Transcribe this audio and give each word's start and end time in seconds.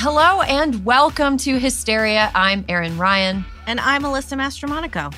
Hello 0.00 0.42
and 0.42 0.84
welcome 0.84 1.36
to 1.38 1.58
Hysteria. 1.58 2.30
I'm 2.32 2.64
Erin 2.68 2.96
Ryan. 2.98 3.44
And 3.66 3.80
I'm 3.80 4.04
Alyssa 4.04 4.38
Mastromonaco. 4.38 5.12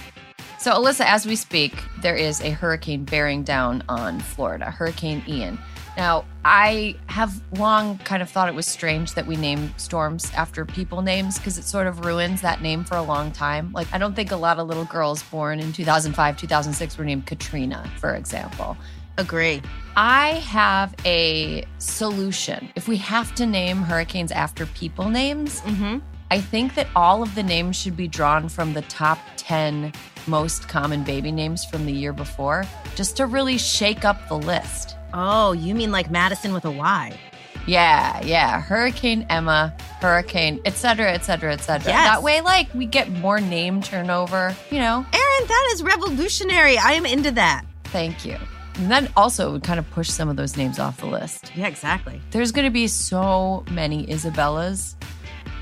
So, 0.58 0.72
Alyssa, 0.72 1.04
as 1.04 1.26
we 1.26 1.36
speak, 1.36 1.74
there 2.00 2.16
is 2.16 2.40
a 2.40 2.48
hurricane 2.48 3.04
bearing 3.04 3.42
down 3.42 3.84
on 3.90 4.20
Florida, 4.20 4.70
Hurricane 4.70 5.22
Ian. 5.28 5.58
Now, 5.98 6.24
I 6.46 6.96
have 7.08 7.42
long 7.58 7.98
kind 7.98 8.22
of 8.22 8.30
thought 8.30 8.48
it 8.48 8.54
was 8.54 8.66
strange 8.66 9.12
that 9.12 9.26
we 9.26 9.36
name 9.36 9.70
storms 9.76 10.32
after 10.34 10.64
people 10.64 11.02
names 11.02 11.36
because 11.36 11.58
it 11.58 11.64
sort 11.64 11.86
of 11.86 12.06
ruins 12.06 12.40
that 12.40 12.62
name 12.62 12.82
for 12.82 12.96
a 12.96 13.02
long 13.02 13.32
time. 13.32 13.72
Like, 13.72 13.92
I 13.92 13.98
don't 13.98 14.16
think 14.16 14.30
a 14.30 14.36
lot 14.36 14.58
of 14.58 14.66
little 14.66 14.86
girls 14.86 15.22
born 15.24 15.60
in 15.60 15.74
2005, 15.74 16.38
2006 16.38 16.96
were 16.96 17.04
named 17.04 17.26
Katrina, 17.26 17.86
for 17.98 18.14
example. 18.14 18.78
Agree. 19.20 19.60
I 19.96 20.30
have 20.46 20.94
a 21.04 21.66
solution. 21.76 22.70
If 22.74 22.88
we 22.88 22.96
have 22.96 23.34
to 23.34 23.44
name 23.44 23.78
hurricanes 23.82 24.32
after 24.32 24.64
people 24.64 25.10
names, 25.10 25.60
mm-hmm. 25.60 25.98
I 26.30 26.40
think 26.40 26.74
that 26.76 26.86
all 26.96 27.22
of 27.22 27.34
the 27.34 27.42
names 27.42 27.76
should 27.76 27.98
be 27.98 28.08
drawn 28.08 28.48
from 28.48 28.72
the 28.72 28.80
top 28.82 29.18
10 29.36 29.92
most 30.26 30.68
common 30.68 31.04
baby 31.04 31.30
names 31.30 31.66
from 31.66 31.84
the 31.84 31.92
year 31.92 32.14
before, 32.14 32.64
just 32.94 33.18
to 33.18 33.26
really 33.26 33.58
shake 33.58 34.06
up 34.06 34.26
the 34.28 34.38
list. 34.38 34.96
Oh, 35.12 35.52
you 35.52 35.74
mean 35.74 35.92
like 35.92 36.10
Madison 36.10 36.54
with 36.54 36.64
a 36.64 36.70
Y? 36.70 37.18
Yeah, 37.66 38.24
yeah. 38.24 38.58
Hurricane 38.60 39.26
Emma, 39.28 39.76
Hurricane, 40.00 40.60
etc., 40.64 41.12
etc., 41.12 41.52
etc. 41.52 41.92
Yes. 41.92 42.08
That 42.08 42.22
way, 42.22 42.40
like, 42.40 42.72
we 42.72 42.86
get 42.86 43.10
more 43.10 43.38
name 43.38 43.82
turnover, 43.82 44.56
you 44.70 44.78
know? 44.78 45.04
Erin, 45.12 45.48
that 45.48 45.70
is 45.72 45.82
revolutionary. 45.82 46.78
I 46.78 46.92
am 46.92 47.04
into 47.04 47.32
that. 47.32 47.66
Thank 47.84 48.24
you. 48.24 48.38
And 48.80 48.90
then 48.90 49.10
also 49.14 49.50
it 49.50 49.52
would 49.52 49.62
kind 49.62 49.78
of 49.78 49.88
push 49.90 50.08
some 50.08 50.30
of 50.30 50.36
those 50.36 50.56
names 50.56 50.78
off 50.78 51.00
the 51.00 51.06
list. 51.06 51.52
Yeah, 51.54 51.66
exactly. 51.66 52.18
There's 52.30 52.50
going 52.50 52.64
to 52.64 52.70
be 52.70 52.88
so 52.88 53.62
many 53.70 54.06
Isabellas. 54.10 54.96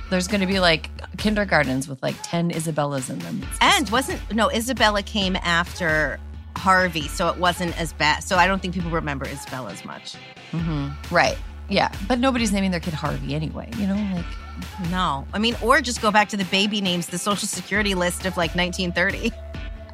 There's 0.09 0.29
going 0.29 0.41
to 0.41 0.47
be 0.47 0.61
like 0.61 0.89
kindergartens 1.19 1.89
with 1.89 2.01
like 2.01 2.15
10 2.23 2.53
Isabellas 2.53 3.11
in 3.11 3.19
them. 3.19 3.45
And 3.61 3.91
wasn't, 3.91 4.21
no, 4.33 4.49
Isabella 4.53 5.03
came 5.03 5.35
after 5.35 6.21
Harvey, 6.57 7.09
so 7.09 7.29
it 7.29 7.39
wasn't 7.39 7.79
as 7.79 7.93
bad. 7.93 8.21
So 8.21 8.37
I 8.37 8.47
don't 8.47 8.63
think 8.63 8.73
people 8.73 8.93
remember 8.93 9.27
Isabella 9.27 9.73
as 9.73 9.85
much. 9.85 10.15
Mm-hmm. 10.53 11.13
Right. 11.13 11.37
Yeah. 11.69 11.93
But 12.07 12.21
nobody's 12.21 12.53
naming 12.53 12.71
their 12.71 12.79
kid 12.79 12.95
Harvey 12.95 13.35
anyway, 13.35 13.69
you 13.77 13.89
know? 13.89 13.97
Like, 14.15 14.91
no. 14.91 15.27
I 15.33 15.41
mean, 15.41 15.57
or 15.61 15.81
just 15.81 16.01
go 16.01 16.13
back 16.13 16.29
to 16.29 16.37
the 16.37 16.45
baby 16.45 16.81
names, 16.81 17.09
the 17.09 17.19
social 17.19 17.49
security 17.49 17.97
list 17.97 18.27
of 18.27 18.37
like 18.37 18.55
1930. 18.55 19.33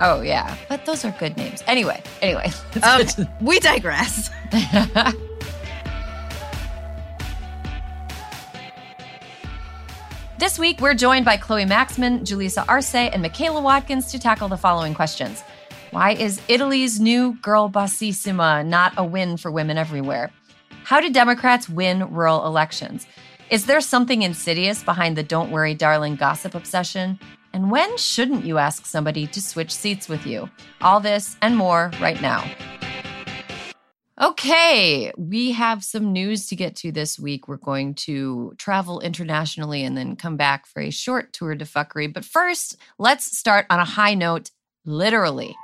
Oh 0.06 0.20
yeah, 0.20 0.54
but 0.69 0.84
those 0.84 1.03
are 1.06 1.12
good 1.12 1.34
names. 1.38 1.65
Anyway, 1.66 2.03
anyway, 2.20 2.53
um, 2.82 3.06
we 3.41 3.59
digress. 3.59 4.28
this 10.38 10.59
week, 10.59 10.82
we're 10.82 10.93
joined 10.93 11.25
by 11.25 11.38
Chloe 11.38 11.64
Maxmin, 11.64 12.20
Julissa 12.20 12.66
Arce, 12.69 12.94
and 12.94 13.22
Michaela 13.22 13.62
Watkins 13.62 14.12
to 14.12 14.19
tackle 14.19 14.48
the 14.48 14.59
following 14.59 14.93
questions: 14.93 15.43
Why 15.91 16.10
is 16.10 16.38
Italy's 16.48 17.00
new 17.00 17.38
girl 17.41 17.70
bossissima 17.70 18.62
not 18.66 18.93
a 18.98 19.04
win 19.06 19.38
for 19.38 19.50
women 19.50 19.78
everywhere? 19.78 20.31
How 20.84 21.00
do 21.00 21.09
Democrats 21.09 21.66
win 21.66 22.12
rural 22.12 22.44
elections? 22.44 23.06
Is 23.48 23.64
there 23.64 23.81
something 23.81 24.20
insidious 24.20 24.82
behind 24.84 25.16
the 25.16 25.22
"Don't 25.22 25.50
worry, 25.50 25.72
darling" 25.72 26.16
gossip 26.16 26.54
obsession? 26.54 27.19
And 27.54 27.70
when 27.70 27.97
shouldn't 27.97 28.44
you 28.44 28.59
ask 28.59 28.84
somebody 28.84 29.28
to 29.28 29.41
switch 29.41 29.72
seats 29.72 30.09
with 30.09 30.26
you? 30.26 30.50
All 30.81 30.98
this 30.98 31.37
and 31.41 31.56
more 31.56 31.92
right 32.00 32.20
now. 32.20 32.44
Okay, 34.20 35.12
we 35.16 35.53
have 35.53 35.84
some 35.84 36.12
news 36.12 36.48
to 36.48 36.56
get 36.56 36.75
to 36.76 36.91
this 36.91 37.16
week. 37.16 37.47
We're 37.47 37.56
going 37.59 37.94
to 38.06 38.54
travel 38.59 39.00
internationally 39.00 39.84
and 39.84 39.97
then 39.97 40.16
come 40.16 40.37
back 40.37 40.66
for 40.66 40.82
a 40.82 40.91
short 40.91 41.32
tour 41.32 41.54
de 41.54 41.64
fuckery. 41.64 42.12
But 42.12 42.25
first, 42.25 42.76
let's 42.98 43.38
start 43.38 43.66
on 43.70 43.78
a 43.78 43.84
high 43.84 44.14
note, 44.14 44.50
literally. 44.84 45.54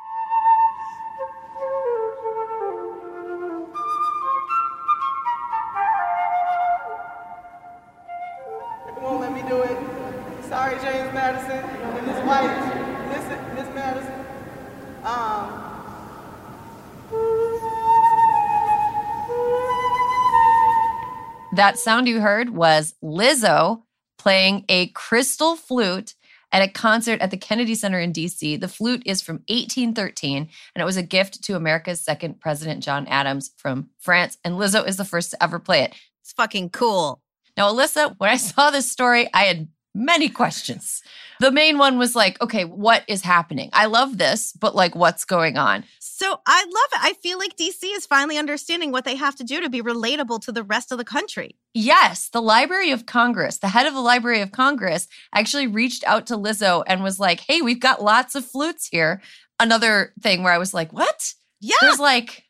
That 21.53 21.79
sound 21.79 22.07
you 22.07 22.21
heard 22.21 22.51
was 22.51 22.95
Lizzo 23.03 23.83
playing 24.19 24.65
a 24.69 24.87
crystal 24.89 25.57
flute 25.57 26.15
at 26.53 26.63
a 26.63 26.69
concert 26.69 27.21
at 27.21 27.33
the 27.33 27.37
Kennedy 27.37 27.75
Center 27.75 27.99
in 27.99 28.13
DC. 28.13 28.61
The 28.61 28.69
flute 28.69 29.03
is 29.05 29.21
from 29.21 29.37
1813, 29.49 30.49
and 30.75 30.83
it 30.83 30.85
was 30.85 30.97
a 30.97 31.03
gift 31.03 31.43
to 31.45 31.57
America's 31.57 32.01
second 32.01 32.41
president, 32.41 32.85
John 32.85 33.07
Adams, 33.09 33.51
from 33.57 33.91
France. 33.99 34.39
And 34.45 34.55
Lizzo 34.55 34.87
is 34.87 34.97
the 34.97 35.05
first 35.05 35.33
to 35.33 35.43
ever 35.43 35.59
play 35.59 35.83
it. 35.83 35.95
It's 36.23 36.33
fucking 36.33 36.71
cool. 36.71 37.21
Now, 37.57 37.73
Alyssa, 37.73 38.15
when 38.19 38.31
I 38.31 38.37
saw 38.37 38.71
this 38.71 38.91
story, 38.91 39.29
I 39.35 39.45
had 39.45 39.69
many 39.95 40.29
questions. 40.29 41.03
The 41.41 41.51
main 41.51 41.79
one 41.79 41.99
was 41.99 42.15
like, 42.15 42.41
okay, 42.41 42.65
what 42.65 43.03
is 43.09 43.23
happening? 43.23 43.71
I 43.73 43.87
love 43.87 44.19
this, 44.19 44.53
but 44.53 44.75
like, 44.75 44.95
what's 44.95 45.25
going 45.25 45.57
on? 45.57 45.85
So 45.99 46.41
I 46.47 46.63
love 46.65 46.91
it. 46.93 47.01
I 47.03 47.15
feel 47.23 47.39
like 47.39 47.57
DC 47.57 47.83
is 47.83 48.07
finally 48.07 48.37
understanding 48.37 48.93
what 48.93 49.05
they 49.05 49.17
have 49.17 49.37
to 49.37 49.45
do 49.45 49.61
to 49.61 49.71
be 49.71 49.83
relatable 49.83 50.43
to 50.43 50.53
the 50.53 50.63
rest 50.63 50.93
of 50.93 50.99
the 50.99 51.05
country. 51.05 51.57
Yes, 51.73 52.29
the 52.29 52.43
Library 52.43 52.91
of 52.91 53.07
Congress, 53.07 53.59
the 53.59 53.69
head 53.69 53.87
of 53.87 53.95
the 53.95 54.01
Library 54.01 54.41
of 54.41 54.53
Congress 54.53 55.09
actually 55.35 55.67
reached 55.67 56.05
out 56.05 56.27
to 56.27 56.37
Lizzo 56.37 56.85
and 56.87 57.03
was 57.03 57.19
like, 57.19 57.41
hey, 57.41 57.63
we've 57.63 57.81
got 57.81 58.03
lots 58.03 58.35
of 58.35 58.45
flutes 58.45 58.87
here. 58.87 59.23
Another 59.59 60.13
thing 60.21 60.43
where 60.43 60.53
I 60.53 60.59
was 60.59 60.75
like, 60.75 60.93
what? 60.93 61.33
Yeah. 61.61 61.77
There's 61.81 61.99
like, 61.99 62.45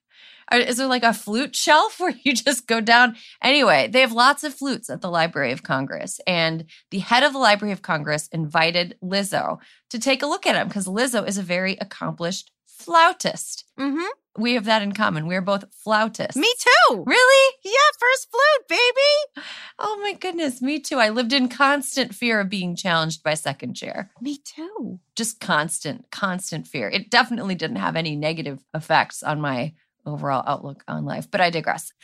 Is 0.52 0.76
there 0.78 0.86
like 0.86 1.02
a 1.02 1.12
flute 1.12 1.54
shelf 1.54 1.98
where 2.00 2.14
you 2.22 2.34
just 2.34 2.66
go 2.66 2.80
down? 2.80 3.16
Anyway, 3.42 3.88
they 3.88 4.00
have 4.00 4.12
lots 4.12 4.44
of 4.44 4.54
flutes 4.54 4.90
at 4.90 5.00
the 5.00 5.10
Library 5.10 5.52
of 5.52 5.62
Congress. 5.62 6.20
And 6.26 6.64
the 6.90 6.98
head 6.98 7.22
of 7.22 7.32
the 7.32 7.38
Library 7.38 7.72
of 7.72 7.82
Congress 7.82 8.28
invited 8.32 8.96
Lizzo 9.02 9.58
to 9.90 9.98
take 9.98 10.22
a 10.22 10.26
look 10.26 10.46
at 10.46 10.52
them 10.54 10.68
because 10.68 10.86
Lizzo 10.86 11.26
is 11.26 11.38
a 11.38 11.42
very 11.42 11.76
accomplished 11.80 12.50
flautist. 12.80 13.64
Mm-hmm. 13.78 14.06
We 14.38 14.54
have 14.54 14.64
that 14.64 14.82
in 14.82 14.92
common. 14.92 15.26
We're 15.26 15.42
both 15.42 15.64
flautists. 15.72 16.36
Me 16.36 16.50
too. 16.58 17.04
Really? 17.06 17.56
Yeah, 17.64 17.72
first 17.98 18.28
flute, 18.30 18.68
baby. 18.68 19.44
Oh 19.78 19.98
my 20.02 20.14
goodness, 20.14 20.62
me 20.62 20.78
too. 20.78 20.98
I 20.98 21.10
lived 21.10 21.32
in 21.32 21.48
constant 21.48 22.14
fear 22.14 22.40
of 22.40 22.48
being 22.48 22.76
challenged 22.76 23.22
by 23.22 23.34
second 23.34 23.74
chair. 23.74 24.10
Me 24.20 24.38
too. 24.38 25.00
Just 25.16 25.40
constant, 25.40 26.10
constant 26.10 26.66
fear. 26.66 26.88
It 26.88 27.10
definitely 27.10 27.54
didn't 27.54 27.76
have 27.76 27.96
any 27.96 28.16
negative 28.16 28.64
effects 28.72 29.22
on 29.22 29.40
my 29.40 29.74
overall 30.06 30.44
outlook 30.46 30.84
on 30.88 31.04
life, 31.04 31.30
but 31.30 31.40
I 31.40 31.50
digress. 31.50 31.92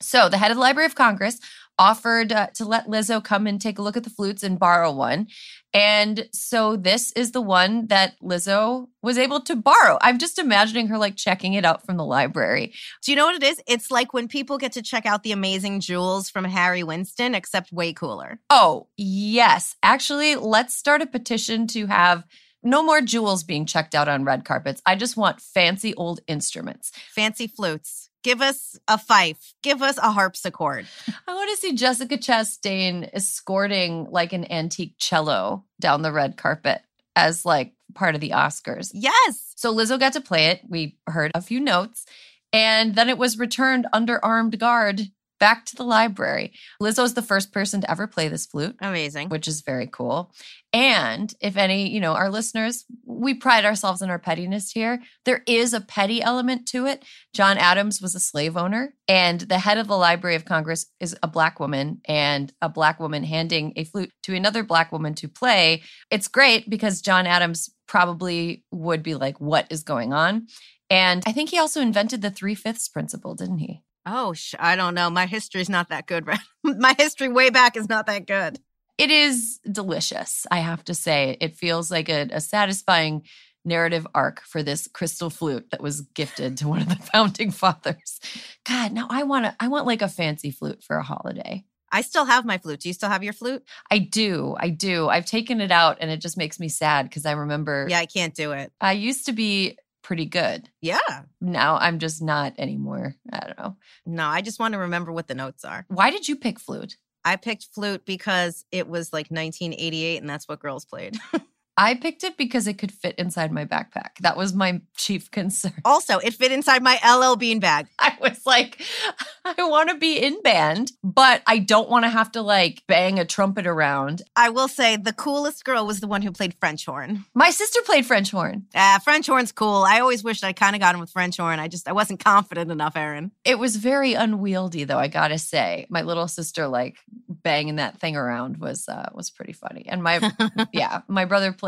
So, 0.00 0.28
the 0.28 0.38
head 0.38 0.50
of 0.50 0.56
the 0.56 0.60
Library 0.60 0.86
of 0.86 0.94
Congress 0.94 1.40
offered 1.78 2.32
uh, 2.32 2.48
to 2.54 2.64
let 2.64 2.86
Lizzo 2.86 3.22
come 3.22 3.46
and 3.46 3.60
take 3.60 3.78
a 3.78 3.82
look 3.82 3.96
at 3.96 4.04
the 4.04 4.10
flutes 4.10 4.42
and 4.42 4.58
borrow 4.58 4.92
one. 4.92 5.28
And 5.72 6.28
so, 6.32 6.76
this 6.76 7.12
is 7.12 7.32
the 7.32 7.40
one 7.40 7.86
that 7.86 8.14
Lizzo 8.22 8.88
was 9.02 9.16
able 9.16 9.40
to 9.42 9.56
borrow. 9.56 9.98
I'm 10.02 10.18
just 10.18 10.38
imagining 10.38 10.88
her 10.88 10.98
like 10.98 11.16
checking 11.16 11.54
it 11.54 11.64
out 11.64 11.86
from 11.86 11.96
the 11.96 12.04
library. 12.04 12.74
Do 13.02 13.10
you 13.10 13.16
know 13.16 13.24
what 13.24 13.42
it 13.42 13.42
is? 13.42 13.60
It's 13.66 13.90
like 13.90 14.12
when 14.12 14.28
people 14.28 14.58
get 14.58 14.72
to 14.72 14.82
check 14.82 15.06
out 15.06 15.22
the 15.22 15.32
amazing 15.32 15.80
jewels 15.80 16.28
from 16.28 16.44
Harry 16.44 16.82
Winston, 16.82 17.34
except 17.34 17.72
way 17.72 17.94
cooler. 17.94 18.38
Oh, 18.50 18.88
yes. 18.98 19.76
Actually, 19.82 20.36
let's 20.36 20.76
start 20.76 21.00
a 21.00 21.06
petition 21.06 21.66
to 21.68 21.86
have 21.86 22.24
no 22.62 22.82
more 22.82 23.00
jewels 23.00 23.44
being 23.44 23.66
checked 23.66 23.94
out 23.94 24.08
on 24.08 24.24
red 24.24 24.44
carpets. 24.44 24.82
I 24.84 24.96
just 24.96 25.16
want 25.16 25.40
fancy 25.40 25.94
old 25.94 26.20
instruments. 26.26 26.92
Fancy 27.14 27.46
flutes. 27.46 28.10
Give 28.22 28.42
us 28.42 28.76
a 28.88 28.98
fife. 28.98 29.54
Give 29.62 29.82
us 29.82 29.98
a 29.98 30.10
harpsichord. 30.10 30.86
I 31.28 31.34
want 31.34 31.50
to 31.50 31.56
see 31.58 31.74
Jessica 31.74 32.18
Chastain 32.18 33.08
escorting 33.12 34.08
like 34.10 34.32
an 34.32 34.50
antique 34.50 34.94
cello 34.98 35.64
down 35.78 36.02
the 36.02 36.10
red 36.10 36.36
carpet 36.36 36.82
as 37.14 37.44
like 37.44 37.72
part 37.94 38.14
of 38.14 38.20
the 38.20 38.30
Oscars. 38.30 38.90
Yes. 38.92 39.52
So 39.56 39.72
Lizzo 39.72 39.98
got 39.98 40.14
to 40.14 40.20
play 40.20 40.46
it. 40.46 40.60
We 40.68 40.98
heard 41.06 41.30
a 41.34 41.40
few 41.40 41.60
notes, 41.60 42.04
and 42.52 42.94
then 42.94 43.08
it 43.08 43.18
was 43.18 43.38
returned 43.38 43.86
under 43.92 44.24
armed 44.24 44.58
guard 44.58 45.02
back 45.38 45.64
to 45.66 45.76
the 45.76 45.84
library. 45.84 46.52
Lizzo 46.80 47.04
is 47.04 47.14
the 47.14 47.22
first 47.22 47.52
person 47.52 47.80
to 47.80 47.90
ever 47.90 48.06
play 48.06 48.28
this 48.28 48.46
flute. 48.46 48.76
Amazing. 48.80 49.28
Which 49.28 49.48
is 49.48 49.60
very 49.60 49.86
cool. 49.86 50.32
And 50.72 51.32
if 51.40 51.56
any, 51.56 51.88
you 51.88 52.00
know, 52.00 52.12
our 52.12 52.30
listeners, 52.30 52.84
we 53.04 53.34
pride 53.34 53.64
ourselves 53.64 54.02
in 54.02 54.10
our 54.10 54.18
pettiness 54.18 54.70
here. 54.70 55.02
There 55.24 55.42
is 55.46 55.72
a 55.72 55.80
petty 55.80 56.20
element 56.20 56.66
to 56.68 56.86
it. 56.86 57.04
John 57.32 57.56
Adams 57.56 58.02
was 58.02 58.14
a 58.14 58.20
slave 58.20 58.56
owner, 58.56 58.94
and 59.08 59.40
the 59.40 59.58
head 59.58 59.78
of 59.78 59.88
the 59.88 59.96
Library 59.96 60.36
of 60.36 60.44
Congress 60.44 60.86
is 61.00 61.16
a 61.22 61.28
black 61.28 61.60
woman, 61.60 62.00
and 62.06 62.52
a 62.60 62.68
black 62.68 63.00
woman 63.00 63.24
handing 63.24 63.72
a 63.76 63.84
flute 63.84 64.12
to 64.24 64.34
another 64.34 64.62
black 64.62 64.92
woman 64.92 65.14
to 65.14 65.28
play. 65.28 65.82
It's 66.10 66.28
great 66.28 66.68
because 66.68 67.00
John 67.00 67.26
Adams 67.26 67.70
probably 67.88 68.64
would 68.70 69.02
be 69.02 69.14
like, 69.14 69.40
What 69.40 69.66
is 69.70 69.82
going 69.82 70.12
on? 70.12 70.46
And 70.90 71.22
I 71.26 71.32
think 71.32 71.50
he 71.50 71.58
also 71.58 71.80
invented 71.80 72.22
the 72.22 72.30
three 72.30 72.54
fifths 72.54 72.88
principle, 72.88 73.34
didn't 73.34 73.58
he? 73.58 73.82
Oh, 74.06 74.32
sh- 74.32 74.54
I 74.58 74.76
don't 74.76 74.94
know. 74.94 75.10
My 75.10 75.26
history's 75.26 75.68
not 75.68 75.88
that 75.88 76.06
good. 76.06 76.26
Right? 76.26 76.38
My 76.62 76.94
history 76.96 77.28
way 77.28 77.50
back 77.50 77.76
is 77.76 77.88
not 77.88 78.06
that 78.06 78.26
good. 78.26 78.58
It 78.98 79.10
is 79.10 79.60
delicious, 79.70 80.46
I 80.50 80.58
have 80.58 80.84
to 80.84 80.94
say. 80.94 81.36
It 81.40 81.56
feels 81.56 81.90
like 81.90 82.08
a, 82.08 82.28
a 82.32 82.40
satisfying 82.40 83.22
narrative 83.64 84.06
arc 84.14 84.40
for 84.42 84.62
this 84.62 84.88
crystal 84.88 85.28
flute 85.28 85.70
that 85.70 85.82
was 85.82 86.00
gifted 86.00 86.56
to 86.58 86.68
one 86.68 86.80
of 86.80 86.88
the 86.88 86.96
founding 87.12 87.50
fathers. 87.50 88.20
God, 88.64 88.92
now 88.92 89.06
I 89.10 89.24
want 89.24 89.44
to 89.44 89.54
I 89.60 89.68
want 89.68 89.86
like 89.86 90.02
a 90.02 90.08
fancy 90.08 90.50
flute 90.50 90.82
for 90.82 90.96
a 90.96 91.02
holiday. 91.02 91.64
I 91.92 92.02
still 92.02 92.24
have 92.24 92.44
my 92.44 92.58
flute. 92.58 92.80
Do 92.80 92.88
you 92.88 92.92
still 92.94 93.10
have 93.10 93.22
your 93.22 93.32
flute? 93.32 93.62
I 93.90 93.98
do. 93.98 94.56
I 94.58 94.70
do. 94.70 95.08
I've 95.08 95.24
taken 95.26 95.60
it 95.60 95.70
out 95.70 95.98
and 96.00 96.10
it 96.10 96.20
just 96.20 96.36
makes 96.36 96.58
me 96.58 96.68
sad 96.68 97.08
because 97.08 97.26
I 97.26 97.32
remember 97.32 97.86
Yeah, 97.88 97.98
I 97.98 98.06
can't 98.06 98.34
do 98.34 98.52
it. 98.52 98.72
I 98.80 98.92
used 98.92 99.26
to 99.26 99.32
be 99.32 99.78
pretty 100.06 100.24
good. 100.24 100.70
Yeah. 100.80 101.24
Now 101.40 101.78
I'm 101.78 101.98
just 101.98 102.22
not 102.22 102.54
anymore. 102.58 103.16
I 103.32 103.40
don't 103.40 103.58
know. 103.58 103.76
No, 104.06 104.26
I 104.26 104.40
just 104.40 104.60
want 104.60 104.74
to 104.74 104.78
remember 104.78 105.10
what 105.10 105.26
the 105.26 105.34
notes 105.34 105.64
are. 105.64 105.84
Why 105.88 106.12
did 106.12 106.28
you 106.28 106.36
pick 106.36 106.60
flute? 106.60 106.96
I 107.24 107.34
picked 107.34 107.64
flute 107.74 108.06
because 108.06 108.64
it 108.70 108.86
was 108.86 109.12
like 109.12 109.32
1988 109.32 110.18
and 110.18 110.30
that's 110.30 110.46
what 110.46 110.60
girls 110.60 110.84
played. 110.84 111.18
I 111.78 111.94
picked 111.94 112.24
it 112.24 112.36
because 112.36 112.66
it 112.66 112.78
could 112.78 112.92
fit 112.92 113.14
inside 113.18 113.52
my 113.52 113.64
backpack. 113.64 114.16
That 114.20 114.36
was 114.36 114.54
my 114.54 114.80
chief 114.96 115.30
concern. 115.36 115.74
also, 115.84 116.18
it 116.18 116.34
fit 116.34 116.52
inside 116.52 116.82
my 116.82 116.98
LL 117.06 117.36
Bean 117.36 117.60
bag. 117.60 117.86
I 117.98 118.16
was 118.20 118.46
like, 118.46 118.80
I 119.44 119.54
want 119.58 119.90
to 119.90 119.96
be 119.96 120.16
in 120.18 120.40
band, 120.42 120.92
but 121.04 121.42
I 121.46 121.58
don't 121.58 121.90
want 121.90 122.04
to 122.04 122.08
have 122.08 122.32
to 122.32 122.42
like 122.42 122.82
bang 122.88 123.18
a 123.18 123.24
trumpet 123.24 123.66
around. 123.66 124.22
I 124.34 124.48
will 124.48 124.68
say 124.68 124.96
the 124.96 125.12
coolest 125.12 125.64
girl 125.64 125.86
was 125.86 126.00
the 126.00 126.06
one 126.06 126.22
who 126.22 126.32
played 126.32 126.54
French 126.58 126.86
horn. 126.86 127.24
My 127.34 127.50
sister 127.50 127.80
played 127.84 128.06
French 128.06 128.30
horn. 128.30 128.66
Ah, 128.74 128.98
French 129.04 129.26
horn's 129.26 129.52
cool. 129.52 129.84
I 129.86 130.00
always 130.00 130.24
wished 130.24 130.44
I 130.44 130.52
kind 130.52 130.74
of 130.74 130.80
got 130.80 130.94
him 130.94 131.00
with 131.00 131.10
French 131.10 131.36
horn. 131.36 131.60
I 131.60 131.68
just 131.68 131.88
I 131.88 131.92
wasn't 131.92 132.24
confident 132.24 132.70
enough, 132.70 132.96
Erin. 132.96 133.32
It 133.44 133.58
was 133.58 133.76
very 133.76 134.14
unwieldy, 134.14 134.84
though. 134.84 134.98
I 134.98 135.08
gotta 135.08 135.38
say, 135.38 135.86
my 135.90 136.02
little 136.02 136.28
sister 136.28 136.66
like 136.66 136.96
banging 137.28 137.76
that 137.76 138.00
thing 138.00 138.16
around 138.16 138.56
was 138.56 138.88
uh, 138.88 139.10
was 139.12 139.30
pretty 139.30 139.52
funny. 139.52 139.84
And 139.86 140.02
my 140.02 140.32
yeah, 140.72 141.02
my 141.06 141.26
brother 141.26 141.52
played 141.52 141.65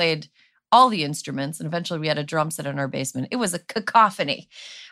all 0.71 0.89
the 0.91 1.03
instruments, 1.05 1.61
and 1.61 1.67
eventually 1.67 1.99
we 1.99 2.09
had 2.09 2.19
a 2.19 2.25
drum 2.25 2.51
set 2.51 2.67
in 2.67 2.79
our 2.79 2.89
basement. 2.89 3.29
It 3.31 3.37
was 3.37 3.55
a 3.55 3.59
cacophony. 3.59 4.49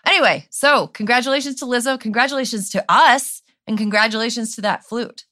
Anyway, 0.06 0.47
so 0.50 0.87
congratulations 0.87 1.56
to 1.56 1.67
Lizzo, 1.67 2.00
congratulations 2.00 2.70
to 2.70 2.85
us, 2.88 3.43
and 3.67 3.76
congratulations 3.76 4.55
to 4.55 4.62
that 4.62 4.85
flute. 4.85 5.25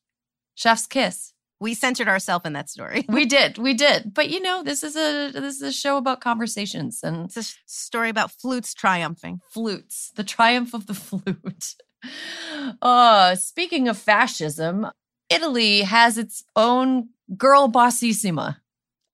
Chef's 0.55 0.87
kiss. 0.87 1.33
We 1.61 1.73
centered 1.73 2.09
ourselves 2.09 2.45
in 2.45 2.53
that 2.55 2.69
story. 2.69 3.07
We 3.09 3.25
did, 3.25 3.57
we 3.59 3.73
did. 3.75 4.13
But 4.13 4.29
you 4.29 4.41
know, 4.41 4.63
this 4.63 4.83
is 4.83 4.97
a 4.97 5.31
this 5.31 5.57
is 5.57 5.63
a 5.63 5.73
show 5.73 5.97
about 5.97 6.21
conversations 6.21 7.01
and 7.03 7.25
It's 7.27 7.37
a 7.37 7.45
story 7.65 8.11
about 8.11 8.33
flutes 8.33 8.75
triumphing. 8.75 9.41
flutes, 9.51 10.13
the 10.15 10.25
triumph 10.25 10.75
of 10.75 10.87
the 10.87 10.95
flute. 10.95 11.75
Uh, 12.83 13.35
speaking 13.37 13.89
of 13.89 13.97
fascism, 13.97 14.87
Italy 15.31 15.83
has 15.83 16.19
its 16.19 16.45
own 16.55 17.09
girl 17.39 17.69
bossissima. 17.69 18.57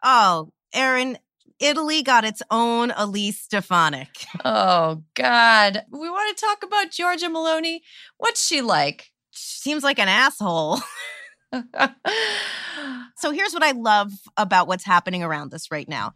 Oh, 0.02 0.50
Erin, 0.72 1.18
Italy 1.60 2.02
got 2.02 2.24
its 2.24 2.42
own 2.50 2.92
Elise 2.96 3.40
Stefanik. 3.40 4.08
Oh 4.44 5.02
God, 5.14 5.82
we 5.90 6.08
want 6.08 6.36
to 6.36 6.44
talk 6.46 6.62
about 6.62 6.90
Giorgia 6.90 7.28
Meloni. 7.30 7.80
What's 8.16 8.44
she 8.46 8.62
like? 8.62 9.10
She 9.30 9.60
Seems 9.60 9.84
like 9.84 9.98
an 9.98 10.08
asshole. 10.08 10.80
So 13.16 13.32
here's 13.32 13.52
what 13.52 13.62
I 13.62 13.72
love 13.72 14.12
about 14.38 14.66
what's 14.66 14.84
happening 14.84 15.22
around 15.22 15.50
this 15.50 15.70
right 15.70 15.86
now 15.86 16.14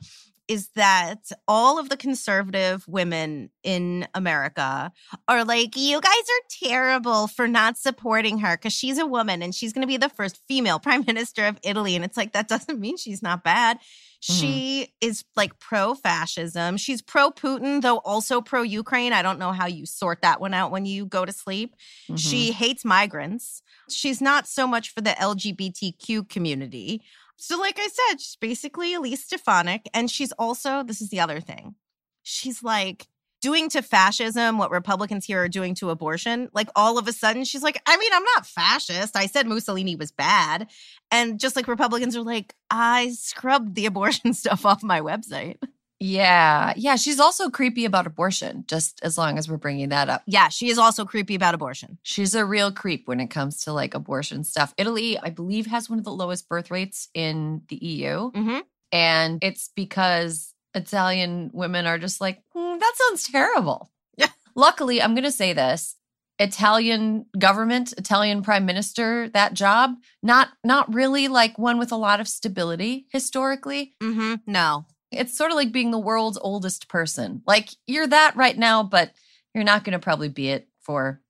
is 0.48 0.68
that 0.74 1.30
all 1.48 1.78
of 1.78 1.88
the 1.88 1.96
conservative 1.96 2.86
women 2.86 3.50
in 3.62 4.06
America 4.14 4.92
are 5.26 5.44
like, 5.44 5.76
you 5.76 6.00
guys 6.00 6.12
are 6.12 6.68
terrible 6.68 7.26
for 7.26 7.48
not 7.48 7.78
supporting 7.78 8.38
her 8.38 8.56
because 8.56 8.72
she's 8.72 8.98
a 8.98 9.06
woman 9.06 9.42
and 9.42 9.54
she's 9.54 9.72
going 9.72 9.82
to 9.82 9.86
be 9.86 9.96
the 9.96 10.08
first 10.08 10.40
female 10.46 10.78
prime 10.80 11.04
minister 11.06 11.46
of 11.46 11.58
Italy. 11.62 11.96
And 11.96 12.04
it's 12.04 12.16
like, 12.16 12.32
that 12.32 12.48
doesn't 12.48 12.78
mean 12.78 12.96
she's 12.96 13.22
not 13.22 13.42
bad. 13.42 13.78
She 14.20 14.94
is 15.02 15.22
like 15.36 15.58
pro 15.58 15.94
fascism. 15.94 16.78
She's 16.78 17.02
pro 17.02 17.30
Putin, 17.30 17.82
though 17.82 17.98
also 17.98 18.40
pro 18.40 18.62
Ukraine. 18.62 19.12
I 19.12 19.20
don't 19.20 19.38
know 19.38 19.52
how 19.52 19.66
you 19.66 19.84
sort 19.84 20.22
that 20.22 20.40
one 20.40 20.54
out 20.54 20.70
when 20.70 20.86
you 20.86 21.04
go 21.04 21.26
to 21.26 21.32
sleep. 21.32 21.76
Mm-hmm. 22.04 22.16
She 22.16 22.50
hates 22.50 22.86
migrants. 22.86 23.60
She's 23.90 24.22
not 24.22 24.48
so 24.48 24.66
much 24.66 24.94
for 24.94 25.02
the 25.02 25.10
LGBTQ 25.10 26.30
community. 26.30 27.02
So, 27.36 27.58
like 27.58 27.78
I 27.78 27.88
said, 27.88 28.20
she's 28.20 28.36
basically 28.36 28.94
Elise 28.94 29.24
Stefanik. 29.24 29.88
And 29.92 30.10
she's 30.10 30.32
also, 30.32 30.82
this 30.82 31.00
is 31.00 31.10
the 31.10 31.20
other 31.20 31.40
thing, 31.40 31.74
she's 32.22 32.62
like 32.62 33.08
doing 33.44 33.68
to 33.68 33.82
fascism 33.82 34.56
what 34.56 34.70
Republicans 34.70 35.26
here 35.26 35.42
are 35.42 35.48
doing 35.48 35.74
to 35.74 35.90
abortion. 35.90 36.48
Like 36.54 36.70
all 36.74 36.96
of 36.96 37.06
a 37.06 37.12
sudden, 37.12 37.44
she's 37.44 37.62
like, 37.62 37.78
I 37.84 37.94
mean, 37.98 38.10
I'm 38.14 38.24
not 38.36 38.46
fascist. 38.46 39.14
I 39.16 39.26
said 39.26 39.46
Mussolini 39.46 39.96
was 39.96 40.10
bad. 40.10 40.68
And 41.10 41.38
just 41.38 41.54
like 41.54 41.68
Republicans 41.68 42.16
are 42.16 42.22
like, 42.22 42.54
I 42.70 43.10
scrubbed 43.10 43.74
the 43.74 43.84
abortion 43.90 44.32
stuff 44.32 44.64
off 44.64 44.82
my 44.82 45.02
website. 45.02 45.58
Yeah, 46.04 46.74
yeah. 46.76 46.96
She's 46.96 47.18
also 47.18 47.48
creepy 47.48 47.86
about 47.86 48.06
abortion. 48.06 48.64
Just 48.68 49.00
as 49.02 49.16
long 49.16 49.38
as 49.38 49.48
we're 49.48 49.56
bringing 49.56 49.88
that 49.88 50.10
up. 50.10 50.22
Yeah, 50.26 50.50
she 50.50 50.68
is 50.68 50.76
also 50.76 51.06
creepy 51.06 51.34
about 51.34 51.54
abortion. 51.54 51.98
She's 52.02 52.34
a 52.34 52.44
real 52.44 52.70
creep 52.70 53.08
when 53.08 53.20
it 53.20 53.28
comes 53.28 53.64
to 53.64 53.72
like 53.72 53.94
abortion 53.94 54.44
stuff. 54.44 54.74
Italy, 54.76 55.18
I 55.18 55.30
believe, 55.30 55.64
has 55.66 55.88
one 55.88 55.98
of 55.98 56.04
the 56.04 56.12
lowest 56.12 56.46
birth 56.46 56.70
rates 56.70 57.08
in 57.14 57.62
the 57.68 57.76
EU. 57.76 58.32
Mm-hmm. 58.32 58.58
And 58.92 59.38
it's 59.42 59.70
because 59.74 60.52
Italian 60.74 61.50
women 61.54 61.86
are 61.86 61.98
just 61.98 62.20
like, 62.20 62.42
"Hmm, 62.52 62.78
that 62.78 62.92
sounds 62.96 63.24
terrible. 63.24 63.90
Yeah. 64.18 64.28
Luckily, 64.54 65.00
I'm 65.00 65.14
going 65.14 65.24
to 65.24 65.32
say 65.32 65.54
this. 65.54 65.96
Italian 66.38 67.26
government, 67.38 67.94
Italian 67.96 68.42
prime 68.42 68.66
minister, 68.66 69.30
that 69.30 69.54
job, 69.54 69.94
not 70.22 70.48
not 70.64 70.92
really 70.92 71.28
like 71.28 71.58
one 71.58 71.78
with 71.78 71.92
a 71.92 71.96
lot 71.96 72.20
of 72.20 72.28
stability 72.28 73.06
historically. 73.10 73.94
Mm-hmm. 74.02 74.34
No. 74.46 74.84
It's 75.16 75.36
sort 75.36 75.50
of 75.50 75.56
like 75.56 75.72
being 75.72 75.90
the 75.90 75.98
world's 75.98 76.38
oldest 76.40 76.88
person. 76.88 77.42
Like 77.46 77.70
you're 77.86 78.06
that 78.06 78.36
right 78.36 78.56
now, 78.56 78.82
but 78.82 79.12
you're 79.54 79.64
not 79.64 79.84
going 79.84 79.92
to 79.92 79.98
probably 79.98 80.28
be 80.28 80.50
it 80.50 80.68
for 80.80 81.20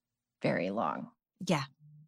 very 0.42 0.70
long. 0.70 1.08
Yeah, 1.46 1.64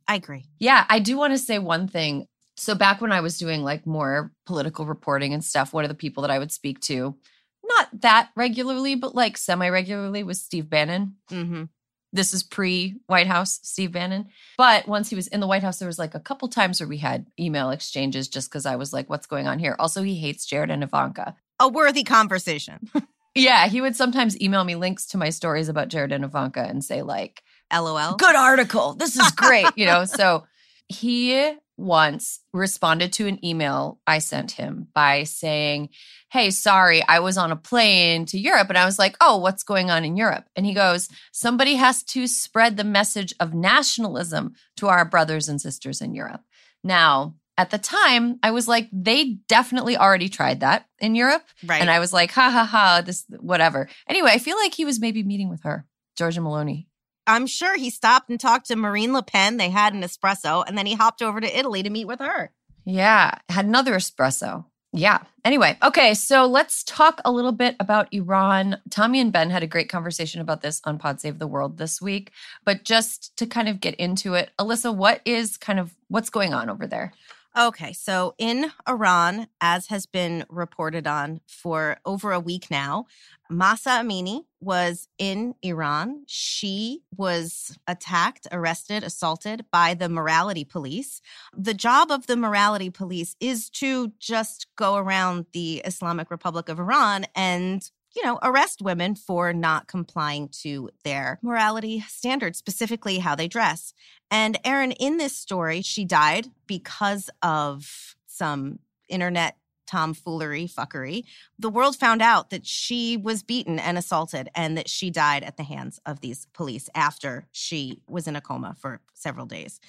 I 0.09 0.16
agree. 0.16 0.47
Yeah, 0.59 0.85
I 0.88 0.99
do 0.99 1.16
want 1.16 1.33
to 1.33 1.38
say 1.38 1.59
one 1.59 1.88
thing. 1.88 2.26
So 2.56 2.75
back 2.75 3.00
when 3.00 3.12
I 3.12 3.21
was 3.21 3.38
doing 3.38 3.62
like 3.62 3.87
more 3.87 4.33
political 4.47 4.87
reporting 4.87 5.35
and 5.35 5.45
stuff, 5.45 5.73
one 5.73 5.85
of 5.85 5.88
the 5.88 5.95
people 5.95 6.23
that 6.23 6.30
I 6.30 6.38
would 6.38 6.52
speak 6.52 6.80
to, 6.83 7.16
not 7.64 7.88
that 8.00 8.30
regularly, 8.35 8.95
but 8.95 9.14
like 9.14 9.37
semi 9.37 9.68
regularly, 9.68 10.23
was 10.23 10.40
Steve 10.40 10.71
Bannon. 10.71 11.16
Mm-hmm. 11.30 11.64
This 12.12 12.33
is 12.33 12.42
pre 12.42 12.97
White 13.06 13.26
House, 13.26 13.61
Steve 13.62 13.92
Bannon. 13.92 14.28
But 14.56 14.88
once 14.88 15.11
he 15.11 15.16
was 15.16 15.26
in 15.28 15.40
the 15.40 15.47
White 15.47 15.62
House, 15.62 15.78
there 15.78 15.88
was 15.88 15.99
like 15.99 16.14
a 16.14 16.21
couple 16.21 16.49
times 16.49 16.80
where 16.80 16.88
we 16.88 16.99
had 16.99 17.26
email 17.38 17.71
exchanges 17.71 18.28
just 18.28 18.49
because 18.49 18.64
I 18.64 18.76
was 18.76 18.92
like, 18.92 19.11
what's 19.11 19.26
going 19.26 19.47
on 19.47 19.59
here? 19.59 19.76
Also, 19.78 20.02
he 20.02 20.16
hates 20.16 20.47
Jared 20.47 20.71
and 20.71 20.83
Ivanka. 20.83 21.37
A 21.61 21.69
worthy 21.69 22.05
conversation. 22.05 22.91
Yeah, 23.37 23.69
he 23.69 23.83
would 23.83 23.95
sometimes 23.95 24.41
email 24.41 24.65
me 24.65 24.77
links 24.77 25.05
to 25.09 25.19
my 25.19 25.29
stories 25.29 25.69
about 25.69 25.89
Jared 25.89 26.11
and 26.11 26.25
Ivanka 26.25 26.63
and 26.63 26.83
say, 26.83 27.03
like, 27.03 27.43
LOL. 27.71 28.17
good 28.17 28.35
article. 28.35 28.95
This 28.95 29.15
is 29.15 29.31
great. 29.33 29.67
you 29.77 29.85
know, 29.85 30.05
so 30.07 30.47
he 30.89 31.53
once 31.77 32.41
responded 32.55 33.13
to 33.13 33.27
an 33.27 33.45
email 33.45 34.01
I 34.07 34.21
sent 34.21 34.53
him 34.53 34.89
by 34.95 35.25
saying, 35.25 35.91
Hey, 36.33 36.51
sorry, 36.51 37.03
I 37.07 37.21
was 37.21 37.37
on 37.37 37.53
a 37.53 37.57
plane 37.57 38.25
to 38.27 38.39
Europe. 38.39 38.71
And 38.71 38.79
I 38.79 38.87
was 38.87 38.99
like, 38.99 39.15
Oh, 39.21 39.37
what's 39.37 39.63
going 39.63 39.91
on 39.91 40.03
in 40.07 40.17
Europe? 40.17 40.47
And 40.57 40.65
he 40.65 40.73
goes, 40.73 41.11
Somebody 41.33 41.75
has 41.75 42.03
to 42.05 42.27
spread 42.27 42.79
the 42.79 42.85
message 42.85 43.35
of 43.39 43.53
nationalism 43.53 44.55
to 44.79 44.87
our 44.89 45.05
brothers 45.05 45.47
and 45.47 45.61
sisters 45.61 46.01
in 46.01 46.15
Europe. 46.15 46.41
Now, 46.83 47.35
at 47.59 47.71
the 47.71 47.79
time, 47.79 48.39
I 48.43 48.51
was 48.51 48.69
like, 48.69 48.89
they 48.93 49.39
definitely 49.49 49.97
already 49.97 50.29
tried 50.29 50.61
that 50.61 50.87
in 50.99 51.15
Europe. 51.15 51.45
Right. 51.65 51.81
And 51.81 51.91
I 51.91 51.99
was 51.99 52.13
like, 52.13 52.31
ha 52.33 52.51
ha 52.51 52.65
ha, 52.65 53.03
this, 53.05 53.25
whatever. 53.41 53.89
Anyway, 54.09 54.31
I 54.31 54.39
feel 54.39 54.57
like 54.57 54.75
he 54.75 54.85
was 54.85 55.01
maybe 55.01 55.23
meeting 55.23 55.49
with 55.49 55.63
her, 55.63 55.87
Giorgia 56.19 56.41
Meloni. 56.41 56.87
I'm 57.27 57.47
sure 57.47 57.77
he 57.77 57.91
stopped 57.91 58.31
and 58.31 58.39
talked 58.39 58.67
to 58.67 58.77
Marine 58.77 59.13
Le 59.13 59.23
Pen. 59.23 59.57
They 59.57 59.71
had 59.71 59.95
an 59.95 60.03
espresso, 60.03 60.65
and 60.67 60.79
then 60.79 60.87
he 60.87 60.95
hopped 60.95 61.23
over 61.23 61.41
to 61.41 61.59
Italy 61.59 61.83
to 61.83 61.91
meet 61.91 62.07
with 62.07 62.21
her. 62.21 62.53
Yeah, 62.85 63.39
had 63.49 63.67
another 63.67 63.95
espresso. 63.95 64.67
Yeah. 64.93 65.19
Anyway, 65.45 65.77
okay, 65.83 66.15
so 66.15 66.47
let's 66.47 66.83
talk 66.85 67.21
a 67.25 67.33
little 67.33 67.53
bit 67.53 67.77
about 67.81 68.13
Iran. 68.13 68.81
Tommy 68.89 69.21
and 69.21 69.33
Ben 69.33 69.51
had 69.51 69.63
a 69.63 69.67
great 69.67 69.91
conversation 69.91 70.41
about 70.41 70.63
this 70.63 70.81
on 70.85 70.99
Pod 70.99 71.21
Save 71.21 71.39
the 71.39 71.47
World 71.47 71.77
this 71.77 72.01
week. 72.01 72.31
But 72.65 72.85
just 72.85 73.37
to 73.37 73.47
kind 73.47 73.69
of 73.69 73.81
get 73.81 73.95
into 73.97 74.35
it, 74.35 74.51
Alyssa, 74.59 74.95
what 74.95 75.21
is 75.25 75.57
kind 75.57 75.79
of 75.79 75.95
what's 76.09 76.31
going 76.31 76.55
on 76.55 76.71
over 76.71 76.87
there? 76.87 77.13
Okay, 77.59 77.95
so 77.95 78.35
in 78.37 78.71
Iran, 78.87 79.47
as 79.63 79.87
has 79.87 80.05
been 80.05 80.45
reported 80.51 81.07
on 81.07 81.41
for 81.47 81.97
over 82.05 82.33
a 82.33 82.41
week 82.41 82.71
now, 82.71 83.07
Mahsa 83.49 83.91
Amini 83.91 84.43
was 84.61 85.09
in 85.17 85.55
Iran. 85.63 86.25
She 86.27 87.01
was 87.17 87.79
attacked, 87.87 88.47
arrested, 88.53 89.05
assaulted 89.05 89.65
by 89.73 89.95
the 89.95 90.11
morality 90.11 90.65
police. 90.65 91.23
The 91.57 91.73
job 91.73 92.11
of 92.11 92.27
the 92.27 92.37
morality 92.37 92.91
police 92.91 93.37
is 93.41 93.71
to 93.71 94.13
just 94.19 94.67
go 94.77 94.97
around 94.97 95.47
the 95.53 95.79
Islamic 95.87 96.31
Republic 96.31 96.69
of 96.69 96.79
Iran 96.79 97.25
and 97.35 97.91
you 98.16 98.25
know, 98.25 98.38
arrest 98.42 98.80
women 98.80 99.14
for 99.14 99.52
not 99.52 99.87
complying 99.87 100.49
to 100.62 100.90
their 101.04 101.38
morality 101.42 102.00
standards, 102.08 102.58
specifically 102.58 103.18
how 103.18 103.35
they 103.35 103.46
dress. 103.46 103.92
And 104.30 104.58
Erin, 104.64 104.92
in 104.92 105.18
this 105.18 105.37
story, 105.37 105.82
she 105.82 106.04
died 106.04 106.49
because 106.66 107.28
of 107.42 108.16
some 108.26 108.78
internet 109.08 109.56
tomfoolery, 109.87 110.66
fuckery. 110.66 111.25
The 111.58 111.70
world 111.70 111.96
found 111.96 112.20
out 112.20 112.50
that 112.50 112.66
she 112.66 113.16
was 113.16 113.42
beaten 113.42 113.78
and 113.78 113.96
assaulted 113.96 114.49
and 114.54 114.76
that 114.76 114.88
she 114.88 115.11
died 115.11 115.44
at 115.44 115.56
the 115.56 115.62
hands 115.62 116.00
of 116.04 116.20
these 116.20 116.46
police 116.52 116.90
after 116.94 117.46
she 117.52 118.00
was 118.08 118.26
in 118.26 118.35
a 118.35 118.40
coma 118.40 118.75
for 118.78 119.00
several 119.14 119.46
days. 119.46 119.80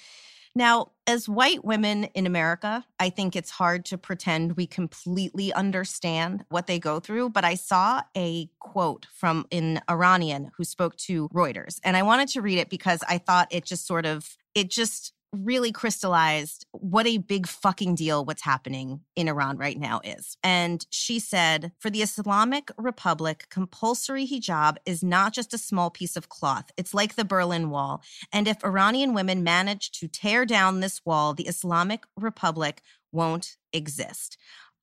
Now, 0.58 0.90
as 1.06 1.28
white 1.28 1.64
women 1.64 2.04
in 2.14 2.26
America, 2.26 2.84
I 2.98 3.10
think 3.10 3.36
it's 3.36 3.48
hard 3.48 3.84
to 3.86 3.96
pretend 3.96 4.56
we 4.56 4.66
completely 4.66 5.52
understand 5.52 6.44
what 6.48 6.66
they 6.66 6.80
go 6.80 6.98
through. 6.98 7.30
But 7.30 7.44
I 7.44 7.54
saw 7.54 8.02
a 8.16 8.50
quote 8.58 9.06
from 9.14 9.46
an 9.52 9.80
Iranian 9.88 10.50
who 10.56 10.64
spoke 10.64 10.96
to 10.96 11.28
Reuters, 11.28 11.78
and 11.84 11.96
I 11.96 12.02
wanted 12.02 12.26
to 12.30 12.42
read 12.42 12.58
it 12.58 12.70
because 12.70 13.04
I 13.08 13.18
thought 13.18 13.46
it 13.52 13.66
just 13.66 13.86
sort 13.86 14.04
of, 14.04 14.36
it 14.56 14.68
just 14.68 15.12
really 15.32 15.72
crystallized 15.72 16.66
what 16.72 17.06
a 17.06 17.18
big 17.18 17.46
fucking 17.46 17.94
deal 17.94 18.24
what's 18.24 18.42
happening 18.42 19.00
in 19.14 19.28
Iran 19.28 19.58
right 19.58 19.78
now 19.78 20.00
is. 20.02 20.36
And 20.42 20.84
she 20.90 21.18
said, 21.18 21.72
for 21.78 21.90
the 21.90 22.02
Islamic 22.02 22.70
Republic, 22.78 23.46
compulsory 23.50 24.26
hijab 24.26 24.76
is 24.86 25.02
not 25.02 25.34
just 25.34 25.52
a 25.52 25.58
small 25.58 25.90
piece 25.90 26.16
of 26.16 26.28
cloth. 26.28 26.70
It's 26.76 26.94
like 26.94 27.14
the 27.14 27.24
Berlin 27.24 27.70
Wall. 27.70 28.02
And 28.32 28.48
if 28.48 28.64
Iranian 28.64 29.14
women 29.14 29.42
manage 29.42 29.90
to 29.92 30.08
tear 30.08 30.46
down 30.46 30.80
this 30.80 31.04
wall, 31.04 31.34
the 31.34 31.46
Islamic 31.46 32.04
Republic 32.16 32.82
won't 33.12 33.56
exist. 33.72 34.38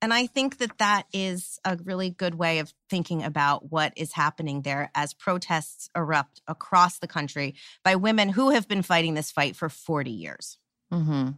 And 0.05 0.13
I 0.13 0.27
think 0.27 0.59
that 0.59 0.77
that 0.77 1.07
is 1.13 1.59
a 1.65 1.79
really 1.83 2.12
good 2.12 2.35
way 2.35 2.59
of 2.59 2.71
thinking 2.91 3.24
about 3.24 3.71
what 3.71 3.91
is 3.95 4.13
happening 4.13 4.62
there 4.62 4.91
as 4.93 5.15
protests 5.15 5.89
erupt 5.95 6.41
across 6.47 7.00
the 7.00 7.07
country 7.07 7.55
by 7.83 7.95
women 7.95 8.29
who 8.29 8.51
have 8.51 8.67
been 8.67 8.83
fighting 8.83 9.15
this 9.15 9.31
fight 9.31 9.55
for 9.55 9.67
40 9.67 10.12
years. 10.12 10.59
Mm-hmm. 10.93 11.29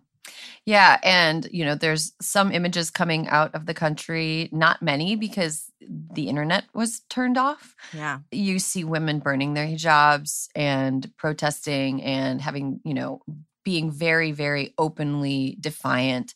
Yeah. 0.66 1.00
And, 1.02 1.48
you 1.50 1.64
know, 1.64 1.76
there's 1.76 2.12
some 2.22 2.52
images 2.52 2.92
coming 2.92 3.30
out 3.30 3.56
of 3.56 3.68
the 3.68 3.74
country, 3.74 4.50
not 4.52 4.82
many 4.82 5.16
because 5.16 5.72
the 5.80 6.28
internet 6.28 6.66
was 6.74 7.00
turned 7.10 7.38
off. 7.38 7.74
Yeah. 7.94 8.20
You 8.34 8.60
see 8.60 8.84
women 8.84 9.20
burning 9.20 9.54
their 9.54 9.66
hijabs 9.66 10.50
and 10.54 11.10
protesting 11.16 12.04
and 12.04 12.42
having, 12.42 12.82
you 12.84 12.96
know, 12.96 13.22
being 13.64 13.92
very, 13.92 14.34
very 14.34 14.74
openly 14.78 15.56
defiant 15.58 16.36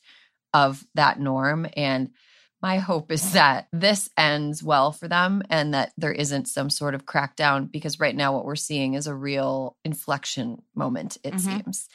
of 0.53 0.86
that 0.96 1.20
norm. 1.20 1.67
And 1.77 2.12
my 2.62 2.77
hope 2.77 3.12
is 3.12 3.34
that 3.34 3.67
this 3.72 4.10
ends 4.17 4.62
well 4.62 4.91
for 4.91 5.08
them 5.08 5.41
and 5.50 5.74
that 5.74 5.93
there 5.98 6.12
isn't 6.12 6.48
some 6.48 6.70
sort 6.70 6.93
of 6.93 7.05
crackdown 7.05 7.72
because 7.72 8.00
right 8.00 8.15
now 8.15 8.34
what 8.34 8.46
we're 8.46 8.55
seeing 8.55 8.93
is 8.93 9.08
a 9.08 9.15
real 9.15 9.75
inflection 9.84 10.62
moment, 10.75 11.17
it 11.24 11.34
Mhm. 11.34 11.39
seems. 11.63 11.88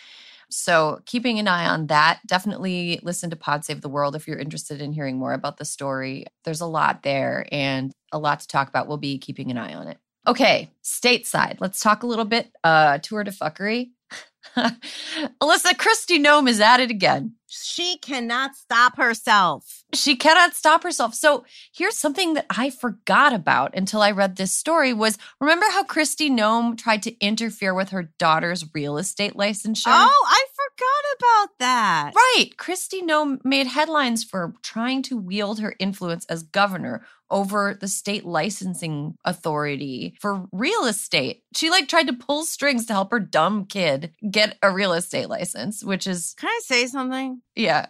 So, 0.49 1.01
keeping 1.07 1.41
an 1.41 1.49
eye 1.49 1.67
on 1.67 1.89
that. 1.89 2.21
Definitely 2.25 3.01
listen 3.03 3.31
to 3.31 3.37
Pod 3.37 3.65
Save 3.65 3.81
the 3.81 3.89
World 3.89 4.15
if 4.15 4.29
you're 4.29 4.39
interested 4.39 4.81
in 4.81 4.93
hearing 4.93 5.19
more 5.19 5.33
about 5.33 5.57
the 5.57 5.65
story. 5.65 6.27
There's 6.45 6.61
a 6.61 6.67
lot 6.67 7.03
there 7.03 7.47
and 7.51 7.93
a 8.13 8.19
lot 8.19 8.39
to 8.41 8.47
talk 8.49 8.69
about. 8.69 8.87
We'll 8.87 8.97
be 8.97 9.19
keeping 9.19 9.51
an 9.51 9.59
eye 9.59 9.75
on 9.75 9.89
it. 9.89 9.99
Okay, 10.25 10.71
stateside. 10.85 11.57
Let's 11.61 11.81
talk 11.81 12.03
a 12.03 12.07
little 12.07 12.25
bit 12.25 12.51
uh 12.65 12.99
tour 12.99 13.25
de 13.25 13.33
fuckery. 13.33 13.91
Alyssa 14.57 15.73
Kristi 15.75 16.19
Noem 16.19 16.49
is 16.49 16.61
at 16.61 16.81
it 16.81 16.91
again. 16.91 17.35
She 17.47 17.99
cannot 17.99 18.57
stop 18.57 18.97
herself. 18.97 19.85
She 19.97 20.17
cannot 20.17 20.55
stop 20.55 20.83
herself. 20.83 21.15
So 21.15 21.45
here's 21.73 21.97
something 21.97 22.35
that 22.35 22.47
I 22.51 22.71
forgot 22.71 23.33
about 23.33 23.75
until 23.77 24.03
I 24.03 24.11
read 24.11 24.37
this 24.37 24.53
story 24.53 24.93
was 24.93 25.19
remember 25.41 25.67
how 25.71 25.85
Kristi 25.85 26.31
Noem 26.31 26.77
tried 26.79 27.03
to 27.05 27.19
interfere 27.21 27.75
with 27.75 27.91
her 27.91 28.13
daughter's 28.19 28.65
real 28.75 28.99
estate 28.99 29.35
licensure? 29.35 29.85
Oh, 29.87 30.27
I 30.29 30.45
forgot 30.55 31.17
about 31.19 31.59
that. 31.61 32.13
Right. 32.15 32.51
Kristi 32.57 33.03
Noem 33.03 33.45
made 33.45 33.67
headlines 33.67 34.23
for 34.25 34.55
trying 34.63 35.03
to 35.05 35.17
wield 35.17 35.61
her 35.61 35.75
influence 35.79 36.25
as 36.27 36.43
governor 36.43 37.05
over 37.29 37.77
the 37.81 37.89
state 37.89 38.25
licensing 38.25 39.17
authority 39.25 40.15
for 40.21 40.47
real 40.53 40.85
estate. 40.85 41.43
She 41.57 41.71
like 41.71 41.89
tried 41.89 42.07
to 42.07 42.13
pull 42.13 42.45
strings 42.45 42.87
to 42.87 42.93
help 42.93 43.11
her 43.11 43.19
dumb 43.19 43.65
kid 43.65 44.13
get 44.31 44.57
a 44.63 44.71
real 44.71 44.93
estate 44.93 45.29
license, 45.29 45.83
which 45.83 46.07
is 46.07 46.35
Can 46.39 46.49
I 46.49 46.61
say 46.63 46.87
something? 46.87 47.41
yeah. 47.57 47.87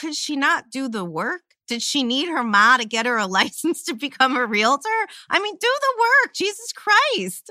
Could 0.00 0.14
she 0.16 0.34
not 0.36 0.70
do 0.70 0.88
the 0.88 1.04
work? 1.04 1.42
Did 1.68 1.82
she 1.82 2.02
need 2.02 2.28
her 2.28 2.42
ma 2.42 2.76
to 2.78 2.84
get 2.84 3.06
her 3.06 3.16
a 3.18 3.26
license 3.40 3.84
to 3.84 3.94
become 3.94 4.36
a 4.36 4.44
realtor? 4.46 4.88
I 5.30 5.38
mean, 5.38 5.54
do 5.54 5.68
the 5.80 6.00
work. 6.00 6.34
Jesus 6.34 6.72
Christ. 6.72 7.50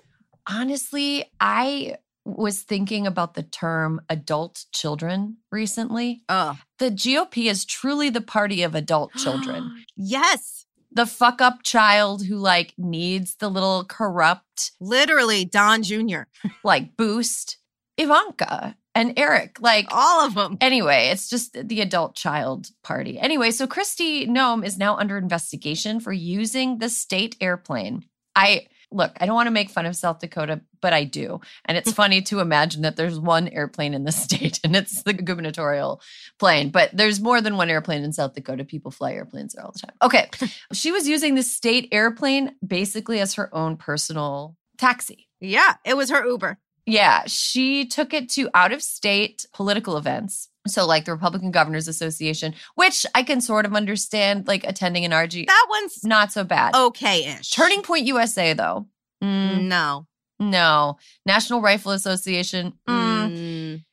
Honestly, 0.49 1.31
I 1.39 1.95
was 2.25 2.61
thinking 2.63 3.07
about 3.07 3.33
the 3.35 3.43
term 3.43 4.01
adult 4.09 4.65
children 4.73 5.37
recently. 5.51 6.21
Oh, 6.29 6.57
The 6.79 6.91
GOP 6.91 7.49
is 7.49 7.65
truly 7.65 8.09
the 8.09 8.21
party 8.21 8.61
of 8.63 8.75
adult 8.75 9.13
children. 9.15 9.85
yes. 9.95 10.65
the 10.91 11.05
fuck 11.05 11.41
up 11.41 11.63
child 11.63 12.25
who 12.25 12.35
like 12.35 12.73
needs 12.77 13.35
the 13.35 13.49
little 13.49 13.85
corrupt 13.85 14.71
Literally, 14.79 15.45
Don 15.45 15.81
Jr. 15.83 16.23
like 16.63 16.95
boost. 16.97 17.57
Ivanka 17.97 18.75
and 18.93 19.13
Eric, 19.17 19.57
like 19.61 19.87
All 19.91 20.25
of 20.25 20.33
them. 20.33 20.57
Anyway, 20.61 21.09
it's 21.11 21.29
just 21.29 21.53
the 21.67 21.81
adult 21.81 22.15
child 22.15 22.67
party. 22.83 23.19
Anyway, 23.19 23.51
so 23.51 23.67
Kristi 23.67 24.27
Noem 24.27 24.65
is 24.65 24.77
now 24.77 24.97
under 24.97 25.17
investigation 25.17 25.99
for 25.99 26.11
using 26.11 26.79
the 26.79 26.89
state 26.89 27.35
airplane. 27.39 28.05
I 28.35 28.67
look, 28.91 29.13
I 29.19 29.25
don't 29.25 29.35
want 29.35 29.47
to 29.47 29.51
make 29.51 29.69
fun 29.69 29.85
of 29.85 29.95
South 29.95 30.19
Dakota, 30.19 30.61
but 30.81 30.93
I 30.93 31.05
do. 31.05 31.39
And 31.65 31.77
it's 31.77 31.91
funny 31.93 32.21
to 32.23 32.39
imagine 32.39 32.81
that 32.81 32.97
there's 32.97 33.19
one 33.19 33.47
airplane 33.47 33.93
in 33.93 34.03
the 34.03 34.11
state 34.11 34.59
and 34.63 34.75
it's 34.75 35.03
the 35.03 35.13
gubernatorial 35.13 36.01
plane, 36.39 36.69
but 36.69 36.89
there's 36.93 37.21
more 37.21 37.41
than 37.41 37.57
one 37.57 37.69
airplane 37.69 38.03
in 38.03 38.13
South 38.13 38.33
Dakota. 38.33 38.65
People 38.65 38.91
fly 38.91 39.13
airplanes 39.13 39.53
there 39.53 39.65
all 39.65 39.71
the 39.71 39.79
time. 39.79 39.95
Okay. 40.01 40.29
she 40.73 40.91
was 40.91 41.07
using 41.07 41.35
the 41.35 41.43
state 41.43 41.87
airplane 41.91 42.55
basically 42.65 43.19
as 43.19 43.35
her 43.35 43.53
own 43.55 43.77
personal 43.77 44.57
taxi. 44.77 45.27
Yeah, 45.39 45.75
it 45.85 45.95
was 45.95 46.09
her 46.11 46.25
Uber. 46.25 46.57
Yeah, 46.85 47.23
she 47.27 47.85
took 47.85 48.13
it 48.13 48.29
to 48.29 48.49
out 48.53 48.71
of 48.71 48.81
state 48.81 49.45
political 49.53 49.97
events. 49.97 50.49
So, 50.67 50.85
like 50.85 51.05
the 51.05 51.11
Republican 51.13 51.49
Governors 51.51 51.87
Association, 51.87 52.53
which 52.75 53.05
I 53.15 53.23
can 53.23 53.41
sort 53.41 53.65
of 53.65 53.73
understand, 53.73 54.47
like 54.47 54.63
attending 54.63 55.05
an 55.05 55.11
RG. 55.11 55.47
That 55.47 55.65
one's 55.69 56.03
not 56.03 56.31
so 56.31 56.43
bad. 56.43 56.75
okay 56.75 57.25
ish. 57.39 57.49
Turning 57.49 57.81
Point 57.81 58.05
USA, 58.05 58.53
though. 58.53 58.85
Mm, 59.23 59.63
No. 59.63 60.05
no. 60.39 60.97
National 61.25 61.61
Rifle 61.61 61.91
Association. 61.93 62.73
Mm. 62.87 63.37
Mm. 63.37 63.83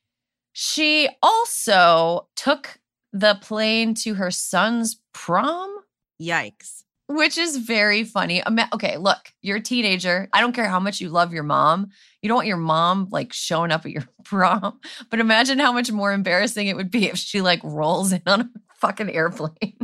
She 0.53 1.09
also 1.23 2.27
took 2.35 2.79
the 3.13 3.35
plane 3.41 3.93
to 3.95 4.15
her 4.15 4.29
son's 4.29 5.01
prom, 5.13 5.75
Yikes. 6.21 6.83
Which 7.09 7.39
is 7.39 7.57
very 7.57 8.03
funny. 8.03 8.43
Okay, 8.73 8.97
look, 8.97 9.33
you're 9.41 9.57
a 9.57 9.61
teenager. 9.61 10.29
I 10.31 10.41
don't 10.41 10.53
care 10.53 10.69
how 10.69 10.79
much 10.79 11.01
you 11.01 11.09
love 11.09 11.33
your 11.33 11.43
mom. 11.43 11.89
You 12.21 12.27
don't 12.29 12.35
want 12.35 12.47
your 12.47 12.57
mom 12.57 13.07
like 13.09 13.33
showing 13.33 13.71
up 13.71 13.83
at 13.85 13.91
your 13.91 14.07
prom. 14.23 14.79
But 15.09 15.19
imagine 15.19 15.57
how 15.57 15.71
much 15.71 15.91
more 15.91 16.13
embarrassing 16.13 16.67
it 16.67 16.75
would 16.75 16.91
be 16.91 17.07
if 17.07 17.17
she 17.17 17.41
like 17.41 17.61
rolls 17.63 18.13
in 18.13 18.21
on 18.27 18.41
a 18.41 18.49
fucking 18.75 19.09
airplane. 19.09 19.77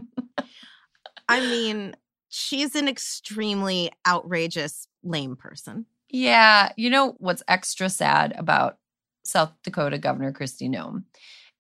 I 1.27 1.39
mean, 1.39 1.95
she's 2.29 2.75
an 2.75 2.87
extremely 2.87 3.91
outrageous, 4.07 4.87
lame 5.03 5.35
person. 5.35 5.87
Yeah, 6.09 6.71
you 6.77 6.91
know 6.91 7.15
what's 7.17 7.41
extra 7.47 7.89
sad 7.89 8.35
about 8.37 8.77
South 9.23 9.51
Dakota 9.63 9.97
Governor 9.97 10.31
Kristi 10.31 10.69
Noem 10.69 11.05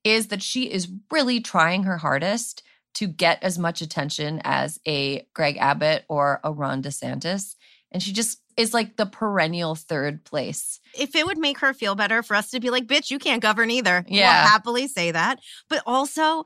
is 0.03 0.27
that 0.27 0.43
she 0.43 0.71
is 0.71 0.87
really 1.09 1.41
trying 1.41 1.83
her 1.83 1.97
hardest 1.97 2.61
to 2.95 3.07
get 3.07 3.43
as 3.43 3.59
much 3.59 3.81
attention 3.81 4.41
as 4.43 4.79
a 4.87 5.27
Greg 5.33 5.57
Abbott 5.57 6.05
or 6.07 6.39
a 6.43 6.51
Ron 6.51 6.81
DeSantis. 6.81 7.55
And 7.91 8.01
she 8.01 8.11
just 8.11 8.41
is 8.57 8.73
like 8.73 8.95
the 8.95 9.05
perennial 9.05 9.75
third 9.75 10.23
place. 10.23 10.79
If 10.97 11.15
it 11.15 11.25
would 11.25 11.37
make 11.37 11.59
her 11.59 11.73
feel 11.73 11.95
better 11.95 12.23
for 12.23 12.35
us 12.35 12.51
to 12.51 12.59
be 12.59 12.69
like, 12.69 12.87
bitch, 12.87 13.11
you 13.11 13.19
can't 13.19 13.41
govern 13.41 13.69
either. 13.69 14.05
Yeah. 14.07 14.41
We'll 14.41 14.49
happily 14.49 14.87
say 14.87 15.11
that. 15.11 15.39
But 15.69 15.83
also, 15.85 16.45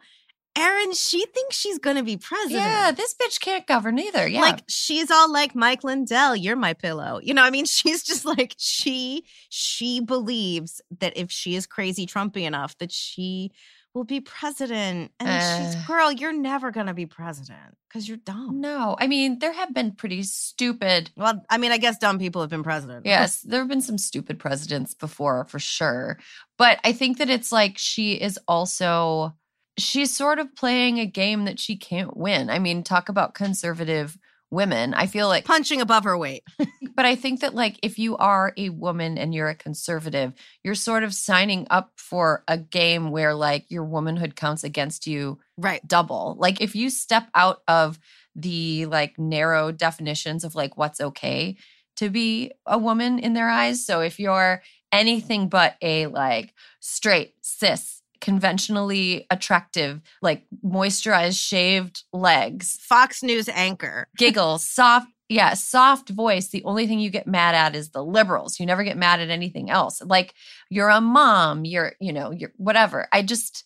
Erin, 0.57 0.93
she 0.93 1.25
thinks 1.25 1.55
she's 1.55 1.77
going 1.77 1.95
to 1.95 2.03
be 2.03 2.17
president. 2.17 2.63
Yeah, 2.63 2.91
this 2.91 3.13
bitch 3.13 3.39
can't 3.39 3.67
govern 3.67 3.99
either. 3.99 4.27
Yeah. 4.27 4.41
Like 4.41 4.63
she's 4.67 5.11
all 5.11 5.31
like 5.31 5.55
Mike 5.55 5.83
Lindell, 5.83 6.35
you're 6.35 6.55
my 6.55 6.73
pillow. 6.73 7.19
You 7.21 7.33
know, 7.33 7.43
I 7.43 7.51
mean, 7.51 7.65
she's 7.65 8.03
just 8.03 8.25
like 8.25 8.55
she 8.57 9.23
she 9.49 9.99
believes 9.99 10.81
that 10.99 11.15
if 11.15 11.31
she 11.31 11.55
is 11.55 11.67
crazy 11.67 12.07
Trumpy 12.07 12.43
enough, 12.43 12.77
that 12.79 12.91
she 12.91 13.51
will 13.93 14.03
be 14.03 14.22
president. 14.22 15.12
And 15.19 15.29
she's 15.41 15.75
Uh. 15.75 15.84
girl, 15.88 16.12
you're 16.12 16.34
never 16.34 16.72
gonna 16.72 16.93
be 16.93 17.05
president 17.05 17.75
because 17.88 18.08
you're 18.08 18.17
dumb. 18.17 18.62
no, 18.62 18.96
I 19.00 19.08
mean, 19.08 19.39
there 19.39 19.53
have 19.53 19.74
been 19.74 19.91
pretty 19.93 20.24
stupid 20.24 21.12
Well, 21.15 21.43
I 21.50 21.58
mean, 21.58 21.72
I 21.72 21.77
guess 21.77 21.98
dumb 21.98 22.19
people 22.19 22.41
have 22.41 22.50
been 22.50 22.63
president. 22.63 23.05
Yes, 23.05 23.41
there 23.41 23.60
have 23.60 23.67
been 23.67 23.81
some 23.81 23.98
stupid 23.98 24.39
presidents 24.39 24.93
before 24.93 25.46
for 25.46 25.60
sure. 25.60 26.19
But 26.58 26.79
I 26.84 26.91
think 26.93 27.17
that 27.17 27.29
it's 27.29 27.51
like 27.51 27.77
she 27.77 28.13
is 28.13 28.39
also 28.48 29.36
she's 29.77 30.15
sort 30.15 30.39
of 30.39 30.53
playing 30.55 31.00
a 31.00 31.05
game 31.05 31.46
that 31.46 31.60
she 31.60 31.75
can't 31.77 32.15
win. 32.17 32.50
I 32.50 32.60
mean, 32.60 32.84
talk 32.84 33.10
about 33.10 33.34
conservative 33.34 34.17
women. 34.51 34.93
I 34.93 35.05
feel 35.05 35.27
like 35.27 35.45
Punching 35.45 35.81
above 35.81 36.03
her 36.05 36.17
weight. 36.17 36.43
but 36.95 37.05
I 37.05 37.15
think 37.15 37.41
that 37.41 37.53
like 37.53 37.79
if 37.83 37.99
you 37.99 38.17
are 38.17 38.53
a 38.57 38.69
woman 38.69 39.17
and 39.17 39.33
you're 39.33 39.49
a 39.49 39.55
conservative, 39.55 40.33
you're 40.63 40.75
sort 40.75 41.03
of 41.03 41.13
signing 41.13 41.67
up 41.69 41.91
for 41.97 42.43
a 42.47 42.57
game 42.57 43.11
where 43.11 43.33
like 43.35 43.69
your 43.69 43.83
womanhood 43.83 44.35
counts 44.35 44.63
against 44.63 45.07
you 45.07 45.39
right. 45.57 45.85
double. 45.87 46.35
Like 46.39 46.61
if 46.61 46.75
you 46.75 46.89
step 46.89 47.29
out 47.35 47.61
of 47.67 47.99
the 48.35 48.85
like 48.87 49.19
narrow 49.19 49.71
definitions 49.71 50.43
of 50.43 50.55
like 50.55 50.77
what's 50.77 51.01
okay 51.01 51.57
to 51.97 52.09
be 52.09 52.51
a 52.65 52.77
woman 52.77 53.19
in 53.19 53.33
their 53.33 53.49
eyes. 53.49 53.85
So 53.85 54.01
if 54.01 54.19
you're 54.19 54.61
anything 54.91 55.49
but 55.49 55.75
a 55.81 56.07
like 56.07 56.53
straight 56.79 57.33
cis 57.41 57.98
conventionally 58.21 59.25
attractive 59.29 60.01
like 60.21 60.45
moisturized 60.65 61.39
shaved 61.39 62.03
legs. 62.13 62.77
Fox 62.81 63.23
News 63.23 63.49
anchor. 63.49 64.07
giggle 64.17 64.57
soft 64.59 65.07
yeah 65.27 65.53
soft 65.53 66.09
voice. 66.09 66.49
The 66.49 66.63
only 66.63 66.88
thing 66.88 66.99
you 66.99 67.09
get 67.09 67.27
mad 67.27 67.55
at 67.55 67.75
is 67.75 67.89
the 67.89 68.03
liberals. 68.03 68.60
You 68.60 68.65
never 68.65 68.84
get 68.84 68.97
mad 68.97 69.19
at 69.19 69.29
anything 69.29 69.69
else. 69.69 70.01
Like 70.01 70.34
you're 70.69 70.89
a 70.89 71.01
mom 71.01 71.65
you're 71.65 71.93
you 71.99 72.13
know 72.13 72.32
you're 72.32 72.53
whatever. 72.58 73.08
I 73.12 73.21
just 73.21 73.65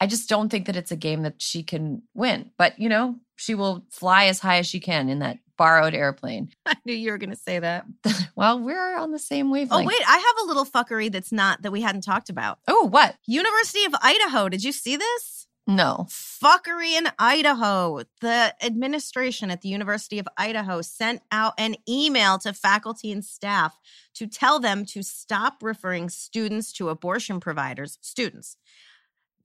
i 0.00 0.06
just 0.06 0.28
don't 0.28 0.48
think 0.48 0.66
that 0.66 0.76
it's 0.76 0.92
a 0.92 0.96
game 0.96 1.22
that 1.22 1.40
she 1.40 1.62
can 1.62 2.02
win. 2.14 2.50
But 2.58 2.78
you 2.78 2.88
know 2.88 3.16
she 3.36 3.54
will 3.54 3.84
fly 3.90 4.26
as 4.26 4.40
high 4.40 4.58
as 4.58 4.66
she 4.66 4.80
can 4.80 5.08
in 5.08 5.20
that 5.20 5.38
borrowed 5.58 5.94
airplane 5.94 6.48
I 6.66 6.76
knew 6.86 6.94
you 6.94 7.10
were 7.10 7.18
gonna 7.18 7.36
say 7.36 7.58
that. 7.58 7.84
well 8.36 8.58
we're 8.58 8.96
on 8.96 9.12
the 9.12 9.18
same 9.18 9.50
wavelength. 9.50 9.84
Oh 9.84 9.86
wait, 9.86 10.08
I 10.08 10.16
have 10.16 10.44
a 10.44 10.46
little 10.46 10.64
fuckery 10.64 11.12
that's 11.12 11.32
not 11.32 11.62
that 11.62 11.72
we 11.72 11.82
hadn't 11.82 12.02
talked 12.02 12.30
about. 12.30 12.58
oh 12.66 12.84
what 12.84 13.16
University 13.26 13.84
of 13.84 13.94
Idaho. 14.00 14.48
Did 14.48 14.64
you 14.64 14.72
see 14.72 14.96
this? 14.96 15.38
no 15.68 16.06
fuckery 16.08 16.92
in 16.92 17.08
Idaho. 17.18 18.02
The 18.22 18.54
administration 18.64 19.50
at 19.50 19.60
the 19.60 19.68
University 19.68 20.18
of 20.18 20.26
Idaho 20.36 20.80
sent 20.80 21.20
out 21.30 21.52
an 21.58 21.76
email 21.86 22.38
to 22.38 22.54
faculty 22.54 23.12
and 23.12 23.22
staff 23.24 23.78
to 24.14 24.26
tell 24.26 24.58
them 24.58 24.86
to 24.86 25.02
stop 25.02 25.58
referring 25.62 26.08
students 26.08 26.72
to 26.72 26.88
abortion 26.88 27.38
providers, 27.38 27.98
students, 28.00 28.56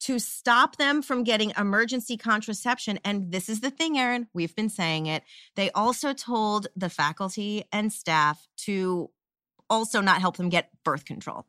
to 0.05 0.19
stop 0.19 0.77
them 0.77 1.01
from 1.01 1.23
getting 1.23 1.51
emergency 1.57 2.17
contraception. 2.17 2.99
And 3.05 3.31
this 3.31 3.49
is 3.49 3.61
the 3.61 3.69
thing, 3.69 3.97
Erin, 3.97 4.27
we've 4.33 4.55
been 4.55 4.69
saying 4.69 5.05
it. 5.07 5.23
They 5.55 5.71
also 5.71 6.13
told 6.13 6.67
the 6.75 6.89
faculty 6.89 7.65
and 7.71 7.91
staff 7.91 8.47
to 8.65 9.09
also 9.69 10.01
not 10.01 10.21
help 10.21 10.37
them 10.37 10.49
get 10.49 10.69
birth 10.83 11.05
control. 11.05 11.45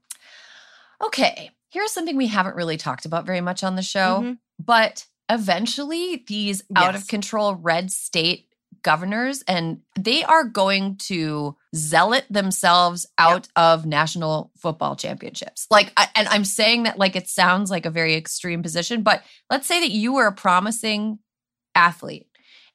okay 1.04 1.50
here's 1.70 1.90
something 1.90 2.16
we 2.16 2.28
haven't 2.28 2.54
really 2.54 2.76
talked 2.76 3.04
about 3.04 3.26
very 3.26 3.40
much 3.40 3.64
on 3.64 3.74
the 3.74 3.82
show 3.82 4.20
Mhm. 4.22 4.38
But 4.60 5.06
eventually, 5.28 6.24
these 6.28 6.62
out 6.76 6.94
of 6.94 7.08
control 7.08 7.56
red 7.56 7.90
state 7.90 8.48
governors 8.84 9.42
and 9.48 9.80
they 9.98 10.22
are 10.22 10.44
going 10.44 10.96
to 10.96 11.56
zealot 11.74 12.24
themselves 12.30 13.06
out 13.18 13.48
of 13.56 13.84
national 13.84 14.52
football 14.56 14.94
championships. 14.94 15.66
Like, 15.70 15.92
I, 15.96 16.08
and 16.14 16.28
I'm 16.28 16.44
saying 16.44 16.84
that 16.84 16.98
like 16.98 17.16
it 17.16 17.26
sounds 17.26 17.70
like 17.70 17.86
a 17.86 17.90
very 17.90 18.14
extreme 18.14 18.62
position, 18.62 19.02
but 19.02 19.24
let's 19.50 19.66
say 19.66 19.80
that 19.80 19.90
you 19.90 20.14
were 20.14 20.28
a 20.28 20.32
promising 20.32 21.18
athlete 21.74 22.28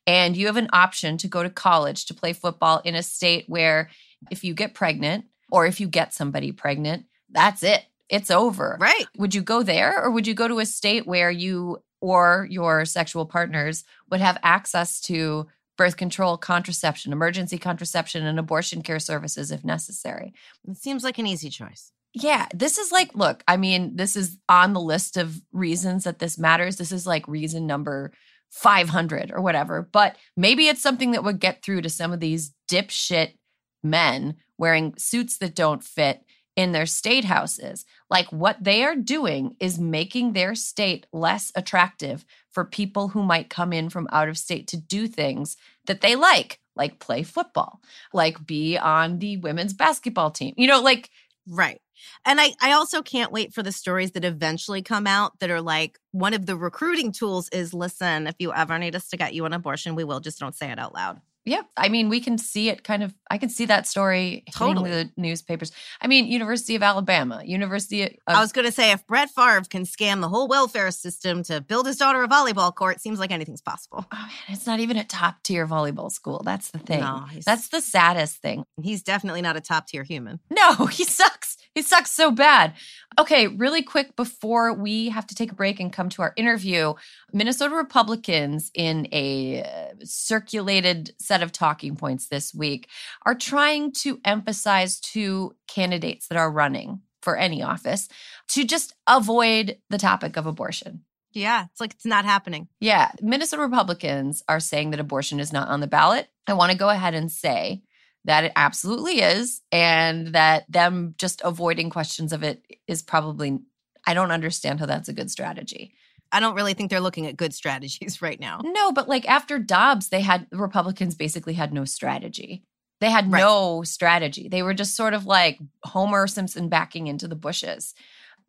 and 0.06 0.36
you 0.36 0.48
have 0.48 0.58
an 0.58 0.70
option 0.74 1.18
to 1.20 1.28
go 1.30 1.44
to 1.44 1.50
college 1.50 2.06
to 2.08 2.14
play 2.14 2.34
football 2.34 2.82
in 2.84 2.96
a 2.96 3.04
state 3.04 3.46
where 3.48 3.90
if 4.30 4.44
you 4.44 4.54
get 4.54 4.74
pregnant 4.74 5.26
or 5.52 5.66
if 5.66 5.80
you 5.80 5.88
get 5.88 6.14
somebody 6.14 6.52
pregnant, 6.52 7.06
that's 7.30 7.64
it. 7.64 7.86
It's 8.10 8.32
over 8.32 8.76
Right. 8.80 9.06
would 9.18 9.36
you 9.36 9.42
go 9.44 9.62
there 9.64 10.04
or 10.04 10.10
would 10.10 10.26
you 10.26 10.34
go 10.34 10.48
to 10.48 10.60
a 10.60 10.66
state 10.66 11.06
where 11.06 11.30
you 11.32 11.78
or 12.02 12.48
your 12.50 12.86
sexual 12.86 13.26
partners 13.26 13.84
would 14.10 14.22
have 14.22 14.38
access 14.42 15.00
to 15.02 15.48
birth 15.80 15.96
control, 15.96 16.38
contraception, 16.38 17.14
emergency 17.14 17.58
contraception, 17.58 18.26
and 18.26 18.38
abortion 18.38 18.82
care 18.82 19.00
services 19.00 19.50
if 19.50 19.64
necessary? 19.64 20.34
It 20.68 20.76
seems 20.76 21.06
like 21.06 21.18
an 21.18 21.26
easy 21.26 21.50
choice. 21.50 21.94
Yeah, 22.14 22.48
this 22.54 22.78
is 22.78 22.92
like, 22.92 23.16
look, 23.16 23.44
I 23.48 23.56
mean, 23.56 23.96
this 23.96 24.18
is 24.18 24.38
on 24.50 24.74
the 24.74 24.82
list 24.82 25.16
of 25.16 25.42
reasons 25.54 26.04
that 26.04 26.20
this 26.20 26.38
matters. 26.38 26.76
This 26.76 26.92
is 26.92 27.08
like 27.08 27.26
reason 27.30 27.66
number 27.66 28.12
500 28.52 29.32
or 29.32 29.40
whatever. 29.40 29.88
But 29.90 30.18
maybe 30.36 30.68
it's 30.68 30.82
something 30.82 31.12
that 31.12 31.24
would 31.24 31.40
get 31.40 31.64
through 31.64 31.84
to 31.84 31.90
some 31.90 32.12
of 32.12 32.20
these 32.20 32.52
dipshit 32.70 33.38
men 33.82 34.36
wearing 34.58 34.96
suits 34.98 35.38
that 35.38 35.56
don't 35.56 35.82
fit 35.82 36.26
in 36.56 36.72
their 36.72 36.86
state 36.86 37.26
houses. 37.26 37.86
Like 38.10 38.28
what 38.32 38.64
they 38.64 38.84
are 38.84 38.96
doing 38.96 39.56
is 39.60 39.80
making 39.80 40.34
their 40.34 40.56
state 40.56 41.06
less 41.14 41.52
attractive 41.56 42.26
for 42.50 42.66
people 42.66 43.10
who 43.10 43.24
might 43.24 43.50
come 43.50 43.72
in 43.72 43.90
from 43.90 44.08
out 44.12 44.30
of 44.30 44.38
state 44.38 44.68
to 44.68 44.78
do 44.78 45.08
things 45.08 45.58
that 45.86 46.02
they 46.02 46.16
like, 46.16 46.60
like 46.76 47.00
play 47.00 47.24
football, 47.24 47.82
like 48.14 48.46
be 48.46 48.78
on 48.78 49.20
the 49.20 49.38
women's 49.38 49.74
basketball 49.74 50.32
team. 50.32 50.54
You 50.58 50.68
know, 50.68 50.82
like 50.82 51.10
Right. 51.50 51.82
And 52.26 52.40
I, 52.40 52.54
I 52.62 52.74
also 52.74 53.02
can't 53.02 53.32
wait 53.32 53.54
for 53.54 53.64
the 53.64 53.72
stories 53.72 54.12
that 54.12 54.24
eventually 54.24 54.82
come 54.82 55.08
out 55.08 55.40
that 55.40 55.50
are 55.50 55.62
like 55.62 55.98
one 56.12 56.34
of 56.34 56.46
the 56.46 56.56
recruiting 56.56 57.12
tools 57.12 57.50
is 57.50 57.74
listen, 57.74 58.28
if 58.28 58.36
you 58.40 58.54
ever 58.54 58.78
need 58.78 58.96
us 58.96 59.10
to 59.10 59.18
get 59.18 59.34
you 59.34 59.46
an 59.46 59.54
abortion, 59.54 59.96
we 59.96 60.04
will. 60.04 60.20
Just 60.20 60.40
don't 60.40 60.56
say 60.56 60.72
it 60.72 60.80
out 60.80 60.94
loud. 60.94 61.20
Yep. 61.46 61.66
I 61.78 61.90
mean, 61.90 62.10
we 62.10 62.20
can 62.20 62.38
see 62.38 62.70
it 62.70 62.84
kind 62.84 63.02
of, 63.02 63.14
I 63.32 63.38
can 63.38 63.50
see 63.50 63.66
that 63.66 63.88
story 63.88 64.44
hitting 64.46 64.76
Totally. 64.76 64.90
the 64.92 65.10
newspapers. 65.18 65.72
I 66.02 66.08
mean, 66.08 66.28
University 66.28 66.76
of 66.76 66.84
Alabama, 66.84 67.42
University 67.44 68.04
of, 68.04 68.12
I 68.28 68.42
was 68.42 68.52
going 68.52 68.66
to 68.66 68.72
say 68.72 68.92
if 68.92 69.08
Brett 69.08 69.30
Favre 69.30 69.62
can 69.70 69.84
scam 69.84 70.22
the 70.22 70.28
whole 70.28 70.48
welfare 70.48 70.92
system 70.92 71.42
to 71.44 71.62
build 71.62 71.88
his 71.88 71.98
daughter 71.98 72.22
a 72.24 72.28
volleyball 72.28 72.74
court, 72.76 73.02
seems 73.02 73.20
like 73.20 73.32
anything's 73.32 73.62
possible. 73.62 74.06
oh 74.12 74.18
man, 74.18 74.30
it's 74.50 74.68
not 74.68 74.80
even 74.80 74.98
a 74.98 75.04
top 75.04 75.42
tier 75.44 75.66
volleyball 75.66 76.12
school. 76.12 76.42
That's 76.44 76.72
the 76.72 76.80
thing. 76.80 77.00
No, 77.00 77.26
That's 77.46 77.70
the 77.70 77.82
saddest 77.82 78.38
thing. 78.42 78.64
He's 78.82 79.02
definitely 79.02 79.42
not 79.42 79.56
a 79.56 79.62
top 79.62 79.88
tier 79.88 80.04
human. 80.04 80.40
No, 80.52 80.86
he 80.92 81.04
sucks. 81.04 81.58
He 81.74 81.82
sucks 81.84 82.12
so 82.12 82.32
bad. 82.32 82.74
Okay, 83.20 83.48
really 83.48 83.82
quick 83.84 84.16
before 84.16 84.74
we 84.74 85.10
have 85.10 85.26
to 85.28 85.36
take 85.36 85.52
a 85.52 85.56
break 85.56 85.80
and 85.80 85.94
come 85.94 86.10
to 86.10 86.22
our 86.22 86.34
interview, 86.36 86.94
Minnesota 87.32 87.76
Republicans 87.76 88.72
in 88.74 89.08
a 89.12 89.64
uh, 89.64 89.94
circulated 90.04 91.14
set 91.30 91.44
of 91.44 91.52
talking 91.52 91.96
points 91.96 92.28
this 92.28 92.56
week 92.56 92.90
are 93.24 93.36
trying 93.36 93.92
to 93.92 94.20
emphasize 94.26 95.00
to 95.00 95.56
candidates 95.68 96.28
that 96.28 96.40
are 96.40 96.52
running 96.52 97.02
for 97.22 97.38
any 97.38 97.62
office 97.62 98.10
to 98.48 98.66
just 98.66 98.96
avoid 99.06 99.78
the 99.92 100.00
topic 100.00 100.38
of 100.38 100.48
abortion. 100.48 101.04
Yeah, 101.32 101.66
it's 101.72 101.80
like 101.80 101.94
it's 101.94 102.06
not 102.06 102.26
happening. 102.26 102.68
Yeah, 102.80 103.12
Minnesota 103.22 103.62
Republicans 103.62 104.42
are 104.50 104.60
saying 104.60 104.90
that 104.90 105.00
abortion 105.00 105.40
is 105.40 105.54
not 105.54 105.68
on 105.68 105.82
the 105.82 105.86
ballot. 105.88 106.28
I 106.48 106.54
want 106.54 106.72
to 106.72 106.78
go 106.78 106.90
ahead 106.90 107.14
and 107.14 107.32
say 107.32 107.84
that 108.26 108.46
it 108.46 108.52
absolutely 108.56 109.22
is, 109.22 109.62
and 109.72 110.30
that 110.34 110.66
them 110.68 111.14
just 111.20 111.42
avoiding 111.44 111.92
questions 111.92 112.34
of 112.34 112.42
it 112.42 112.66
is 112.88 113.04
probably, 113.04 113.60
I 114.08 114.16
don't 114.16 114.32
understand 114.32 114.80
how 114.80 114.88
that's 114.88 115.08
a 115.08 115.14
good 115.14 115.30
strategy. 115.30 115.94
I 116.32 116.40
don't 116.40 116.56
really 116.56 116.74
think 116.74 116.90
they're 116.90 117.00
looking 117.00 117.26
at 117.28 117.38
good 117.38 117.54
strategies 117.54 118.22
right 118.22 118.40
now. 118.40 118.62
No, 118.64 118.92
but 118.92 119.08
like 119.10 119.28
after 119.28 119.60
Dobbs, 119.60 120.10
they 120.10 120.22
had 120.22 120.48
Republicans 120.52 121.16
basically 121.16 121.54
had 121.54 121.74
no 121.74 121.86
strategy. 121.86 122.64
They 123.02 123.10
had 123.10 123.32
Right. 123.32 123.40
no 123.40 123.84
strategy. 123.84 124.48
They 124.50 124.62
were 124.62 124.74
just 124.74 124.96
sort 124.96 125.14
of 125.14 125.26
like 125.26 125.58
Homer 125.84 126.28
Simpson 126.28 126.68
backing 126.70 127.08
into 127.08 127.28
the 127.28 127.36
bushes. 127.36 127.94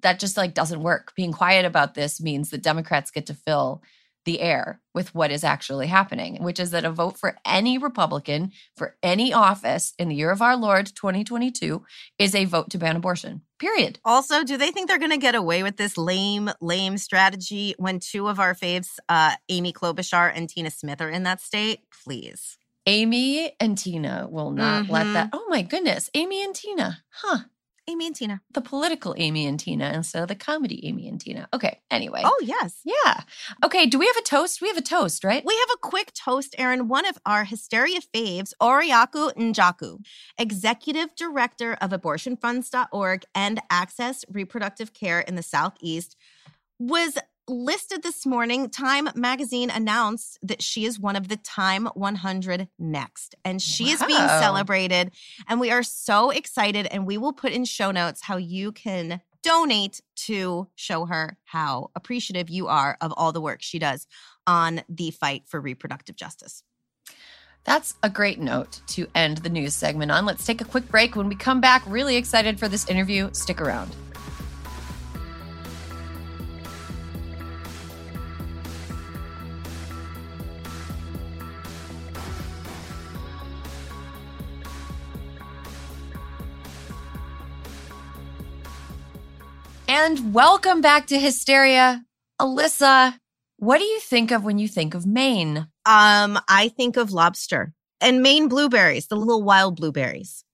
That 0.02 0.18
just 0.18 0.36
like 0.36 0.54
doesn't 0.54 0.82
work. 0.82 1.12
Being 1.14 1.32
quiet 1.32 1.64
about 1.64 1.94
this 1.94 2.20
means 2.20 2.50
that 2.50 2.62
Democrats 2.62 3.10
get 3.10 3.26
to 3.26 3.34
fill 3.34 3.82
the 4.24 4.40
air 4.40 4.80
with 4.94 5.14
what 5.14 5.30
is 5.30 5.44
actually 5.44 5.86
happening, 5.86 6.42
which 6.42 6.60
is 6.60 6.70
that 6.72 6.84
a 6.84 6.90
vote 6.90 7.16
for 7.18 7.36
any 7.44 7.78
Republican 7.78 8.52
for 8.76 8.96
any 9.02 9.32
office 9.32 9.94
in 9.98 10.08
the 10.08 10.14
year 10.14 10.30
of 10.30 10.42
our 10.42 10.56
Lord 10.56 10.86
2022 10.94 11.84
is 12.18 12.34
a 12.34 12.44
vote 12.44 12.70
to 12.70 12.78
ban 12.78 12.96
abortion. 12.96 13.42
Period. 13.58 13.98
Also, 14.04 14.44
do 14.44 14.56
they 14.56 14.70
think 14.70 14.88
they're 14.88 14.98
going 14.98 15.10
to 15.10 15.16
get 15.16 15.34
away 15.34 15.62
with 15.62 15.76
this 15.76 15.96
lame, 15.96 16.50
lame 16.60 16.98
strategy 16.98 17.74
when 17.78 17.98
two 18.00 18.28
of 18.28 18.38
our 18.40 18.54
faves, 18.54 18.98
uh, 19.08 19.32
Amy 19.48 19.72
Klobuchar 19.72 20.30
and 20.34 20.48
Tina 20.48 20.70
Smith, 20.70 21.00
are 21.00 21.10
in 21.10 21.22
that 21.24 21.40
state? 21.40 21.80
Please. 22.04 22.58
Amy 22.86 23.52
and 23.60 23.76
Tina 23.76 24.26
will 24.30 24.50
not 24.50 24.88
let 24.88 25.06
Mhm. 25.06 25.12
that. 25.14 25.28
Oh 25.32 25.46
my 25.48 25.62
goodness. 25.62 26.08
Amy 26.14 26.42
and 26.42 26.54
Tina. 26.54 27.02
Huh. 27.10 27.40
Amy 27.90 28.06
and 28.06 28.16
Tina. 28.16 28.40
The 28.52 28.60
political 28.60 29.14
Amy 29.18 29.46
and 29.46 29.58
Tina 29.58 29.92
instead 29.92 30.22
of 30.22 30.28
the 30.28 30.34
comedy 30.34 30.86
Amy 30.86 31.08
and 31.08 31.20
Tina. 31.20 31.48
Okay. 31.52 31.80
Anyway. 31.90 32.22
Oh, 32.24 32.38
yes. 32.42 32.80
Yeah. 32.84 33.22
Okay. 33.64 33.86
Do 33.86 33.98
we 33.98 34.06
have 34.06 34.16
a 34.16 34.22
toast? 34.22 34.62
We 34.62 34.68
have 34.68 34.76
a 34.76 34.82
toast, 34.82 35.24
right? 35.24 35.44
We 35.44 35.56
have 35.56 35.68
a 35.74 35.78
quick 35.78 36.12
toast, 36.12 36.54
Erin. 36.58 36.88
One 36.88 37.06
of 37.06 37.18
our 37.26 37.44
hysteria 37.44 38.00
faves, 38.14 38.52
Oriaku 38.60 39.34
Njoku, 39.34 39.98
executive 40.38 41.14
director 41.16 41.74
of 41.80 41.90
abortionfunds.org 41.90 43.24
and 43.34 43.60
Access 43.70 44.24
Reproductive 44.30 44.92
Care 44.92 45.20
in 45.20 45.34
the 45.34 45.42
Southeast, 45.42 46.16
was 46.78 47.18
listed 47.50 48.02
this 48.02 48.24
morning. 48.24 48.70
Time 48.70 49.08
magazine 49.14 49.70
announced 49.70 50.38
that 50.42 50.62
she 50.62 50.84
is 50.84 50.98
one 50.98 51.16
of 51.16 51.28
the 51.28 51.36
Time 51.36 51.86
100 51.94 52.68
next, 52.78 53.34
and 53.44 53.60
she 53.60 53.90
is 53.90 54.02
being 54.02 54.18
celebrated. 54.18 55.10
And 55.48 55.60
we 55.60 55.70
are 55.70 55.82
so 55.82 56.30
excited, 56.30 56.86
and 56.86 57.06
we 57.06 57.18
will 57.18 57.32
put 57.32 57.52
in 57.52 57.64
show 57.64 57.90
notes 57.90 58.22
how 58.22 58.36
you 58.36 58.72
can 58.72 59.20
donate 59.42 60.00
to 60.14 60.68
show 60.76 61.06
her 61.06 61.36
how 61.44 61.90
appreciative 61.94 62.48
you 62.50 62.68
are 62.68 62.96
of 63.00 63.12
all 63.16 63.32
the 63.32 63.40
work 63.40 63.62
she 63.62 63.78
does 63.78 64.06
on 64.46 64.82
the 64.88 65.10
fight 65.10 65.42
for 65.46 65.60
reproductive 65.60 66.16
justice. 66.16 66.62
That's 67.64 67.94
a 68.02 68.08
great 68.08 68.38
note 68.38 68.80
to 68.88 69.06
end 69.14 69.38
the 69.38 69.50
news 69.50 69.74
segment 69.74 70.10
on. 70.10 70.24
Let's 70.24 70.46
take 70.46 70.60
a 70.60 70.64
quick 70.64 70.88
break. 70.88 71.16
When 71.16 71.28
we 71.28 71.34
come 71.34 71.60
back, 71.60 71.82
really 71.86 72.16
excited 72.16 72.58
for 72.58 72.68
this 72.68 72.88
interview. 72.88 73.30
Stick 73.32 73.60
around. 73.60 73.94
And 89.92 90.32
welcome 90.32 90.80
back 90.80 91.08
to 91.08 91.18
Hysteria. 91.18 92.04
Alyssa, 92.40 93.14
what 93.56 93.78
do 93.78 93.84
you 93.84 93.98
think 93.98 94.30
of 94.30 94.44
when 94.44 94.60
you 94.60 94.68
think 94.68 94.94
of 94.94 95.04
Maine? 95.04 95.66
Um, 95.84 96.38
I 96.48 96.70
think 96.76 96.96
of 96.96 97.10
lobster 97.10 97.72
and 98.00 98.22
Maine 98.22 98.46
blueberries, 98.46 99.08
the 99.08 99.16
little 99.16 99.42
wild 99.42 99.74
blueberries. 99.74 100.44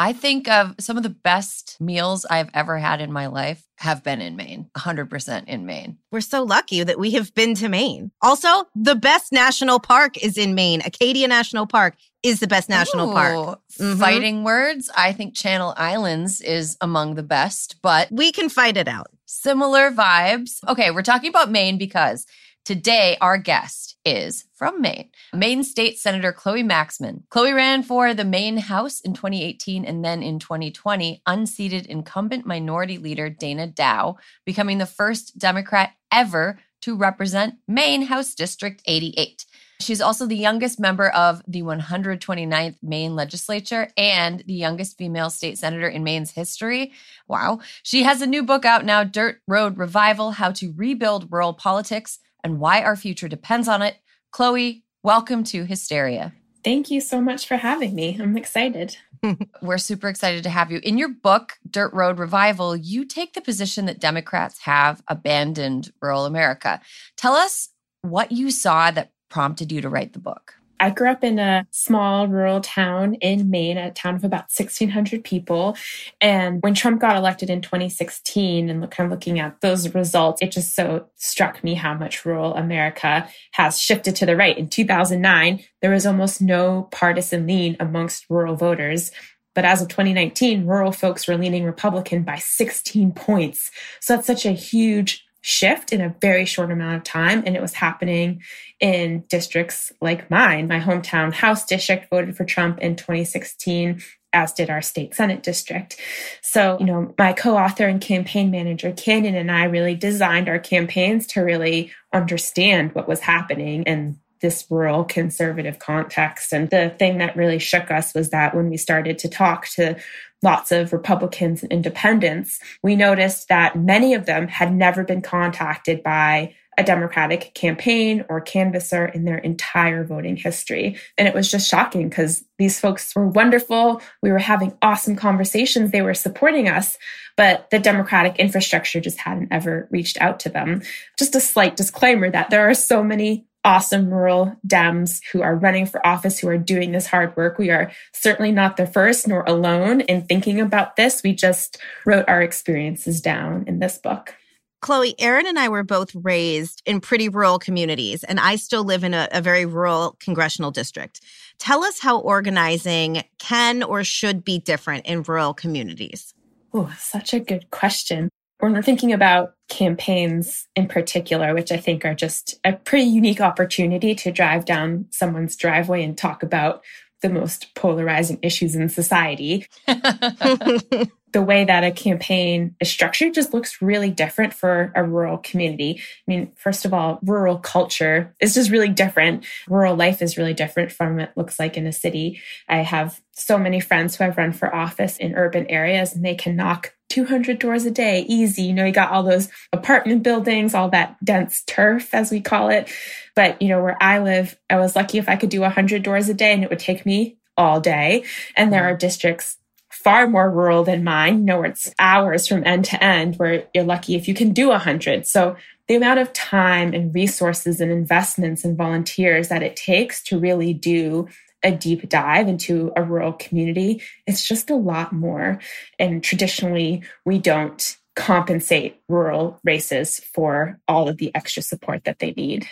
I 0.00 0.14
think 0.14 0.48
of 0.48 0.76
some 0.80 0.96
of 0.96 1.02
the 1.02 1.10
best 1.10 1.76
meals 1.78 2.24
I've 2.24 2.48
ever 2.54 2.78
had 2.78 3.02
in 3.02 3.12
my 3.12 3.26
life 3.26 3.62
have 3.76 4.02
been 4.02 4.22
in 4.22 4.34
Maine, 4.34 4.70
100% 4.74 5.44
in 5.46 5.66
Maine. 5.66 5.98
We're 6.10 6.22
so 6.22 6.42
lucky 6.42 6.82
that 6.82 6.98
we 6.98 7.10
have 7.12 7.34
been 7.34 7.54
to 7.56 7.68
Maine. 7.68 8.10
Also, 8.22 8.48
the 8.74 8.94
best 8.94 9.30
national 9.30 9.78
park 9.78 10.16
is 10.16 10.38
in 10.38 10.54
Maine. 10.54 10.80
Acadia 10.86 11.28
National 11.28 11.66
Park 11.66 11.96
is 12.22 12.40
the 12.40 12.46
best 12.46 12.70
national 12.70 13.12
park. 13.12 13.58
Ooh, 13.78 13.84
Mhm. 13.84 13.98
Fighting 13.98 14.42
words, 14.42 14.88
I 14.96 15.12
think 15.12 15.34
Channel 15.36 15.74
Islands 15.76 16.40
is 16.40 16.78
among 16.80 17.14
the 17.16 17.22
best, 17.22 17.76
but 17.82 18.08
We 18.10 18.32
can 18.32 18.48
fight 18.48 18.78
it 18.78 18.88
out. 18.88 19.08
similar 19.26 19.90
vibes. 19.92 20.66
Okay, 20.66 20.90
we're 20.90 21.02
talking 21.02 21.28
about 21.28 21.50
Maine 21.50 21.76
because 21.76 22.24
today 22.64 23.16
our 23.20 23.38
guest 23.38 23.96
is 24.04 24.44
from 24.54 24.80
Maine, 24.80 25.10
Maine 25.34 25.64
State 25.64 25.98
Senator 25.98 26.32
Chloe 26.32 26.62
Maxmin. 26.62 27.22
Chloe 27.28 27.52
ran 27.52 27.82
for 27.82 28.14
the 28.14 28.24
Maine 28.24 28.58
House 28.58 29.00
in 29.00 29.14
2018 29.14 29.84
and 29.84 30.04
then 30.04 30.22
in 30.22 30.38
2020 30.38 31.22
unseated 31.26 31.86
incumbent 31.86 32.46
minority 32.46 32.98
leader 32.98 33.28
Dana 33.28 33.66
Dow, 33.66 34.16
becoming 34.44 34.78
the 34.78 34.86
first 34.86 35.38
Democrat 35.38 35.92
ever 36.12 36.58
to 36.82 36.96
represent 36.96 37.56
Maine 37.68 38.02
House 38.02 38.34
District 38.34 38.80
88. 38.86 39.44
She's 39.80 40.02
also 40.02 40.26
the 40.26 40.36
youngest 40.36 40.78
member 40.78 41.08
of 41.08 41.42
the 41.48 41.62
129th 41.62 42.76
Maine 42.82 43.16
legislature 43.16 43.88
and 43.96 44.42
the 44.46 44.52
youngest 44.52 44.98
female 44.98 45.30
state 45.30 45.58
senator 45.58 45.88
in 45.88 46.04
Maine's 46.04 46.32
history. 46.32 46.92
Wow. 47.26 47.60
She 47.82 48.02
has 48.02 48.20
a 48.20 48.26
new 48.26 48.42
book 48.42 48.66
out 48.66 48.84
now, 48.84 49.04
Dirt 49.04 49.40
Road 49.48 49.78
Revival 49.78 50.32
How 50.32 50.52
to 50.52 50.74
Rebuild 50.76 51.32
Rural 51.32 51.54
Politics 51.54 52.18
and 52.44 52.60
Why 52.60 52.82
Our 52.82 52.96
Future 52.96 53.28
Depends 53.28 53.68
on 53.68 53.82
It. 53.82 53.96
Chloe, 54.30 54.84
welcome 55.02 55.44
to 55.44 55.64
Hysteria. 55.64 56.32
Thank 56.62 56.90
you 56.90 57.00
so 57.00 57.20
much 57.20 57.46
for 57.46 57.56
having 57.56 57.94
me. 57.94 58.18
I'm 58.20 58.36
excited. 58.36 58.96
We're 59.62 59.78
super 59.78 60.08
excited 60.08 60.42
to 60.42 60.50
have 60.50 60.70
you. 60.70 60.80
In 60.82 60.98
your 60.98 61.08
book, 61.08 61.58
Dirt 61.68 61.92
Road 61.94 62.18
Revival, 62.18 62.76
you 62.76 63.04
take 63.04 63.32
the 63.32 63.40
position 63.40 63.86
that 63.86 63.98
Democrats 63.98 64.60
have 64.60 65.02
abandoned 65.08 65.92
rural 66.02 66.26
America. 66.26 66.80
Tell 67.16 67.34
us 67.34 67.70
what 68.02 68.32
you 68.32 68.50
saw 68.50 68.90
that 68.90 69.12
prompted 69.30 69.72
you 69.72 69.80
to 69.80 69.88
write 69.88 70.12
the 70.12 70.18
book. 70.18 70.54
I 70.80 70.90
grew 70.90 71.10
up 71.10 71.22
in 71.22 71.38
a 71.38 71.66
small 71.70 72.26
rural 72.26 72.62
town 72.62 73.14
in 73.14 73.50
Maine, 73.50 73.76
a 73.76 73.90
town 73.90 74.14
of 74.14 74.24
about 74.24 74.50
1,600 74.56 75.22
people. 75.22 75.76
And 76.22 76.62
when 76.62 76.74
Trump 76.74 77.00
got 77.00 77.16
elected 77.16 77.50
in 77.50 77.60
2016 77.60 78.70
and 78.70 78.90
kind 78.90 79.06
of 79.06 79.10
looking 79.10 79.38
at 79.38 79.60
those 79.60 79.94
results, 79.94 80.40
it 80.40 80.52
just 80.52 80.74
so 80.74 81.06
struck 81.16 81.62
me 81.62 81.74
how 81.74 81.92
much 81.94 82.24
rural 82.24 82.54
America 82.54 83.28
has 83.52 83.78
shifted 83.78 84.16
to 84.16 84.26
the 84.26 84.36
right. 84.36 84.56
In 84.56 84.68
2009, 84.68 85.62
there 85.82 85.90
was 85.90 86.06
almost 86.06 86.40
no 86.40 86.88
partisan 86.90 87.46
lean 87.46 87.76
amongst 87.78 88.24
rural 88.30 88.56
voters. 88.56 89.10
But 89.54 89.66
as 89.66 89.82
of 89.82 89.88
2019, 89.88 90.64
rural 90.64 90.92
folks 90.92 91.28
were 91.28 91.36
leaning 91.36 91.64
Republican 91.64 92.22
by 92.22 92.36
16 92.36 93.12
points. 93.12 93.70
So 94.00 94.16
that's 94.16 94.26
such 94.26 94.46
a 94.46 94.52
huge 94.52 95.26
shift 95.40 95.92
in 95.92 96.00
a 96.00 96.14
very 96.20 96.44
short 96.44 96.70
amount 96.70 96.96
of 96.96 97.04
time. 97.04 97.42
And 97.46 97.56
it 97.56 97.62
was 97.62 97.74
happening 97.74 98.42
in 98.78 99.24
districts 99.28 99.92
like 100.00 100.30
mine. 100.30 100.68
My 100.68 100.80
hometown 100.80 101.32
House 101.32 101.64
district 101.64 102.10
voted 102.10 102.36
for 102.36 102.44
Trump 102.44 102.78
in 102.80 102.96
2016, 102.96 104.02
as 104.32 104.52
did 104.52 104.70
our 104.70 104.82
state 104.82 105.14
Senate 105.14 105.42
district. 105.42 105.98
So, 106.42 106.78
you 106.78 106.86
know, 106.86 107.14
my 107.18 107.32
co 107.32 107.56
author 107.56 107.86
and 107.86 108.00
campaign 108.00 108.50
manager, 108.50 108.92
Canyon, 108.92 109.34
and 109.34 109.50
I 109.50 109.64
really 109.64 109.94
designed 109.94 110.48
our 110.48 110.58
campaigns 110.58 111.26
to 111.28 111.40
really 111.40 111.92
understand 112.12 112.94
what 112.94 113.08
was 113.08 113.20
happening 113.20 113.82
in 113.84 114.18
this 114.40 114.66
rural 114.70 115.04
conservative 115.04 115.78
context. 115.78 116.52
And 116.52 116.70
the 116.70 116.94
thing 116.98 117.18
that 117.18 117.36
really 117.36 117.58
shook 117.58 117.90
us 117.90 118.14
was 118.14 118.30
that 118.30 118.54
when 118.54 118.70
we 118.70 118.76
started 118.76 119.18
to 119.18 119.28
talk 119.28 119.68
to 119.68 119.96
lots 120.42 120.72
of 120.72 120.92
Republicans 120.92 121.62
and 121.62 121.72
independents, 121.72 122.60
we 122.82 122.96
noticed 122.96 123.48
that 123.48 123.76
many 123.76 124.14
of 124.14 124.26
them 124.26 124.48
had 124.48 124.74
never 124.74 125.04
been 125.04 125.22
contacted 125.22 126.02
by 126.02 126.54
a 126.78 126.82
Democratic 126.82 127.52
campaign 127.52 128.24
or 128.30 128.40
canvasser 128.40 129.04
in 129.06 129.24
their 129.24 129.36
entire 129.38 130.02
voting 130.02 130.36
history. 130.36 130.96
And 131.18 131.28
it 131.28 131.34
was 131.34 131.50
just 131.50 131.68
shocking 131.68 132.08
because 132.08 132.42
these 132.58 132.80
folks 132.80 133.14
were 133.14 133.28
wonderful. 133.28 134.00
We 134.22 134.30
were 134.30 134.38
having 134.38 134.76
awesome 134.80 135.14
conversations. 135.14 135.90
They 135.90 136.00
were 136.00 136.14
supporting 136.14 136.68
us, 136.68 136.96
but 137.36 137.68
the 137.70 137.78
Democratic 137.78 138.38
infrastructure 138.38 139.00
just 139.00 139.18
hadn't 139.18 139.48
ever 139.50 139.88
reached 139.90 140.18
out 140.22 140.40
to 140.40 140.48
them. 140.48 140.80
Just 141.18 141.34
a 141.34 141.40
slight 141.40 141.76
disclaimer 141.76 142.30
that 142.30 142.48
there 142.48 142.68
are 142.68 142.74
so 142.74 143.02
many 143.04 143.46
awesome 143.64 144.12
rural 144.12 144.56
Dems 144.66 145.20
who 145.32 145.42
are 145.42 145.54
running 145.54 145.86
for 145.86 146.04
office, 146.06 146.38
who 146.38 146.48
are 146.48 146.58
doing 146.58 146.92
this 146.92 147.06
hard 147.06 147.36
work. 147.36 147.58
We 147.58 147.70
are 147.70 147.92
certainly 148.12 148.52
not 148.52 148.76
the 148.76 148.86
first 148.86 149.28
nor 149.28 149.42
alone 149.46 150.00
in 150.02 150.22
thinking 150.22 150.60
about 150.60 150.96
this. 150.96 151.22
We 151.22 151.34
just 151.34 151.78
wrote 152.06 152.24
our 152.28 152.42
experiences 152.42 153.20
down 153.20 153.64
in 153.66 153.78
this 153.78 153.98
book. 153.98 154.34
Chloe, 154.80 155.14
Erin 155.18 155.46
and 155.46 155.58
I 155.58 155.68
were 155.68 155.82
both 155.82 156.14
raised 156.14 156.82
in 156.86 157.02
pretty 157.02 157.28
rural 157.28 157.58
communities, 157.58 158.24
and 158.24 158.40
I 158.40 158.56
still 158.56 158.82
live 158.82 159.04
in 159.04 159.12
a, 159.12 159.28
a, 159.30 159.42
very 159.42 159.66
rural 159.66 160.16
congressional 160.20 160.70
district. 160.70 161.20
Tell 161.58 161.84
us 161.84 162.00
how 162.00 162.18
organizing 162.18 163.24
can 163.38 163.82
or 163.82 164.04
should 164.04 164.42
be 164.42 164.58
different 164.58 165.04
in 165.04 165.22
rural 165.22 165.52
communities. 165.52 166.32
Oh, 166.72 166.90
such 166.98 167.34
a 167.34 167.40
good 167.40 167.70
question. 167.70 168.30
When 168.60 168.74
we're 168.74 168.82
thinking 168.82 169.12
about 169.12 169.54
campaigns 169.68 170.68
in 170.76 170.86
particular, 170.86 171.54
which 171.54 171.72
I 171.72 171.78
think 171.78 172.04
are 172.04 172.14
just 172.14 172.60
a 172.64 172.74
pretty 172.74 173.04
unique 173.04 173.40
opportunity 173.40 174.14
to 174.16 174.30
drive 174.30 174.66
down 174.66 175.06
someone's 175.10 175.56
driveway 175.56 176.04
and 176.04 176.16
talk 176.16 176.42
about 176.42 176.82
the 177.22 177.30
most 177.30 177.74
polarizing 177.74 178.38
issues 178.42 178.74
in 178.74 178.88
society. 178.88 179.66
the 181.32 181.42
way 181.42 181.64
that 181.64 181.84
a 181.84 181.90
campaign 181.90 182.74
is 182.80 182.90
structured 182.90 183.34
just 183.34 183.54
looks 183.54 183.80
really 183.80 184.10
different 184.10 184.52
for 184.52 184.92
a 184.94 185.04
rural 185.04 185.38
community. 185.38 186.00
I 186.00 186.30
mean, 186.30 186.52
first 186.56 186.84
of 186.84 186.92
all, 186.92 187.18
rural 187.22 187.58
culture 187.58 188.34
is 188.40 188.54
just 188.54 188.70
really 188.70 188.88
different. 188.88 189.44
Rural 189.68 189.96
life 189.96 190.22
is 190.22 190.36
really 190.36 190.54
different 190.54 190.92
from 190.92 191.16
what 191.16 191.28
it 191.28 191.36
looks 191.36 191.58
like 191.58 191.76
in 191.76 191.86
a 191.86 191.92
city. 191.92 192.40
I 192.68 192.78
have 192.78 193.20
so 193.32 193.58
many 193.58 193.80
friends 193.80 194.16
who 194.16 194.24
have 194.24 194.36
run 194.36 194.52
for 194.52 194.74
office 194.74 195.16
in 195.16 195.34
urban 195.34 195.66
areas 195.66 196.14
and 196.14 196.24
they 196.24 196.34
can 196.34 196.56
knock 196.56 196.94
200 197.08 197.58
doors 197.58 197.84
a 197.84 197.90
day 197.90 198.24
easy. 198.28 198.62
You 198.62 198.72
know, 198.72 198.84
you 198.84 198.92
got 198.92 199.10
all 199.10 199.22
those 199.22 199.48
apartment 199.72 200.22
buildings, 200.22 200.74
all 200.74 200.90
that 200.90 201.16
dense 201.24 201.62
turf, 201.66 202.14
as 202.14 202.30
we 202.30 202.40
call 202.40 202.70
it. 202.70 202.90
But, 203.34 203.60
you 203.60 203.68
know, 203.68 203.82
where 203.82 204.00
I 204.00 204.18
live, 204.20 204.58
I 204.68 204.76
was 204.76 204.96
lucky 204.96 205.18
if 205.18 205.28
I 205.28 205.36
could 205.36 205.50
do 205.50 205.60
100 205.60 206.02
doors 206.02 206.28
a 206.28 206.34
day 206.34 206.52
and 206.52 206.62
it 206.62 206.70
would 206.70 206.78
take 206.78 207.04
me 207.04 207.38
all 207.56 207.80
day. 207.80 208.24
And 208.56 208.72
there 208.72 208.82
mm-hmm. 208.82 208.94
are 208.94 208.96
districts 208.96 209.56
far 210.02 210.26
more 210.26 210.50
rural 210.50 210.82
than 210.82 211.04
mine, 211.04 211.38
you 211.38 211.44
know, 211.44 211.58
where 211.58 211.70
it's 211.70 211.92
hours 211.98 212.46
from 212.46 212.66
end 212.66 212.86
to 212.86 213.02
end, 213.04 213.36
where 213.36 213.64
you're 213.74 213.84
lucky 213.84 214.14
if 214.14 214.26
you 214.26 214.34
can 214.34 214.52
do 214.52 214.68
100. 214.68 215.26
So 215.26 215.56
the 215.88 215.94
amount 215.94 216.20
of 216.20 216.32
time 216.32 216.94
and 216.94 217.14
resources 217.14 217.80
and 217.80 217.92
investments 217.92 218.64
and 218.64 218.78
volunteers 218.78 219.48
that 219.48 219.62
it 219.62 219.76
takes 219.76 220.22
to 220.24 220.38
really 220.38 220.72
do 220.72 221.28
a 221.62 221.70
deep 221.70 222.08
dive 222.08 222.48
into 222.48 222.90
a 222.96 223.02
rural 223.02 223.34
community, 223.34 224.02
it's 224.26 224.46
just 224.46 224.70
a 224.70 224.74
lot 224.74 225.12
more. 225.12 225.60
And 225.98 226.24
traditionally, 226.24 227.02
we 227.26 227.38
don't 227.38 227.96
compensate 228.16 229.00
rural 229.08 229.60
races 229.64 230.20
for 230.32 230.80
all 230.88 231.08
of 231.08 231.18
the 231.18 231.30
extra 231.34 231.62
support 231.62 232.04
that 232.04 232.18
they 232.20 232.32
need. 232.32 232.66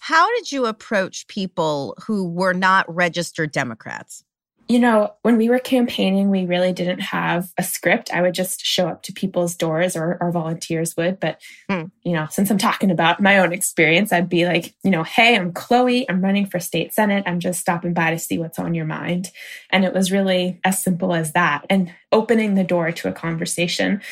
How 0.00 0.26
did 0.36 0.50
you 0.50 0.64
approach 0.64 1.26
people 1.26 1.94
who 2.06 2.26
were 2.26 2.54
not 2.54 2.92
registered 2.92 3.52
Democrats? 3.52 4.24
You 4.68 4.78
know, 4.78 5.14
when 5.22 5.38
we 5.38 5.48
were 5.48 5.58
campaigning, 5.58 6.28
we 6.28 6.44
really 6.44 6.74
didn't 6.74 7.00
have 7.00 7.50
a 7.56 7.62
script. 7.62 8.12
I 8.12 8.20
would 8.20 8.34
just 8.34 8.66
show 8.66 8.86
up 8.86 9.02
to 9.04 9.14
people's 9.14 9.56
doors 9.56 9.96
or 9.96 10.18
our 10.20 10.30
volunteers 10.30 10.94
would. 10.94 11.18
But, 11.18 11.40
mm. 11.70 11.90
you 12.02 12.12
know, 12.12 12.26
since 12.30 12.50
I'm 12.50 12.58
talking 12.58 12.90
about 12.90 13.22
my 13.22 13.38
own 13.38 13.54
experience, 13.54 14.12
I'd 14.12 14.28
be 14.28 14.46
like, 14.46 14.74
you 14.84 14.90
know, 14.90 15.04
hey, 15.04 15.36
I'm 15.36 15.52
Chloe. 15.54 16.08
I'm 16.10 16.22
running 16.22 16.44
for 16.44 16.60
state 16.60 16.92
senate. 16.92 17.24
I'm 17.26 17.40
just 17.40 17.60
stopping 17.60 17.94
by 17.94 18.10
to 18.10 18.18
see 18.18 18.38
what's 18.38 18.58
on 18.58 18.74
your 18.74 18.84
mind. 18.84 19.30
And 19.70 19.86
it 19.86 19.94
was 19.94 20.12
really 20.12 20.60
as 20.64 20.82
simple 20.82 21.14
as 21.14 21.32
that 21.32 21.64
and 21.70 21.90
opening 22.12 22.54
the 22.54 22.62
door 22.62 22.92
to 22.92 23.08
a 23.08 23.12
conversation. 23.12 24.02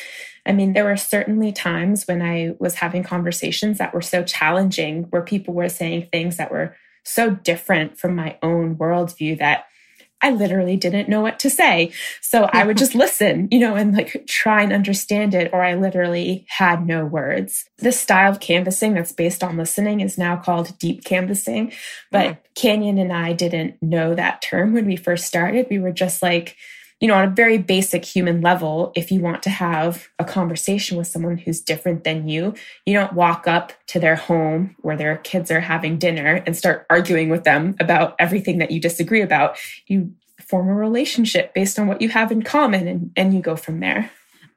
I 0.43 0.53
mean, 0.53 0.73
there 0.73 0.85
were 0.85 0.97
certainly 0.97 1.51
times 1.51 2.07
when 2.07 2.21
I 2.23 2.55
was 2.57 2.75
having 2.75 3.03
conversations 3.03 3.77
that 3.77 3.93
were 3.93 4.01
so 4.01 4.23
challenging 4.23 5.03
where 5.11 5.21
people 5.21 5.53
were 5.53 5.69
saying 5.69 6.07
things 6.11 6.37
that 6.37 6.51
were 6.51 6.75
so 7.03 7.29
different 7.29 7.99
from 7.99 8.15
my 8.15 8.37
own 8.41 8.75
worldview 8.75 9.37
that 9.39 9.65
I 10.27 10.31
literally 10.31 10.75
didn't 10.75 11.07
know 11.07 11.21
what 11.21 11.39
to 11.39 11.49
say. 11.49 11.91
So 12.21 12.49
I 12.51 12.65
would 12.65 12.77
just 12.77 12.95
listen, 13.05 13.47
you 13.49 13.59
know, 13.59 13.75
and 13.75 13.95
like 13.95 14.25
try 14.27 14.61
and 14.61 14.73
understand 14.73 15.33
it, 15.33 15.51
or 15.53 15.63
I 15.63 15.75
literally 15.75 16.45
had 16.49 16.85
no 16.85 17.05
words. 17.05 17.65
This 17.77 17.99
style 17.99 18.31
of 18.31 18.41
canvassing 18.41 18.93
that's 18.93 19.13
based 19.13 19.43
on 19.43 19.57
listening 19.57 20.01
is 20.01 20.17
now 20.17 20.35
called 20.35 20.77
deep 20.79 21.05
canvassing. 21.05 21.71
But 22.11 22.27
hmm. 22.27 22.39
Canyon 22.55 22.97
and 22.97 23.13
I 23.13 23.33
didn't 23.33 23.81
know 23.81 24.15
that 24.15 24.41
term 24.41 24.73
when 24.73 24.85
we 24.85 24.97
first 24.97 25.25
started. 25.25 25.67
We 25.69 25.79
were 25.79 25.91
just 25.91 26.21
like, 26.21 26.57
you 26.99 27.07
know, 27.07 27.13
on 27.13 27.25
a 27.25 27.31
very 27.31 27.57
basic 27.59 28.03
human 28.03 28.41
level, 28.41 28.91
if 28.95 29.11
you 29.11 29.19
want 29.19 29.43
to 29.43 29.49
have 29.49 30.07
a 30.17 30.25
conversation 30.25 30.97
with 30.97 31.07
someone 31.07 31.37
who's 31.37 31.61
different 31.61 32.03
than 32.03 32.27
you, 32.27 32.55
you 32.85 32.93
don't 32.93 33.13
walk 33.13 33.47
up 33.47 33.71
to 33.87 33.99
their 33.99 34.15
home 34.15 34.75
where 34.81 34.97
their 34.97 35.17
kids 35.17 35.51
are 35.51 35.59
having 35.59 35.99
dinner 35.99 36.41
and 36.45 36.57
start 36.57 36.87
arguing 36.89 37.29
with 37.29 37.43
them 37.43 37.75
about 37.79 38.15
everything 38.17 38.57
that 38.57 38.71
you 38.71 38.79
disagree 38.79 39.21
about. 39.21 39.57
You 39.85 40.11
form 40.39 40.69
a 40.69 40.73
relationship 40.73 41.53
based 41.53 41.77
on 41.77 41.87
what 41.87 42.01
you 42.01 42.09
have 42.09 42.31
in 42.31 42.41
common 42.41 42.87
and, 42.87 43.11
and 43.15 43.33
you 43.33 43.41
go 43.41 43.55
from 43.55 43.79
there. 43.79 44.09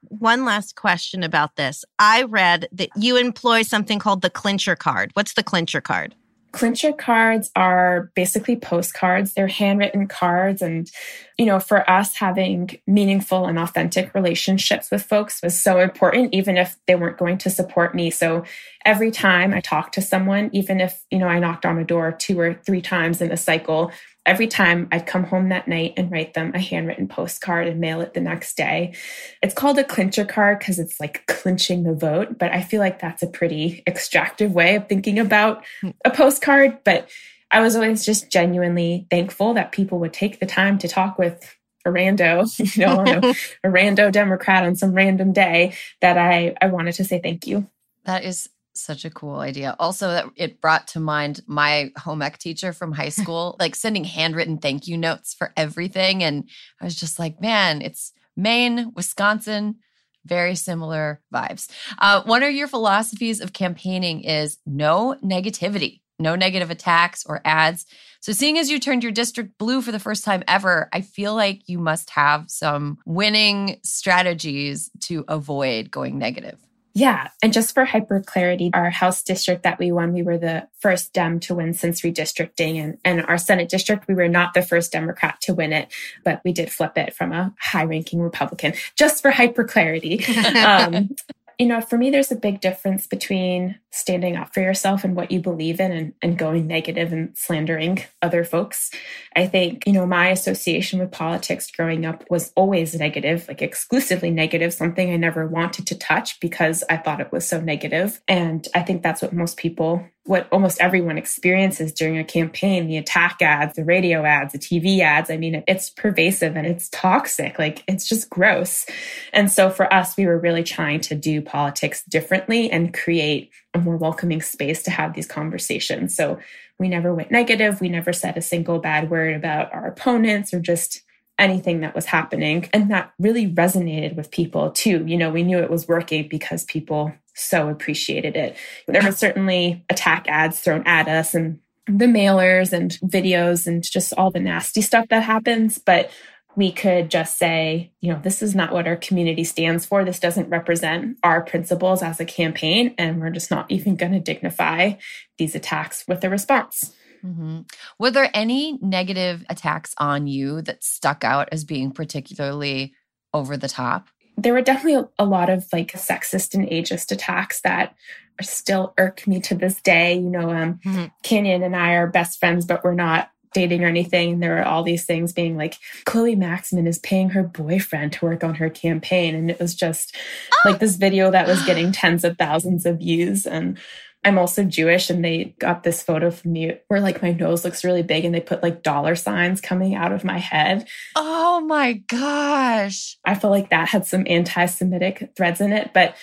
One 0.08 0.44
last 0.44 0.76
question 0.76 1.22
about 1.22 1.56
this. 1.56 1.84
I 1.98 2.22
read 2.22 2.68
that 2.72 2.88
you 2.96 3.16
employ 3.16 3.62
something 3.62 3.98
called 3.98 4.22
the 4.22 4.30
clincher 4.30 4.76
card. 4.76 5.10
What's 5.12 5.34
the 5.34 5.42
clincher 5.42 5.80
card? 5.80 6.14
Clincher 6.52 6.92
cards 6.92 7.50
are 7.54 8.10
basically 8.14 8.56
postcards. 8.56 9.34
They're 9.34 9.46
handwritten 9.46 10.08
cards. 10.08 10.62
And, 10.62 10.90
you 11.38 11.46
know, 11.46 11.60
for 11.60 11.88
us, 11.88 12.16
having 12.16 12.70
meaningful 12.86 13.46
and 13.46 13.58
authentic 13.58 14.14
relationships 14.14 14.90
with 14.90 15.02
folks 15.02 15.40
was 15.42 15.60
so 15.60 15.78
important, 15.78 16.34
even 16.34 16.56
if 16.56 16.76
they 16.86 16.96
weren't 16.96 17.18
going 17.18 17.38
to 17.38 17.50
support 17.50 17.94
me. 17.94 18.10
So 18.10 18.44
every 18.84 19.10
time 19.10 19.54
I 19.54 19.60
talked 19.60 19.94
to 19.94 20.02
someone, 20.02 20.50
even 20.52 20.80
if, 20.80 21.04
you 21.10 21.18
know, 21.18 21.28
I 21.28 21.38
knocked 21.38 21.66
on 21.66 21.78
a 21.78 21.84
door 21.84 22.12
two 22.12 22.38
or 22.40 22.54
three 22.54 22.82
times 22.82 23.20
in 23.20 23.30
a 23.30 23.36
cycle, 23.36 23.92
every 24.26 24.46
time 24.46 24.88
I'd 24.92 25.06
come 25.06 25.24
home 25.24 25.48
that 25.48 25.66
night 25.66 25.94
and 25.96 26.10
write 26.10 26.34
them 26.34 26.52
a 26.54 26.60
handwritten 26.60 27.08
postcard 27.08 27.66
and 27.66 27.80
mail 27.80 28.00
it 28.00 28.14
the 28.14 28.20
next 28.20 28.56
day. 28.56 28.94
It's 29.42 29.54
called 29.54 29.78
a 29.78 29.84
clincher 29.84 30.24
card 30.24 30.58
because 30.58 30.78
it's 30.78 31.00
like 31.00 31.26
clinching 31.26 31.84
the 31.84 31.94
vote, 31.94 32.38
but 32.38 32.52
I 32.52 32.62
feel 32.62 32.80
like 32.80 33.00
that's 33.00 33.22
a 33.22 33.26
pretty 33.26 33.82
extractive 33.86 34.52
way 34.52 34.76
of 34.76 34.88
thinking 34.88 35.18
about 35.18 35.64
hmm. 35.80 35.90
a 36.04 36.10
postcard. 36.10 36.78
But 36.84 37.08
I 37.50 37.60
was 37.60 37.74
always 37.74 38.04
just 38.04 38.30
genuinely 38.30 39.06
thankful 39.10 39.54
that 39.54 39.72
people 39.72 39.98
would 40.00 40.12
take 40.12 40.38
the 40.38 40.46
time 40.46 40.78
to 40.78 40.88
talk 40.88 41.18
with 41.18 41.56
a 41.86 41.88
rando, 41.88 42.46
you 42.76 42.86
know, 42.86 43.00
a, 43.00 43.30
a 43.68 43.72
rando 43.72 44.12
Democrat 44.12 44.64
on 44.64 44.76
some 44.76 44.92
random 44.92 45.32
day 45.32 45.74
that 46.00 46.18
I, 46.18 46.54
I 46.60 46.66
wanted 46.66 46.92
to 46.94 47.04
say 47.04 47.20
thank 47.20 47.46
you. 47.46 47.68
That 48.04 48.24
is 48.24 48.48
such 48.82 49.04
a 49.04 49.10
cool 49.10 49.40
idea. 49.40 49.76
Also, 49.78 50.08
that 50.08 50.26
it 50.36 50.60
brought 50.60 50.88
to 50.88 51.00
mind 51.00 51.40
my 51.46 51.92
home 51.98 52.22
ec 52.22 52.38
teacher 52.38 52.72
from 52.72 52.92
high 52.92 53.08
school, 53.20 53.56
like 53.58 53.74
sending 53.74 54.04
handwritten 54.04 54.58
thank 54.58 54.86
you 54.86 54.96
notes 54.96 55.34
for 55.34 55.52
everything. 55.56 56.22
And 56.22 56.48
I 56.80 56.84
was 56.84 56.96
just 56.96 57.18
like, 57.18 57.40
man, 57.40 57.82
it's 57.82 58.12
Maine, 58.36 58.92
Wisconsin, 58.94 59.76
very 60.24 60.54
similar 60.54 61.20
vibes. 61.32 61.70
Uh, 61.98 62.22
one 62.24 62.42
of 62.42 62.52
your 62.52 62.68
philosophies 62.68 63.40
of 63.40 63.52
campaigning 63.52 64.22
is 64.22 64.58
no 64.66 65.16
negativity, 65.24 66.00
no 66.18 66.36
negative 66.36 66.70
attacks 66.70 67.24
or 67.26 67.40
ads. 67.44 67.86
So, 68.20 68.32
seeing 68.32 68.58
as 68.58 68.70
you 68.70 68.78
turned 68.78 69.02
your 69.02 69.12
district 69.12 69.58
blue 69.58 69.80
for 69.80 69.92
the 69.92 69.98
first 69.98 70.24
time 70.24 70.44
ever, 70.46 70.88
I 70.92 71.00
feel 71.00 71.34
like 71.34 71.68
you 71.68 71.78
must 71.78 72.10
have 72.10 72.50
some 72.50 72.98
winning 73.06 73.80
strategies 73.82 74.90
to 75.04 75.24
avoid 75.26 75.90
going 75.90 76.18
negative. 76.18 76.58
Yeah. 76.92 77.28
And 77.42 77.52
just 77.52 77.72
for 77.72 77.84
hyper 77.84 78.20
clarity, 78.20 78.70
our 78.74 78.90
House 78.90 79.22
district 79.22 79.62
that 79.62 79.78
we 79.78 79.92
won, 79.92 80.12
we 80.12 80.22
were 80.22 80.38
the 80.38 80.66
first 80.80 81.12
Dem 81.12 81.38
to 81.40 81.54
win 81.54 81.72
since 81.72 82.00
redistricting. 82.00 82.82
And, 82.82 82.98
and 83.04 83.24
our 83.26 83.38
Senate 83.38 83.68
district, 83.68 84.08
we 84.08 84.14
were 84.14 84.28
not 84.28 84.54
the 84.54 84.62
first 84.62 84.90
Democrat 84.90 85.40
to 85.42 85.54
win 85.54 85.72
it, 85.72 85.92
but 86.24 86.40
we 86.44 86.52
did 86.52 86.72
flip 86.72 86.98
it 86.98 87.14
from 87.14 87.32
a 87.32 87.54
high 87.60 87.84
ranking 87.84 88.20
Republican, 88.20 88.74
just 88.96 89.22
for 89.22 89.30
hyper 89.30 89.64
clarity. 89.64 90.24
um, 90.56 91.10
you 91.60 91.66
know, 91.66 91.82
for 91.82 91.98
me, 91.98 92.08
there's 92.08 92.32
a 92.32 92.36
big 92.36 92.62
difference 92.62 93.06
between 93.06 93.78
standing 93.90 94.34
up 94.34 94.54
for 94.54 94.62
yourself 94.62 95.04
and 95.04 95.14
what 95.14 95.30
you 95.30 95.40
believe 95.40 95.78
in 95.78 95.92
and, 95.92 96.14
and 96.22 96.38
going 96.38 96.66
negative 96.66 97.12
and 97.12 97.36
slandering 97.36 98.02
other 98.22 98.44
folks. 98.44 98.90
I 99.36 99.46
think, 99.46 99.82
you 99.86 99.92
know, 99.92 100.06
my 100.06 100.28
association 100.28 101.00
with 101.00 101.10
politics 101.10 101.70
growing 101.70 102.06
up 102.06 102.24
was 102.30 102.50
always 102.56 102.94
negative, 102.94 103.46
like 103.46 103.60
exclusively 103.60 104.30
negative, 104.30 104.72
something 104.72 105.12
I 105.12 105.16
never 105.16 105.46
wanted 105.46 105.86
to 105.88 105.98
touch 105.98 106.40
because 106.40 106.82
I 106.88 106.96
thought 106.96 107.20
it 107.20 107.30
was 107.30 107.46
so 107.46 107.60
negative. 107.60 108.22
And 108.26 108.66
I 108.74 108.80
think 108.80 109.02
that's 109.02 109.20
what 109.20 109.34
most 109.34 109.58
people 109.58 110.02
what 110.30 110.46
almost 110.52 110.80
everyone 110.80 111.18
experiences 111.18 111.92
during 111.92 112.16
a 112.16 112.22
campaign 112.22 112.86
the 112.86 112.96
attack 112.96 113.42
ads, 113.42 113.74
the 113.74 113.84
radio 113.84 114.24
ads, 114.24 114.52
the 114.52 114.60
TV 114.60 115.00
ads. 115.00 115.28
I 115.28 115.36
mean, 115.36 115.64
it's 115.66 115.90
pervasive 115.90 116.54
and 116.54 116.68
it's 116.68 116.88
toxic. 116.90 117.58
Like, 117.58 117.82
it's 117.88 118.08
just 118.08 118.30
gross. 118.30 118.86
And 119.32 119.50
so 119.50 119.70
for 119.70 119.92
us, 119.92 120.16
we 120.16 120.26
were 120.26 120.38
really 120.38 120.62
trying 120.62 121.00
to 121.00 121.16
do 121.16 121.42
politics 121.42 122.04
differently 122.04 122.70
and 122.70 122.94
create 122.94 123.50
a 123.74 123.80
more 123.80 123.96
welcoming 123.96 124.40
space 124.40 124.84
to 124.84 124.92
have 124.92 125.14
these 125.14 125.26
conversations. 125.26 126.14
So 126.14 126.38
we 126.78 126.88
never 126.88 127.12
went 127.12 127.32
negative. 127.32 127.80
We 127.80 127.88
never 127.88 128.12
said 128.12 128.36
a 128.36 128.40
single 128.40 128.78
bad 128.78 129.10
word 129.10 129.34
about 129.34 129.74
our 129.74 129.88
opponents 129.88 130.54
or 130.54 130.60
just 130.60 131.02
anything 131.40 131.80
that 131.80 131.96
was 131.96 132.06
happening. 132.06 132.68
And 132.72 132.88
that 132.92 133.12
really 133.18 133.48
resonated 133.48 134.14
with 134.14 134.30
people 134.30 134.70
too. 134.70 135.04
You 135.08 135.16
know, 135.16 135.30
we 135.30 135.42
knew 135.42 135.58
it 135.58 135.70
was 135.70 135.88
working 135.88 136.28
because 136.28 136.62
people 136.62 137.12
so 137.40 137.68
appreciated 137.68 138.36
it. 138.36 138.56
There 138.86 139.02
were 139.02 139.12
certainly 139.12 139.84
attack 139.88 140.26
ads 140.28 140.60
thrown 140.60 140.86
at 140.86 141.08
us 141.08 141.34
and 141.34 141.60
the 141.86 142.06
mailers 142.06 142.72
and 142.72 142.92
videos 143.04 143.66
and 143.66 143.82
just 143.82 144.12
all 144.14 144.30
the 144.30 144.40
nasty 144.40 144.82
stuff 144.82 145.08
that 145.08 145.22
happens. 145.22 145.78
But 145.78 146.10
we 146.56 146.72
could 146.72 147.10
just 147.10 147.38
say, 147.38 147.92
you 148.00 148.12
know, 148.12 148.20
this 148.22 148.42
is 148.42 148.54
not 148.54 148.72
what 148.72 148.86
our 148.86 148.96
community 148.96 149.44
stands 149.44 149.86
for. 149.86 150.04
This 150.04 150.18
doesn't 150.18 150.50
represent 150.50 151.18
our 151.22 151.42
principles 151.42 152.02
as 152.02 152.20
a 152.20 152.24
campaign. 152.24 152.94
And 152.98 153.20
we're 153.20 153.30
just 153.30 153.50
not 153.50 153.70
even 153.70 153.96
going 153.96 154.12
to 154.12 154.20
dignify 154.20 154.94
these 155.38 155.54
attacks 155.54 156.04
with 156.08 156.24
a 156.24 156.30
response. 156.30 156.94
Mm-hmm. 157.24 157.60
Were 157.98 158.10
there 158.10 158.30
any 158.34 158.78
negative 158.80 159.44
attacks 159.48 159.94
on 159.98 160.26
you 160.26 160.62
that 160.62 160.82
stuck 160.82 161.22
out 161.22 161.48
as 161.52 161.64
being 161.64 161.92
particularly 161.92 162.94
over 163.32 163.56
the 163.56 163.68
top? 163.68 164.08
There 164.42 164.52
were 164.52 164.62
definitely 164.62 165.06
a 165.18 165.24
lot 165.24 165.50
of 165.50 165.66
like 165.72 165.92
sexist 165.92 166.54
and 166.54 166.68
ageist 166.68 167.12
attacks 167.12 167.60
that 167.62 167.94
still 168.40 168.94
irk 168.96 169.26
me 169.26 169.40
to 169.40 169.54
this 169.54 169.80
day. 169.82 170.14
You 170.14 170.30
know, 170.30 170.50
um, 170.50 170.80
mm-hmm. 170.84 171.06
Canyon 171.22 171.62
and 171.62 171.76
I 171.76 171.92
are 171.92 172.06
best 172.06 172.38
friends, 172.38 172.64
but 172.64 172.82
we're 172.82 172.94
not 172.94 173.30
dating 173.52 173.82
or 173.82 173.88
anything. 173.88 174.34
And 174.34 174.42
there 174.42 174.54
were 174.54 174.64
all 174.64 174.82
these 174.82 175.04
things 175.04 175.32
being 175.32 175.56
like, 175.56 175.78
Chloe 176.04 176.36
Maxmin 176.36 176.86
is 176.86 176.98
paying 176.98 177.30
her 177.30 177.42
boyfriend 177.42 178.12
to 178.12 178.24
work 178.24 178.44
on 178.44 178.54
her 178.56 178.70
campaign. 178.70 179.34
And 179.34 179.50
it 179.50 179.58
was 179.58 179.74
just 179.74 180.16
oh. 180.52 180.70
like 180.70 180.78
this 180.78 180.96
video 180.96 181.30
that 181.30 181.46
was 181.46 181.62
getting 181.66 181.92
tens 181.92 182.24
of 182.24 182.38
thousands 182.38 182.86
of 182.86 182.98
views. 182.98 183.46
And 183.46 183.78
I'm 184.22 184.38
also 184.38 184.64
Jewish 184.64 185.08
and 185.08 185.24
they 185.24 185.54
got 185.58 185.82
this 185.82 186.02
photo 186.02 186.30
from 186.30 186.52
me 186.52 186.78
where 186.88 187.00
like 187.00 187.22
my 187.22 187.32
nose 187.32 187.64
looks 187.64 187.84
really 187.84 188.02
big 188.02 188.24
and 188.24 188.34
they 188.34 188.40
put 188.40 188.62
like 188.62 188.82
dollar 188.82 189.16
signs 189.16 189.62
coming 189.62 189.94
out 189.94 190.12
of 190.12 190.24
my 190.24 190.38
head. 190.38 190.86
Oh 191.16 191.60
my 191.60 191.94
gosh. 191.94 193.18
I 193.24 193.34
feel 193.34 193.50
like 193.50 193.70
that 193.70 193.88
had 193.88 194.06
some 194.06 194.24
anti 194.26 194.66
Semitic 194.66 195.32
threads 195.36 195.62
in 195.62 195.72
it. 195.72 195.92
But 195.94 196.16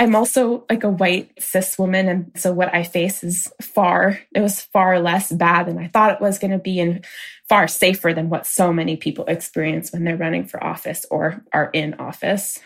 I'm 0.00 0.16
also 0.16 0.64
like 0.68 0.82
a 0.82 0.90
white 0.90 1.30
cis 1.38 1.78
woman. 1.78 2.08
And 2.08 2.32
so 2.34 2.52
what 2.52 2.74
I 2.74 2.82
face 2.82 3.22
is 3.22 3.52
far, 3.62 4.18
it 4.34 4.40
was 4.40 4.60
far 4.60 4.98
less 4.98 5.30
bad 5.30 5.66
than 5.68 5.78
I 5.78 5.86
thought 5.86 6.12
it 6.12 6.20
was 6.20 6.40
going 6.40 6.50
to 6.50 6.58
be 6.58 6.80
and 6.80 7.04
far 7.48 7.68
safer 7.68 8.12
than 8.12 8.30
what 8.30 8.46
so 8.46 8.72
many 8.72 8.96
people 8.96 9.26
experience 9.26 9.92
when 9.92 10.02
they're 10.02 10.16
running 10.16 10.46
for 10.46 10.62
office 10.62 11.06
or 11.10 11.44
are 11.52 11.70
in 11.72 11.94
office. 11.94 12.58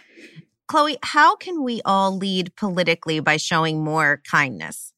Chloe, 0.68 0.98
how 1.02 1.35
can 1.35 1.64
we 1.64 1.81
all 1.85 2.16
lead 2.16 2.54
politically 2.54 3.20
by 3.20 3.38
showing 3.38 3.83
more 3.83 4.20
kindness? 4.31 4.92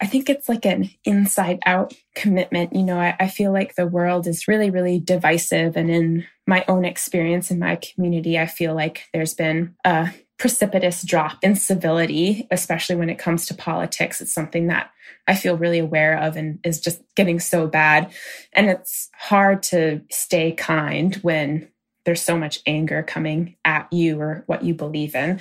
I 0.00 0.06
think 0.06 0.28
it's 0.28 0.48
like 0.48 0.64
an 0.64 0.90
inside 1.04 1.60
out 1.64 1.94
commitment. 2.16 2.74
You 2.74 2.82
know, 2.82 2.98
I, 2.98 3.14
I, 3.20 3.28
feel 3.28 3.52
like 3.52 3.76
the 3.76 3.86
world 3.86 4.26
is 4.26 4.48
really, 4.48 4.68
really 4.68 4.98
divisive. 4.98 5.76
And 5.76 5.88
in 5.88 6.26
my 6.44 6.64
own 6.66 6.84
experience 6.84 7.52
in 7.52 7.60
my 7.60 7.76
community, 7.76 8.36
I 8.36 8.46
feel 8.46 8.74
like 8.74 9.04
there's 9.12 9.34
been 9.34 9.76
a 9.84 10.10
precipitous 10.38 11.02
drop 11.02 11.38
in 11.42 11.54
civility, 11.54 12.48
especially 12.50 12.96
when 12.96 13.10
it 13.10 13.18
comes 13.18 13.46
to 13.46 13.54
politics. 13.54 14.20
It's 14.20 14.34
something 14.34 14.66
that 14.66 14.90
I 15.28 15.36
feel 15.36 15.56
really 15.56 15.78
aware 15.78 16.18
of 16.18 16.36
and 16.36 16.58
is 16.64 16.80
just 16.80 17.00
getting 17.14 17.38
so 17.38 17.68
bad. 17.68 18.12
And 18.54 18.68
it's 18.68 19.08
hard 19.14 19.62
to 19.64 20.00
stay 20.10 20.50
kind 20.50 21.14
when 21.16 21.68
there's 22.04 22.22
so 22.22 22.36
much 22.36 22.60
anger 22.66 23.02
coming 23.02 23.56
at 23.64 23.92
you 23.92 24.20
or 24.20 24.44
what 24.46 24.64
you 24.64 24.74
believe 24.74 25.14
in. 25.14 25.40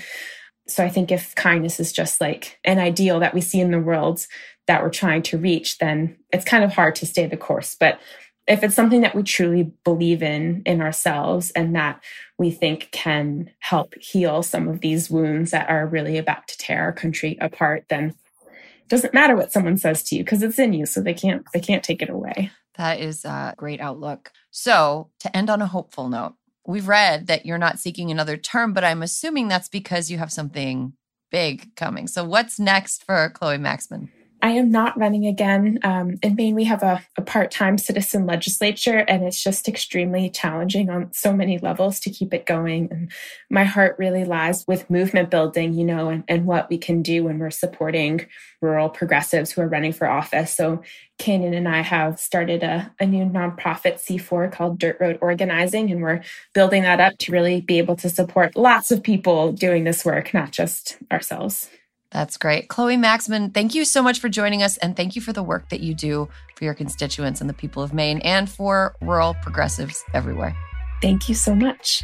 So 0.68 0.84
I 0.84 0.90
think 0.90 1.12
if 1.12 1.36
kindness 1.36 1.80
is 1.80 1.92
just 1.92 2.22
like 2.22 2.60
an 2.64 2.80
ideal 2.80 3.20
that 3.20 3.34
we 3.34 3.42
see 3.42 3.60
in 3.60 3.72
the 3.72 3.80
world 3.80 4.26
that 4.68 4.84
we're 4.84 4.90
trying 4.90 5.22
to 5.24 5.38
reach, 5.38 5.80
then 5.80 6.18
it's 6.32 6.46
kind 6.46 6.64
of 6.64 6.74
hard 6.74 6.96
to 6.96 7.06
stay 7.06 7.26
the 7.26 7.38
course. 7.38 7.76
But 7.80 8.00
if 8.48 8.64
it's 8.64 8.76
something 8.76 9.02
that 9.02 9.16
we 9.16 9.24
truly 9.24 9.72
believe 9.84 10.24
in 10.24 10.64
in 10.66 10.82
ourselves 10.82 11.52
and 11.52 11.76
that 11.76 12.04
we 12.38 12.52
think 12.52 12.90
can 12.92 13.50
help 13.60 13.94
heal 13.96 14.44
some 14.44 14.68
of 14.68 14.82
these 14.82 15.10
wounds 15.10 15.52
that 15.52 15.70
are 15.70 15.86
really 15.86 16.18
about 16.18 16.48
to 16.48 16.58
tear 16.58 16.84
our 16.84 16.94
country 16.94 17.38
apart, 17.40 17.86
then 17.90 18.16
it 18.44 18.88
doesn't 18.88 19.14
matter 19.14 19.36
what 19.36 19.52
someone 19.52 19.78
says 19.78 20.04
to 20.04 20.16
you 20.16 20.24
because 20.24 20.42
it's 20.44 20.60
in 20.60 20.74
you, 20.74 20.86
so 20.86 21.02
they 21.02 21.14
can't 21.14 21.46
they 21.54 21.60
can't 21.60 21.84
take 21.84 22.02
it 22.02 22.10
away. 22.10 22.52
That 22.76 23.00
is 23.00 23.26
a 23.26 23.54
great 23.58 23.80
outlook. 23.80 24.32
So, 24.50 25.10
to 25.20 25.36
end 25.36 25.50
on 25.50 25.62
a 25.62 25.68
hopeful 25.68 26.10
note, 26.10 26.34
we've 26.66 26.88
read 26.88 27.28
that 27.28 27.46
you're 27.46 27.58
not 27.58 27.80
seeking 27.80 28.12
another 28.12 28.38
term, 28.38 28.74
but 28.74 28.84
I'm 28.84 29.04
assuming 29.04 29.48
that's 29.48 29.70
because 29.70 30.10
you 30.12 30.18
have 30.18 30.32
something 30.32 30.94
big 31.32 31.76
coming. 31.76 32.08
So, 32.08 32.24
what's 32.24 32.60
next 32.60 33.04
for 33.04 33.30
Chloe 33.30 33.58
Maxmin? 33.58 34.10
I 34.44 34.52
am 34.52 34.72
not 34.72 34.98
running 34.98 35.28
again. 35.28 35.78
Um, 35.84 36.18
in 36.24 36.36
Maine, 36.36 36.56
we 36.56 36.64
have 36.64 36.82
a, 36.82 37.06
a 37.16 37.22
part 37.22 37.52
time 37.52 37.78
citizen 37.78 38.26
legislature, 38.26 38.98
and 39.08 39.24
it's 39.24 39.42
just 39.42 39.68
extremely 39.68 40.32
challenging 40.32 40.90
on 40.90 41.14
so 41.14 41.32
many 41.32 41.60
levels 41.60 42.00
to 42.02 42.10
keep 42.10 42.34
it 42.34 42.48
going. 42.48 42.88
And 42.90 43.12
my 43.52 43.66
heart 43.66 43.96
really 44.00 44.26
lies 44.26 44.66
with 44.68 44.90
movement 44.90 45.30
building, 45.30 45.74
you 45.74 45.86
know, 45.86 46.10
and, 46.10 46.24
and 46.28 46.48
what 46.48 46.70
we 46.72 46.80
can 46.80 47.04
do 47.04 47.26
when 47.26 47.38
we're 47.38 47.52
supporting 47.52 48.26
rural 48.62 48.90
progressives 48.90 49.52
who 49.52 49.62
are 49.62 49.68
running 49.68 49.94
for 49.94 50.10
office. 50.10 50.56
So, 50.56 50.82
Canyon 51.20 51.54
and 51.54 51.68
I 51.68 51.82
have 51.82 52.20
started 52.20 52.64
a, 52.64 52.92
a 53.00 53.06
new 53.06 53.26
nonprofit 53.26 54.02
C4 54.02 54.52
called 54.52 54.80
Dirt 54.80 54.98
Road 55.00 55.20
Organizing, 55.22 55.92
and 55.92 56.02
we're 56.02 56.24
building 56.56 56.82
that 56.82 57.00
up 57.00 57.20
to 57.20 57.32
really 57.32 57.62
be 57.62 57.78
able 57.78 57.96
to 57.98 58.10
support 58.10 58.56
lots 58.56 58.90
of 58.90 59.04
people 59.04 59.52
doing 59.52 59.84
this 59.84 60.04
work, 60.04 60.34
not 60.34 60.50
just 60.50 60.98
ourselves. 61.12 61.70
That's 62.12 62.36
great. 62.38 62.68
Chloe 62.68 62.98
Maxmin, 62.98 63.54
thank 63.54 63.74
you 63.74 63.86
so 63.86 64.04
much 64.04 64.20
for 64.20 64.28
joining 64.28 64.62
us. 64.64 64.78
And 64.78 64.96
thank 64.96 65.16
you 65.16 65.22
for 65.22 65.32
the 65.32 65.44
work 65.44 65.70
that 65.70 65.80
you 65.80 65.94
do 65.94 66.28
for 66.56 66.66
your 66.66 66.74
constituents 66.74 67.40
and 67.40 67.50
the 67.50 67.54
people 67.54 67.82
of 67.82 67.94
Maine 67.94 68.20
and 68.20 68.50
for 68.50 68.96
rural 69.02 69.34
progressives 69.42 70.04
everywhere. 70.14 70.56
Thank 71.02 71.30
you 71.30 71.36
so 71.36 71.56
much. 71.56 72.04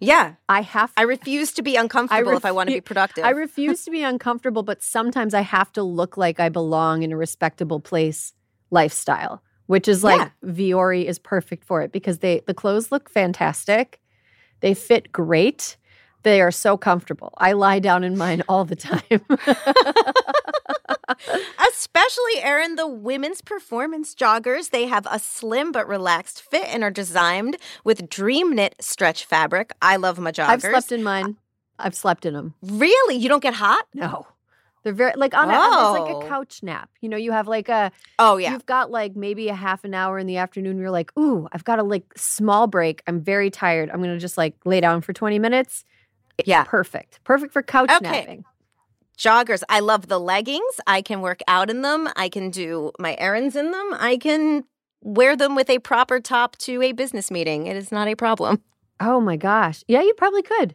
Yeah, 0.00 0.34
I 0.48 0.62
have 0.62 0.92
I 0.96 1.02
refuse 1.02 1.52
to 1.54 1.62
be 1.62 1.74
uncomfortable 1.76 2.36
if 2.36 2.44
I 2.44 2.52
want 2.52 2.68
to 2.68 2.74
be 2.76 2.80
productive. 2.80 3.24
I 3.24 3.30
refuse 3.30 3.84
to 3.84 3.90
be 3.90 4.02
uncomfortable, 4.02 4.62
but 4.62 4.82
sometimes 4.82 5.34
I 5.34 5.40
have 5.40 5.72
to 5.72 5.82
look 5.82 6.16
like 6.16 6.38
I 6.38 6.48
belong 6.48 7.02
in 7.02 7.10
a 7.10 7.16
respectable 7.16 7.80
place 7.80 8.32
lifestyle, 8.70 9.42
which 9.66 9.88
is 9.88 10.04
like 10.04 10.30
Vuori 10.44 11.04
is 11.04 11.18
perfect 11.18 11.64
for 11.64 11.82
it 11.82 11.90
because 11.90 12.18
they 12.18 12.42
the 12.46 12.54
clothes 12.54 12.92
look 12.92 13.10
fantastic. 13.10 14.00
They 14.60 14.74
fit 14.74 15.10
great. 15.10 15.76
They 16.22 16.40
are 16.40 16.50
so 16.50 16.76
comfortable. 16.76 17.32
I 17.38 17.52
lie 17.52 17.78
down 17.78 18.04
in 18.04 18.16
mine 18.16 18.42
all 18.48 18.64
the 18.64 18.76
time. 18.76 19.02
Especially, 21.68 22.40
Erin, 22.40 22.76
the 22.76 22.86
women's 22.86 23.40
performance 23.40 24.14
joggers. 24.14 24.70
They 24.70 24.86
have 24.86 25.06
a 25.10 25.18
slim 25.18 25.72
but 25.72 25.88
relaxed 25.88 26.42
fit 26.42 26.66
and 26.68 26.82
are 26.84 26.90
designed 26.90 27.56
with 27.84 28.08
dream 28.08 28.54
knit 28.54 28.74
stretch 28.80 29.24
fabric. 29.24 29.72
I 29.82 29.96
love 29.96 30.18
my 30.18 30.32
joggers. 30.32 30.48
I've 30.48 30.62
slept 30.62 30.92
in 30.92 31.02
mine. 31.02 31.36
I've 31.78 31.94
slept 31.94 32.26
in 32.26 32.34
them. 32.34 32.54
Really? 32.62 33.16
You 33.16 33.28
don't 33.28 33.42
get 33.42 33.54
hot? 33.54 33.84
No. 33.94 34.26
They're 34.84 34.92
very 34.92 35.12
like 35.16 35.34
on 35.34 35.50
a, 35.50 35.54
it's 35.54 36.00
like 36.00 36.14
Oh. 36.16 36.20
a 36.20 36.28
couch 36.28 36.62
nap. 36.62 36.88
You 37.00 37.08
know, 37.08 37.16
you 37.16 37.32
have 37.32 37.48
like 37.48 37.68
a 37.68 37.90
Oh, 38.18 38.36
yeah. 38.36 38.52
You've 38.52 38.64
got 38.66 38.90
like 38.90 39.16
maybe 39.16 39.48
a 39.48 39.54
half 39.54 39.84
an 39.84 39.92
hour 39.92 40.18
in 40.18 40.26
the 40.26 40.36
afternoon. 40.38 40.78
You're 40.78 40.90
like, 40.90 41.10
ooh, 41.18 41.48
I've 41.52 41.64
got 41.64 41.78
a 41.78 41.82
like 41.82 42.04
small 42.16 42.66
break. 42.68 43.02
I'm 43.06 43.20
very 43.20 43.50
tired. 43.50 43.90
I'm 43.90 44.00
gonna 44.00 44.18
just 44.18 44.38
like 44.38 44.54
lay 44.64 44.80
down 44.80 45.00
for 45.00 45.12
20 45.12 45.38
minutes. 45.38 45.84
Yeah. 46.44 46.64
Perfect. 46.64 47.18
Perfect 47.24 47.52
for 47.52 47.62
couch 47.62 47.90
Okay. 47.90 48.00
napping. 48.20 48.44
Joggers. 49.18 49.62
I 49.68 49.80
love 49.80 50.08
the 50.08 50.20
leggings. 50.20 50.80
I 50.86 51.02
can 51.02 51.20
work 51.20 51.40
out 51.48 51.70
in 51.70 51.82
them. 51.82 52.08
I 52.16 52.28
can 52.28 52.50
do 52.50 52.92
my 52.98 53.16
errands 53.18 53.56
in 53.56 53.72
them. 53.72 53.94
I 53.98 54.16
can 54.16 54.64
wear 55.02 55.36
them 55.36 55.54
with 55.54 55.68
a 55.68 55.80
proper 55.80 56.20
top 56.20 56.56
to 56.58 56.82
a 56.82 56.92
business 56.92 57.30
meeting. 57.30 57.66
It 57.66 57.76
is 57.76 57.90
not 57.90 58.08
a 58.08 58.14
problem. 58.14 58.62
Oh 59.00 59.20
my 59.20 59.36
gosh. 59.36 59.84
Yeah, 59.86 60.02
you 60.02 60.14
probably 60.14 60.42
could. 60.42 60.74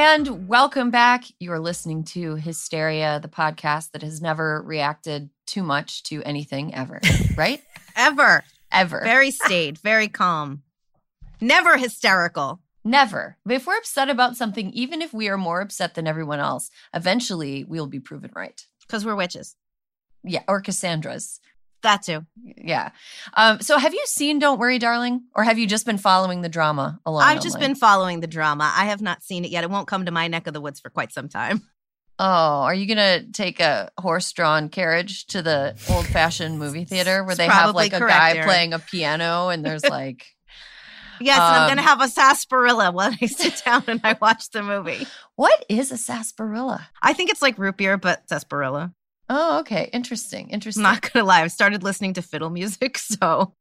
And 0.00 0.46
welcome 0.46 0.92
back. 0.92 1.24
You're 1.40 1.58
listening 1.58 2.04
to 2.04 2.36
Hysteria, 2.36 3.18
the 3.20 3.26
podcast 3.26 3.90
that 3.90 4.02
has 4.02 4.22
never 4.22 4.62
reacted 4.62 5.28
too 5.44 5.64
much 5.64 6.04
to 6.04 6.22
anything 6.22 6.72
ever, 6.72 7.00
right? 7.36 7.60
Ever. 7.96 8.44
ever. 8.70 9.00
Very 9.02 9.32
staid, 9.32 9.76
very 9.78 10.06
calm. 10.06 10.62
Never 11.40 11.76
hysterical. 11.76 12.60
Never. 12.84 13.38
But 13.44 13.56
if 13.56 13.66
we're 13.66 13.76
upset 13.76 14.08
about 14.08 14.36
something, 14.36 14.70
even 14.70 15.02
if 15.02 15.12
we 15.12 15.28
are 15.28 15.36
more 15.36 15.60
upset 15.60 15.96
than 15.96 16.06
everyone 16.06 16.38
else, 16.38 16.70
eventually 16.94 17.64
we'll 17.64 17.88
be 17.88 17.98
proven 17.98 18.30
right. 18.36 18.64
Because 18.86 19.04
we're 19.04 19.16
witches. 19.16 19.56
Yeah. 20.22 20.44
Or 20.46 20.60
Cassandra's. 20.60 21.40
That 21.82 22.02
too. 22.02 22.26
Yeah. 22.42 22.90
Um, 23.34 23.60
so 23.60 23.78
have 23.78 23.94
you 23.94 24.02
seen 24.06 24.38
Don't 24.40 24.58
Worry, 24.58 24.78
Darling? 24.78 25.22
Or 25.36 25.44
have 25.44 25.58
you 25.58 25.66
just 25.66 25.86
been 25.86 25.98
following 25.98 26.42
the 26.42 26.48
drama 26.48 26.98
along? 27.06 27.22
I've 27.22 27.40
just 27.42 27.58
been 27.60 27.74
following 27.76 28.20
the 28.20 28.26
drama. 28.26 28.72
I 28.76 28.86
have 28.86 29.00
not 29.00 29.22
seen 29.22 29.44
it 29.44 29.50
yet. 29.52 29.62
It 29.64 29.70
won't 29.70 29.86
come 29.86 30.04
to 30.06 30.10
my 30.10 30.26
neck 30.26 30.46
of 30.48 30.54
the 30.54 30.60
woods 30.60 30.80
for 30.80 30.90
quite 30.90 31.12
some 31.12 31.28
time. 31.28 31.62
Oh, 32.20 32.62
are 32.64 32.74
you 32.74 32.86
gonna 32.86 33.22
take 33.30 33.60
a 33.60 33.90
horse-drawn 33.96 34.70
carriage 34.70 35.26
to 35.28 35.40
the 35.40 35.76
old-fashioned 35.88 36.58
movie 36.58 36.84
theater 36.84 37.22
where 37.22 37.30
It's 37.30 37.38
they 37.38 37.46
have 37.46 37.76
like 37.76 37.92
a 37.92 38.00
correct, 38.00 38.12
guy 38.18 38.30
Erin. 38.32 38.44
playing 38.44 38.72
a 38.72 38.80
piano 38.80 39.50
and 39.50 39.64
there's 39.64 39.84
like 39.88 40.26
Yes, 41.20 41.36
and 41.38 41.44
I'm 41.44 41.62
Um, 41.62 41.66
going 41.68 41.76
to 41.76 41.82
have 41.84 42.00
a 42.00 42.08
sarsaparilla 42.08 42.90
when 42.90 43.16
I 43.22 43.26
sit 43.26 43.62
down 43.64 43.84
and 43.86 44.00
I 44.02 44.16
watch 44.20 44.50
the 44.50 44.64
movie. 44.64 45.06
what 45.36 45.64
is 45.68 45.92
a 45.92 45.96
sarsaparilla? 45.96 46.88
I 47.00 47.12
think 47.12 47.30
it's 47.30 47.40
like 47.40 47.56
root 47.56 47.76
beer, 47.76 47.96
but 47.96 48.28
sarsaparilla. 48.28 48.92
Oh, 49.28 49.60
okay. 49.60 49.90
Interesting. 49.92 50.46
I'm 50.46 50.54
Interesting. 50.54 50.82
not 50.82 51.02
going 51.02 51.22
to 51.22 51.24
lie. 51.24 51.42
I've 51.42 51.52
started 51.52 51.82
listening 51.82 52.14
to 52.14 52.22
fiddle 52.22 52.50
music, 52.50 52.98
so 52.98 53.54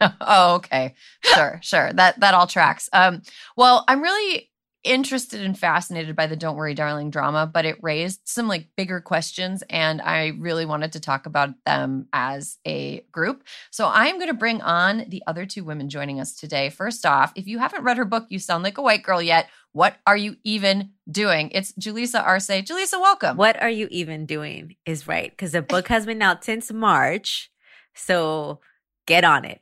oh, 0.00 0.54
okay. 0.56 0.94
Sure, 1.22 1.58
sure. 1.62 1.92
That 1.92 2.20
that 2.20 2.34
all 2.34 2.46
tracks. 2.46 2.88
Um, 2.92 3.22
well, 3.56 3.84
I'm 3.88 4.02
really 4.02 4.50
interested 4.84 5.42
and 5.42 5.58
fascinated 5.58 6.14
by 6.14 6.26
the 6.26 6.36
Don't 6.36 6.56
Worry 6.56 6.72
Darling 6.72 7.10
drama, 7.10 7.50
but 7.52 7.64
it 7.64 7.78
raised 7.82 8.20
some 8.24 8.46
like 8.46 8.68
bigger 8.76 9.00
questions 9.00 9.62
and 9.68 10.00
I 10.00 10.28
really 10.38 10.64
wanted 10.64 10.92
to 10.92 11.00
talk 11.00 11.26
about 11.26 11.50
them 11.66 12.06
as 12.12 12.58
a 12.66 13.00
group. 13.12 13.42
So 13.70 13.90
I'm 13.92 14.16
going 14.16 14.28
to 14.28 14.34
bring 14.34 14.62
on 14.62 15.04
the 15.08 15.22
other 15.26 15.46
two 15.46 15.64
women 15.64 15.88
joining 15.90 16.20
us 16.20 16.34
today. 16.34 16.70
First 16.70 17.04
off, 17.04 17.32
if 17.34 17.46
you 17.46 17.58
haven't 17.58 17.82
read 17.82 17.96
her 17.96 18.04
book 18.04 18.26
You 18.28 18.38
Sound 18.38 18.62
Like 18.62 18.78
a 18.78 18.82
White 18.82 19.02
Girl 19.02 19.20
yet, 19.20 19.48
what 19.72 19.96
are 20.06 20.16
you 20.16 20.36
even 20.44 20.90
doing? 21.10 21.50
It's 21.52 21.72
Julissa 21.72 22.24
Arce. 22.24 22.48
Julissa, 22.48 23.00
welcome. 23.00 23.36
What 23.36 23.60
are 23.62 23.70
you 23.70 23.88
even 23.90 24.26
doing 24.26 24.76
is 24.86 25.06
right 25.06 25.30
because 25.30 25.52
the 25.52 25.62
book 25.62 25.88
has 25.88 26.06
been 26.06 26.22
out 26.22 26.44
since 26.44 26.72
March. 26.72 27.50
So 27.94 28.60
get 29.06 29.24
on 29.24 29.44
it. 29.44 29.60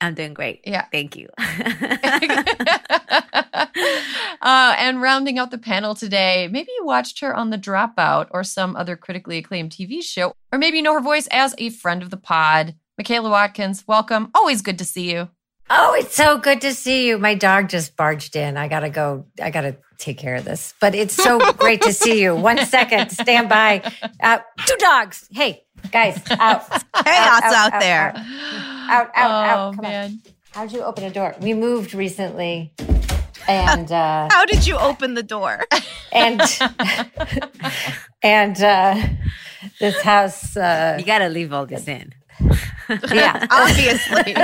I'm 0.00 0.14
doing 0.14 0.32
great. 0.32 0.62
Yeah. 0.64 0.86
Thank 0.90 1.16
you. 1.16 1.28
uh, 4.40 4.74
and 4.78 5.02
rounding 5.02 5.38
out 5.38 5.50
the 5.50 5.58
panel 5.58 5.94
today, 5.94 6.48
maybe 6.50 6.70
you 6.78 6.86
watched 6.86 7.20
her 7.20 7.34
on 7.34 7.50
The 7.50 7.58
Dropout 7.58 8.28
or 8.30 8.42
some 8.42 8.76
other 8.76 8.96
critically 8.96 9.38
acclaimed 9.38 9.72
TV 9.72 10.02
show, 10.02 10.32
or 10.52 10.58
maybe 10.58 10.78
you 10.78 10.82
know 10.82 10.94
her 10.94 11.02
voice 11.02 11.28
as 11.30 11.54
a 11.58 11.68
friend 11.68 12.02
of 12.02 12.08
the 12.08 12.16
pod. 12.16 12.76
Michaela 12.96 13.30
Watkins, 13.30 13.84
welcome. 13.86 14.30
Always 14.34 14.62
good 14.62 14.78
to 14.78 14.86
see 14.86 15.10
you. 15.10 15.28
Oh, 15.72 15.94
it's 15.94 16.16
so 16.16 16.36
good 16.36 16.60
to 16.62 16.74
see 16.74 17.06
you. 17.06 17.16
My 17.18 17.34
dog 17.34 17.68
just 17.68 17.96
barged 17.96 18.34
in. 18.34 18.56
I 18.56 18.66
gotta 18.66 18.90
go. 18.90 19.26
I 19.40 19.50
gotta 19.50 19.76
take 19.98 20.18
care 20.18 20.34
of 20.34 20.44
this. 20.44 20.74
But 20.80 20.96
it's 20.96 21.14
so 21.14 21.38
great 21.52 21.82
to 21.82 21.92
see 21.92 22.20
you. 22.20 22.34
One 22.34 22.58
second, 22.66 23.10
stand 23.10 23.48
by. 23.48 23.82
Uh, 24.20 24.40
two 24.66 24.76
dogs. 24.78 25.28
Hey, 25.30 25.62
guys, 25.92 26.16
out. 26.30 26.68
Chaos 26.68 26.84
out, 27.04 27.44
out, 27.44 27.72
out, 27.74 27.80
there. 27.80 28.12
Out, 28.16 29.10
out, 29.14 29.30
out. 29.30 29.68
Oh, 29.68 29.72
Come 29.76 29.82
man. 29.82 30.10
on. 30.10 30.32
How'd 30.52 30.72
you 30.72 30.82
open 30.82 31.04
a 31.04 31.10
door? 31.10 31.36
We 31.40 31.54
moved 31.54 31.94
recently, 31.94 32.72
and 33.46 33.92
uh, 33.92 34.28
How 34.32 34.44
did 34.46 34.66
you 34.66 34.76
open 34.76 35.14
the 35.14 35.22
door? 35.22 35.64
and 36.10 36.40
and 38.22 38.60
uh, 38.60 39.00
this 39.78 40.00
house. 40.02 40.56
Uh, 40.56 40.96
you 40.98 41.04
got 41.04 41.18
to 41.18 41.28
leave 41.28 41.52
all 41.52 41.66
this 41.66 41.86
in. 41.86 42.12
Yeah, 43.12 43.46
Obviously. 43.50 44.32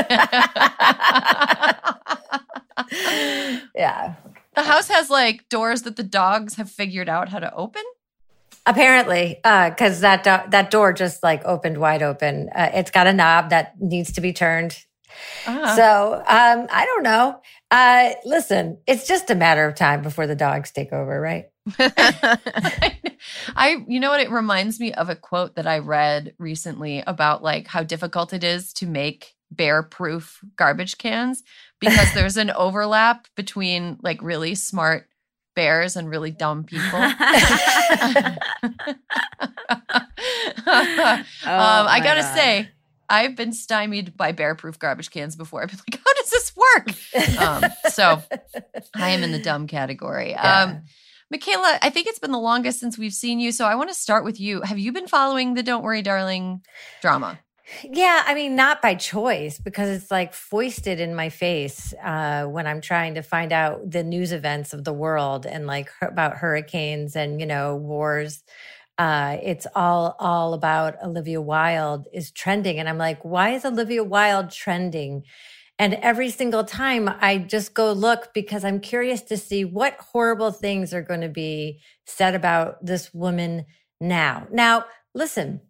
yeah. 3.75 4.15
The 4.55 4.63
house 4.63 4.89
has 4.89 5.11
like 5.11 5.49
doors 5.49 5.83
that 5.83 5.97
the 5.97 6.03
dogs 6.03 6.55
have 6.55 6.71
figured 6.71 7.09
out 7.09 7.29
how 7.29 7.39
to 7.39 7.53
open. 7.55 7.83
Apparently, 8.65 9.39
because 9.43 10.01
that 10.01 10.25
do- 10.25 10.51
that 10.51 10.71
door 10.71 10.93
just 10.93 11.23
like 11.23 11.45
opened 11.45 11.79
wide 11.79 12.03
open. 12.03 12.49
Uh, 12.55 12.71
it's 12.75 12.91
got 12.91 13.07
a 13.07 13.13
knob 13.13 13.51
that 13.51 13.81
needs 13.81 14.13
to 14.13 14.21
be 14.21 14.33
turned. 14.33 14.77
Ah. 15.47 15.75
So 15.77 16.15
um, 16.17 16.67
I 16.71 16.85
don't 16.87 17.03
know. 17.03 17.41
Uh, 17.71 18.13
listen, 18.25 18.79
it's 18.87 19.07
just 19.07 19.31
a 19.31 19.35
matter 19.35 19.67
of 19.67 19.75
time 19.75 20.03
before 20.03 20.27
the 20.27 20.35
dogs 20.35 20.73
take 20.73 20.93
over, 20.93 21.21
right? 21.21 21.47
I, 23.57 23.85
you 23.89 23.99
know 24.01 24.11
what? 24.11 24.21
It 24.21 24.31
reminds 24.31 24.79
me 24.79 24.93
of 24.93 25.09
a 25.09 25.17
quote 25.17 25.57
that 25.57 25.67
I 25.67 25.79
read 25.79 26.35
recently 26.39 27.03
about 27.07 27.43
like 27.43 27.67
how 27.67 27.83
difficult 27.83 28.33
it 28.33 28.45
is 28.45 28.73
to 28.75 28.87
make 28.87 29.35
bear 29.51 29.83
proof 29.83 30.41
garbage 30.57 30.99
cans 30.99 31.43
because 31.81 32.13
there's 32.15 32.37
an 32.37 32.51
overlap 32.51 33.27
between 33.37 33.99
like 34.03 34.23
really 34.23 34.55
smart 34.55 35.09
bears 35.55 35.97
and 35.97 36.09
really 36.11 36.31
dumb 36.31 36.65
people. 36.65 36.99
um, 37.01 37.15
Oh 40.67 41.87
I 41.89 42.01
gotta 42.03 42.23
God. 42.23 42.35
say, 42.35 42.69
I've 43.09 43.37
been 43.37 43.53
stymied 43.53 44.17
by 44.17 44.33
bear 44.33 44.55
proof 44.55 44.79
garbage 44.79 45.11
cans 45.11 45.37
before. 45.37 45.63
I've 45.63 45.71
been 45.71 45.79
like, 45.91 46.01
how 46.05 46.13
does 46.15 46.31
this 46.31 46.53
work? 46.57 47.41
Um, 47.41 47.65
so 47.91 48.23
I 48.95 49.11
am 49.11 49.23
in 49.23 49.33
the 49.33 49.39
dumb 49.39 49.67
category. 49.67 50.31
Yeah. 50.31 50.63
Um, 50.63 50.83
Michaela, 51.31 51.79
I 51.83 51.91
think 51.91 52.07
it's 52.07 52.19
been 52.19 52.33
the 52.33 52.39
longest 52.39 52.79
since 52.79 52.97
we've 52.97 53.13
seen 53.13 53.41
you. 53.41 53.51
So 53.53 53.67
I 53.67 53.75
want 53.75 53.91
to 53.91 53.95
start 53.95 54.25
with 54.25 54.39
you. 54.39 54.63
Have 54.63 54.79
you 54.79 54.93
been 54.93 55.09
following 55.09 55.55
the 55.55 55.63
Don't 55.63 55.83
Worry, 55.83 56.03
Darling 56.03 56.63
drama? 57.03 57.41
Yeah, 57.83 58.23
I 58.25 58.35
mean, 58.35 58.55
not 58.55 58.81
by 58.81 58.95
choice 58.95 59.59
because 59.59 59.89
it's 59.89 60.11
like 60.11 60.33
foisted 60.35 61.01
in 61.01 61.17
my 61.17 61.31
face 61.31 61.93
uh, 62.03 62.45
when 62.45 62.67
I'm 62.67 62.81
trying 62.81 63.15
to 63.15 63.23
find 63.23 63.53
out 63.53 63.91
the 63.91 64.05
news 64.05 64.31
events 64.31 64.73
of 64.73 64.85
the 64.85 64.93
world 64.93 65.47
and 65.47 65.67
like 65.67 65.91
about 66.01 66.37
hurricanes 66.37 67.17
and 67.17 67.41
you 67.41 67.47
know 67.47 67.75
wars. 67.75 68.45
Uh, 68.99 69.37
it's 69.43 69.67
all 69.75 70.15
all 70.21 70.55
about 70.55 71.03
Olivia 71.03 71.41
Wilde 71.41 72.07
is 72.13 72.31
trending, 72.31 72.79
and 72.79 72.89
I'm 72.89 72.99
like, 72.99 73.25
why 73.25 73.51
is 73.51 73.65
Olivia 73.65 74.05
Wilde 74.05 74.51
trending? 74.51 75.25
And 75.79 75.95
every 75.95 76.31
single 76.31 76.65
time 76.65 77.09
I 77.09 77.39
just 77.39 77.75
go 77.75 77.93
look 77.93 78.33
because 78.33 78.65
I'm 78.65 78.81
curious 78.81 79.23
to 79.23 79.37
see 79.37 79.65
what 79.65 79.97
horrible 80.13 80.51
things 80.51 80.95
are 80.95 81.03
going 81.03 81.21
to 81.21 81.29
be 81.29 81.81
said 82.07 82.35
about 82.35 82.85
this 82.85 83.13
woman 83.13 83.67
now. 84.01 84.47
Now, 84.51 84.87
listen, 85.15 85.61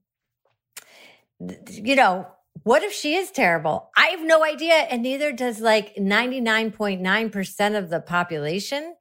you 1.68 1.96
know, 1.96 2.28
what 2.62 2.82
if 2.82 2.92
she 2.92 3.14
is 3.14 3.30
terrible? 3.30 3.90
I 3.96 4.06
have 4.06 4.24
no 4.24 4.44
idea. 4.44 4.74
And 4.74 5.02
neither 5.02 5.32
does 5.32 5.60
like 5.60 5.94
99.9% 5.96 7.78
of 7.78 7.90
the 7.90 8.00
population. 8.00 8.94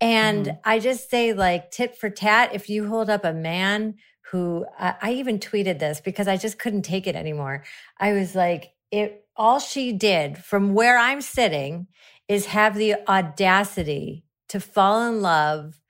And 0.00 0.46
mm-hmm. 0.46 0.56
I 0.64 0.78
just 0.78 1.10
say, 1.10 1.32
like, 1.32 1.70
tit 1.70 1.96
for 1.96 2.08
tat, 2.08 2.50
if 2.54 2.70
you 2.70 2.88
hold 2.88 3.10
up 3.10 3.24
a 3.24 3.32
man 3.32 3.96
who 4.30 4.64
I 4.78 4.94
I 5.02 5.12
even 5.14 5.38
tweeted 5.38 5.78
this 5.78 6.00
because 6.00 6.28
I 6.28 6.36
just 6.36 6.58
couldn't 6.58 6.82
take 6.82 7.06
it 7.06 7.16
anymore. 7.16 7.64
I 7.98 8.12
was 8.12 8.34
like, 8.34 8.72
it 8.90 9.24
all 9.40 9.58
she 9.58 9.90
did 9.90 10.36
from 10.36 10.74
where 10.74 10.98
I'm 10.98 11.22
sitting 11.22 11.86
is 12.28 12.44
have 12.44 12.76
the 12.76 12.96
audacity 13.08 14.26
to 14.50 14.60
fall 14.60 15.08
in 15.08 15.22
love 15.22 15.80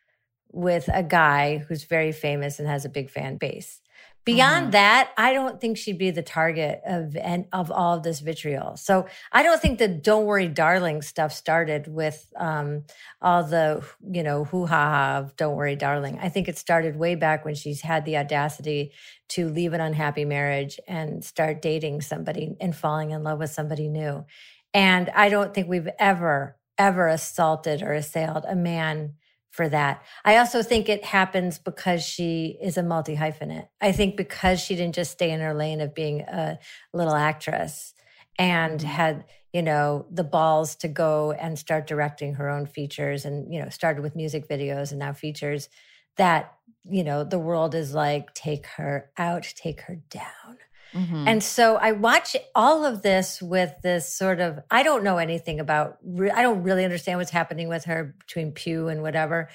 with 0.53 0.89
a 0.93 1.03
guy 1.03 1.59
who's 1.59 1.83
very 1.83 2.13
famous 2.13 2.61
and 2.61 2.69
has 2.69 2.85
a 2.85 2.89
big 2.89 3.11
fan 3.11 3.39
base. 3.39 3.81
Beyond 4.27 4.69
Mhm. 4.69 4.73
that, 4.73 5.11
I 5.17 5.33
don't 5.33 5.61
think 5.61 5.79
she'd 5.79 5.97
be 5.97 6.11
the 6.11 6.23
target 6.23 6.83
of 6.85 7.17
and 7.17 7.47
of 7.53 7.71
all 7.71 7.97
of 7.97 8.03
this 8.03 8.21
vitriol. 8.21 8.77
So 8.77 9.07
I 9.33 9.43
don't 9.43 9.61
think 9.61 9.79
the 9.79 9.89
"Don't 9.89 10.27
Worry, 10.27 10.47
Darling" 10.47 11.01
stuff 11.01 11.33
started 11.33 11.89
with 11.89 12.31
um, 12.37 12.85
all 13.23 13.43
the 13.45 13.83
you 14.03 14.23
know 14.23 14.45
hoo 14.45 14.67
ha 14.67 14.91
ha 14.91 15.19
of 15.19 15.37
"Don't 15.37 15.57
Worry, 15.57 15.75
Darling." 15.75 16.19
I 16.21 16.29
think 16.29 16.49
it 16.49 16.59
started 16.59 16.97
way 16.97 17.15
back 17.15 17.45
when 17.47 17.55
she's 17.55 17.81
had 17.81 18.05
the 18.05 18.19
audacity 18.19 18.93
to 19.31 19.49
leave 19.49 19.73
an 19.73 19.81
unhappy 19.81 20.27
marriage 20.27 20.79
and 20.87 21.25
start 21.25 21.63
dating 21.63 22.03
somebody 22.03 22.57
and 22.61 22.77
falling 22.77 23.13
in 23.13 23.23
love 23.23 23.39
with 23.39 23.51
somebody 23.51 23.89
new. 23.89 24.27
And 24.75 25.09
I 25.15 25.31
don't 25.31 25.55
think 25.55 25.67
we've 25.69 25.89
ever 25.99 26.57
ever 26.77 27.09
assaulted 27.09 27.83
or 27.83 27.93
assailed 27.93 28.45
a 28.49 28.57
man 28.57 29.15
for 29.51 29.69
that. 29.69 30.03
I 30.25 30.37
also 30.37 30.63
think 30.63 30.89
it 30.89 31.05
happens 31.05 31.59
because 31.59 32.05
she 32.05 32.57
is 32.63 32.77
a 32.77 32.83
multi 32.83 33.17
hyphenate. 33.17 33.69
I 33.81 33.93
think 33.93 34.17
because 34.17 34.61
she 34.61 34.77
didn't 34.77 34.95
just 34.95 35.13
stay 35.13 35.31
in 35.31 35.41
her 35.41 35.55
lane 35.55 35.81
of 35.81 35.95
being 35.95 36.21
a 36.21 36.59
little 36.93 37.15
actress 37.15 37.93
and 38.39 38.79
mm-hmm. 38.79 38.89
had, 38.89 39.25
you 39.53 39.63
know, 39.63 40.07
the 40.11 40.25
balls 40.25 40.77
to 40.77 40.89
go 40.89 41.33
and 41.33 41.59
start 41.59 41.87
directing 41.87 42.35
her 42.35 42.49
own 42.49 42.67
features 42.67 43.25
and, 43.25 43.53
you 43.53 43.61
know, 43.61 43.69
started 43.69 44.03
with 44.03 44.17
music 44.17 44.49
videos 44.49 44.91
and 44.91 45.01
now 45.01 45.13
features 45.13 45.69
that, 46.17 46.55
you 46.89 47.03
know, 47.03 47.25
the 47.25 47.39
world 47.39 47.75
is 47.75 47.93
like, 47.93 48.33
take 48.35 48.67
her 48.67 49.11
out, 49.19 49.53
take 49.57 49.83
her 49.83 49.97
down. 50.11 50.59
Mhm. 50.95 51.25
And 51.27 51.43
so 51.43 51.77
I 51.77 51.93
watch 51.93 52.37
all 52.55 52.85
of 52.85 53.03
this 53.03 53.41
with 53.41 53.73
this 53.83 54.13
sort 54.13 54.41
of, 54.41 54.59
I 54.71 54.83
don't 54.83 55.05
know 55.05 55.19
anything 55.19 55.61
about, 55.61 55.99
I 56.35 56.43
don't 56.43 56.63
really 56.63 56.85
understand 56.85 57.19
what's 57.19 57.31
happening 57.31 57.69
with 57.69 57.85
her 57.85 58.15
between 58.19 58.53
Pugh 58.53 58.89
and 58.89 59.03
whatever. 59.03 59.49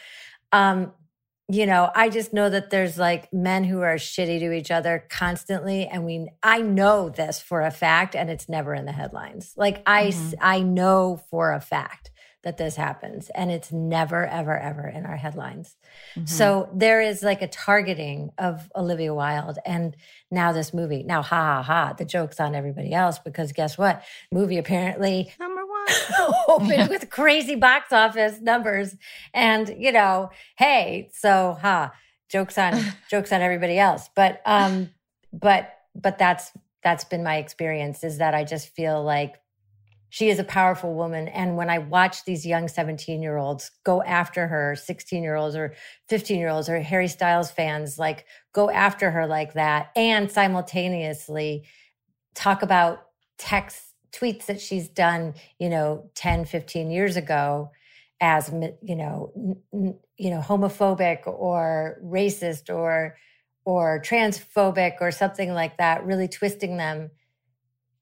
Um, 0.51 0.93
you 1.47 1.67
know, 1.67 1.91
I 1.93 2.09
just 2.09 2.33
know 2.33 2.49
that 2.49 2.71
there's 2.71 2.97
like 2.97 3.31
men 3.31 3.65
who 3.65 3.81
are 3.81 3.97
shitty 3.97 4.39
to 4.39 4.51
each 4.51 4.71
other 4.71 5.05
constantly. 5.09 5.85
And 5.85 6.03
we, 6.03 6.27
I 6.41 6.61
know 6.61 7.09
this 7.09 7.39
for 7.39 7.61
a 7.61 7.69
fact, 7.69 8.15
and 8.15 8.31
it's 8.31 8.49
never 8.49 8.73
in 8.73 8.85
the 8.85 8.91
headlines. 8.91 9.53
Like 9.55 9.83
I—I 9.85 10.61
know 10.61 11.21
for 11.29 11.53
a 11.53 11.61
fact 11.61 12.09
that 12.45 12.57
this 12.57 12.75
happens 12.75 13.29
and 13.31 13.51
it's 13.51 13.71
never, 13.71 14.25
ever, 14.25 14.57
ever 14.57 14.87
in 14.87 15.05
our 15.05 15.17
headlines. 15.17 15.75
Mhm. 16.15 16.29
So 16.29 16.69
there 16.73 17.01
is 17.01 17.23
like 17.23 17.41
a 17.41 17.47
targeting 17.47 18.29
of 18.37 18.71
Olivia 18.75 19.13
Wilde 19.13 19.57
and 19.65 19.95
now 20.31 20.53
this 20.53 20.73
movie. 20.73 21.03
Now, 21.03 21.21
ha 21.21 21.61
ha 21.61 21.63
ha, 21.63 21.93
the 21.93 22.05
joke's 22.05 22.39
on 22.39 22.55
everybody 22.55 22.93
else 22.93 23.19
because 23.19 23.51
guess 23.51 23.77
what? 23.77 24.03
Movie 24.31 24.59
apparently 24.59 25.33
Number 25.39 25.65
one. 25.65 26.33
opened 26.47 26.89
with 26.89 27.09
crazy 27.09 27.55
box 27.55 27.91
office 27.91 28.39
numbers. 28.39 28.95
And, 29.33 29.75
you 29.77 29.91
know, 29.91 30.29
hey, 30.57 31.09
so 31.13 31.57
ha, 31.59 31.91
jokes 32.29 32.57
on 32.57 32.79
jokes 33.09 33.31
on 33.31 33.41
everybody 33.41 33.79
else. 33.79 34.09
But 34.15 34.41
um, 34.45 34.91
but 35.33 35.73
but 35.95 36.17
that's 36.17 36.51
that's 36.83 37.03
been 37.05 37.23
my 37.23 37.37
experience 37.37 38.03
is 38.03 38.19
that 38.19 38.35
I 38.35 38.43
just 38.43 38.69
feel 38.69 39.03
like 39.03 39.35
she 40.15 40.29
is 40.29 40.39
a 40.39 40.45
powerful 40.45 40.93
woman. 40.93 41.27
And 41.27 41.57
when 41.57 41.69
I 41.69 41.77
watch 41.79 42.23
these 42.23 42.45
young 42.45 42.69
17 42.69 43.21
year 43.21 43.35
olds 43.35 43.71
go 43.83 44.01
after 44.01 44.47
her, 44.47 44.73
16 44.73 45.21
year 45.21 45.35
olds 45.35 45.57
or 45.57 45.73
15 46.07 46.39
year 46.39 46.47
olds 46.47 46.69
or 46.69 46.79
Harry 46.79 47.09
Styles 47.09 47.51
fans, 47.51 47.99
like 47.99 48.25
go 48.53 48.69
after 48.69 49.11
her 49.11 49.27
like 49.27 49.55
that, 49.55 49.91
and 49.93 50.31
simultaneously 50.31 51.65
talk 52.33 52.63
about 52.63 53.07
texts, 53.37 53.91
tweets 54.13 54.45
that 54.45 54.61
she's 54.61 54.87
done, 54.87 55.33
you 55.59 55.67
know, 55.67 56.09
10, 56.15 56.45
15 56.45 56.91
years 56.91 57.17
ago 57.17 57.71
as 58.21 58.49
you 58.81 58.95
know 58.95 59.33
n- 59.73 59.99
you 60.15 60.29
know 60.29 60.39
homophobic 60.39 61.27
or 61.27 61.99
racist 62.01 62.73
or 62.73 63.17
or 63.65 64.01
transphobic 64.01 64.93
or 65.01 65.11
something 65.11 65.53
like 65.53 65.75
that 65.75 66.05
really 66.05 66.29
twisting 66.29 66.77
them 66.77 67.11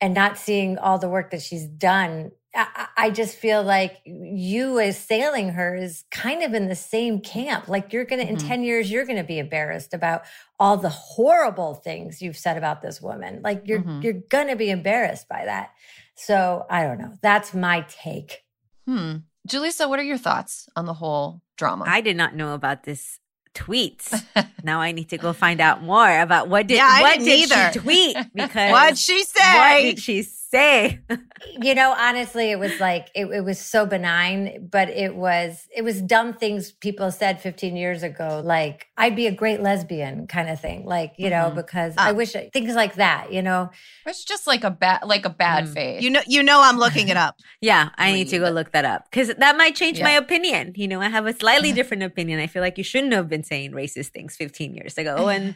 and 0.04 0.14
not 0.14 0.38
seeing 0.38 0.78
all 0.78 1.00
the 1.00 1.08
work 1.08 1.32
that 1.32 1.42
she's 1.42 1.66
done 1.66 2.30
I, 2.56 2.88
I 2.98 3.10
just 3.10 3.36
feel 3.36 3.64
like 3.64 4.00
you 4.06 4.78
assailing 4.78 5.50
her 5.50 5.76
is 5.76 6.04
kind 6.12 6.44
of 6.44 6.54
in 6.54 6.68
the 6.68 6.76
same 6.76 7.20
camp. 7.20 7.68
Like 7.68 7.92
you're 7.92 8.06
going 8.06 8.20
to, 8.20 8.32
mm-hmm. 8.32 8.44
in 8.44 8.48
10 8.48 8.64
years, 8.64 8.92
you're 8.92 9.06
going 9.06 9.18
to 9.18 9.24
be 9.24 9.40
embarrassed 9.40 9.94
about 9.94 10.22
all 10.60 10.78
the 10.78 10.90
horrible 10.90 11.74
things 11.74 12.22
you've 12.22 12.38
said 12.38 12.56
about 12.58 12.84
this 12.84 13.02
woman. 13.02 13.42
Like 13.44 13.64
you're, 13.66 13.80
mm-hmm. 13.80 14.02
you're 14.02 14.22
going 14.30 14.50
to 14.50 14.56
be 14.56 14.70
embarrassed 14.70 15.28
by 15.28 15.46
that. 15.46 15.72
So 16.14 16.68
I 16.70 16.84
don't 16.84 17.00
know. 17.00 17.14
That's 17.24 17.56
my 17.56 17.88
take. 17.90 18.44
Hmm. 18.86 19.18
Julissa, 19.50 19.90
what 19.90 20.00
are 20.00 20.04
your 20.04 20.20
thoughts 20.20 20.70
on 20.76 20.86
the 20.86 20.94
whole 20.94 21.42
drama? 21.58 21.86
I 21.88 22.02
did 22.02 22.16
not 22.16 22.36
know 22.36 22.54
about 22.54 22.84
this 22.84 23.20
tweets. 23.54 24.24
now 24.64 24.80
I 24.82 24.92
need 24.92 25.10
to 25.10 25.18
go 25.18 25.34
find 25.34 25.62
out 25.62 25.82
more 25.84 26.20
about 26.20 26.50
what 26.50 26.68
did 26.68 26.76
yeah, 26.78 27.02
what 27.02 27.20
did 27.20 27.28
either. 27.28 27.72
she 27.74 27.80
tweet 27.80 28.18
because 28.34 28.72
what 28.72 28.98
she 28.98 29.24
say? 29.24 29.58
What 29.58 29.82
did 29.82 30.00
she 30.00 30.24
say? 30.24 30.43
you 31.62 31.74
know, 31.74 31.96
honestly, 31.98 32.52
it 32.52 32.60
was 32.60 32.80
like 32.80 33.10
it, 33.16 33.26
it, 33.26 33.44
was 33.44 33.60
so 33.60 33.86
benign, 33.86 34.70
but 34.72 34.90
it 34.90 35.16
was 35.16 35.68
it 35.76 35.84
was 35.84 36.02
dumb 36.02 36.34
things 36.34 36.72
people 36.72 37.12
said 37.12 37.42
15 37.42 37.76
years 37.76 38.04
ago, 38.04 38.42
like 38.44 38.88
I'd 38.96 39.16
be 39.16 39.26
a 39.26 39.32
great 39.32 39.62
lesbian 39.62 40.28
kind 40.28 40.50
of 40.50 40.62
thing, 40.62 40.86
like 40.86 41.14
you 41.18 41.30
mm-hmm. 41.30 41.50
know, 41.50 41.56
because 41.56 41.96
I 41.98 42.12
wish 42.12 42.34
things 42.54 42.76
like 42.76 42.96
that, 42.96 43.34
you 43.34 43.42
know. 43.42 43.72
It's 44.06 44.24
just 44.24 44.46
like 44.46 44.64
a 44.64 44.70
bad 44.70 45.02
like 45.06 45.26
a 45.26 45.30
bad 45.30 45.66
mm. 45.66 45.74
phase. 45.74 46.04
You 46.04 46.12
know, 46.12 46.22
you 46.28 46.44
know, 46.44 46.62
I'm 46.62 46.78
looking 46.78 47.08
it 47.08 47.18
up. 47.18 47.40
yeah, 47.62 47.90
I 47.98 48.10
Read. 48.10 48.14
need 48.14 48.30
to 48.30 48.40
go 48.40 48.50
look 48.50 48.72
that 48.74 48.86
up 48.86 49.10
because 49.10 49.30
that 49.30 49.58
might 49.58 49.76
change 49.76 49.98
yeah. 49.98 50.06
my 50.06 50.12
opinion. 50.12 50.74
You 50.76 50.88
know, 50.88 51.02
I 51.02 51.10
have 51.10 51.26
a 51.26 51.34
slightly 51.34 51.72
different 51.72 52.04
opinion. 52.04 52.40
I 52.40 52.48
feel 52.48 52.62
like 52.62 52.78
you 52.78 52.84
shouldn't 52.84 53.14
have 53.14 53.28
been 53.28 53.44
saying 53.44 53.72
racist 53.72 54.10
things 54.10 54.36
15 54.36 54.76
years 54.76 55.00
ago, 55.00 55.30
and 55.30 55.56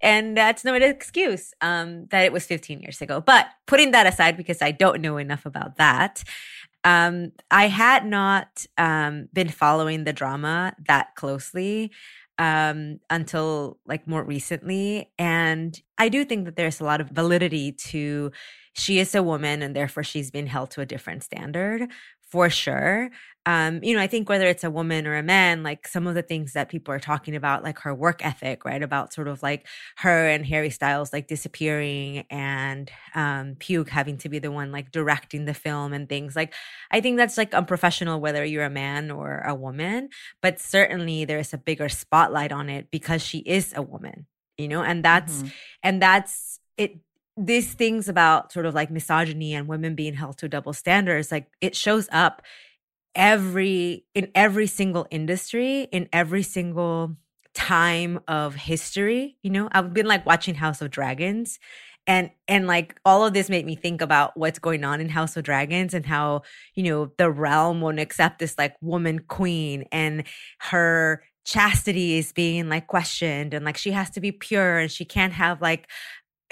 and 0.00 0.36
that's 0.36 0.64
no 0.64 0.74
excuse 0.74 1.54
um, 1.60 2.06
that 2.06 2.24
it 2.24 2.32
was 2.32 2.44
15 2.46 2.80
years 2.80 3.00
ago. 3.00 3.20
But 3.20 3.46
putting 3.66 3.92
that 3.92 4.06
aside 4.06 4.23
aside 4.24 4.36
because 4.36 4.62
I 4.62 4.70
don't 4.70 5.00
know 5.00 5.16
enough 5.16 5.46
about 5.46 5.76
that. 5.76 6.22
Um, 6.84 7.32
I 7.50 7.68
had 7.68 8.04
not 8.04 8.66
um, 8.76 9.28
been 9.32 9.48
following 9.48 10.04
the 10.04 10.12
drama 10.12 10.74
that 10.86 11.14
closely 11.14 11.90
um, 12.38 13.00
until 13.08 13.78
like 13.86 14.06
more 14.06 14.22
recently. 14.22 15.10
And 15.18 15.80
I 15.98 16.08
do 16.08 16.24
think 16.24 16.44
that 16.44 16.56
there's 16.56 16.80
a 16.80 16.84
lot 16.84 17.00
of 17.00 17.10
validity 17.10 17.72
to 17.90 18.32
she 18.76 18.98
is 18.98 19.14
a 19.14 19.22
woman 19.22 19.62
and 19.62 19.74
therefore 19.74 20.02
she's 20.02 20.32
been 20.32 20.48
held 20.48 20.72
to 20.72 20.80
a 20.80 20.86
different 20.86 21.22
standard 21.22 21.88
for 22.34 22.50
sure 22.50 23.10
um, 23.46 23.80
you 23.82 23.94
know, 23.94 24.00
I 24.00 24.06
think 24.06 24.28
whether 24.28 24.46
it's 24.46 24.64
a 24.64 24.70
woman 24.70 25.06
or 25.06 25.16
a 25.16 25.22
man, 25.22 25.62
like 25.62 25.86
some 25.86 26.06
of 26.06 26.14
the 26.14 26.22
things 26.22 26.54
that 26.54 26.70
people 26.70 26.94
are 26.94 27.00
talking 27.00 27.36
about, 27.36 27.62
like 27.62 27.78
her 27.80 27.94
work 27.94 28.24
ethic, 28.24 28.64
right? 28.64 28.82
About 28.82 29.12
sort 29.12 29.28
of 29.28 29.42
like 29.42 29.66
her 29.96 30.28
and 30.28 30.46
Harry 30.46 30.70
Styles 30.70 31.12
like 31.12 31.28
disappearing 31.28 32.24
and 32.30 32.90
um 33.14 33.56
Pugh 33.58 33.84
having 33.84 34.16
to 34.18 34.30
be 34.30 34.38
the 34.38 34.50
one 34.50 34.72
like 34.72 34.90
directing 34.90 35.44
the 35.44 35.52
film 35.52 35.92
and 35.92 36.08
things. 36.08 36.34
Like 36.34 36.54
I 36.90 37.02
think 37.02 37.18
that's 37.18 37.36
like 37.36 37.52
unprofessional 37.52 38.18
whether 38.18 38.44
you're 38.44 38.64
a 38.64 38.70
man 38.70 39.10
or 39.10 39.40
a 39.40 39.54
woman, 39.54 40.08
but 40.40 40.58
certainly 40.58 41.26
there's 41.26 41.52
a 41.52 41.58
bigger 41.58 41.90
spotlight 41.90 42.50
on 42.50 42.70
it 42.70 42.90
because 42.90 43.20
she 43.20 43.38
is 43.40 43.74
a 43.76 43.82
woman, 43.82 44.26
you 44.56 44.68
know, 44.68 44.82
and 44.82 45.04
that's 45.04 45.34
mm-hmm. 45.34 45.48
and 45.82 46.00
that's 46.00 46.60
it 46.78 46.96
these 47.36 47.74
things 47.74 48.08
about 48.08 48.52
sort 48.52 48.66
of 48.66 48.74
like 48.74 48.90
misogyny 48.90 49.54
and 49.54 49.68
women 49.68 49.94
being 49.94 50.14
held 50.14 50.38
to 50.38 50.48
double 50.48 50.72
standards, 50.72 51.32
like 51.32 51.48
it 51.60 51.74
shows 51.76 52.08
up 52.12 52.42
every 53.14 54.04
in 54.14 54.30
every 54.34 54.66
single 54.66 55.06
industry 55.10 55.82
in 55.92 56.08
every 56.12 56.42
single 56.42 57.16
time 57.54 58.18
of 58.26 58.56
history 58.56 59.36
you 59.42 59.50
know? 59.50 59.68
I've 59.72 59.94
been 59.94 60.06
like 60.06 60.26
watching 60.26 60.56
house 60.56 60.82
of 60.82 60.90
dragons 60.90 61.60
and 62.06 62.30
and 62.48 62.66
like 62.66 62.98
all 63.04 63.24
of 63.24 63.32
this 63.32 63.48
made 63.48 63.64
me 63.64 63.76
think 63.76 64.00
about 64.00 64.36
what's 64.36 64.58
going 64.58 64.84
on 64.84 65.00
in 65.00 65.08
house 65.08 65.36
of 65.36 65.44
dragons 65.44 65.94
and 65.94 66.04
how 66.04 66.42
you 66.74 66.82
know 66.82 67.12
the 67.18 67.30
realm 67.30 67.80
won't 67.80 68.00
accept 68.00 68.38
this 68.38 68.58
like 68.58 68.74
woman 68.80 69.20
queen 69.20 69.84
and 69.92 70.24
her 70.58 71.22
chastity 71.44 72.16
is 72.18 72.32
being 72.32 72.68
like 72.68 72.86
questioned 72.86 73.54
and 73.54 73.64
like 73.64 73.76
she 73.76 73.90
has 73.92 74.10
to 74.10 74.20
be 74.20 74.32
pure 74.32 74.78
and 74.78 74.90
she 74.90 75.04
can't 75.04 75.34
have 75.34 75.60
like 75.60 75.88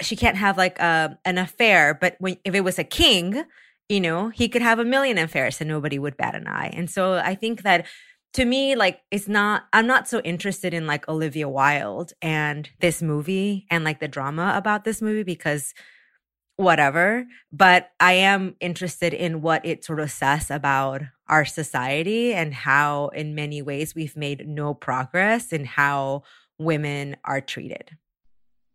she 0.01 0.15
can't 0.15 0.37
have 0.37 0.57
like 0.57 0.79
a, 0.79 0.83
uh, 0.83 1.09
an 1.25 1.37
affair 1.37 1.97
but 1.99 2.15
when 2.19 2.37
if 2.43 2.55
it 2.55 2.61
was 2.61 2.79
a 2.79 2.83
king 2.83 3.43
you 3.89 3.99
know, 3.99 4.29
he 4.29 4.49
could 4.49 4.61
have 4.61 4.79
a 4.79 4.85
million 4.85 5.17
affairs 5.17 5.59
and 5.59 5.67
nobody 5.67 5.99
would 5.99 6.17
bat 6.17 6.35
an 6.35 6.47
eye. 6.47 6.71
And 6.73 6.89
so 6.89 7.15
I 7.15 7.35
think 7.35 7.63
that 7.63 7.85
to 8.33 8.45
me, 8.45 8.75
like, 8.75 9.01
it's 9.11 9.27
not, 9.27 9.65
I'm 9.73 9.85
not 9.85 10.07
so 10.07 10.19
interested 10.21 10.73
in 10.73 10.87
like 10.87 11.07
Olivia 11.07 11.47
Wilde 11.47 12.13
and 12.21 12.67
this 12.79 13.01
movie 13.01 13.67
and 13.69 13.83
like 13.83 13.99
the 13.99 14.07
drama 14.07 14.53
about 14.55 14.83
this 14.83 15.01
movie 15.01 15.23
because 15.23 15.73
whatever. 16.55 17.25
But 17.51 17.91
I 17.99 18.13
am 18.13 18.55
interested 18.59 19.13
in 19.13 19.41
what 19.41 19.63
it 19.65 19.85
sort 19.85 19.99
of 19.99 20.09
says 20.09 20.49
about 20.49 21.03
our 21.27 21.45
society 21.45 22.33
and 22.33 22.53
how, 22.53 23.09
in 23.09 23.35
many 23.35 23.61
ways, 23.61 23.93
we've 23.93 24.17
made 24.17 24.47
no 24.47 24.73
progress 24.73 25.53
in 25.53 25.65
how 25.65 26.23
women 26.57 27.17
are 27.23 27.41
treated. 27.41 27.97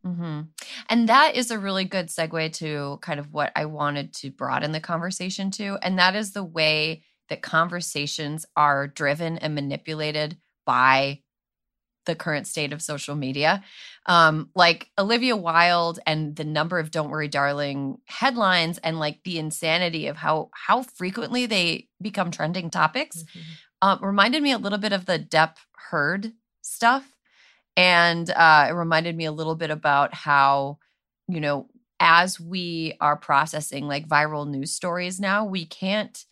Mm-hmm. 0.09 0.40
And 0.88 1.09
that 1.09 1.36
is 1.36 1.50
a 1.50 1.59
really 1.59 1.84
good 1.84 2.09
segue 2.09 2.52
to 2.54 2.98
kind 3.02 3.20
of 3.20 3.32
what 3.32 3.52
I 3.54 3.66
wanted 3.66 4.14
to 4.14 4.30
broaden 4.30 4.72
the 4.72 4.80
conversation 4.80 5.50
to. 5.52 5.78
And 5.82 5.98
that 5.98 6.16
is 6.16 6.32
the 6.32 6.44
way 6.44 7.02
that 7.28 7.42
conversations 7.42 8.46
are 8.56 8.86
driven 8.86 9.36
and 9.38 9.54
manipulated 9.54 10.38
by 10.64 11.20
the 12.06 12.14
current 12.14 12.46
state 12.46 12.72
of 12.72 12.80
social 12.80 13.14
media. 13.14 13.62
Um, 14.06 14.48
like 14.54 14.90
Olivia 14.98 15.36
Wilde 15.36 16.00
and 16.06 16.34
the 16.34 16.44
number 16.44 16.78
of 16.78 16.90
Don't 16.90 17.11
Worry 17.11 17.28
Darling 17.28 17.98
headlines 18.06 18.78
and 18.78 18.98
like 18.98 19.22
the 19.24 19.38
insanity 19.38 20.06
of 20.06 20.16
how 20.16 20.48
how 20.54 20.82
frequently 20.82 21.44
they 21.44 21.88
become 22.00 22.30
trending 22.30 22.70
topics 22.70 23.22
mm-hmm. 23.22 23.40
uh, 23.82 23.98
reminded 24.00 24.42
me 24.42 24.52
a 24.52 24.59
little 24.59 24.78
bit 24.78 24.92
of 24.92 25.04
the 25.04 25.18
Depp 25.18 25.56
Heard 25.90 26.32
stuff 26.62 27.14
and 27.79 28.29
uh, 28.29 28.66
it 28.68 28.72
reminded 28.72 29.16
me 29.16 29.24
a 29.24 29.33
little 29.33 29.55
bit 29.55 29.70
about 29.70 30.12
how, 30.12 30.79
you 31.29 31.39
know, 31.39 31.68
as 32.01 32.41
we 32.41 32.95
are 33.01 33.16
processing 33.16 33.87
like 33.87 34.09
viral 34.09 34.49
news 34.49 34.72
stories 34.72 35.20
now, 35.20 35.45
we 35.45 35.64
can't 35.64 36.24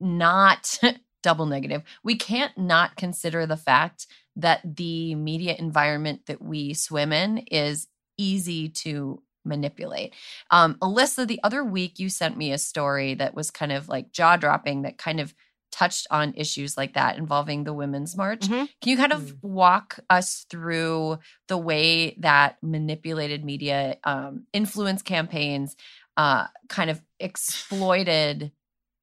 not 0.00 0.78
double 1.22 1.44
negative. 1.44 1.82
We 2.02 2.16
can't 2.16 2.56
not 2.56 2.96
consider 2.96 3.44
the 3.44 3.58
fact 3.58 4.06
that 4.36 4.62
the 4.64 5.14
media 5.14 5.56
environment 5.58 6.22
that 6.26 6.40
we 6.40 6.72
swim 6.72 7.12
in 7.12 7.38
is 7.50 7.88
easy 8.16 8.70
to 8.70 9.22
manipulate. 9.44 10.14
Um, 10.50 10.76
Alyssa, 10.80 11.26
the 11.26 11.40
other 11.44 11.64
week 11.64 11.98
you 11.98 12.08
sent 12.08 12.34
me 12.38 12.52
a 12.52 12.58
story 12.58 13.12
that 13.14 13.34
was 13.34 13.50
kind 13.50 13.72
of 13.72 13.90
like 13.90 14.10
jaw 14.10 14.36
dropping 14.38 14.82
that 14.82 14.96
kind 14.96 15.20
of 15.20 15.34
touched 15.72 16.06
on 16.10 16.34
issues 16.36 16.76
like 16.76 16.94
that 16.94 17.18
involving 17.18 17.64
the 17.64 17.72
Women's 17.72 18.16
March. 18.16 18.40
Mm-hmm. 18.40 18.64
Can 18.80 18.90
you 18.90 18.96
kind 18.96 19.12
of 19.12 19.22
mm. 19.22 19.38
walk 19.42 20.00
us 20.08 20.46
through 20.48 21.18
the 21.48 21.58
way 21.58 22.16
that 22.20 22.56
manipulated 22.62 23.44
media, 23.44 23.98
um, 24.04 24.46
influence 24.52 25.02
campaigns, 25.02 25.76
uh, 26.16 26.46
kind 26.68 26.90
of 26.90 27.00
exploited 27.20 28.52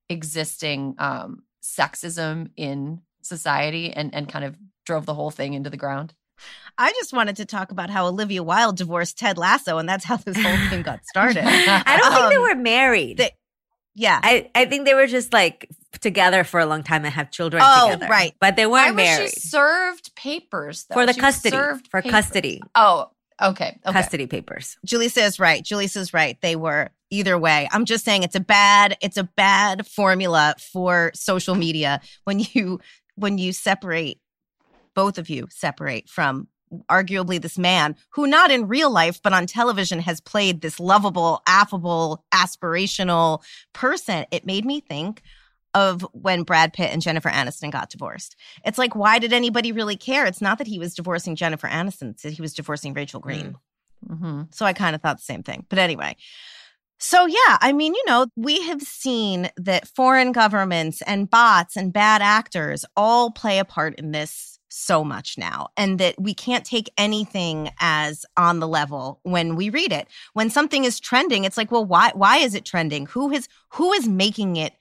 existing 0.09 0.95
um, 0.97 1.43
sexism 1.63 2.49
in 2.55 3.01
society 3.21 3.91
and, 3.91 4.13
and 4.13 4.27
kind 4.27 4.45
of 4.45 4.55
drove 4.85 5.05
the 5.05 5.13
whole 5.13 5.31
thing 5.31 5.53
into 5.53 5.69
the 5.69 5.77
ground? 5.77 6.13
I 6.77 6.91
just 6.93 7.13
wanted 7.13 7.35
to 7.37 7.45
talk 7.45 7.71
about 7.71 7.89
how 7.89 8.07
Olivia 8.07 8.41
Wilde 8.41 8.77
divorced 8.77 9.17
Ted 9.17 9.37
Lasso, 9.37 9.77
and 9.77 9.87
that's 9.87 10.03
how 10.03 10.17
this 10.17 10.41
whole 10.41 10.69
thing 10.69 10.81
got 10.81 11.05
started. 11.05 11.43
I 11.45 11.97
don't 11.97 12.11
um, 12.11 12.13
think 12.13 12.29
they 12.29 12.35
um, 12.35 12.41
were 12.41 12.55
married. 12.55 13.17
They, 13.17 13.31
yeah. 13.95 14.19
I, 14.21 14.49
I 14.55 14.65
think 14.65 14.85
they 14.85 14.95
were 14.95 15.07
just 15.07 15.31
like 15.31 15.69
together 15.99 16.43
for 16.43 16.59
a 16.59 16.65
long 16.65 16.83
time 16.83 17.05
and 17.05 17.13
have 17.13 17.31
children 17.31 17.61
oh, 17.65 17.91
together. 17.91 18.07
right. 18.09 18.35
But 18.39 18.55
they 18.55 18.65
weren't 18.65 18.95
married. 18.95 19.17
Married. 19.17 19.31
served 19.31 20.15
papers 20.15 20.85
though? 20.89 20.95
For 20.95 21.05
the 21.05 21.13
she 21.13 21.19
custody. 21.19 21.55
For 21.55 22.01
papers. 22.01 22.11
custody. 22.11 22.61
Oh, 22.75 23.09
okay. 23.41 23.79
okay. 23.85 23.93
Custody 23.93 24.27
papers. 24.27 24.77
Julissa 24.85 25.25
is 25.25 25.39
right. 25.39 25.63
Julie 25.63 25.87
says 25.87 26.13
right. 26.13 26.37
They 26.41 26.55
were 26.55 26.91
either 27.09 27.37
way. 27.37 27.69
I'm 27.71 27.85
just 27.85 28.05
saying 28.05 28.23
it's 28.23 28.35
a 28.35 28.39
bad, 28.39 28.97
it's 29.01 29.17
a 29.17 29.23
bad 29.23 29.87
formula 29.87 30.55
for 30.59 31.11
social 31.13 31.55
media 31.55 32.01
when 32.23 32.39
you 32.39 32.79
when 33.15 33.37
you 33.37 33.53
separate 33.53 34.19
both 34.95 35.17
of 35.17 35.29
you 35.29 35.47
separate 35.51 36.09
from 36.09 36.47
arguably 36.89 37.41
this 37.41 37.57
man 37.57 37.95
who 38.09 38.25
not 38.25 38.49
in 38.49 38.67
real 38.67 38.89
life 38.89 39.21
but 39.21 39.33
on 39.33 39.45
television 39.45 39.99
has 39.99 40.19
played 40.19 40.61
this 40.61 40.79
lovable 40.79 41.41
affable 41.47 42.25
aspirational 42.33 43.43
person 43.73 44.25
it 44.31 44.45
made 44.45 44.65
me 44.65 44.79
think 44.79 45.21
of 45.73 46.05
when 46.11 46.43
Brad 46.43 46.73
Pitt 46.73 46.91
and 46.91 47.01
Jennifer 47.01 47.29
Aniston 47.29 47.71
got 47.71 47.89
divorced. 47.89 48.35
It's 48.65 48.77
like, 48.77 48.95
why 48.95 49.19
did 49.19 49.33
anybody 49.33 49.71
really 49.71 49.95
care? 49.97 50.25
It's 50.25 50.41
not 50.41 50.57
that 50.59 50.67
he 50.67 50.79
was 50.79 50.93
divorcing 50.93 51.35
Jennifer 51.35 51.67
Aniston, 51.67 52.19
he 52.23 52.41
was 52.41 52.53
divorcing 52.53 52.93
Rachel 52.93 53.19
Green. 53.19 53.55
Mm-hmm. 54.07 54.43
So 54.51 54.65
I 54.65 54.73
kind 54.73 54.95
of 54.95 55.01
thought 55.01 55.17
the 55.17 55.23
same 55.23 55.43
thing. 55.43 55.65
But 55.69 55.79
anyway, 55.79 56.15
So, 57.05 57.25
yeah, 57.25 57.57
I 57.59 57.73
mean, 57.73 57.95
you 57.95 58.03
know, 58.07 58.27
we 58.37 58.61
have 58.67 58.81
seen 58.81 59.49
that 59.57 59.89
foreign 59.89 60.31
governments 60.31 61.01
and 61.01 61.29
bots 61.29 61.75
and 61.75 61.91
bad 61.91 62.21
actors 62.21 62.85
all 62.95 63.29
play 63.29 63.59
a 63.59 63.65
part 63.65 63.95
in 63.99 64.11
this 64.11 64.57
so 64.69 65.03
much 65.03 65.37
now, 65.37 65.67
and 65.75 65.99
that 65.99 66.15
we 66.19 66.33
can't 66.33 66.65
take 66.65 66.89
anything 66.97 67.69
as 67.81 68.25
on 68.37 68.59
the 68.59 68.69
level 68.69 69.19
when 69.23 69.57
we 69.57 69.69
read 69.69 69.91
it. 69.91 70.07
When 70.31 70.49
something 70.49 70.85
is 70.85 70.99
trending, 70.99 71.43
it's 71.43 71.57
like, 71.57 71.71
well, 71.71 71.85
why 71.85 72.11
why 72.15 72.37
is 72.37 72.55
it 72.55 72.63
trending? 72.65 73.05
Who 73.07 73.31
is 73.31 73.49
who 73.69 73.91
is 73.91 74.07
making 74.07 74.55
it 74.55 74.73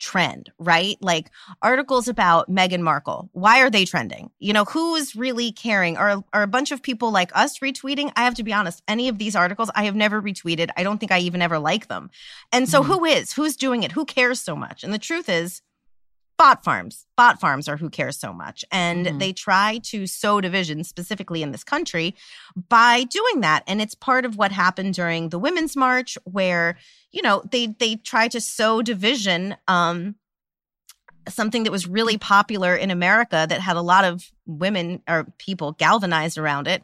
trend, 0.00 0.50
right? 0.58 0.96
Like 1.00 1.30
articles 1.62 2.08
about 2.08 2.50
Meghan 2.50 2.80
Markle. 2.80 3.28
Why 3.32 3.60
are 3.60 3.70
they 3.70 3.84
trending? 3.84 4.30
You 4.38 4.52
know, 4.52 4.64
who 4.64 4.96
is 4.96 5.14
really 5.14 5.52
caring? 5.52 5.96
Are, 5.96 6.24
are 6.32 6.42
a 6.42 6.48
bunch 6.48 6.72
of 6.72 6.82
people 6.82 7.12
like 7.12 7.30
us 7.36 7.58
retweeting? 7.58 8.10
I 8.16 8.24
have 8.24 8.34
to 8.34 8.42
be 8.42 8.52
honest, 8.52 8.82
any 8.88 9.08
of 9.08 9.18
these 9.18 9.36
articles 9.36 9.70
I 9.74 9.84
have 9.84 9.94
never 9.94 10.20
retweeted. 10.20 10.70
I 10.76 10.82
don't 10.82 10.98
think 10.98 11.12
I 11.12 11.20
even 11.20 11.42
ever 11.42 11.58
like 11.58 11.86
them. 11.88 12.10
And 12.50 12.68
so 12.68 12.80
mm-hmm. 12.80 12.92
who 12.92 13.04
is? 13.04 13.32
Who's 13.32 13.56
doing 13.56 13.82
it? 13.82 13.92
Who 13.92 14.04
cares 14.04 14.40
so 14.40 14.56
much? 14.56 14.82
And 14.82 14.92
the 14.92 14.98
truth 14.98 15.28
is, 15.28 15.62
bot 16.38 16.64
farms. 16.64 17.04
Bot 17.18 17.38
farms 17.38 17.68
are 17.68 17.76
who 17.76 17.90
cares 17.90 18.18
so 18.18 18.32
much. 18.32 18.64
And 18.72 19.04
mm-hmm. 19.04 19.18
they 19.18 19.34
try 19.34 19.78
to 19.84 20.06
sow 20.06 20.40
division, 20.40 20.84
specifically 20.84 21.42
in 21.42 21.52
this 21.52 21.62
country, 21.62 22.14
by 22.70 23.04
doing 23.04 23.40
that. 23.42 23.62
And 23.66 23.82
it's 23.82 23.94
part 23.94 24.24
of 24.24 24.38
what 24.38 24.50
happened 24.50 24.94
during 24.94 25.28
the 25.28 25.38
Women's 25.38 25.76
March, 25.76 26.16
where, 26.24 26.78
you 27.12 27.22
know, 27.22 27.42
they 27.50 27.66
they 27.66 27.96
try 27.96 28.28
to 28.28 28.40
sow 28.40 28.82
division. 28.82 29.56
Um, 29.68 30.16
something 31.28 31.64
that 31.64 31.70
was 31.70 31.86
really 31.86 32.16
popular 32.16 32.74
in 32.74 32.90
America 32.90 33.46
that 33.48 33.60
had 33.60 33.76
a 33.76 33.82
lot 33.82 34.04
of 34.04 34.30
women 34.46 35.02
or 35.06 35.26
people 35.38 35.72
galvanized 35.72 36.38
around 36.38 36.66
it 36.66 36.82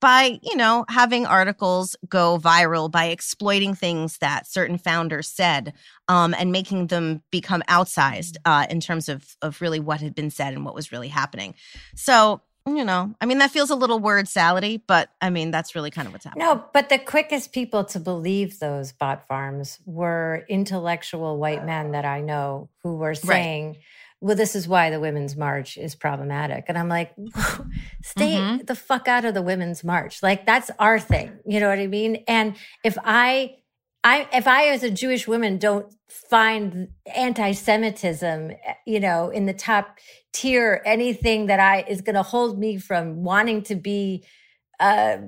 by, 0.00 0.38
you 0.42 0.56
know, 0.56 0.84
having 0.88 1.24
articles 1.24 1.96
go 2.08 2.38
viral 2.38 2.90
by 2.90 3.06
exploiting 3.06 3.74
things 3.74 4.18
that 4.18 4.46
certain 4.46 4.76
founders 4.76 5.28
said 5.28 5.72
um, 6.08 6.34
and 6.38 6.52
making 6.52 6.88
them 6.88 7.22
become 7.30 7.62
outsized 7.68 8.36
uh, 8.44 8.66
in 8.68 8.80
terms 8.80 9.08
of 9.08 9.36
of 9.40 9.60
really 9.60 9.80
what 9.80 10.00
had 10.00 10.14
been 10.14 10.30
said 10.30 10.52
and 10.52 10.64
what 10.64 10.74
was 10.74 10.92
really 10.92 11.08
happening. 11.08 11.54
So 11.94 12.42
you 12.66 12.84
know, 12.84 13.14
I 13.20 13.26
mean, 13.26 13.38
that 13.38 13.50
feels 13.50 13.70
a 13.70 13.76
little 13.76 13.98
word 13.98 14.26
salady, 14.26 14.80
but 14.86 15.10
I 15.20 15.30
mean, 15.30 15.50
that's 15.50 15.74
really 15.74 15.90
kind 15.90 16.06
of 16.06 16.12
what's 16.12 16.24
happening. 16.24 16.46
No, 16.46 16.64
but 16.72 16.88
the 16.88 16.98
quickest 16.98 17.52
people 17.52 17.84
to 17.84 18.00
believe 18.00 18.58
those 18.58 18.92
bot 18.92 19.26
farms 19.28 19.78
were 19.86 20.44
intellectual 20.48 21.38
white 21.38 21.64
men 21.64 21.92
that 21.92 22.04
I 22.04 22.20
know 22.20 22.68
who 22.82 22.96
were 22.96 23.14
saying, 23.14 23.68
right 23.68 23.78
well, 24.20 24.36
this 24.36 24.56
is 24.56 24.66
why 24.66 24.90
the 24.90 25.00
Women's 25.00 25.36
March 25.36 25.76
is 25.76 25.94
problematic. 25.94 26.64
And 26.68 26.78
I'm 26.78 26.88
like, 26.88 27.14
stay 28.02 28.34
mm-hmm. 28.34 28.64
the 28.64 28.74
fuck 28.74 29.08
out 29.08 29.24
of 29.24 29.34
the 29.34 29.42
Women's 29.42 29.84
March. 29.84 30.22
Like 30.22 30.46
that's 30.46 30.70
our 30.78 30.98
thing. 30.98 31.38
You 31.46 31.60
know 31.60 31.68
what 31.68 31.78
I 31.78 31.86
mean? 31.86 32.24
And 32.26 32.56
if 32.82 32.96
I, 33.04 33.56
I, 34.04 34.28
if 34.32 34.46
I 34.46 34.68
as 34.68 34.82
a 34.82 34.90
Jewish 34.90 35.26
woman 35.26 35.58
don't 35.58 35.92
find 36.08 36.88
anti-Semitism, 37.14 38.52
you 38.86 39.00
know, 39.00 39.30
in 39.30 39.46
the 39.46 39.52
top 39.52 39.98
tier, 40.32 40.80
anything 40.84 41.46
that 41.46 41.60
I 41.60 41.84
is 41.88 42.00
going 42.00 42.14
to 42.14 42.22
hold 42.22 42.58
me 42.58 42.78
from 42.78 43.24
wanting 43.24 43.62
to 43.64 43.74
be, 43.74 44.24
uh, 44.78 45.18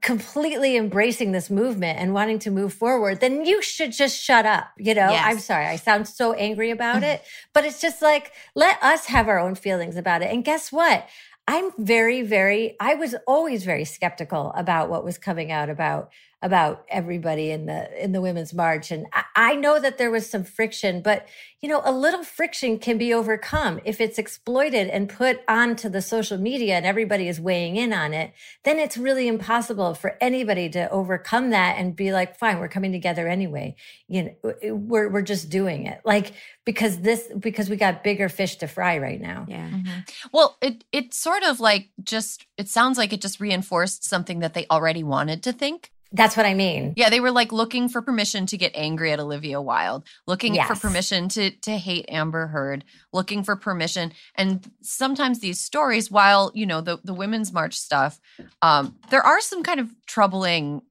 completely 0.00 0.76
embracing 0.76 1.32
this 1.32 1.50
movement 1.50 1.98
and 1.98 2.14
wanting 2.14 2.38
to 2.38 2.50
move 2.50 2.72
forward, 2.72 3.20
then 3.20 3.44
you 3.44 3.60
should 3.60 3.92
just 3.92 4.18
shut 4.18 4.46
up. 4.46 4.68
You 4.78 4.94
know, 4.94 5.10
yes. 5.10 5.24
I'm 5.26 5.38
sorry, 5.38 5.66
I 5.66 5.76
sound 5.76 6.08
so 6.08 6.32
angry 6.32 6.70
about 6.70 7.02
it, 7.02 7.22
but 7.52 7.66
it's 7.66 7.80
just 7.80 8.00
like, 8.00 8.32
let 8.54 8.82
us 8.82 9.04
have 9.06 9.28
our 9.28 9.38
own 9.38 9.54
feelings 9.54 9.96
about 9.96 10.22
it. 10.22 10.32
And 10.32 10.42
guess 10.42 10.72
what? 10.72 11.06
I'm 11.46 11.70
very, 11.78 12.22
very, 12.22 12.76
I 12.80 12.94
was 12.94 13.14
always 13.26 13.64
very 13.64 13.84
skeptical 13.84 14.52
about 14.56 14.88
what 14.88 15.04
was 15.04 15.18
coming 15.18 15.52
out 15.52 15.68
about 15.68 16.12
about 16.40 16.84
everybody 16.88 17.50
in 17.50 17.66
the 17.66 18.02
in 18.02 18.12
the 18.12 18.20
women's 18.20 18.54
march. 18.54 18.92
And 18.92 19.06
I, 19.12 19.24
I, 19.34 19.54
know 19.56 19.80
that 19.80 19.98
there 19.98 20.10
was 20.10 20.30
some 20.30 20.44
friction 20.44 21.02
but 21.02 21.26
you 21.60 21.68
know 21.68 21.82
a 21.84 21.90
little 21.90 22.22
friction 22.22 22.78
can 22.78 22.96
be 22.96 23.12
overcome 23.12 23.80
if 23.84 24.00
it's 24.00 24.18
exploited 24.18 24.86
and 24.88 25.08
put 25.08 25.40
onto 25.48 25.88
the 25.88 26.00
social 26.00 26.38
media 26.38 26.76
and 26.76 26.86
everybody 26.86 27.26
is 27.26 27.40
weighing 27.40 27.74
in 27.74 27.92
on 27.92 28.14
it. 28.14 28.32
Then 28.62 28.78
it's 28.78 28.96
really 28.96 29.26
impossible 29.26 29.94
for 29.94 30.16
anybody 30.20 30.68
to 30.70 30.88
overcome 30.90 31.50
that 31.50 31.76
and 31.76 31.96
be 31.96 32.12
like 32.12 32.38
fine 32.38 32.60
we're 32.60 32.68
coming 32.68 32.92
together 32.92 33.26
anyway. 33.26 33.74
You 34.06 34.22
know 34.24 34.54
we're 34.62 35.08
we're 35.08 35.22
just 35.22 35.50
doing 35.50 35.86
it. 35.86 36.00
Like 36.04 36.34
because 36.64 37.00
this 37.00 37.28
because 37.36 37.68
we 37.68 37.76
got 37.76 38.04
bigger 38.04 38.28
fish 38.28 38.56
to 38.56 38.68
fry 38.68 38.98
right 38.98 39.20
now. 39.20 39.44
Yeah. 39.48 39.68
Mm-hmm. 39.68 40.00
well 40.32 40.56
it 40.62 40.84
it 40.92 41.14
sort 41.14 41.42
of 41.42 41.58
like 41.58 41.88
just 42.00 42.46
it 42.56 42.68
sounds 42.68 42.96
like 42.96 43.12
it 43.12 43.20
just 43.20 43.40
reinforced 43.40 44.04
something 44.04 44.38
that 44.38 44.54
they 44.54 44.66
already 44.70 45.02
wanted 45.02 45.42
to 45.42 45.52
think 45.52 45.90
that's 46.12 46.36
what 46.36 46.46
I 46.46 46.54
mean. 46.54 46.94
Yeah, 46.96 47.10
they 47.10 47.20
were 47.20 47.30
like 47.30 47.52
looking 47.52 47.88
for 47.88 48.00
permission 48.00 48.46
to 48.46 48.56
get 48.56 48.72
angry 48.74 49.12
at 49.12 49.20
Olivia 49.20 49.60
Wilde, 49.60 50.04
looking 50.26 50.54
yes. 50.54 50.66
for 50.66 50.74
permission 50.74 51.28
to 51.30 51.50
to 51.50 51.72
hate 51.72 52.06
Amber 52.08 52.46
Heard, 52.46 52.84
looking 53.12 53.42
for 53.42 53.56
permission. 53.56 54.12
And 54.34 54.70
sometimes 54.80 55.40
these 55.40 55.60
stories, 55.60 56.10
while 56.10 56.50
you 56.54 56.64
know 56.64 56.80
the 56.80 56.98
the 57.04 57.12
women's 57.12 57.52
march 57.52 57.76
stuff, 57.76 58.20
um, 58.62 58.96
there 59.10 59.22
are 59.22 59.40
some 59.40 59.62
kind 59.62 59.80
of 59.80 59.90
troubling 60.06 60.82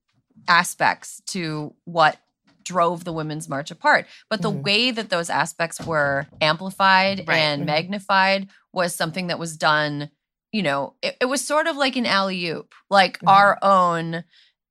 aspects 0.47 1.21
to 1.27 1.73
what 1.85 2.17
drove 2.63 3.03
the 3.03 3.13
women's 3.13 3.49
march 3.49 3.71
apart. 3.71 4.05
But 4.29 4.41
the 4.41 4.51
mm-hmm. 4.51 4.61
way 4.61 4.91
that 4.91 5.09
those 5.09 5.29
aspects 5.29 5.81
were 5.81 6.27
amplified 6.41 7.23
right. 7.27 7.37
and 7.37 7.61
mm-hmm. 7.61 7.67
magnified 7.67 8.49
was 8.71 8.93
something 8.93 9.27
that 9.27 9.39
was 9.39 9.57
done. 9.57 10.11
You 10.51 10.63
know, 10.63 10.93
it, 11.01 11.17
it 11.21 11.25
was 11.25 11.43
sort 11.43 11.67
of 11.67 11.75
like 11.75 11.95
an 11.95 12.05
alley 12.05 12.47
oop, 12.49 12.75
like 12.89 13.17
mm-hmm. 13.17 13.29
our 13.29 13.57
own 13.63 14.23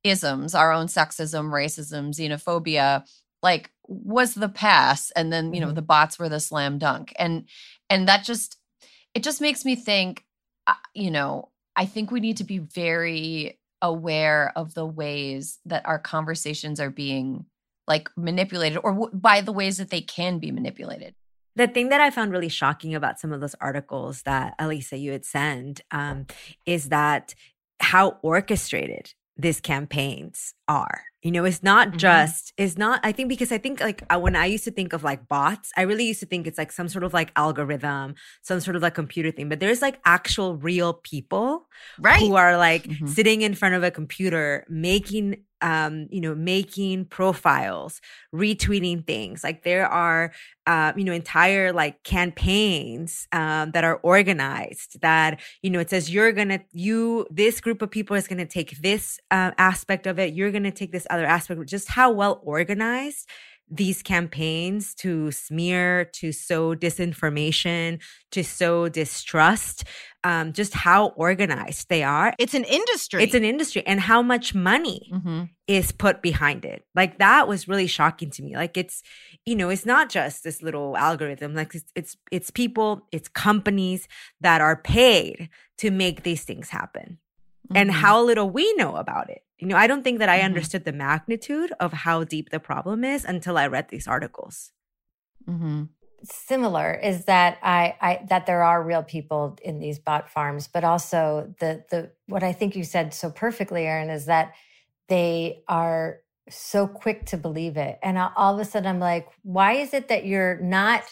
isms, 0.07 0.54
our 0.54 0.72
own 0.72 0.86
sexism, 0.86 1.50
racism, 1.50 2.14
xenophobia, 2.14 3.07
like 3.42 3.70
was 3.86 4.34
the 4.34 4.48
pass 4.48 5.11
and 5.12 5.32
then, 5.32 5.52
you 5.54 5.61
know, 5.61 5.68
mm-hmm. 5.68 5.76
the 5.76 5.82
bots 5.82 6.18
were 6.18 6.28
the 6.28 6.40
slam 6.40 6.78
dunk. 6.78 7.12
And 7.18 7.48
and 7.90 8.09
that 8.09 8.24
just 8.24 8.57
it 9.14 9.22
just 9.22 9.40
makes 9.40 9.64
me 9.64 9.76
think 9.76 10.24
uh, 10.66 10.74
you 10.94 11.11
know, 11.11 11.50
I 11.76 11.86
think 11.86 12.11
we 12.11 12.20
need 12.20 12.38
to 12.38 12.44
be 12.44 12.59
very 12.59 13.59
aware 13.82 14.52
of 14.57 14.74
the 14.74 14.86
ways 14.86 15.59
that 15.66 15.86
our 15.86 15.98
conversations 15.98 16.80
are 16.80 16.90
being 16.90 17.46
like 17.86 18.09
manipulated 18.16 18.78
or 18.82 18.92
w- 18.92 19.14
by 19.14 19.40
the 19.40 19.52
ways 19.52 19.76
that 19.76 19.90
they 19.90 20.00
can 20.00 20.38
be 20.38 20.50
manipulated. 20.50 21.14
The 21.54 21.68
thing 21.68 21.88
that 21.90 22.00
I 22.00 22.11
found 22.11 22.32
really 22.32 22.48
shocking 22.48 22.94
about 22.94 23.18
some 23.18 23.32
of 23.32 23.40
those 23.40 23.54
articles 23.61 24.22
that 24.22 24.59
Alyssa 24.59 25.00
you 25.00 25.12
had 25.12 25.24
sent 25.24 25.80
um, 25.90 26.26
is 26.66 26.88
that 26.88 27.34
how 27.80 28.18
orchestrated 28.22 29.12
these 29.37 29.61
campaigns 29.61 30.55
are. 30.68 31.03
You 31.22 31.32
know, 31.32 31.45
it's 31.45 31.62
not 31.62 31.89
mm-hmm. 31.89 31.97
just, 31.97 32.53
it's 32.57 32.78
not, 32.78 33.01
I 33.03 33.11
think 33.11 33.28
because 33.28 33.51
I 33.51 33.59
think 33.59 33.80
like 33.80 34.05
when 34.12 34.37
I 34.37 34.47
used 34.47 34.64
to 34.64 34.70
think 34.70 34.93
of 34.93 35.03
like 35.03 35.26
bots, 35.26 35.72
I 35.76 35.82
really 35.82 36.05
used 36.05 36.20
to 36.20 36.26
think 36.26 36.47
it's 36.47 36.59
like 36.59 36.70
some 36.70 36.89
sort 36.89 37.03
of 37.03 37.12
like 37.12 37.32
algorithm, 37.34 38.14
some 38.43 38.61
sort 38.61 38.76
of 38.76 38.82
like 38.82 38.95
computer 38.95 39.32
thing, 39.32 39.49
but 39.49 39.59
there's 39.59 39.82
like 39.82 39.99
actual 40.05 40.57
real 40.57 40.95
people 40.95 41.66
right. 41.99 42.20
who 42.20 42.37
are 42.37 42.57
like 42.57 42.84
mm-hmm. 42.84 43.07
sitting 43.07 43.43
in 43.43 43.55
front 43.55 43.74
of 43.74 43.82
a 43.82 43.91
computer 43.91 44.64
making 44.68 45.43
um, 45.62 46.07
you 46.11 46.20
know, 46.20 46.34
making 46.34 47.07
profiles, 47.07 48.00
retweeting 48.34 49.07
things. 49.07 49.42
Like 49.42 49.62
there 49.62 49.86
are, 49.86 50.32
uh, 50.66 50.92
you 50.96 51.04
know, 51.04 51.12
entire 51.12 51.72
like 51.72 52.02
campaigns 52.02 53.26
um, 53.32 53.70
that 53.72 53.84
are 53.84 53.96
organized 54.02 55.00
that, 55.00 55.40
you 55.62 55.70
know, 55.70 55.80
it 55.80 55.90
says 55.90 56.11
you're 56.11 56.32
going 56.32 56.48
to, 56.48 56.61
you, 56.72 57.26
this 57.30 57.61
group 57.61 57.82
of 57.82 57.90
people 57.90 58.16
is 58.16 58.28
going 58.28 58.38
to 58.38 58.46
take 58.46 58.80
this 58.82 59.18
uh, 59.30 59.52
aspect 59.59 60.07
of 60.07 60.18
it. 60.18 60.34
You're 60.34 60.50
going 60.50 60.64
to 60.64 60.70
take 60.70 60.92
this 60.92 61.07
other 61.11 61.26
aspect. 61.26 61.64
Just 61.66 61.88
how 61.88 62.11
well 62.11 62.40
organized 62.42 63.28
these 63.68 64.02
campaigns 64.02 64.94
to 64.94 65.32
smear, 65.32 66.04
to 66.04 66.30
sow 66.32 66.74
disinformation, 66.74 68.00
to 68.30 68.44
sow 68.44 68.88
distrust, 68.88 69.84
um, 70.22 70.52
just 70.52 70.74
how 70.74 71.08
organized 71.08 71.88
they 71.88 72.02
are. 72.02 72.34
It's 72.38 72.54
an 72.54 72.64
industry. 72.64 73.22
It's 73.22 73.34
an 73.34 73.44
industry, 73.44 73.82
and 73.86 74.00
how 74.00 74.22
much 74.22 74.54
money 74.54 75.10
mm-hmm. 75.12 75.44
is 75.66 75.92
put 75.92 76.22
behind 76.22 76.64
it. 76.64 76.84
Like 76.94 77.18
that 77.18 77.48
was 77.48 77.66
really 77.66 77.86
shocking 77.86 78.30
to 78.30 78.42
me. 78.42 78.54
Like 78.54 78.76
it's, 78.76 79.02
you 79.44 79.56
know, 79.56 79.68
it's 79.68 79.86
not 79.86 80.10
just 80.10 80.44
this 80.44 80.62
little 80.62 80.96
algorithm. 80.96 81.54
Like 81.54 81.74
it's 81.74 81.90
it's, 81.94 82.16
it's 82.30 82.50
people, 82.50 83.06
it's 83.10 83.28
companies 83.28 84.06
that 84.40 84.60
are 84.60 84.76
paid 84.76 85.48
to 85.78 85.90
make 85.90 86.22
these 86.22 86.44
things 86.44 86.68
happen, 86.68 87.18
mm-hmm. 87.68 87.76
and 87.76 87.90
how 87.90 88.22
little 88.22 88.48
we 88.48 88.72
know 88.74 88.96
about 88.96 89.28
it 89.30 89.42
you 89.59 89.66
know, 89.66 89.76
I 89.76 89.86
don't 89.86 90.02
think 90.02 90.18
that 90.18 90.28
I 90.28 90.38
mm-hmm. 90.38 90.46
understood 90.46 90.84
the 90.84 90.92
magnitude 90.92 91.72
of 91.80 91.92
how 91.92 92.24
deep 92.24 92.50
the 92.50 92.61
problem 92.61 93.04
is 93.04 93.24
until 93.24 93.57
I 93.57 93.66
read 93.66 93.88
these 93.88 94.07
articles. 94.07 94.72
Mm-hmm. 95.48 95.84
Similar 96.24 96.94
is 96.94 97.24
that 97.26 97.59
I, 97.62 97.94
I 98.00 98.26
that 98.28 98.46
there 98.46 98.62
are 98.62 98.82
real 98.82 99.02
people 99.02 99.59
in 99.62 99.78
these 99.78 99.98
bot 99.98 100.28
farms, 100.28 100.68
but 100.68 100.82
also 100.82 101.54
the 101.61 101.84
the 101.90 102.11
what 102.26 102.42
I 102.42 102.52
think 102.52 102.74
you 102.74 102.84
said 102.84 103.14
so 103.14 103.30
perfectly, 103.30 103.86
Erin, 103.86 104.11
is 104.11 104.26
that 104.26 104.54
they 105.09 105.62
are 105.68 106.20
so 106.48 106.86
quick 106.86 107.26
to 107.26 107.36
believe 107.36 107.76
it, 107.76 107.98
and 108.02 108.18
all 108.18 108.54
of 108.54 108.61
a 108.61 108.64
sudden 108.64 108.88
I'm 108.88 108.98
like, 108.98 109.28
why 109.42 109.74
is 109.74 109.94
it 109.94 110.09
that 110.09 110.26
you're 110.26 110.59
not 110.61 111.04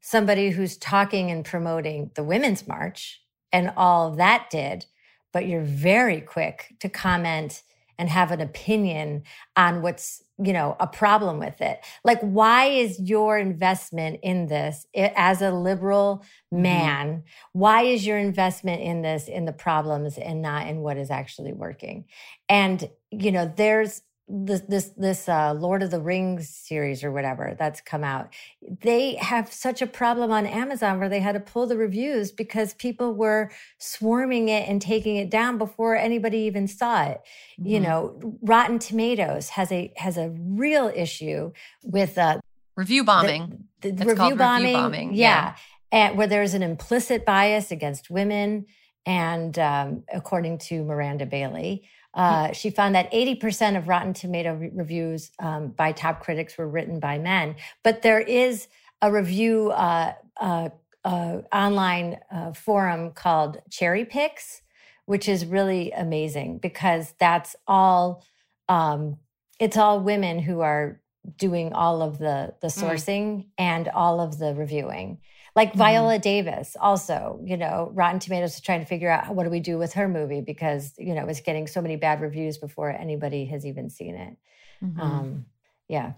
somebody 0.00 0.50
who's 0.50 0.76
talking 0.76 1.30
and 1.30 1.44
promoting 1.44 2.10
the 2.16 2.24
women's 2.24 2.66
march 2.66 3.22
and 3.52 3.72
all 3.76 4.12
that 4.16 4.48
did? 4.50 4.86
But 5.32 5.46
you're 5.46 5.62
very 5.62 6.20
quick 6.20 6.74
to 6.80 6.88
comment 6.88 7.62
and 7.98 8.08
have 8.08 8.30
an 8.30 8.40
opinion 8.40 9.22
on 9.56 9.82
what's 9.82 10.22
you 10.42 10.52
know 10.52 10.76
a 10.80 10.86
problem 10.86 11.38
with 11.38 11.60
it 11.60 11.84
like 12.04 12.20
why 12.20 12.64
is 12.64 12.98
your 12.98 13.38
investment 13.38 14.18
in 14.22 14.46
this 14.46 14.86
as 14.94 15.42
a 15.42 15.50
liberal 15.50 16.24
mm-hmm. 16.52 16.62
man 16.62 17.06
mm-hmm. 17.08 17.58
why 17.58 17.82
is 17.82 18.06
your 18.06 18.18
investment 18.18 18.82
in 18.82 19.02
this 19.02 19.28
in 19.28 19.44
the 19.44 19.52
problems 19.52 20.18
and 20.18 20.42
not 20.42 20.66
in 20.66 20.78
what 20.78 20.96
is 20.96 21.10
actually 21.10 21.52
working 21.52 22.04
and 22.48 22.88
you 23.10 23.30
know 23.30 23.52
there's 23.56 24.02
this 24.28 24.62
this 24.62 24.90
this 24.96 25.28
uh, 25.28 25.52
Lord 25.52 25.82
of 25.82 25.90
the 25.90 26.00
Rings 26.00 26.48
series 26.48 27.02
or 27.02 27.10
whatever 27.10 27.56
that's 27.58 27.80
come 27.80 28.04
out, 28.04 28.32
they 28.80 29.16
have 29.16 29.52
such 29.52 29.82
a 29.82 29.86
problem 29.86 30.30
on 30.30 30.46
Amazon 30.46 30.98
where 30.98 31.08
they 31.08 31.20
had 31.20 31.32
to 31.32 31.40
pull 31.40 31.66
the 31.66 31.76
reviews 31.76 32.30
because 32.30 32.72
people 32.74 33.14
were 33.14 33.50
swarming 33.78 34.48
it 34.48 34.68
and 34.68 34.80
taking 34.80 35.16
it 35.16 35.28
down 35.28 35.58
before 35.58 35.96
anybody 35.96 36.38
even 36.38 36.68
saw 36.68 37.04
it. 37.04 37.20
Mm-hmm. 37.60 37.66
You 37.66 37.80
know, 37.80 38.38
Rotten 38.42 38.78
Tomatoes 38.78 39.50
has 39.50 39.72
a 39.72 39.92
has 39.96 40.16
a 40.16 40.30
real 40.30 40.90
issue 40.94 41.52
with 41.82 42.16
uh, 42.16 42.40
review 42.76 43.04
bombing. 43.04 43.64
The, 43.80 43.90
the 43.90 44.04
review, 44.06 44.36
bombing, 44.36 44.66
review 44.66 44.76
bombing, 44.76 45.14
yeah, 45.14 45.16
yeah. 45.44 45.56
and 45.90 46.16
where 46.16 46.28
there's 46.28 46.54
an 46.54 46.62
implicit 46.62 47.26
bias 47.26 47.72
against 47.72 48.08
women, 48.08 48.66
and 49.04 49.58
um, 49.58 50.04
according 50.12 50.58
to 50.58 50.84
Miranda 50.84 51.26
Bailey. 51.26 51.82
Uh, 52.14 52.52
she 52.52 52.70
found 52.70 52.94
that 52.94 53.10
80% 53.10 53.76
of 53.76 53.88
Rotten 53.88 54.12
Tomato 54.12 54.54
re- 54.54 54.70
reviews 54.74 55.30
um, 55.38 55.68
by 55.68 55.92
top 55.92 56.20
critics 56.20 56.58
were 56.58 56.68
written 56.68 57.00
by 57.00 57.18
men. 57.18 57.56
But 57.82 58.02
there 58.02 58.20
is 58.20 58.68
a 59.00 59.10
review 59.10 59.70
uh, 59.70 60.14
uh, 60.40 60.68
uh 61.04 61.40
online 61.52 62.18
uh, 62.30 62.52
forum 62.52 63.12
called 63.12 63.58
Cherry 63.70 64.04
Picks, 64.04 64.62
which 65.06 65.28
is 65.28 65.46
really 65.46 65.90
amazing 65.92 66.58
because 66.58 67.14
that's 67.18 67.56
all. 67.66 68.24
Um, 68.68 69.16
it's 69.58 69.76
all 69.76 70.00
women 70.00 70.38
who 70.38 70.60
are 70.60 71.00
doing 71.36 71.72
all 71.72 72.02
of 72.02 72.18
the 72.18 72.54
the 72.60 72.68
mm. 72.68 72.82
sourcing 72.82 73.24
mm. 73.24 73.46
and 73.58 73.88
all 73.88 74.20
of 74.20 74.38
the 74.38 74.54
reviewing 74.54 75.18
like 75.54 75.70
mm-hmm. 75.70 75.78
Viola 75.78 76.18
Davis, 76.18 76.76
also, 76.80 77.40
you 77.44 77.56
know, 77.56 77.90
Rotten 77.94 78.20
Tomatoes 78.20 78.54
is 78.54 78.60
trying 78.60 78.80
to 78.80 78.86
figure 78.86 79.10
out 79.10 79.34
what 79.34 79.44
do 79.44 79.50
we 79.50 79.60
do 79.60 79.78
with 79.78 79.94
her 79.94 80.08
movie 80.08 80.40
because, 80.40 80.94
you 80.98 81.14
know, 81.14 81.26
it's 81.26 81.40
getting 81.40 81.66
so 81.66 81.82
many 81.82 81.96
bad 81.96 82.20
reviews 82.20 82.58
before 82.58 82.90
anybody 82.90 83.44
has 83.46 83.66
even 83.66 83.90
seen 83.90 84.14
it. 84.14 84.36
Mm-hmm. 84.82 85.00
Um, 85.00 85.46
yeah. 85.88 86.12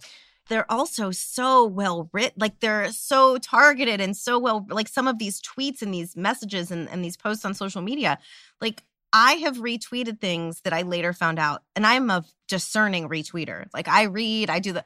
They're 0.49 0.70
also 0.70 1.11
so 1.11 1.64
well 1.64 2.11
written, 2.12 2.35
like 2.37 2.61
they're 2.61 2.93
so 2.93 3.39
targeted 3.39 4.01
and 4.01 4.16
so 4.16 4.39
well, 4.39 4.66
like 4.68 4.89
some 4.89 5.09
of 5.09 5.18
these 5.18 5.41
tweets 5.41 5.80
and 5.82 5.93
these 5.93 6.16
messages 6.16 6.70
and, 6.70 6.89
and 6.91 7.05
these 7.05 7.16
posts 7.16 7.45
on 7.45 7.55
social 7.55 7.80
media, 7.80 8.18
like 8.61 8.82
I 9.14 9.35
have 9.35 9.59
retweeted 9.59 10.20
things 10.20 10.61
that 10.62 10.72
I 10.72 10.82
later 10.82 11.12
found 11.12 11.39
out, 11.39 11.62
and 11.76 11.87
I'm 11.87 12.11
a 12.11 12.24
discerning 12.49 13.09
retweeter. 13.09 13.66
Like 13.72 13.87
I 13.87 14.03
read, 14.03 14.51
I 14.51 14.59
do 14.59 14.72
the 14.72 14.85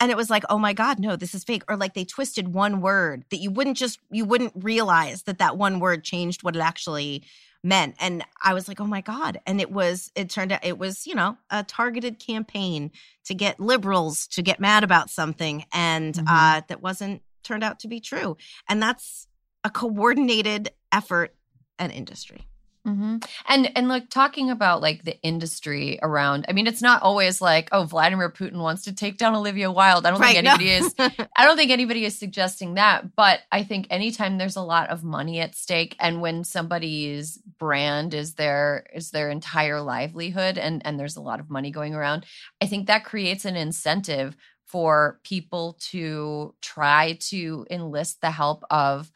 and 0.00 0.10
it 0.10 0.16
was 0.16 0.30
like 0.30 0.44
oh 0.48 0.58
my 0.58 0.72
god 0.72 0.98
no 0.98 1.14
this 1.14 1.34
is 1.34 1.44
fake. 1.44 1.62
Or 1.68 1.76
like 1.76 1.94
they 1.94 2.04
twisted 2.04 2.48
one 2.48 2.80
word 2.80 3.24
that 3.30 3.36
you 3.36 3.50
wouldn't 3.50 3.76
just 3.76 4.00
you 4.10 4.24
wouldn't 4.24 4.52
realize 4.56 5.22
that 5.24 5.38
that 5.38 5.56
one 5.56 5.78
word 5.78 6.02
changed 6.02 6.42
what 6.42 6.56
it 6.56 6.60
actually 6.60 7.22
meant. 7.62 7.94
And 8.00 8.24
i 8.42 8.54
was 8.54 8.66
like 8.68 8.80
oh 8.80 8.86
my 8.86 9.02
god. 9.02 9.40
And 9.46 9.60
it 9.60 9.70
was 9.70 10.10
it 10.14 10.30
turned 10.30 10.52
out 10.52 10.64
it 10.64 10.78
was 10.78 11.06
you 11.06 11.14
know 11.14 11.36
a 11.50 11.62
targeted 11.62 12.18
campaign 12.18 12.90
to 13.26 13.34
get 13.34 13.60
liberals 13.60 14.26
to 14.28 14.42
get 14.42 14.58
mad 14.58 14.82
about 14.82 15.10
something 15.10 15.64
and 15.72 16.14
mm-hmm. 16.14 16.26
uh 16.28 16.62
that 16.68 16.82
wasn't 16.82 17.22
turned 17.42 17.62
out 17.62 17.80
to 17.80 17.88
be 17.88 18.00
true. 18.00 18.36
And 18.68 18.82
that's 18.82 19.26
a 19.62 19.70
coordinated 19.70 20.70
effort 20.92 21.34
and 21.78 21.92
industry 21.92 22.46
Mm-hmm. 22.86 23.16
And 23.46 23.76
and 23.76 23.88
like 23.88 24.08
talking 24.08 24.48
about 24.48 24.80
like 24.80 25.04
the 25.04 25.20
industry 25.20 25.98
around. 26.02 26.46
I 26.48 26.52
mean, 26.52 26.66
it's 26.66 26.80
not 26.80 27.02
always 27.02 27.40
like 27.42 27.68
oh 27.72 27.84
Vladimir 27.84 28.30
Putin 28.30 28.60
wants 28.60 28.84
to 28.84 28.94
take 28.94 29.18
down 29.18 29.34
Olivia 29.34 29.70
Wilde. 29.70 30.06
I 30.06 30.10
don't 30.10 30.20
right, 30.20 30.34
think 30.34 30.46
anybody 30.46 30.66
no. 30.66 30.86
is. 30.86 30.94
I 31.36 31.44
don't 31.44 31.58
think 31.58 31.70
anybody 31.70 32.06
is 32.06 32.18
suggesting 32.18 32.74
that. 32.74 33.14
But 33.14 33.40
I 33.52 33.64
think 33.64 33.86
anytime 33.90 34.38
there's 34.38 34.56
a 34.56 34.62
lot 34.62 34.88
of 34.88 35.04
money 35.04 35.40
at 35.40 35.54
stake, 35.54 35.94
and 36.00 36.22
when 36.22 36.42
somebody's 36.42 37.36
brand 37.58 38.14
is 38.14 38.34
their 38.34 38.86
is 38.94 39.10
their 39.10 39.28
entire 39.28 39.82
livelihood, 39.82 40.56
and 40.56 40.80
and 40.86 40.98
there's 40.98 41.16
a 41.16 41.22
lot 41.22 41.40
of 41.40 41.50
money 41.50 41.70
going 41.70 41.94
around, 41.94 42.24
I 42.62 42.66
think 42.66 42.86
that 42.86 43.04
creates 43.04 43.44
an 43.44 43.56
incentive 43.56 44.36
for 44.64 45.20
people 45.24 45.76
to 45.80 46.54
try 46.62 47.18
to 47.20 47.66
enlist 47.70 48.20
the 48.20 48.30
help 48.30 48.64
of 48.70 49.10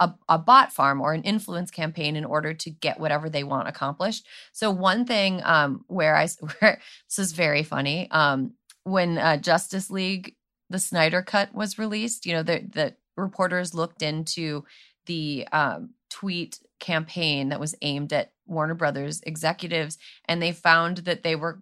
a, 0.00 0.14
a, 0.28 0.38
bot 0.38 0.72
farm 0.72 1.00
or 1.00 1.12
an 1.12 1.22
influence 1.22 1.70
campaign 1.70 2.16
in 2.16 2.24
order 2.24 2.54
to 2.54 2.70
get 2.70 2.98
whatever 2.98 3.28
they 3.28 3.44
want 3.44 3.68
accomplished. 3.68 4.26
So 4.52 4.70
one 4.70 5.04
thing 5.04 5.42
um, 5.44 5.84
where 5.86 6.16
I 6.16 6.26
where 6.60 6.80
this 7.08 7.18
is 7.18 7.32
very 7.32 7.62
funny 7.62 8.10
um, 8.10 8.54
when 8.82 9.18
uh, 9.18 9.36
Justice 9.36 9.90
League 9.90 10.34
the 10.70 10.78
Snyder 10.78 11.22
Cut 11.22 11.54
was 11.54 11.78
released. 11.78 12.26
You 12.26 12.34
know 12.34 12.42
the 12.42 12.66
the 12.72 12.94
reporters 13.16 13.74
looked 13.74 14.02
into 14.02 14.64
the 15.06 15.46
um, 15.52 15.90
tweet 16.08 16.60
campaign 16.78 17.50
that 17.50 17.60
was 17.60 17.74
aimed 17.82 18.12
at 18.12 18.32
Warner 18.46 18.74
Brothers 18.74 19.20
executives, 19.26 19.98
and 20.26 20.42
they 20.42 20.52
found 20.52 20.98
that 20.98 21.22
they 21.22 21.36
were 21.36 21.60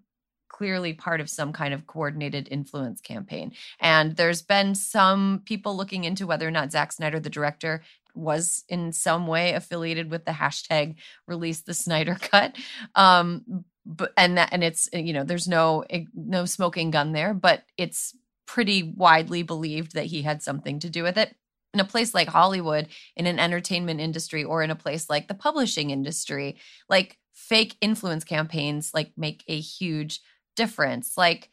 clearly 0.58 0.92
part 0.92 1.20
of 1.20 1.30
some 1.30 1.52
kind 1.52 1.72
of 1.72 1.86
coordinated 1.86 2.48
influence 2.50 3.00
campaign. 3.00 3.52
And 3.78 4.16
there's 4.16 4.42
been 4.42 4.74
some 4.74 5.42
people 5.44 5.76
looking 5.76 6.02
into 6.02 6.26
whether 6.26 6.48
or 6.48 6.50
not 6.50 6.72
Zack 6.72 6.90
Snyder, 6.90 7.20
the 7.20 7.30
director, 7.30 7.82
was 8.18 8.64
in 8.68 8.92
some 8.92 9.26
way 9.26 9.52
affiliated 9.52 10.10
with 10.10 10.24
the 10.24 10.32
hashtag 10.32 10.96
release 11.26 11.62
the 11.62 11.74
Snyder 11.74 12.16
cut. 12.20 12.56
Um, 12.94 13.64
but 13.86 14.12
and 14.16 14.36
that 14.36 14.50
and 14.52 14.62
it's 14.62 14.88
you 14.92 15.12
know 15.12 15.24
there's 15.24 15.48
no 15.48 15.84
no 16.14 16.44
smoking 16.44 16.90
gun 16.90 17.12
there, 17.12 17.32
but 17.32 17.64
it's 17.76 18.14
pretty 18.46 18.82
widely 18.82 19.42
believed 19.42 19.94
that 19.94 20.06
he 20.06 20.22
had 20.22 20.42
something 20.42 20.78
to 20.80 20.90
do 20.90 21.02
with 21.02 21.16
it. 21.16 21.34
In 21.74 21.80
a 21.80 21.84
place 21.84 22.14
like 22.14 22.28
Hollywood, 22.28 22.88
in 23.16 23.26
an 23.26 23.38
entertainment 23.38 24.00
industry, 24.00 24.44
or 24.44 24.62
in 24.62 24.70
a 24.70 24.76
place 24.76 25.08
like 25.08 25.28
the 25.28 25.34
publishing 25.34 25.90
industry, 25.90 26.56
like 26.88 27.18
fake 27.34 27.76
influence 27.80 28.24
campaigns 28.24 28.92
like 28.92 29.12
make 29.16 29.44
a 29.48 29.58
huge 29.58 30.20
difference. 30.56 31.16
Like, 31.16 31.50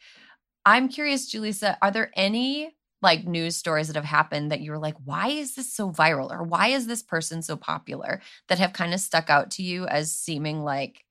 I'm 0.64 0.88
curious, 0.88 1.32
Julissa, 1.32 1.76
are 1.80 1.90
there 1.90 2.10
any 2.16 2.75
like 3.02 3.26
news 3.26 3.56
stories 3.56 3.88
that 3.88 3.96
have 3.96 4.04
happened 4.04 4.50
that 4.50 4.60
you're 4.60 4.78
like, 4.78 4.96
why 5.04 5.28
is 5.28 5.54
this 5.54 5.72
so 5.72 5.90
viral? 5.90 6.30
Or 6.30 6.42
why 6.42 6.68
is 6.68 6.86
this 6.86 7.02
person 7.02 7.42
so 7.42 7.56
popular 7.56 8.20
that 8.48 8.58
have 8.58 8.72
kind 8.72 8.94
of 8.94 9.00
stuck 9.00 9.30
out 9.30 9.50
to 9.52 9.62
you 9.62 9.86
as 9.86 10.16
seeming 10.16 10.64
like 10.64 11.04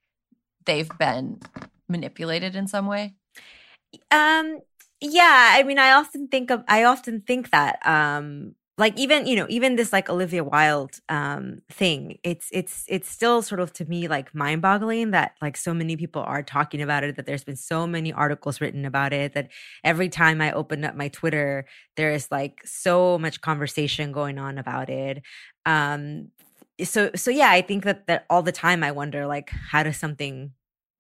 they've 0.65 0.89
been 0.97 1.39
manipulated 1.87 2.55
in 2.55 2.67
some 2.67 2.87
way? 2.87 3.13
Um, 4.11 4.59
yeah, 4.99 5.53
I 5.53 5.63
mean, 5.63 5.77
I 5.77 5.93
often 5.93 6.27
think 6.27 6.49
of, 6.49 6.63
I 6.67 6.83
often 6.85 7.21
think 7.21 7.51
that, 7.51 7.85
um, 7.85 8.55
like 8.77 8.97
even 8.99 9.25
you 9.25 9.35
know 9.35 9.45
even 9.49 9.75
this 9.75 9.93
like 9.93 10.09
olivia 10.09 10.43
wilde 10.43 10.99
um 11.09 11.61
thing 11.69 12.17
it's 12.23 12.49
it's 12.51 12.83
it's 12.87 13.09
still 13.09 13.41
sort 13.41 13.61
of 13.61 13.71
to 13.71 13.85
me 13.85 14.07
like 14.07 14.33
mind 14.35 14.61
boggling 14.61 15.11
that 15.11 15.33
like 15.41 15.55
so 15.55 15.73
many 15.73 15.95
people 15.95 16.21
are 16.21 16.43
talking 16.43 16.81
about 16.81 17.03
it 17.03 17.15
that 17.15 17.25
there's 17.25 17.43
been 17.43 17.55
so 17.55 17.87
many 17.87 18.11
articles 18.11 18.59
written 18.59 18.85
about 18.85 19.13
it 19.13 19.33
that 19.33 19.49
every 19.83 20.09
time 20.09 20.41
i 20.41 20.51
open 20.51 20.83
up 20.83 20.95
my 20.95 21.07
twitter 21.07 21.65
there 21.95 22.11
is 22.11 22.29
like 22.31 22.61
so 22.65 23.17
much 23.17 23.41
conversation 23.41 24.11
going 24.11 24.37
on 24.37 24.57
about 24.57 24.89
it. 24.89 25.23
Um 25.65 26.29
so 26.83 27.09
so 27.15 27.31
yeah 27.31 27.49
i 27.49 27.61
think 27.61 27.85
that 27.85 28.05
that 28.07 28.25
all 28.29 28.41
the 28.41 28.51
time 28.51 28.83
i 28.83 28.91
wonder 28.91 29.25
like 29.25 29.49
how 29.49 29.81
does 29.81 29.95
something 29.95 30.51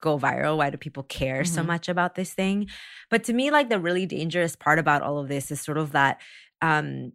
go 0.01 0.19
viral? 0.19 0.57
Why 0.57 0.69
do 0.69 0.77
people 0.77 1.03
care 1.03 1.41
mm-hmm. 1.41 1.53
so 1.53 1.63
much 1.63 1.89
about 1.89 2.15
this 2.15 2.33
thing? 2.33 2.67
But 3.09 3.23
to 3.25 3.33
me 3.33 3.49
like 3.51 3.69
the 3.69 3.79
really 3.79 4.05
dangerous 4.05 4.55
part 4.55 4.77
about 4.77 5.01
all 5.01 5.17
of 5.17 5.27
this 5.27 5.51
is 5.51 5.59
sort 5.59 5.77
of 5.77 5.91
that 5.91 6.21
um 6.61 7.11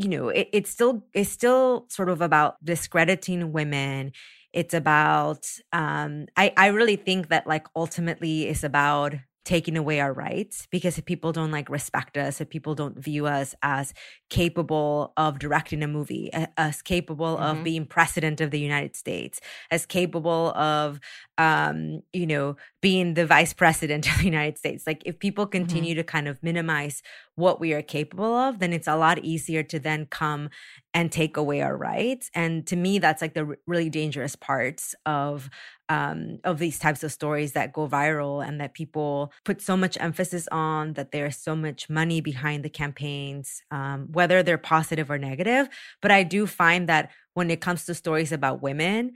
you 0.00 0.08
know 0.08 0.28
it, 0.28 0.48
it's 0.52 0.70
still 0.70 1.04
it's 1.14 1.30
still 1.30 1.86
sort 1.88 2.08
of 2.08 2.20
about 2.20 2.62
discrediting 2.64 3.52
women. 3.52 4.12
It's 4.52 4.74
about 4.74 5.46
um 5.72 6.26
i 6.36 6.52
i 6.56 6.66
really 6.68 6.96
think 6.96 7.28
that 7.28 7.46
like 7.46 7.66
ultimately 7.76 8.48
it's 8.48 8.64
about 8.64 9.14
taking 9.50 9.76
away 9.76 9.98
our 9.98 10.12
rights 10.12 10.68
because 10.70 10.96
if 10.96 11.04
people 11.04 11.32
don't 11.32 11.50
like 11.50 11.68
respect 11.68 12.16
us 12.16 12.40
if 12.40 12.48
people 12.48 12.76
don't 12.76 12.96
view 12.96 13.26
us 13.26 13.52
as 13.64 13.92
capable 14.28 15.12
of 15.16 15.40
directing 15.40 15.82
a 15.82 15.88
movie 15.88 16.30
as 16.56 16.80
capable 16.82 17.34
mm-hmm. 17.34 17.58
of 17.58 17.64
being 17.64 17.84
president 17.84 18.40
of 18.40 18.52
the 18.52 18.60
united 18.60 18.94
states 18.94 19.40
as 19.72 19.86
capable 19.86 20.50
of 20.50 21.00
um 21.36 22.00
you 22.12 22.28
know 22.28 22.54
being 22.80 23.14
the 23.14 23.26
vice 23.26 23.52
president 23.52 24.08
of 24.12 24.18
the 24.18 24.24
united 24.24 24.56
states 24.56 24.86
like 24.86 25.02
if 25.04 25.18
people 25.18 25.46
mm-hmm. 25.46 25.58
continue 25.58 25.94
mm-hmm. 25.94 25.98
to 25.98 26.04
kind 26.04 26.28
of 26.28 26.40
minimize 26.44 27.02
what 27.34 27.58
we 27.58 27.72
are 27.72 27.82
capable 27.82 28.32
of 28.32 28.60
then 28.60 28.72
it's 28.72 28.86
a 28.86 28.94
lot 28.94 29.18
easier 29.18 29.64
to 29.64 29.80
then 29.80 30.06
come 30.06 30.48
and 30.94 31.10
take 31.10 31.36
away 31.36 31.60
our 31.60 31.76
rights 31.76 32.30
and 32.36 32.68
to 32.68 32.76
me 32.76 33.00
that's 33.00 33.20
like 33.20 33.34
the 33.34 33.44
r- 33.44 33.58
really 33.66 33.90
dangerous 33.90 34.36
parts 34.36 34.94
of 35.06 35.50
um, 35.90 36.38
of 36.44 36.58
these 36.58 36.78
types 36.78 37.02
of 37.02 37.12
stories 37.12 37.52
that 37.52 37.72
go 37.72 37.88
viral 37.88 38.46
and 38.46 38.60
that 38.60 38.74
people 38.74 39.32
put 39.44 39.60
so 39.60 39.76
much 39.76 39.98
emphasis 40.00 40.48
on, 40.52 40.92
that 40.92 41.10
there's 41.10 41.36
so 41.36 41.56
much 41.56 41.90
money 41.90 42.20
behind 42.20 42.64
the 42.64 42.70
campaigns, 42.70 43.62
um, 43.72 44.06
whether 44.12 44.42
they're 44.42 44.56
positive 44.56 45.10
or 45.10 45.18
negative. 45.18 45.68
But 46.00 46.12
I 46.12 46.22
do 46.22 46.46
find 46.46 46.88
that 46.88 47.10
when 47.34 47.50
it 47.50 47.60
comes 47.60 47.84
to 47.86 47.94
stories 47.94 48.30
about 48.30 48.62
women, 48.62 49.14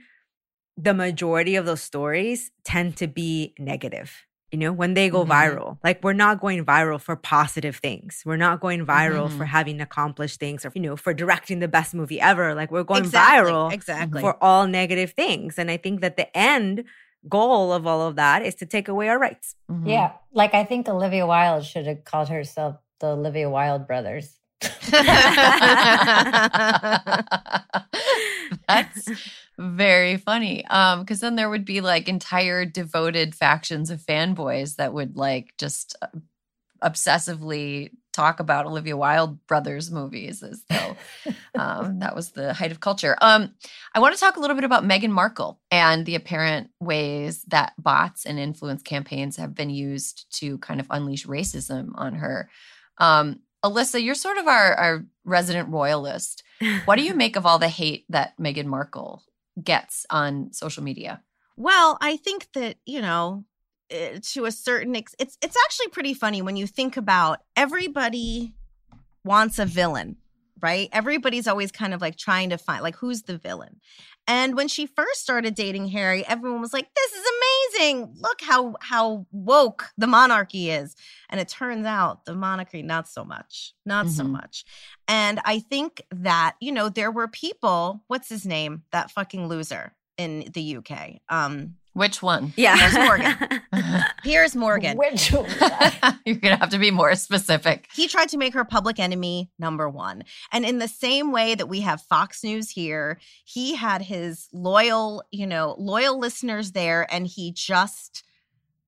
the 0.75 0.93
majority 0.93 1.55
of 1.55 1.65
those 1.65 1.81
stories 1.81 2.51
tend 2.65 2.97
to 2.97 3.07
be 3.07 3.55
negative 3.57 4.25
you 4.55 4.59
know, 4.59 4.71
when 4.71 4.93
they 4.93 5.09
go 5.09 5.25
Mhm. 5.25 5.29
viral. 5.37 5.77
Like 5.83 6.01
we're 6.01 6.13
not 6.25 6.39
going 6.39 6.63
viral 6.63 6.99
for 7.07 7.17
positive 7.17 7.75
things. 7.87 8.23
We're 8.25 8.37
not 8.47 8.61
going 8.61 8.85
viral 8.85 9.27
Mhm. 9.27 9.37
for 9.37 9.43
having 9.43 9.81
accomplished 9.81 10.39
things 10.39 10.63
or, 10.65 10.71
you 10.73 10.81
know, 10.81 10.95
for 10.95 11.13
directing 11.13 11.59
the 11.59 11.67
best 11.67 11.93
movie 11.93 12.21
ever. 12.21 12.55
Like 12.55 12.71
we're 12.71 12.83
going 12.85 13.03
exactly, 13.03 13.51
viral 13.51 13.73
Exactly. 13.73 14.21
for 14.21 14.37
all 14.41 14.65
negative 14.65 15.11
things. 15.11 15.59
And 15.59 15.69
I 15.69 15.75
think 15.75 15.99
that 15.99 16.15
the 16.15 16.29
end 16.37 16.85
goal 17.27 17.73
of 17.73 17.85
all 17.85 18.01
of 18.07 18.15
that 18.15 18.43
is 18.43 18.55
to 18.55 18.65
take 18.65 18.87
away 18.87 19.09
our 19.09 19.19
rights. 19.19 19.55
Mhm. 19.69 19.89
Yeah. 19.89 20.11
Like 20.31 20.53
I 20.53 20.63
think 20.63 20.87
Olivia 20.87 21.25
Wilde 21.27 21.65
should 21.65 21.85
have 21.85 22.05
called 22.05 22.29
herself 22.29 22.77
the 23.01 23.07
Olivia 23.07 23.49
Wilde 23.49 23.85
brothers. 23.87 24.39
That's 28.67 29.09
very 29.57 30.17
funny. 30.17 30.65
Um, 30.67 31.01
because 31.01 31.19
then 31.19 31.35
there 31.35 31.49
would 31.49 31.65
be 31.65 31.81
like 31.81 32.07
entire 32.07 32.65
devoted 32.65 33.35
factions 33.35 33.89
of 33.89 34.01
fanboys 34.01 34.75
that 34.75 34.93
would 34.93 35.17
like 35.17 35.53
just 35.57 35.95
uh, 36.01 36.07
obsessively 36.83 37.91
talk 38.13 38.39
about 38.39 38.65
Olivia 38.65 38.95
Wilde 38.95 39.45
brothers 39.45 39.91
movies 39.91 40.41
as 40.41 40.63
though 40.69 40.95
um, 41.59 41.99
that 41.99 42.15
was 42.15 42.31
the 42.31 42.53
height 42.53 42.71
of 42.71 42.79
culture. 42.79 43.17
Um, 43.21 43.53
I 43.93 43.99
want 43.99 44.13
to 44.15 44.19
talk 44.19 44.37
a 44.37 44.39
little 44.39 44.55
bit 44.55 44.63
about 44.63 44.85
Meghan 44.85 45.09
Markle 45.09 45.59
and 45.69 46.05
the 46.05 46.15
apparent 46.15 46.69
ways 46.79 47.43
that 47.49 47.73
bots 47.77 48.25
and 48.25 48.39
influence 48.39 48.81
campaigns 48.83 49.35
have 49.35 49.53
been 49.53 49.69
used 49.69 50.33
to 50.39 50.57
kind 50.59 50.79
of 50.79 50.87
unleash 50.89 51.25
racism 51.25 51.89
on 51.95 52.15
her. 52.15 52.49
Um, 52.99 53.41
Alyssa, 53.65 54.03
you're 54.03 54.15
sort 54.15 54.37
of 54.37 54.47
our, 54.47 54.73
our 54.75 55.05
resident 55.23 55.69
royalist. 55.69 56.43
What 56.85 56.97
do 56.97 57.03
you 57.03 57.13
make 57.15 57.35
of 57.35 57.45
all 57.45 57.57
the 57.57 57.67
hate 57.67 58.05
that 58.09 58.37
Meghan 58.37 58.65
Markle 58.65 59.23
gets 59.61 60.05
on 60.09 60.53
social 60.53 60.83
media? 60.83 61.23
Well, 61.57 61.97
I 61.99 62.17
think 62.17 62.47
that 62.53 62.77
you 62.85 63.01
know, 63.01 63.45
to 63.89 64.45
a 64.45 64.51
certain 64.51 64.95
ex- 64.95 65.15
it's 65.19 65.37
it's 65.41 65.57
actually 65.65 65.87
pretty 65.87 66.13
funny 66.13 66.41
when 66.41 66.57
you 66.57 66.67
think 66.67 66.95
about 66.95 67.39
everybody 67.55 68.53
wants 69.23 69.57
a 69.57 69.65
villain, 69.65 70.17
right? 70.61 70.89
Everybody's 70.91 71.47
always 71.47 71.71
kind 71.71 71.93
of 71.93 72.01
like 72.01 72.17
trying 72.17 72.51
to 72.51 72.57
find 72.57 72.83
like 72.83 72.95
who's 72.97 73.23
the 73.23 73.37
villain. 73.37 73.79
And 74.27 74.55
when 74.55 74.67
she 74.67 74.87
first 74.87 75.21
started 75.21 75.53
dating 75.53 75.89
Harry, 75.89 76.25
everyone 76.25 76.61
was 76.61 76.73
like, 76.73 76.87
"This 76.95 77.11
is 77.13 77.25
amazing! 77.77 78.15
Look 78.19 78.41
how 78.41 78.75
how 78.81 79.27
woke 79.31 79.91
the 79.97 80.07
monarchy 80.07 80.71
is." 80.71 80.95
And 81.29 81.39
it 81.39 81.47
turns 81.47 81.85
out 81.85 82.25
the 82.25 82.35
monarchy 82.35 82.81
not 82.81 83.07
so 83.07 83.23
much, 83.23 83.73
not 83.85 84.07
so 84.09 84.23
Mhm. 84.23 84.31
much. 84.31 84.65
And 85.07 85.39
I 85.45 85.59
think 85.59 86.01
that 86.11 86.55
you 86.59 86.71
know 86.71 86.89
there 86.89 87.11
were 87.11 87.27
people. 87.27 88.03
What's 88.07 88.29
his 88.29 88.45
name? 88.45 88.83
That 88.91 89.11
fucking 89.11 89.47
loser 89.47 89.95
in 90.17 90.49
the 90.53 90.61
UK. 90.77 91.21
Um, 91.29 91.75
Which 91.95 92.21
one? 92.21 92.51
Yeah. 92.57 92.75
Piers 92.75 92.93
Morgan. 92.93 93.61
Piers 94.23 94.55
Morgan. 94.55 94.97
Which 94.97 95.31
You're 96.25 96.35
gonna 96.35 96.57
have 96.57 96.71
to 96.71 96.77
be 96.77 96.91
more 96.91 97.15
specific. 97.15 97.87
He 97.95 98.09
tried 98.09 98.27
to 98.29 98.37
make 98.37 98.53
her 98.53 98.65
public 98.65 98.99
enemy 98.99 99.49
number 99.57 99.89
one. 99.89 100.25
And 100.51 100.65
in 100.65 100.79
the 100.79 100.89
same 100.89 101.31
way 101.31 101.55
that 101.55 101.69
we 101.69 101.79
have 101.81 102.01
Fox 102.01 102.43
News 102.43 102.69
here, 102.69 103.17
he 103.45 103.75
had 103.75 104.01
his 104.01 104.49
loyal, 104.51 105.23
you 105.31 105.47
know, 105.47 105.73
loyal 105.77 106.19
listeners 106.19 106.73
there, 106.73 107.07
and 107.09 107.25
he 107.25 107.53
just 107.53 108.23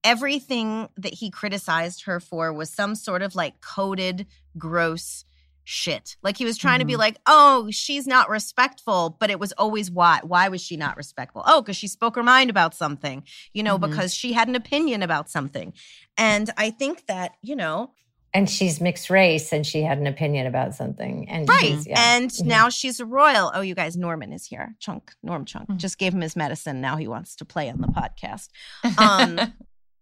everything 0.03 0.89
that 0.97 1.13
he 1.13 1.29
criticized 1.29 2.03
her 2.03 2.19
for 2.19 2.51
was 2.51 2.69
some 2.69 2.93
sort 2.93 3.21
of 3.21 3.35
like 3.35 3.61
coded, 3.61 4.27
gross 4.57 5.23
shit. 5.69 6.15
Like 6.23 6.37
he 6.37 6.45
was 6.45 6.57
trying 6.57 6.79
to 6.79 6.85
be 6.85 6.93
Mhm. 6.93 6.99
like, 6.99 7.17
oh, 7.25 7.67
she's 7.71 8.07
not 8.07 8.29
respectful, 8.29 9.17
but 9.19 9.29
it 9.29 9.37
was 9.37 9.51
always 9.53 9.91
why. 9.91 10.21
Why 10.23 10.47
was 10.47 10.61
she 10.61 10.77
not 10.77 10.95
respectful? 10.95 11.43
Oh, 11.45 11.61
because 11.61 11.75
she 11.75 11.89
spoke 11.89 12.15
her 12.15 12.23
mind 12.23 12.49
about 12.49 12.73
something, 12.73 13.23
you 13.51 13.63
know, 13.63 13.77
Mhm. 13.77 13.89
because 13.89 14.13
she 14.13 14.31
had 14.31 14.47
an 14.47 14.55
opinion 14.55 15.03
about 15.03 15.29
something. 15.29 15.73
And 16.17 16.49
I 16.55 16.69
think 16.69 17.05
that, 17.07 17.33
you 17.41 17.53
know, 17.55 17.91
and 18.33 18.49
she's 18.49 18.79
mixed 18.79 19.09
race 19.09 19.51
and 19.51 19.65
she 19.65 19.81
had 19.81 19.97
an 19.97 20.07
opinion 20.07 20.47
about 20.47 20.73
something. 20.73 21.27
And 21.29 21.49
Right. 21.49 21.77
yeah. 21.85 22.15
And 22.15 22.29
Mhm. 22.29 22.45
now 22.45 22.69
she's 22.69 22.99
a 23.01 23.05
royal. 23.05 23.51
Oh, 23.53 23.61
you 23.61 23.75
guys, 23.75 23.97
Norman 23.97 24.31
is 24.31 24.45
here. 24.45 24.75
Chunk, 24.79 25.13
Norm 25.23 25.43
Chunk. 25.43 25.69
Mhm. 25.69 25.77
Just 25.77 25.97
gave 25.97 26.13
him 26.13 26.21
his 26.21 26.35
medicine. 26.37 26.79
Now 26.79 26.95
he 26.97 27.07
wants 27.09 27.35
to 27.37 27.45
play 27.45 27.69
on 27.69 27.81
the 27.81 27.87
podcast. 27.87 28.47
Um, 28.97 29.53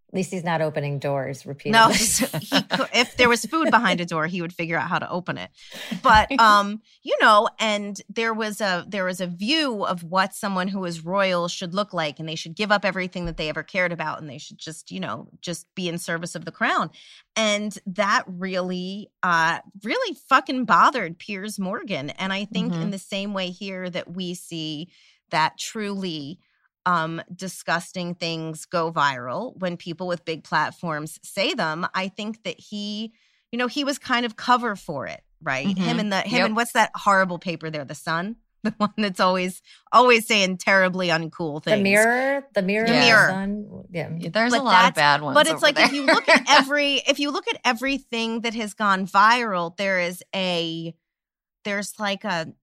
At 0.09 0.13
least 0.13 0.31
he's 0.31 0.43
not 0.43 0.61
opening 0.61 0.99
doors 0.99 1.45
repeatedly. 1.45 1.71
no, 1.71 1.89
he 2.39 2.61
could, 2.61 2.87
if 2.93 3.17
there 3.17 3.27
was 3.27 3.43
food 3.45 3.69
behind 3.71 3.99
a 3.99 4.05
door, 4.05 4.27
he 4.27 4.41
would 4.41 4.53
figure 4.53 4.77
out 4.77 4.87
how 4.87 4.99
to 4.99 5.09
open 5.09 5.37
it. 5.37 5.49
But 6.01 6.31
um, 6.39 6.81
you 7.01 7.15
know, 7.19 7.49
and 7.59 7.99
there 8.07 8.33
was 8.33 8.61
a 8.61 8.85
there 8.87 9.03
was 9.03 9.19
a 9.19 9.27
view 9.27 9.83
of 9.83 10.03
what 10.03 10.33
someone 10.33 10.67
who 10.69 10.85
is 10.85 11.03
royal 11.03 11.47
should 11.47 11.73
look 11.73 11.91
like, 11.93 12.19
and 12.19 12.29
they 12.29 12.35
should 12.35 12.55
give 12.55 12.71
up 12.71 12.85
everything 12.85 13.25
that 13.25 13.35
they 13.37 13.49
ever 13.49 13.63
cared 13.63 13.91
about, 13.91 14.21
and 14.21 14.29
they 14.29 14.37
should 14.37 14.57
just 14.59 14.91
you 14.91 14.99
know 14.99 15.27
just 15.41 15.65
be 15.75 15.89
in 15.89 15.97
service 15.97 16.35
of 16.35 16.45
the 16.45 16.51
crown. 16.51 16.91
And 17.35 17.77
that 17.85 18.23
really, 18.27 19.09
uh, 19.21 19.59
really 19.83 20.17
fucking 20.29 20.63
bothered 20.65 21.19
Piers 21.19 21.59
Morgan. 21.59 22.11
And 22.11 22.31
I 22.31 22.45
think 22.45 22.73
in 22.73 22.87
Mhm. 22.87 22.91
the 22.91 22.99
same 22.99 23.33
way 23.33 23.49
here 23.49 23.89
that 23.89 24.11
we 24.13 24.33
see 24.35 24.87
that 25.31 25.57
truly 25.57 26.39
um, 26.85 27.21
disgusting 27.35 28.15
things 28.15 28.65
go 28.65 28.91
viral 28.91 29.57
when 29.57 29.77
people 29.77 30.07
with 30.07 30.25
big 30.25 30.43
platforms 30.43 31.19
say 31.23 31.53
them. 31.53 31.87
I 31.93 32.07
think 32.09 32.43
that 32.43 32.59
he, 32.59 33.11
you 33.51 33.57
know, 33.57 33.67
he 33.67 33.83
was 33.83 33.97
kind 33.97 34.25
of 34.25 34.35
cover 34.35 34.75
for 34.75 35.07
it, 35.07 35.21
right? 35.41 35.77
Him 35.77 35.97
Mhm. 35.97 35.99
and 35.99 36.11
the 36.13 36.21
him 36.21 36.37
Yep. 36.37 36.45
and 36.45 36.55
what's 36.55 36.73
that 36.73 36.91
horrible 36.95 37.39
paper 37.39 37.69
there, 37.69 37.85
the 37.85 37.95
Sun, 37.95 38.35
the 38.63 38.73
one 38.77 38.93
that's 38.97 39.19
always 39.19 39.61
always 39.91 40.27
saying 40.27 40.57
terribly 40.57 41.07
uncool 41.09 41.63
things. 41.63 41.77
the 41.77 41.83
mirror, 41.83 42.43
the 42.53 42.61
mirror, 42.61 42.87
The 42.87 42.93
the 42.93 42.99
mirror. 42.99 43.27
sun, 43.27 43.83
yeah. 43.91 44.09
There's 44.29 44.51
But 44.51 44.61
a 44.61 44.63
lot 44.63 44.89
of 44.89 44.95
bad 44.95 45.21
ones. 45.21 45.33
But 45.35 45.47
it's 45.47 45.53
over 45.55 45.65
like 45.65 45.79
if 45.79 45.91
you 45.93 46.03
look 46.05 46.27
at 46.29 46.43
every 46.49 46.95
if 47.07 47.19
you 47.19 47.31
look 47.31 47.47
at 47.47 47.59
everything 47.65 48.41
that 48.41 48.53
has 48.53 48.73
gone 48.73 49.07
viral, 49.07 49.75
there 49.77 49.99
is 49.99 50.23
a 50.35 50.93
there's 51.63 51.99
like 51.99 52.23
a 52.23 52.53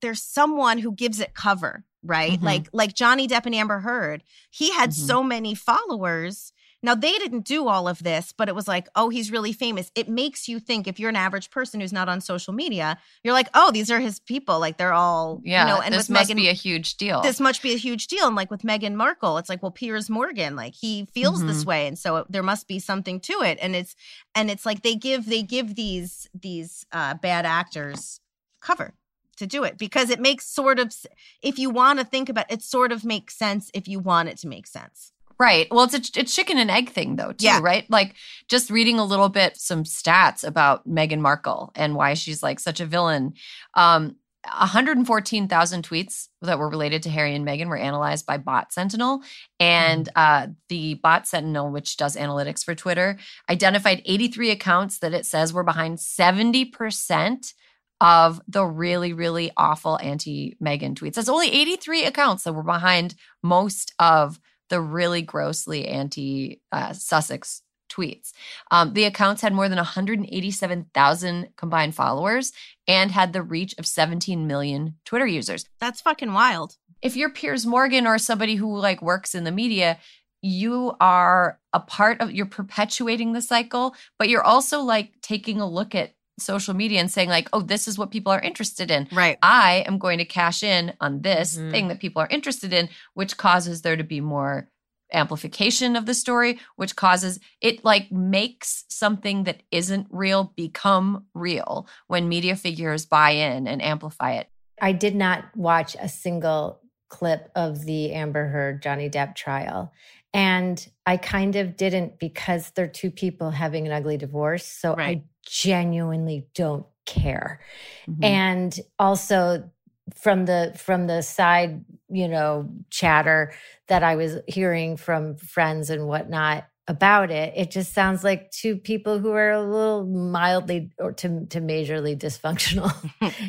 there's 0.00 0.22
someone 0.22 0.78
who 0.78 0.92
gives 0.92 1.18
it 1.20 1.34
cover, 1.34 1.84
right? 2.02 2.38
Mhm. 2.40 2.42
Like 2.44 2.68
like 2.72 2.94
Johnny 2.94 3.26
Depp 3.28 3.46
and 3.46 3.54
Amber 3.54 3.80
Heard. 3.80 4.22
He 4.50 4.72
had 4.72 4.90
Mhm. 4.90 4.94
so 4.94 5.22
many 5.22 5.54
followers. 5.54 6.52
Now 6.80 6.94
they 6.94 7.18
didn't 7.18 7.44
do 7.44 7.66
all 7.66 7.88
of 7.88 8.04
this, 8.04 8.32
but 8.32 8.48
it 8.48 8.54
was 8.54 8.68
like, 8.68 8.88
oh, 8.94 9.08
he's 9.08 9.32
really 9.32 9.52
famous. 9.52 9.90
It 9.96 10.08
makes 10.08 10.46
you 10.46 10.60
think 10.60 10.86
if 10.86 11.00
you're 11.00 11.08
an 11.08 11.16
average 11.16 11.50
person 11.50 11.80
who's 11.80 11.92
not 11.92 12.08
on 12.08 12.20
social 12.20 12.52
media, 12.52 12.98
you're 13.24 13.34
like, 13.34 13.48
oh, 13.52 13.72
these 13.72 13.90
are 13.90 13.98
his 13.98 14.20
people. 14.20 14.60
Like 14.60 14.76
they're 14.76 14.92
all, 14.92 15.40
yeah, 15.44 15.62
you 15.62 15.66
know, 15.74 15.80
and 15.80 15.92
this 15.92 16.08
with 16.08 16.10
must 16.10 16.30
Meghan, 16.30 16.36
be 16.36 16.48
a 16.48 16.52
huge 16.52 16.96
deal. 16.96 17.20
this 17.20 17.40
must 17.40 17.62
be 17.62 17.74
a 17.74 17.76
huge 17.78 18.06
deal. 18.06 18.28
And 18.28 18.36
like 18.36 18.48
with 18.52 18.62
Meghan 18.62 18.94
Markle, 18.94 19.38
it's 19.38 19.48
like, 19.48 19.60
well, 19.60 19.72
Piers 19.72 20.08
Morgan, 20.08 20.54
like 20.54 20.74
he 20.74 21.06
feels 21.12 21.44
this 21.44 21.62
Mm-hmm. 21.62 21.68
way, 21.68 21.86
and 21.88 21.98
so 21.98 22.24
there 22.28 22.44
must 22.44 22.68
be 22.68 22.78
something 22.78 23.18
to 23.22 23.42
it. 23.42 23.58
And 23.60 23.74
it's 23.74 23.96
and 24.36 24.48
it's 24.48 24.64
like 24.64 24.82
they 24.82 24.94
give 24.94 25.26
they 25.26 25.42
give 25.42 25.74
these 25.74 26.28
these 26.32 26.86
uh, 26.92 27.14
bad 27.14 27.44
actors 27.44 28.20
cover 28.60 28.94
to 29.38 29.46
do 29.46 29.64
it 29.64 29.78
because 29.78 30.10
it 30.10 30.20
makes 30.20 30.46
sort 30.46 30.78
of 30.78 30.94
if 31.42 31.58
you 31.58 31.70
want 31.70 31.98
to 31.98 32.04
think 32.04 32.28
about 32.28 32.50
it, 32.50 32.62
sort 32.62 32.92
of 32.92 33.04
makes 33.04 33.36
sense 33.36 33.70
if 33.74 33.88
you 33.88 33.98
want 33.98 34.28
it 34.28 34.38
to 34.38 34.48
make 34.48 34.66
sense. 34.66 35.12
Right. 35.40 35.68
Well, 35.70 35.84
it's 35.84 35.94
a 35.94 36.20
it's 36.20 36.34
chicken 36.34 36.58
and 36.58 36.70
egg 36.70 36.90
thing 36.90 37.16
though, 37.16 37.32
too, 37.32 37.44
Yeah. 37.46 37.60
right? 37.62 37.88
Like 37.88 38.14
just 38.48 38.70
reading 38.70 38.98
a 38.98 39.04
little 39.04 39.28
bit 39.28 39.56
some 39.56 39.84
stats 39.84 40.42
about 40.46 40.88
Meghan 40.88 41.20
Markle 41.20 41.70
and 41.76 41.94
why 41.94 42.14
she's 42.14 42.42
like 42.42 42.58
such 42.60 42.80
a 42.80 42.86
villain. 42.86 43.34
Um 43.74 44.16
114,000 44.44 45.82
tweets 45.86 46.28
that 46.42 46.58
were 46.58 46.70
related 46.70 47.02
to 47.02 47.10
Harry 47.10 47.34
and 47.34 47.46
Meghan 47.46 47.66
were 47.68 47.76
analyzed 47.76 48.24
by 48.24 48.38
Bot 48.38 48.72
Sentinel. 48.72 49.20
And 49.60 50.08
uh, 50.16 50.46
the 50.68 50.94
Bot 50.94 51.26
Sentinel, 51.26 51.70
which 51.70 51.96
does 51.96 52.16
analytics 52.16 52.64
for 52.64 52.74
Twitter, 52.74 53.18
identified 53.50 54.00
83 54.06 54.50
accounts 54.50 55.00
that 55.00 55.12
it 55.12 55.26
says 55.26 55.52
were 55.52 55.64
behind 55.64 55.98
70% 55.98 57.52
of 58.00 58.40
the 58.46 58.64
really, 58.64 59.12
really 59.12 59.50
awful 59.56 59.98
anti 60.00 60.56
Meghan 60.62 60.94
tweets. 60.94 61.14
That's 61.14 61.28
only 61.28 61.50
83 61.50 62.04
accounts 62.04 62.44
that 62.44 62.52
were 62.52 62.62
behind 62.62 63.14
most 63.42 63.92
of 63.98 64.38
the 64.68 64.80
really 64.80 65.22
grossly 65.22 65.88
anti 65.88 66.60
uh, 66.72 66.92
Sussex 66.92 67.62
tweets. 67.88 68.32
Um, 68.70 68.92
the 68.92 69.04
accounts 69.04 69.42
had 69.42 69.52
more 69.52 69.68
than 69.68 69.76
187,000 69.76 71.48
combined 71.56 71.94
followers 71.94 72.52
and 72.86 73.10
had 73.10 73.32
the 73.32 73.42
reach 73.42 73.74
of 73.78 73.86
17 73.86 74.46
million 74.46 74.96
Twitter 75.04 75.26
users. 75.26 75.64
That's 75.80 76.00
fucking 76.00 76.32
wild. 76.32 76.76
If 77.00 77.16
you're 77.16 77.30
Piers 77.30 77.64
Morgan 77.64 78.06
or 78.06 78.18
somebody 78.18 78.56
who 78.56 78.76
like 78.76 79.00
works 79.02 79.34
in 79.34 79.44
the 79.44 79.52
media, 79.52 79.98
you 80.42 80.94
are 81.00 81.58
a 81.72 81.80
part 81.80 82.20
of 82.20 82.32
you're 82.32 82.46
perpetuating 82.46 83.32
the 83.32 83.42
cycle, 83.42 83.94
but 84.18 84.28
you're 84.28 84.44
also 84.44 84.80
like 84.80 85.12
taking 85.22 85.60
a 85.60 85.68
look 85.68 85.94
at 85.94 86.12
social 86.38 86.74
media 86.74 87.00
and 87.00 87.10
saying 87.10 87.28
like, 87.28 87.48
"Oh, 87.52 87.60
this 87.60 87.88
is 87.88 87.98
what 87.98 88.10
people 88.10 88.32
are 88.32 88.40
interested 88.40 88.90
in." 88.90 89.08
Right. 89.12 89.38
I 89.42 89.84
am 89.86 89.98
going 89.98 90.18
to 90.18 90.24
cash 90.24 90.62
in 90.62 90.94
on 91.00 91.22
this 91.22 91.56
Mhm. 91.56 91.70
thing 91.70 91.88
that 91.88 92.00
people 92.00 92.22
are 92.22 92.28
interested 92.30 92.72
in, 92.72 92.88
which 93.14 93.36
causes 93.36 93.82
there 93.82 93.96
to 93.96 94.04
be 94.04 94.20
more 94.20 94.70
amplification 95.12 95.96
of 95.96 96.06
the 96.06 96.14
story, 96.14 96.58
which 96.76 96.94
causes 96.94 97.38
it 97.60 97.84
like 97.84 98.12
makes 98.12 98.84
something 98.88 99.44
that 99.44 99.62
isn't 99.70 100.06
real 100.10 100.52
become 100.56 101.24
real 101.34 101.86
when 102.08 102.28
media 102.28 102.54
figures 102.54 103.06
buy 103.06 103.30
in 103.30 103.66
and 103.66 103.82
amplify 103.82 104.32
it. 104.32 104.48
I 104.80 104.92
did 104.92 105.14
not 105.16 105.44
watch 105.56 105.96
a 105.98 106.08
single 106.08 106.80
clip 107.08 107.50
of 107.56 107.84
the 107.86 108.12
Amber 108.12 108.48
Heard 108.48 108.82
Johnny 108.82 109.08
Depp 109.08 109.34
trial. 109.34 109.92
And 110.34 110.86
I 111.06 111.16
kind 111.16 111.56
of 111.56 111.74
didn't 111.76 112.18
because 112.18 112.70
they're 112.72 112.86
two 112.86 113.10
people 113.10 113.50
having 113.50 113.86
an 113.86 113.92
ugly 113.92 114.18
divorce. 114.18 114.66
So 114.66 114.94
Right. 114.94 115.18
I 115.18 115.22
genuinely 115.48 116.46
don't 116.54 116.86
care. 117.06 117.60
Mm-hmm. 118.08 118.24
And 118.24 118.80
also 118.98 119.70
from 120.14 120.46
the 120.46 120.74
from 120.76 121.06
the 121.06 121.22
side, 121.22 121.84
you 122.08 122.28
know, 122.28 122.68
chatter 122.90 123.52
that 123.88 124.02
I 124.02 124.16
was 124.16 124.38
hearing 124.46 124.96
from 124.96 125.36
friends 125.36 125.90
and 125.90 126.06
whatnot 126.06 126.66
about 126.86 127.30
it, 127.30 127.52
it 127.54 127.70
just 127.70 127.92
sounds 127.92 128.24
like 128.24 128.50
two 128.50 128.76
people 128.76 129.18
who 129.18 129.32
are 129.32 129.50
a 129.50 129.62
little 129.62 130.06
mildly 130.06 130.90
or 130.98 131.12
to 131.12 131.46
to 131.46 131.60
majorly 131.60 132.16
dysfunctional. 132.16 132.92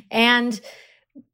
and 0.12 0.60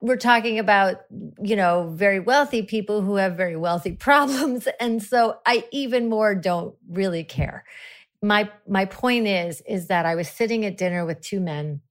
we're 0.01 0.17
talking 0.17 0.59
about 0.59 1.01
you 1.41 1.55
know 1.55 1.91
very 1.93 2.19
wealthy 2.19 2.61
people 2.61 3.01
who 3.01 3.15
have 3.15 3.35
very 3.35 3.55
wealthy 3.55 3.91
problems 4.07 4.67
and 4.79 5.03
so 5.03 5.37
i 5.45 5.63
even 5.71 6.09
more 6.09 6.33
don't 6.33 6.75
really 6.89 7.23
care 7.23 7.63
my 8.25 8.49
my 8.67 8.85
point 8.85 9.27
is 9.27 9.61
is 9.67 9.87
that 9.87 10.05
i 10.05 10.15
was 10.15 10.27
sitting 10.27 10.65
at 10.65 10.77
dinner 10.77 11.05
with 11.05 11.21
two 11.21 11.39
men 11.39 11.81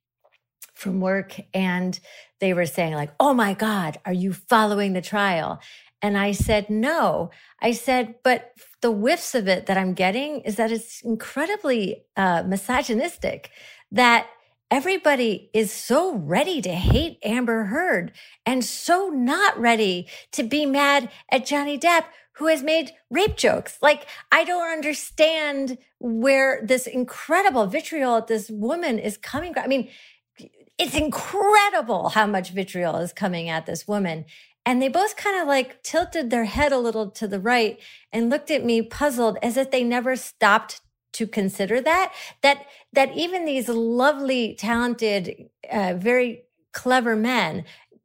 from 0.74 1.01
work 1.01 1.37
and 1.55 2.01
they 2.41 2.53
were 2.53 2.66
saying 2.66 2.95
like 2.95 3.12
oh 3.20 3.32
my 3.32 3.55
god 3.55 3.99
are 4.05 4.12
you 4.12 4.32
following 4.32 4.93
the 4.93 5.01
trial? 5.01 5.61
And 6.03 6.18
i 6.18 6.32
said 6.32 6.68
no. 6.68 7.30
I 7.62 7.72
said 7.72 8.16
but 8.22 8.53
the 8.82 8.91
whiffs 8.91 9.35
of 9.35 9.49
it 9.49 9.66
that 9.66 9.78
i'm 9.78 9.95
getting 9.95 10.41
is 10.41 10.57
that 10.57 10.72
it's 10.72 11.01
incredibly 11.03 12.05
uh, 12.16 12.43
misogynistic 12.47 13.51
that 13.93 14.26
everybody 14.70 15.51
is 15.55 15.70
so 15.70 16.16
ready 16.16 16.61
to 16.61 16.72
hate 16.72 17.18
Amber 17.22 17.64
Heard 17.64 18.12
and 18.45 18.64
so 18.64 19.09
not 19.09 19.59
ready 19.59 20.09
to 20.32 20.43
be 20.43 20.66
mad 20.66 21.11
at 21.30 21.47
Johnny 21.47 21.78
Depp, 21.78 22.05
who 22.37 22.47
has 22.49 22.62
made 22.62 22.91
rape 23.11 23.37
jokes. 23.37 23.78
Like, 23.80 24.07
I 24.32 24.45
don't 24.45 24.70
understand 24.70 25.78
where 25.99 26.61
this 26.64 26.87
incredible 26.87 27.66
vitriol 27.66 28.16
at 28.16 28.26
this 28.26 28.51
woman 28.51 28.99
is 28.99 29.16
coming 29.16 29.55
from. 29.55 29.64
I 29.64 29.68
mean, 29.68 29.89
it's 30.76 30.95
incredible 30.95 32.11
how 32.11 32.26
much 32.26 32.51
vitriol 32.51 32.97
is 32.97 33.12
coming 33.12 33.49
at 33.49 33.66
this 33.66 33.87
woman. 33.87 34.24
And 34.66 34.80
they 34.80 34.89
both 34.89 35.16
kind 35.16 35.41
of 35.41 35.47
like 35.47 35.82
tilted 35.82 36.30
their 36.30 36.45
head 36.45 36.72
a 36.72 36.78
little 36.78 37.11
to 37.12 37.28
the 37.28 37.39
right 37.39 37.78
and 38.12 38.30
looked 38.30 38.51
at 38.51 38.64
me 38.64 38.82
puzzled 38.82 39.39
as 39.43 39.57
if 39.57 39.70
they 39.70 39.85
never 39.85 40.16
stopped 40.16 40.80
to 41.12 41.26
consider 41.28 41.80
that 41.80 42.12
that 42.43 42.66
that 42.93 43.16
even 43.16 43.45
these 43.45 43.68
lovely 43.68 44.55
talented 44.57 45.49
uh, 45.70 45.95
very 45.97 46.43
clever 46.72 47.14
men 47.14 47.64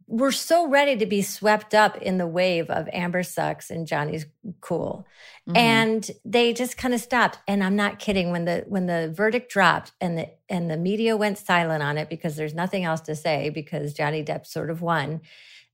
were 0.10 0.32
so 0.32 0.68
ready 0.68 0.97
to 0.97 1.05
be 1.05 1.22
swept 1.22 1.76
up 1.76 1.95
in 1.97 2.18
the 2.18 2.26
wave 2.28 2.70
of 2.72 2.89
amber 2.91 3.22
sucks 3.22 3.70
and 3.70 3.86
johnny's 3.88 4.26
cool. 4.60 5.05
Mhm. 5.47 5.57
and 5.57 6.12
they 6.26 6.51
just 6.51 6.78
kind 6.78 6.93
of 6.93 6.99
stopped. 6.99 7.38
And 7.47 7.64
i'm 7.64 7.76
not 7.76 7.99
kidding. 7.99 8.32
When 8.32 8.45
the 8.45 8.66
when 8.68 8.88
the 8.88 9.12
verdict 9.16 9.51
dropped 9.51 9.91
and 10.01 10.18
the 10.18 10.30
and 10.49 10.70
the 10.70 10.78
media 10.78 11.16
went 11.16 11.38
silent 11.38 11.84
on 11.84 11.97
it 11.97 12.10
because 12.10 12.36
there's 12.36 12.55
nothing 12.55 12.84
else 12.84 13.01
to 13.01 13.16
say 13.16 13.49
because 13.49 13.93
johnny 13.93 14.24
depp 14.24 14.45
sort 14.47 14.70
of 14.72 14.82
won 14.82 15.22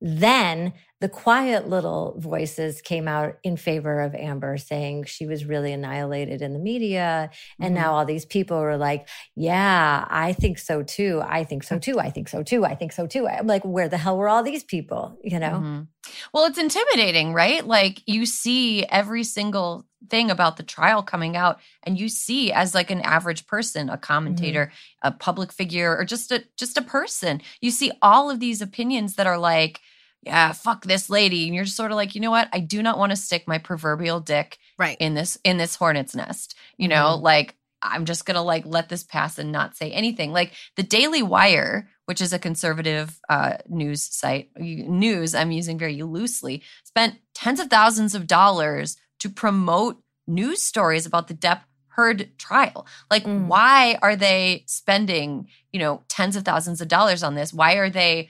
then 0.01 0.73
the 1.01 1.09
quiet 1.09 1.67
little 1.67 2.15
voices 2.19 2.81
came 2.81 3.07
out 3.07 3.35
in 3.43 3.57
favor 3.57 3.99
of 3.99 4.15
Amber, 4.15 4.57
saying 4.57 5.03
she 5.05 5.27
was 5.27 5.43
really 5.45 5.73
annihilated 5.73 6.41
in 6.41 6.53
the 6.53 6.59
media. 6.59 7.29
And 7.59 7.73
Mhm. 7.75 7.79
now 7.79 7.93
all 7.95 8.05
these 8.05 8.25
people 8.25 8.59
were 8.59 8.77
like, 8.77 9.07
Yeah, 9.35 10.05
I 10.09 10.31
think 10.33 10.57
so 10.57 10.83
too. 10.83 11.21
I 11.25 11.43
think 11.43 11.63
so 11.63 11.77
too. 11.79 11.99
I 11.99 12.09
think 12.09 12.29
so 12.29 12.43
too. 12.43 12.63
I 12.65 12.75
think 12.75 12.93
so 12.93 13.07
too. 13.07 13.27
I'm 13.27 13.45
like, 13.45 13.63
Where 13.63 13.89
the 13.89 13.97
hell 13.97 14.17
were 14.17 14.29
all 14.29 14.41
these 14.43 14.63
people? 14.63 15.17
You 15.23 15.39
know? 15.39 15.59
Mhm. 15.61 15.87
Well, 16.33 16.45
it's 16.45 16.57
intimidating, 16.57 17.33
right? 17.33 17.65
Like 17.65 18.01
you 18.05 18.25
see 18.25 18.85
every 18.85 19.23
single 19.25 19.85
thing 20.09 20.31
about 20.31 20.55
the 20.55 20.63
trial 20.63 21.03
coming 21.03 21.35
out 21.35 21.59
and 21.83 21.99
you 21.99 22.07
see 22.07 22.53
as 22.53 22.73
like 22.75 22.89
an 22.91 23.01
average 23.01 23.47
person, 23.47 23.89
a 23.89 23.97
commentator, 23.97 24.71
a 25.01 25.11
public 25.11 25.51
figure 25.51 25.97
or 25.97 26.05
just 26.05 26.31
a 26.31 26.45
just 26.57 26.77
a 26.77 26.81
person, 26.81 27.41
you 27.59 27.71
see 27.71 27.91
all 28.01 28.29
of 28.29 28.39
these 28.39 28.61
opinions 28.61 29.15
that 29.15 29.27
are 29.27 29.37
like 29.39 29.81
yeah, 30.25 30.51
fuck 30.53 30.85
this 30.85 31.09
lady 31.09 31.45
and 31.45 31.55
you're 31.55 31.65
just 31.65 31.77
sort 31.77 31.91
of 31.91 31.95
like, 31.97 32.15
"You 32.15 32.21
know 32.21 32.31
what? 32.31 32.49
I 32.51 32.59
do 32.59 32.81
not 32.81 32.97
want 32.97 33.11
to 33.11 33.15
stick 33.15 33.47
my 33.47 33.57
proverbial 33.57 34.19
dick 34.19 34.57
Right. 34.77 34.97
in 34.99 35.13
this 35.13 35.37
in 35.43 35.57
this 35.57 35.75
hornet's 35.75 36.15
nest." 36.15 36.55
You 36.77 36.87
know, 36.87 37.15
like 37.15 37.55
I'm 37.81 38.05
just 38.05 38.25
going 38.25 38.35
to 38.35 38.41
like 38.41 38.65
let 38.65 38.89
this 38.89 39.03
pass 39.03 39.37
and 39.37 39.51
not 39.51 39.75
say 39.77 39.91
anything. 39.91 40.31
Like 40.33 40.53
the 40.75 40.81
Daily 40.83 41.21
Wire, 41.21 41.87
which 42.05 42.19
is 42.21 42.33
a 42.33 42.39
conservative 42.39 43.19
uh, 43.29 43.57
news 43.69 44.01
site, 44.01 44.49
news 44.57 45.35
I'm 45.35 45.51
using 45.51 45.77
very 45.77 46.01
loosely, 46.01 46.63
spent 46.83 47.15
tens 47.35 47.59
of 47.59 47.67
thousands 47.69 48.15
of 48.15 48.25
dollars 48.25 48.97
to 49.19 49.29
promote 49.29 50.01
news 50.25 50.63
stories 50.63 51.05
about 51.05 51.27
the 51.27 51.35
Depp 51.35 51.61
Heard 51.89 52.37
trial. 52.37 52.85
Like, 53.09 53.23
Mm. 53.23 53.45
why 53.47 53.97
are 54.01 54.17
they 54.17 54.65
spending, 54.67 55.47
you 55.71 55.79
know, 55.79 56.03
tens 56.09 56.35
of 56.35 56.43
thousands 56.43 56.81
of 56.81 56.89
dollars 56.89 57.23
on 57.23 57.35
this? 57.35 57.53
Why 57.53 57.75
are 57.75 57.89
they 57.89 58.29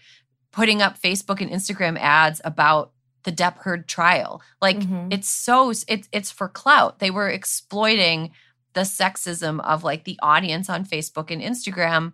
putting 0.55 0.81
up 0.81 0.99
Facebook 0.99 1.41
and 1.41 1.51
Instagram 1.51 1.99
ads 1.99 2.41
about 2.45 2.91
the 3.23 3.31
Depp 3.31 3.57
Heard 3.59 3.87
trial? 3.87 4.41
Like, 4.61 4.79
Mhm. 4.79 5.11
it's 5.13 5.27
so 5.29 5.69
it's 5.69 6.07
it's 6.11 6.31
for 6.31 6.47
clout. 6.47 6.99
They 6.99 7.11
were 7.11 7.29
exploiting 7.29 8.31
the 8.73 8.81
sexism 8.81 9.59
of 9.63 9.83
like 9.83 10.03
the 10.03 10.19
audience 10.21 10.69
on 10.69 10.85
Facebook 10.85 11.31
and 11.31 11.41
Instagram 11.41 12.13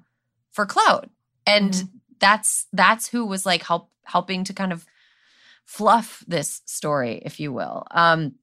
for 0.52 0.66
clout. 0.66 1.10
And 1.46 1.72
Mhm. 1.74 1.90
that's 2.20 2.68
that's 2.74 3.08
who 3.08 3.26
was 3.26 3.46
like 3.46 3.64
help 3.64 3.90
helping 4.06 4.44
to 4.46 4.54
kind 4.54 4.72
of 4.74 4.86
fluff 5.66 6.24
this 6.28 6.62
story, 6.66 7.22
if 7.26 7.40
you 7.40 7.52
will. 7.54 7.86
Um 7.92 8.36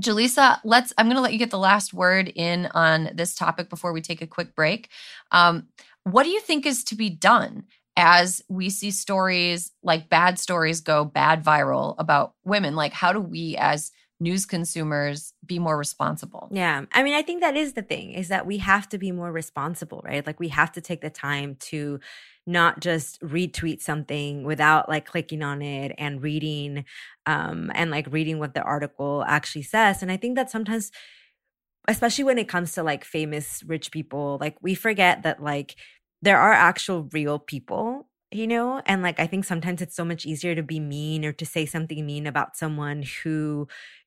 Julissa, 0.00 0.60
let's 0.64 0.92
I'm 0.96 1.08
gonna 1.08 1.20
let 1.20 1.32
you 1.32 1.38
get 1.40 1.50
the 1.50 1.58
last 1.58 1.92
word 1.92 2.28
in 2.34 2.66
on 2.66 3.10
this 3.14 3.34
topic 3.34 3.68
before 3.68 3.92
we 3.92 4.00
take 4.00 4.22
a 4.22 4.26
quick 4.28 4.54
break. 4.54 4.88
Um, 5.32 5.68
what 6.04 6.22
do 6.22 6.30
you 6.30 6.40
think 6.40 6.66
is 6.66 6.84
to 6.84 6.94
be 6.94 7.10
done 7.10 7.64
as 7.98 8.42
we 8.48 8.70
see 8.70 8.92
stories 8.92 9.72
like 9.82 10.08
bad 10.08 10.38
stories 10.38 10.80
go 10.80 11.04
bad 11.04 11.44
viral 11.44 11.96
about 11.98 12.34
women? 12.44 12.76
Like, 12.76 12.92
how 12.92 13.12
do 13.12 13.20
we 13.20 13.56
as 13.58 13.90
news 14.20 14.46
consumers 14.46 15.32
be 15.44 15.58
more 15.58 15.76
responsible? 15.76 16.48
Yeah. 16.52 16.84
I 16.92 17.02
mean, 17.02 17.14
I 17.14 17.22
think 17.22 17.40
that 17.40 17.56
is 17.56 17.74
the 17.74 17.82
thing 17.82 18.12
is 18.12 18.28
that 18.28 18.46
we 18.46 18.58
have 18.58 18.88
to 18.90 18.98
be 18.98 19.12
more 19.12 19.30
responsible, 19.30 20.00
right? 20.04 20.26
Like 20.26 20.40
we 20.40 20.48
have 20.48 20.72
to 20.72 20.80
take 20.80 21.00
the 21.00 21.10
time 21.10 21.56
to 21.60 22.00
not 22.46 22.80
just 22.80 23.20
retweet 23.20 23.82
something 23.82 24.44
without 24.44 24.88
like 24.88 25.04
clicking 25.04 25.42
on 25.42 25.60
it 25.60 25.92
and 25.98 26.22
reading 26.22 26.84
um 27.26 27.70
and 27.74 27.90
like 27.90 28.06
reading 28.10 28.38
what 28.38 28.54
the 28.54 28.62
article 28.62 29.24
actually 29.28 29.62
says. 29.62 30.02
And 30.02 30.10
I 30.10 30.16
think 30.16 30.36
that 30.36 30.50
sometimes 30.50 30.90
especially 31.86 32.24
when 32.24 32.38
it 32.38 32.48
comes 32.48 32.72
to 32.72 32.82
like 32.82 33.04
famous 33.04 33.62
rich 33.66 33.90
people, 33.90 34.36
like 34.40 34.56
we 34.60 34.74
forget 34.74 35.22
that 35.22 35.42
like 35.42 35.76
there 36.22 36.38
are 36.38 36.52
actual 36.52 37.08
real 37.12 37.38
people 37.38 38.08
you 38.30 38.46
know 38.46 38.82
and 38.86 39.02
like 39.02 39.18
i 39.20 39.26
think 39.26 39.44
sometimes 39.44 39.80
it's 39.80 39.96
so 39.96 40.04
much 40.04 40.26
easier 40.26 40.54
to 40.54 40.62
be 40.62 40.80
mean 40.80 41.24
or 41.24 41.32
to 41.32 41.46
say 41.46 41.64
something 41.64 42.04
mean 42.04 42.26
about 42.26 42.56
someone 42.56 43.02
who 43.22 43.66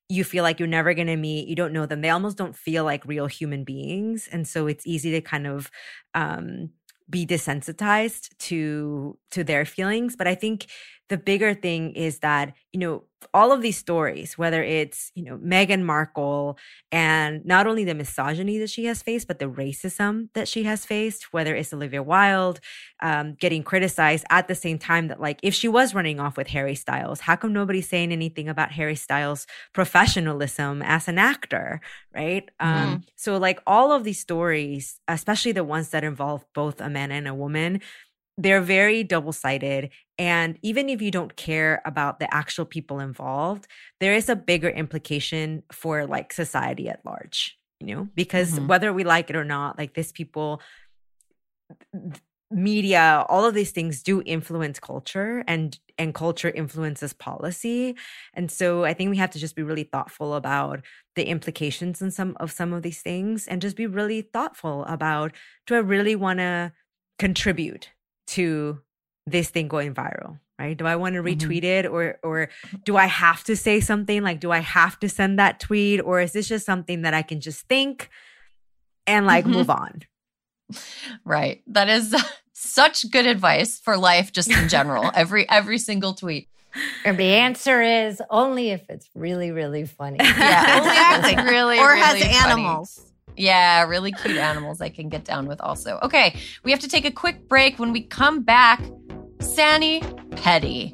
you 0.10 0.24
feel 0.24 0.44
like 0.44 0.60
you're 0.60 0.68
never 0.68 0.94
going 0.94 1.08
to 1.08 1.16
meet 1.16 1.48
you 1.48 1.56
don't 1.56 1.74
know 1.74 1.86
them 1.86 2.02
they 2.02 2.10
almost 2.10 2.38
don't 2.38 2.56
feel 2.56 2.84
like 2.84 3.06
real 3.06 3.28
human 3.28 3.64
beings 3.64 4.28
and 4.32 4.48
so 4.48 4.68
it's 4.68 4.86
easy 4.86 5.12
to 5.12 5.22
kind 5.22 5.48
of 5.48 5.72
um 6.14 6.70
be 7.10 7.26
desensitized 7.26 8.30
to 8.38 9.18
to 9.32 9.44
their 9.44 9.66
feelings 9.66 10.16
but 10.16 10.28
i 10.28 10.36
think 10.36 10.68
the 11.12 11.18
bigger 11.18 11.54
thing 11.54 11.92
is 11.92 12.20
that 12.20 12.54
you 12.72 12.80
know 12.80 13.04
all 13.34 13.52
of 13.52 13.62
these 13.62 13.78
stories 13.78 14.38
whether 14.38 14.64
it's 14.64 15.12
you 15.14 15.24
know 15.26 15.38
Meghan 15.38 15.84
Markle 15.84 16.58
and 16.90 17.46
not 17.46 17.68
only 17.68 17.84
the 17.84 17.94
misogyny 17.94 18.58
that 18.60 18.70
she 18.70 18.86
has 18.86 19.04
faced 19.04 19.28
but 19.28 19.38
the 19.38 19.50
racism 19.50 20.30
that 20.36 20.48
she 20.48 20.64
has 20.64 20.86
faced 20.86 21.34
whether 21.34 21.54
it's 21.54 21.74
Olivia 21.74 22.02
Wilde 22.02 22.62
um, 23.02 23.36
getting 23.36 23.62
criticized 23.62 24.26
at 24.30 24.48
the 24.48 24.56
same 24.56 24.80
time 24.80 25.10
that 25.10 25.20
like 25.20 25.42
if 25.44 25.54
she 25.54 25.68
was 25.68 25.94
running 25.94 26.22
off 26.22 26.38
with 26.38 26.48
Harry 26.48 26.76
Styles 26.76 27.20
how 27.20 27.36
come 27.36 27.52
nobody's 27.52 27.90
saying 27.90 28.14
anything 28.14 28.48
about 28.48 28.72
Harry 28.72 28.96
Styles 28.96 29.46
professionalism 29.74 30.82
as 30.82 31.10
an 31.10 31.18
actor 31.18 31.82
right? 32.16 32.50
Um 32.62 33.04
so 33.18 33.38
like 33.38 33.60
all 33.68 33.92
of 33.92 34.06
these 34.06 34.20
stories 34.20 35.02
especially 35.10 35.52
the 35.52 35.66
ones 35.66 35.90
that 35.90 36.06
involve 36.06 36.46
both 36.56 36.80
a 36.80 36.90
man 36.90 37.12
and 37.12 37.28
a 37.28 37.36
woman 37.36 37.82
they're 38.38 38.62
very 38.62 39.04
double 39.04 39.34
sided. 39.34 39.90
And 40.18 40.58
even 40.62 40.90
if 40.90 41.02
you 41.02 41.12
don't 41.12 41.36
care 41.36 41.82
about 41.86 42.20
the 42.20 42.34
actual 42.34 42.66
people 42.66 43.00
involved, 43.00 43.68
there 44.00 44.14
is 44.14 44.30
a 44.30 44.36
bigger 44.36 44.70
implication 44.70 45.64
for 45.72 46.06
like 46.08 46.34
society 46.34 46.90
at 46.90 47.06
large, 47.06 47.58
you 47.80 47.88
know, 47.96 48.10
because 48.16 48.60
Mhm. 48.60 48.68
whether 48.68 48.94
we 48.94 49.04
like 49.04 49.30
it 49.30 49.36
or 49.36 49.44
not, 49.46 49.78
like 49.78 49.94
these 49.94 50.12
people, 50.12 50.62
media, 52.54 53.26
all 53.30 53.46
of 53.46 53.54
these 53.54 53.72
things 53.72 54.04
do 54.04 54.22
influence 54.26 54.80
culture 54.80 55.44
and 55.48 55.80
and 55.98 56.14
culture 56.14 56.50
influences 56.50 57.14
policy. 57.14 57.96
And 58.34 58.52
so 58.52 58.84
I 58.84 58.94
think 58.94 59.10
we 59.10 59.18
have 59.18 59.30
to 59.32 59.40
just 59.40 59.56
be 59.56 59.64
really 59.64 59.84
thoughtful 59.84 60.34
about 60.34 60.82
the 61.16 61.26
implications 61.28 62.02
in 62.02 62.12
some 62.12 62.36
of 62.40 62.52
some 62.52 62.74
of 62.74 62.82
these 62.84 63.02
things 63.02 63.48
and 63.48 63.62
just 63.62 63.78
be 63.78 63.88
really 63.88 64.22
thoughtful 64.22 64.84
about 64.86 65.34
do 65.66 65.76
I 65.76 65.80
really 65.80 66.16
want 66.16 66.40
to 66.40 66.74
contribute 67.20 67.90
to 68.32 68.80
this 69.26 69.50
thing 69.50 69.68
going 69.68 69.94
viral 69.94 70.40
right? 70.62 70.78
Do 70.78 70.86
I 70.86 70.96
want 70.96 71.16
to 71.16 71.22
mm-hmm. 71.22 71.28
retweet 71.28 71.64
mm-hmm. 71.64 71.66
it 71.66 71.86
or 71.88 72.20
or 72.24 72.50
do 72.86 72.96
I 72.98 73.08
have 73.08 73.44
to 73.46 73.56
say 73.56 73.80
something? 73.80 74.22
Like, 74.22 74.40
do 74.40 74.52
I 74.52 74.60
have 74.60 75.00
to 75.00 75.10
send 75.10 75.40
that 75.40 75.60
tweet? 75.60 76.00
Or 76.02 76.22
is 76.22 76.34
this 76.34 76.48
just 76.48 76.66
something 76.66 77.02
that 77.02 77.14
I 77.14 77.24
can 77.24 77.42
just 77.42 77.68
think 77.68 78.10
and 79.08 79.26
like 79.26 79.46
mm-hmm. 79.46 79.54
move 79.54 79.70
on? 79.70 80.04
Right. 81.26 81.62
That 81.68 81.90
is 81.90 82.16
such 82.54 83.10
good 83.10 83.26
advice 83.26 83.80
for 83.80 83.98
life 83.98 84.32
just 84.32 84.52
in 84.52 84.70
general. 84.70 85.12
every 85.16 85.50
every 85.50 85.78
single 85.78 86.14
tweet. 86.14 86.48
And 87.04 87.18
the 87.18 87.34
answer 87.34 87.82
is 87.82 88.22
only 88.30 88.70
if 88.70 88.90
it's 88.90 89.10
really, 89.14 89.52
really 89.52 89.86
funny. 89.86 90.18
Yeah, 90.22 90.78
exactly. 90.78 91.52
really, 91.52 91.78
or 91.78 91.90
really 91.90 92.00
has 92.00 92.46
animals. 92.46 93.11
Yeah, 93.38 93.84
really 93.84 94.12
cute 94.12 94.38
animals 94.38 94.82
I 94.82 94.90
can 94.90 95.10
get 95.10 95.24
down 95.24 95.48
with 95.48 95.62
also. 95.62 96.00
Okay, 96.04 96.36
we 96.64 96.72
have 96.72 96.80
to 96.82 96.88
take 96.88 97.06
a 97.06 97.12
quick 97.12 97.48
break. 97.48 97.80
When 97.80 97.92
we 97.92 98.02
come 98.04 98.44
back, 98.44 98.82
Sani 99.40 100.02
Petty. 100.32 100.94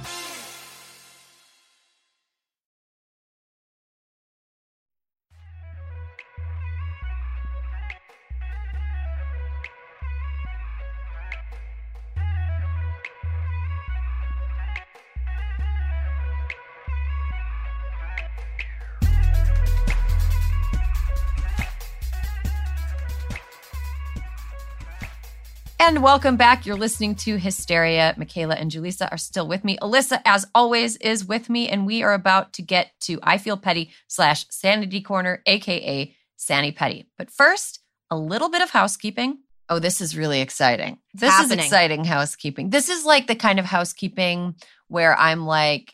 And 25.91 26.01
welcome 26.01 26.37
back. 26.37 26.65
You're 26.65 26.77
listening 26.77 27.15
to 27.15 27.35
Hysteria. 27.35 28.15
Michaela 28.15 28.55
and 28.55 28.71
Julissa 28.71 29.09
are 29.11 29.17
still 29.17 29.45
with 29.45 29.65
me. 29.65 29.77
Alyssa, 29.81 30.21
as 30.23 30.47
always, 30.55 30.95
is 30.95 31.25
with 31.25 31.49
me, 31.49 31.67
and 31.67 31.85
we 31.85 32.01
are 32.01 32.13
about 32.13 32.53
to 32.53 32.61
get 32.61 32.91
to 33.01 33.19
I 33.21 33.37
Feel 33.37 33.57
Petty 33.57 33.91
slash 34.07 34.45
Sanity 34.49 35.01
Corner, 35.01 35.41
aka 35.45 36.15
Sani 36.37 36.71
Petty. 36.71 37.09
But 37.17 37.29
first, 37.29 37.81
a 38.09 38.17
little 38.17 38.47
bit 38.47 38.61
of 38.61 38.69
housekeeping. 38.69 39.39
Oh, 39.67 39.79
this 39.79 39.99
is 39.99 40.15
really 40.15 40.39
exciting. 40.39 40.99
This 41.13 41.29
happening. 41.29 41.59
is 41.59 41.65
exciting 41.65 42.05
housekeeping. 42.05 42.69
This 42.69 42.87
is 42.87 43.03
like 43.03 43.27
the 43.27 43.35
kind 43.35 43.59
of 43.59 43.65
housekeeping 43.65 44.55
where 44.87 45.13
I'm 45.19 45.45
like 45.45 45.93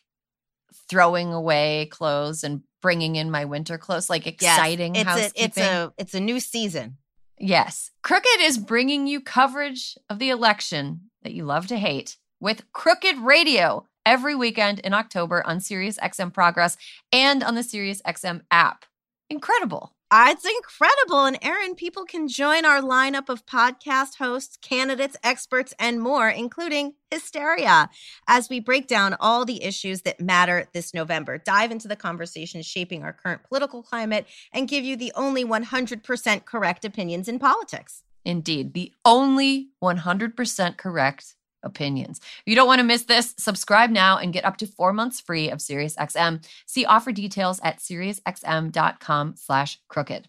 throwing 0.87 1.33
away 1.33 1.87
clothes 1.89 2.43
and 2.43 2.61
bringing 2.83 3.15
in 3.15 3.31
my 3.31 3.45
winter 3.45 3.79
clothes, 3.79 4.11
like 4.11 4.27
exciting 4.27 4.93
yes, 4.93 5.01
it's 5.01 5.09
housekeeping. 5.09 5.43
A, 5.43 5.47
it's 5.47 5.57
a 5.57 5.93
it's 5.97 6.13
a 6.13 6.19
new 6.19 6.39
season. 6.39 6.97
Yes. 7.39 7.91
Crooked 8.03 8.39
is 8.41 8.57
bringing 8.57 9.07
you 9.07 9.21
coverage 9.21 9.97
of 10.09 10.19
the 10.19 10.29
election 10.29 11.09
that 11.23 11.33
you 11.33 11.45
love 11.45 11.67
to 11.67 11.77
hate 11.77 12.17
with 12.39 12.71
Crooked 12.71 13.17
Radio 13.17 13.85
every 14.05 14.35
weekend 14.35 14.79
in 14.79 14.93
October 14.93 15.45
on 15.45 15.59
Sirius 15.59 15.97
XM 15.97 16.33
Progress 16.33 16.77
and 17.11 17.43
on 17.43 17.55
the 17.55 17.63
Sirius 17.63 18.01
XM 18.03 18.41
app. 18.51 18.85
Incredible. 19.29 19.93
Uh, 20.09 20.27
it's 20.29 20.45
incredible. 20.45 21.25
And 21.25 21.37
Erin, 21.41 21.75
people 21.75 22.05
can 22.05 22.29
join 22.29 22.63
our 22.63 22.81
lineup 22.81 23.27
of 23.27 23.45
podcast 23.45 24.15
hosts, 24.17 24.57
candidates, 24.61 25.17
experts, 25.21 25.73
and 25.77 26.01
more, 26.01 26.29
including 26.29 26.93
Hysteria, 27.11 27.89
as 28.25 28.49
we 28.49 28.61
break 28.61 28.87
down 28.87 29.17
all 29.19 29.43
the 29.43 29.61
issues 29.63 30.03
that 30.03 30.21
matter 30.21 30.69
this 30.73 30.93
November, 30.93 31.37
dive 31.37 31.71
into 31.71 31.89
the 31.89 31.97
conversations 31.97 32.65
shaping 32.65 33.03
our 33.03 33.11
current 33.11 33.43
political 33.43 33.83
climate, 33.83 34.25
and 34.53 34.69
give 34.69 34.85
you 34.85 34.95
the 34.95 35.11
only 35.13 35.43
100% 35.43 36.45
correct 36.45 36.85
opinions 36.85 37.27
in 37.27 37.37
politics. 37.37 38.03
Indeed, 38.23 38.73
the 38.73 38.93
only 39.03 39.69
100% 39.83 40.77
correct 40.77 41.36
opinions. 41.67 42.19
If 42.19 42.43
you 42.47 42.55
don't 42.55 42.65
want 42.65 42.79
to 42.79 42.83
miss 42.83 43.03
this, 43.03 43.35
subscribe 43.37 43.91
now 43.91 44.17
and 44.17 44.33
get 44.33 44.45
up 44.45 44.57
to 44.57 44.65
four 44.65 44.91
months 44.93 45.21
free 45.21 45.51
of 45.51 45.59
SiriusXM. 45.59 46.43
See 46.65 46.85
offer 46.85 47.11
details 47.11 47.59
at 47.63 47.77
SiriusXM.com 47.77 49.35
slash 49.37 49.79
crooked. 49.87 50.27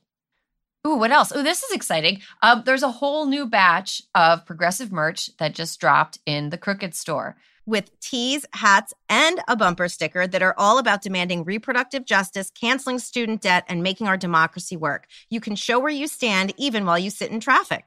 Ooh, 0.87 0.97
what 0.97 1.11
else? 1.11 1.33
Oh, 1.35 1.43
this 1.43 1.63
is 1.63 1.73
exciting. 1.73 2.21
Um, 2.43 2.63
there's 2.65 2.83
a 2.83 2.91
whole 2.91 3.27
new 3.27 3.47
batch 3.47 4.01
of 4.15 4.47
progressive 4.47 4.93
merch 4.93 5.37
that 5.39 5.55
just 5.55 5.81
dropped 5.81 6.19
in 6.25 6.51
the 6.51 6.59
Crooked 6.59 6.95
store. 6.95 7.37
With 7.67 7.99
tees, 8.01 8.47
hats, 8.55 8.95
and 9.11 9.41
a 9.47 9.57
bumper 9.57 9.89
sticker 9.89 10.27
that 10.27 10.43
are 10.43 10.55
all 10.57 10.79
about 10.79 11.03
demanding 11.03 11.45
reproductive 11.45 12.07
justice, 12.07 12.51
canceling 12.51 12.99
student 12.99 13.43
debt, 13.43 13.65
and 13.69 13.83
making 13.83 14.07
our 14.07 14.17
democracy 14.17 14.77
work. 14.77 15.07
You 15.29 15.41
can 15.41 15.57
show 15.57 15.79
where 15.79 15.91
you 15.91 16.07
stand 16.07 16.55
even 16.57 16.87
while 16.87 16.99
you 16.99 17.11
sit 17.11 17.31
in 17.31 17.41
traffic. 17.41 17.85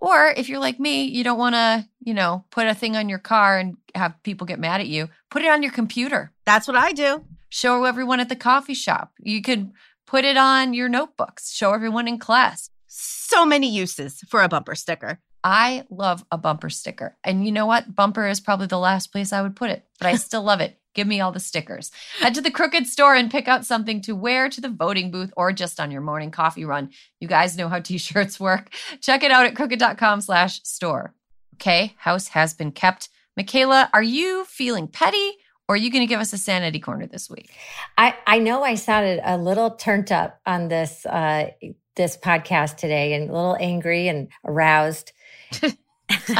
Or 0.00 0.28
if 0.36 0.48
you're 0.48 0.60
like 0.60 0.80
me, 0.80 1.04
you 1.04 1.22
don't 1.22 1.38
want 1.38 1.54
to, 1.54 1.86
you 2.00 2.14
know, 2.14 2.44
put 2.50 2.66
a 2.66 2.74
thing 2.74 2.96
on 2.96 3.08
your 3.08 3.18
car 3.18 3.58
and 3.58 3.76
have 3.94 4.20
people 4.22 4.46
get 4.46 4.58
mad 4.58 4.80
at 4.80 4.88
you, 4.88 5.08
put 5.30 5.42
it 5.42 5.50
on 5.50 5.62
your 5.62 5.72
computer. 5.72 6.32
That's 6.46 6.66
what 6.66 6.76
I 6.76 6.92
do. 6.92 7.24
Show 7.50 7.84
everyone 7.84 8.20
at 8.20 8.28
the 8.28 8.36
coffee 8.36 8.74
shop. 8.74 9.12
You 9.20 9.42
could 9.42 9.72
put 10.06 10.24
it 10.24 10.36
on 10.36 10.74
your 10.74 10.88
notebooks, 10.88 11.52
show 11.52 11.72
everyone 11.72 12.08
in 12.08 12.18
class. 12.18 12.70
So 12.86 13.44
many 13.44 13.70
uses 13.70 14.20
for 14.28 14.42
a 14.42 14.48
bumper 14.48 14.74
sticker. 14.74 15.20
I 15.44 15.84
love 15.90 16.24
a 16.32 16.38
bumper 16.38 16.70
sticker. 16.70 17.16
And 17.22 17.46
you 17.46 17.52
know 17.52 17.66
what? 17.66 17.94
Bumper 17.94 18.26
is 18.26 18.40
probably 18.40 18.66
the 18.66 18.78
last 18.78 19.12
place 19.12 19.32
I 19.32 19.42
would 19.42 19.56
put 19.56 19.70
it, 19.70 19.84
but 19.98 20.06
I 20.08 20.14
still 20.16 20.42
love 20.42 20.60
it. 20.60 20.79
Give 20.94 21.06
me 21.06 21.20
all 21.20 21.32
the 21.32 21.40
stickers. 21.40 21.90
Head 22.18 22.34
to 22.34 22.40
the 22.40 22.50
Crooked 22.50 22.86
store 22.86 23.14
and 23.14 23.30
pick 23.30 23.48
out 23.48 23.64
something 23.64 24.00
to 24.02 24.14
wear 24.14 24.48
to 24.48 24.60
the 24.60 24.68
voting 24.68 25.10
booth 25.10 25.32
or 25.36 25.52
just 25.52 25.78
on 25.78 25.90
your 25.90 26.00
morning 26.00 26.30
coffee 26.30 26.64
run. 26.64 26.90
You 27.20 27.28
guys 27.28 27.56
know 27.56 27.68
how 27.68 27.80
t-shirts 27.80 28.40
work. 28.40 28.70
Check 29.00 29.22
it 29.22 29.30
out 29.30 29.46
at 29.46 29.54
crooked.com 29.54 30.20
slash 30.20 30.62
store. 30.62 31.14
Okay, 31.54 31.94
house 31.98 32.28
has 32.28 32.54
been 32.54 32.72
kept. 32.72 33.08
Michaela, 33.36 33.88
are 33.92 34.02
you 34.02 34.44
feeling 34.46 34.88
petty 34.88 35.36
or 35.68 35.74
are 35.74 35.78
you 35.78 35.90
going 35.90 36.02
to 36.02 36.06
give 36.06 36.20
us 36.20 36.32
a 36.32 36.38
sanity 36.38 36.80
corner 36.80 37.06
this 37.06 37.30
week? 37.30 37.52
I, 37.96 38.16
I 38.26 38.38
know 38.40 38.64
I 38.64 38.74
sounded 38.74 39.20
a 39.22 39.38
little 39.38 39.70
turned 39.70 40.10
up 40.10 40.40
on 40.44 40.68
this 40.68 41.06
uh, 41.06 41.50
this 41.96 42.16
podcast 42.16 42.76
today 42.76 43.12
and 43.12 43.30
a 43.30 43.32
little 43.32 43.56
angry 43.60 44.08
and 44.08 44.28
aroused. 44.44 45.12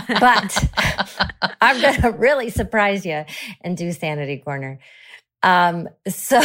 but 0.09 0.64
I'm 1.60 1.80
going 1.80 2.01
to 2.02 2.10
really 2.10 2.51
surprise 2.51 3.05
you 3.06 3.24
and 3.60 3.76
do 3.76 3.92
Sanity 3.92 4.38
Corner. 4.38 4.78
Um, 5.42 5.88
so 6.09 6.40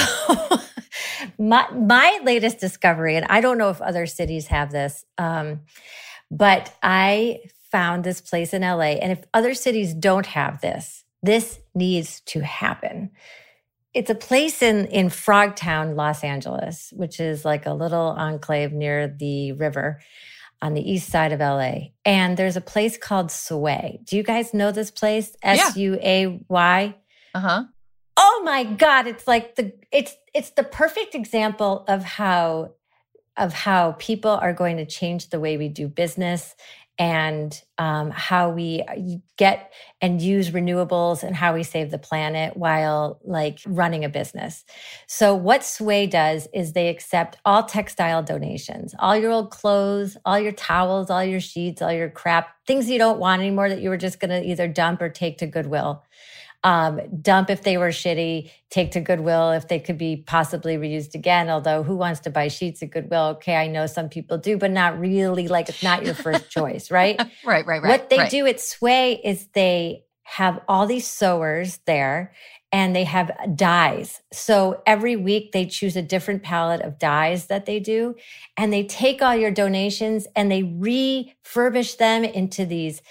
my 1.38 1.70
my 1.72 2.20
latest 2.24 2.60
discovery, 2.60 3.16
and 3.16 3.26
I 3.30 3.42
don't 3.42 3.58
know 3.58 3.70
if 3.70 3.82
other 3.82 4.06
cities 4.06 4.48
have 4.48 4.72
this, 4.72 5.06
um, 5.18 5.62
but 6.32 6.74
I 6.82 7.40
found 7.72 8.04
this 8.04 8.22
place 8.22 8.54
in 8.54 8.62
LA. 8.62 8.96
And 9.02 9.12
if 9.12 9.24
other 9.34 9.54
cities 9.54 9.94
don't 9.94 10.26
have 10.28 10.62
this, 10.62 11.04
this 11.22 11.60
needs 11.74 12.22
to 12.22 12.40
happen. 12.42 13.12
It's 13.94 14.10
a 14.10 14.16
place 14.16 14.62
in 14.62 14.86
in 14.88 15.08
Frogtown, 15.08 15.96
Los 15.96 16.24
Angeles, 16.24 16.94
which 16.96 17.20
is 17.20 17.44
like 17.44 17.66
a 17.66 17.74
little 17.74 18.16
enclave 18.18 18.72
near 18.72 19.08
the 19.08 19.54
river 19.54 20.00
on 20.62 20.74
the 20.74 20.92
east 20.92 21.10
side 21.10 21.32
of 21.32 21.40
LA. 21.40 21.90
And 22.04 22.38
there's 22.38 22.58
a 22.58 22.62
place 22.62 22.98
called 22.98 23.28
Suay. 23.28 24.04
Do 24.06 24.18
you 24.18 24.24
guys 24.24 24.54
know 24.54 24.72
this 24.72 24.92
place? 24.92 25.36
S 25.42 25.76
U 25.76 25.98
A 26.02 26.40
Y. 26.48 26.96
Uh 27.34 27.40
huh. 27.40 27.64
Oh 28.18 28.42
my 28.46 28.64
god, 28.64 29.08
it's 29.08 29.28
like 29.28 29.56
the 29.56 29.74
it's 29.92 30.16
it's 30.34 30.52
the 30.52 30.64
perfect 30.64 31.16
example 31.16 31.84
of 31.88 32.04
how 32.04 32.74
of 33.38 33.54
how 33.54 33.94
people 33.94 34.32
are 34.32 34.54
going 34.54 34.78
to 34.78 34.86
change 34.86 35.30
the 35.30 35.40
way 35.40 35.58
we 35.58 35.68
do 35.68 35.88
business 35.88 36.56
and 36.98 37.62
um, 37.78 38.10
how 38.10 38.50
we 38.50 38.84
get 39.38 39.74
and 40.02 40.22
use 40.22 40.52
renewables 40.52 41.24
and 41.24 41.36
how 41.36 41.54
we 41.54 41.64
save 41.64 41.92
the 41.92 41.98
planet 41.98 42.56
while 42.56 43.20
like 43.24 43.60
running 43.66 44.06
a 44.06 44.10
business. 44.10 44.64
So 45.08 45.36
what 45.36 45.62
Suay 45.62 46.10
does 46.10 46.48
is 46.54 46.72
they 46.72 46.88
accept 46.88 47.38
all 47.44 47.64
textile 47.64 48.24
donations, 48.24 48.96
all 49.00 49.18
your 49.18 49.32
old 49.32 49.52
clothes, 49.52 50.16
all 50.26 50.40
your 50.40 50.54
towels, 50.54 51.10
all 51.10 51.24
your 51.24 51.42
sheets, 51.42 51.82
all 51.82 51.92
your 51.92 52.10
crap, 52.10 52.56
things 52.66 52.90
you 52.90 52.98
don't 52.98 53.20
want 53.20 53.42
anymore 53.42 53.70
that 53.70 53.82
you 53.82 53.90
were 53.90 53.98
just 53.98 54.20
going 54.20 54.32
to 54.32 54.50
either 54.50 54.68
dump 54.68 55.02
or 55.02 55.10
take 55.10 55.38
to 55.40 55.48
Goodwill 55.48 56.04
um, 56.66 57.00
dump 57.22 57.52
if 57.52 57.62
they 57.62 57.78
were 57.78 57.90
shitty, 57.90 58.50
take 58.72 58.92
to 58.92 59.00
Goodwill 59.00 59.52
if 59.52 59.68
they 59.68 59.80
could 59.80 60.00
be 60.00 60.18
possibly 60.18 60.78
reused 60.78 61.14
again. 61.14 61.48
Although, 61.48 61.84
who 61.84 61.96
wants 61.96 62.22
to 62.22 62.32
buy 62.32 62.48
sheets 62.48 62.82
at 62.82 62.90
Goodwill? 62.90 63.36
Okay, 63.36 63.56
I 63.56 63.68
know 63.68 63.86
some 63.86 64.10
people 64.10 64.40
do, 64.40 64.58
but 64.58 64.72
not 64.72 65.00
really. 65.00 65.48
Like, 65.48 65.70
it's 65.70 65.84
not 65.84 66.04
your 66.04 66.16
first 66.16 66.50
choice, 66.50 66.90
right? 66.90 67.20
right, 67.46 67.66
right, 67.68 67.84
right. 67.84 67.84
What 67.84 68.10
they 68.10 68.18
right. 68.18 68.32
do 68.32 68.48
at 68.48 68.58
Suay 68.58 69.20
is 69.24 69.48
they 69.54 70.06
have 70.24 70.60
all 70.68 70.88
these 70.88 71.06
sewers 71.06 71.80
there 71.86 72.34
and 72.72 72.96
they 72.96 73.04
have 73.04 73.32
dyes. 73.56 74.22
So 74.34 74.82
every 74.88 75.16
week 75.16 75.52
they 75.52 75.68
choose 75.68 75.96
a 75.96 76.02
different 76.02 76.42
palette 76.42 76.82
of 76.82 76.98
dyes 76.98 77.46
that 77.46 77.68
they 77.68 77.80
do. 77.80 78.16
And 78.58 78.74
they 78.74 78.84
take 78.84 79.22
all 79.22 79.36
your 79.36 79.52
donations 79.52 80.26
and 80.36 80.52
they 80.52 80.64
refurbish 80.64 81.98
them 81.98 82.24
into 82.24 82.66
these 82.66 83.04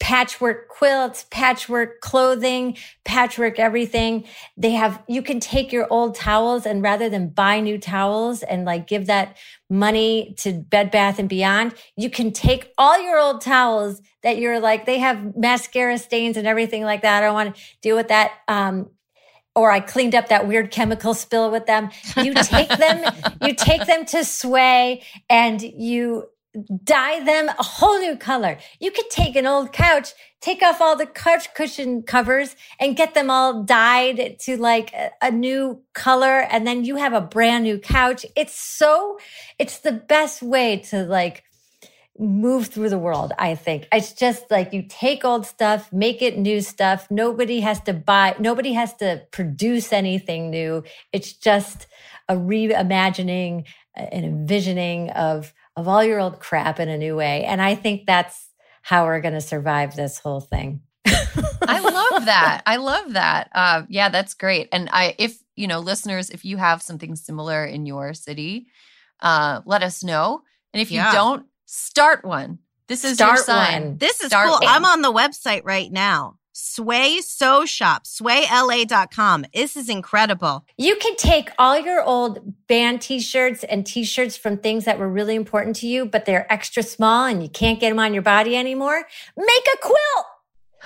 patchwork 0.00 0.68
quilts, 0.68 1.26
patchwork 1.30 2.00
clothing, 2.00 2.76
patchwork 3.04 3.58
everything. 3.58 4.24
They 4.56 4.72
have, 4.72 5.02
you 5.08 5.22
can 5.22 5.40
take 5.40 5.72
your 5.72 5.86
old 5.90 6.14
towels 6.14 6.66
and 6.66 6.82
rather 6.82 7.08
than 7.08 7.28
buy 7.28 7.60
new 7.60 7.78
towels 7.78 8.42
and 8.42 8.64
like 8.64 8.86
give 8.86 9.06
that 9.06 9.36
money 9.70 10.34
to 10.38 10.52
Bed 10.52 10.90
Bath 10.90 11.18
and 11.18 11.28
Beyond, 11.28 11.74
you 11.96 12.10
can 12.10 12.32
take 12.32 12.72
all 12.76 13.00
your 13.00 13.18
old 13.18 13.40
towels 13.40 14.02
that 14.22 14.38
you're 14.38 14.60
like, 14.60 14.84
they 14.84 14.98
have 14.98 15.36
mascara 15.36 15.98
stains 15.98 16.36
and 16.36 16.46
everything 16.46 16.82
like 16.82 17.02
that. 17.02 17.22
I 17.22 17.26
don't 17.26 17.34
want 17.34 17.54
to 17.54 17.62
deal 17.80 17.96
with 17.96 18.08
that. 18.08 18.32
Um, 18.48 18.90
or 19.56 19.70
I 19.70 19.80
cleaned 19.80 20.14
up 20.14 20.28
that 20.28 20.48
weird 20.48 20.70
chemical 20.70 21.14
spill 21.14 21.50
with 21.50 21.66
them. 21.66 21.90
You 22.16 22.34
take 22.34 22.68
them, 22.68 23.14
you 23.42 23.54
take 23.54 23.86
them 23.86 24.04
to 24.06 24.18
Suay 24.18 25.02
and 25.30 25.62
you 25.62 26.28
dye 26.84 27.24
them 27.24 27.48
a 27.48 27.62
whole 27.62 27.98
new 27.98 28.16
color. 28.16 28.58
You 28.78 28.90
could 28.90 29.10
take 29.10 29.34
an 29.36 29.46
old 29.46 29.72
couch, 29.72 30.12
take 30.40 30.62
off 30.62 30.80
all 30.80 30.96
the 30.96 31.06
couch 31.06 31.52
cushion 31.54 32.02
covers 32.02 32.54
and 32.78 32.96
get 32.96 33.14
them 33.14 33.30
all 33.30 33.64
dyed 33.64 34.36
to 34.40 34.56
like 34.56 34.94
a, 35.20 35.30
new 35.30 35.82
color. 35.94 36.40
And 36.40 36.66
then 36.66 36.84
you 36.84 36.96
have 36.96 37.12
a 37.12 37.20
brand 37.20 37.64
new 37.64 37.78
couch. 37.78 38.24
It's 38.36 38.54
so, 38.54 39.18
it's 39.58 39.78
the 39.78 39.92
best 39.92 40.42
way 40.42 40.78
to 40.90 41.04
like 41.04 41.44
move 42.18 42.68
through 42.68 42.90
the 42.90 42.98
world. 42.98 43.32
I 43.38 43.56
think 43.56 43.88
it's 43.90 44.12
just 44.12 44.48
like 44.50 44.72
you 44.72 44.84
take 44.88 45.24
old 45.24 45.46
stuff, 45.46 45.92
make 45.92 46.22
it 46.22 46.38
new 46.38 46.60
stuff. 46.60 47.10
Nobody 47.10 47.60
has 47.60 47.80
to 47.82 47.92
buy, 47.92 48.36
nobody 48.38 48.74
has 48.74 48.94
to 48.96 49.22
produce 49.32 49.92
anything 49.92 50.50
new. 50.50 50.84
It's 51.12 51.32
just 51.32 51.88
a 52.28 52.36
reimagining, 52.36 53.64
an 53.96 54.24
envisioning 54.24 55.10
of, 55.10 55.52
of 55.76 55.88
all 55.88 56.04
your 56.04 56.20
old 56.20 56.40
crap 56.40 56.78
in 56.80 56.88
a 56.88 56.98
new 56.98 57.16
way. 57.16 57.44
And 57.44 57.60
I 57.60 57.74
think 57.74 58.06
that's 58.06 58.48
how 58.82 59.04
we're 59.06 59.20
going 59.20 59.34
to 59.34 59.40
survive 59.40 59.96
this 59.96 60.18
whole 60.18 60.40
thing. 60.40 60.82
I 61.06 61.80
love 61.80 62.26
that. 62.26 62.62
I 62.66 62.76
love 62.76 63.14
that. 63.14 63.48
Uh, 63.54 63.82
yeah, 63.88 64.08
that's 64.08 64.34
great. 64.34 64.68
And 64.72 64.88
I, 64.92 65.14
if 65.18 65.36
you 65.56 65.66
know, 65.66 65.80
listeners, 65.80 66.30
if 66.30 66.44
you 66.44 66.56
have 66.58 66.82
something 66.82 67.16
similar 67.16 67.64
in 67.64 67.86
your 67.86 68.12
city, 68.14 68.66
uh, 69.20 69.60
let 69.64 69.82
us 69.82 70.02
know. 70.04 70.42
And 70.72 70.80
if 70.82 70.90
you 70.90 70.98
Yeah. 70.98 71.12
don't, 71.12 71.46
start 71.66 72.24
one. 72.24 72.58
This 72.88 73.04
is 73.04 73.18
your 73.18 73.36
Start 73.36 73.46
sign. 73.46 73.82
one. 73.82 73.96
This 73.98 74.20
is 74.20 74.26
Start 74.26 74.46
cool. 74.48 74.58
one. 74.60 74.68
I'm 74.68 74.84
on 74.84 75.00
the 75.02 75.12
website 75.12 75.62
right 75.64 75.90
now. 75.90 76.36
Suay 76.54 77.20
Sew 77.20 77.64
Shop, 77.66 78.04
suayla.com. 78.04 79.44
This 79.52 79.76
is 79.76 79.88
incredible. 79.88 80.64
You 80.76 80.96
can 80.96 81.16
take 81.16 81.50
all 81.58 81.78
your 81.78 82.02
old 82.02 82.54
band 82.68 83.02
t-shirts 83.02 83.64
and 83.64 83.84
t-shirts 83.84 84.36
from 84.36 84.58
things 84.58 84.84
that 84.84 84.98
were 84.98 85.08
really 85.08 85.34
important 85.34 85.74
to 85.76 85.88
you, 85.88 86.06
but 86.06 86.26
they're 86.26 86.50
extra 86.52 86.82
small 86.82 87.24
and 87.26 87.42
you 87.42 87.48
can't 87.48 87.80
get 87.80 87.88
them 87.90 87.98
on 87.98 88.14
your 88.14 88.22
body 88.22 88.56
anymore. 88.56 89.02
Make 89.36 89.66
a 89.74 89.78
quilt. 89.78 89.96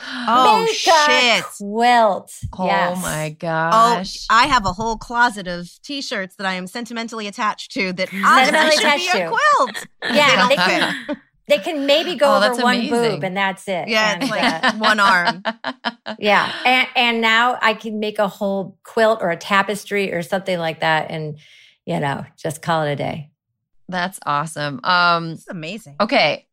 Oh, 0.01 0.65
Make 0.65 0.75
shit. 0.77 1.41
a 1.41 1.43
quilt. 1.59 2.33
Oh 2.57 2.67
yes. 2.67 3.03
my 3.03 3.31
Oh, 3.31 3.37
gosh. 3.41 4.27
I 4.31 4.47
have 4.47 4.65
a 4.65 4.73
whole 4.73 4.97
closet 4.97 5.49
of 5.49 5.69
t-shirts 5.83 6.37
that 6.37 6.47
I 6.47 6.53
am 6.55 6.69
sentimentally 6.69 7.27
attached 7.27 7.73
to 7.73 7.93
that 7.95 8.09
I, 8.15 8.43
I 8.43 8.45
Sentimentally 8.45 9.01
should 9.03 9.13
be 9.13 9.19
a 9.19 9.25
to. 9.25 9.29
quilt. 9.37 9.87
Yeah, 10.15 10.49
They 10.49 10.49
they 10.51 10.57
don't 10.57 10.69
can, 10.69 11.07
fit. 11.07 11.17
they 11.49 11.59
can 11.59 11.87
maybe 11.87 12.15
go 12.15 12.27
Oh, 12.33 12.37
over 12.51 12.63
one 12.63 12.77
amazing. 12.77 12.91
boob 12.91 13.25
and 13.25 13.37
that's 13.37 13.67
it. 13.69 13.89
Yeah, 13.89 14.13
And, 14.21 14.29
like 14.29 14.65
uh, 14.65 14.73
one 14.77 15.01
arm. 15.01 15.43
yeah. 16.19 16.53
And, 16.65 16.89
and 16.95 17.21
now 17.21 17.59
I 17.61 17.75
can 17.75 17.99
make 18.01 18.19
a 18.19 18.29
whole 18.29 18.79
quilt 18.85 19.21
or 19.23 19.31
a 19.31 19.37
tapestry 19.37 20.13
or 20.13 20.23
something 20.23 20.59
like 20.59 20.81
that 20.81 21.11
and, 21.11 21.39
you 21.87 21.99
know, 22.01 22.25
just 22.37 22.63
call 22.63 22.83
it 22.85 22.93
a 22.93 22.97
day. 22.97 23.31
That's 23.89 24.19
awesome. 24.27 24.81
Um, 24.85 25.31
It's 25.33 25.49
amazing. 25.49 25.97
okay. 26.01 26.45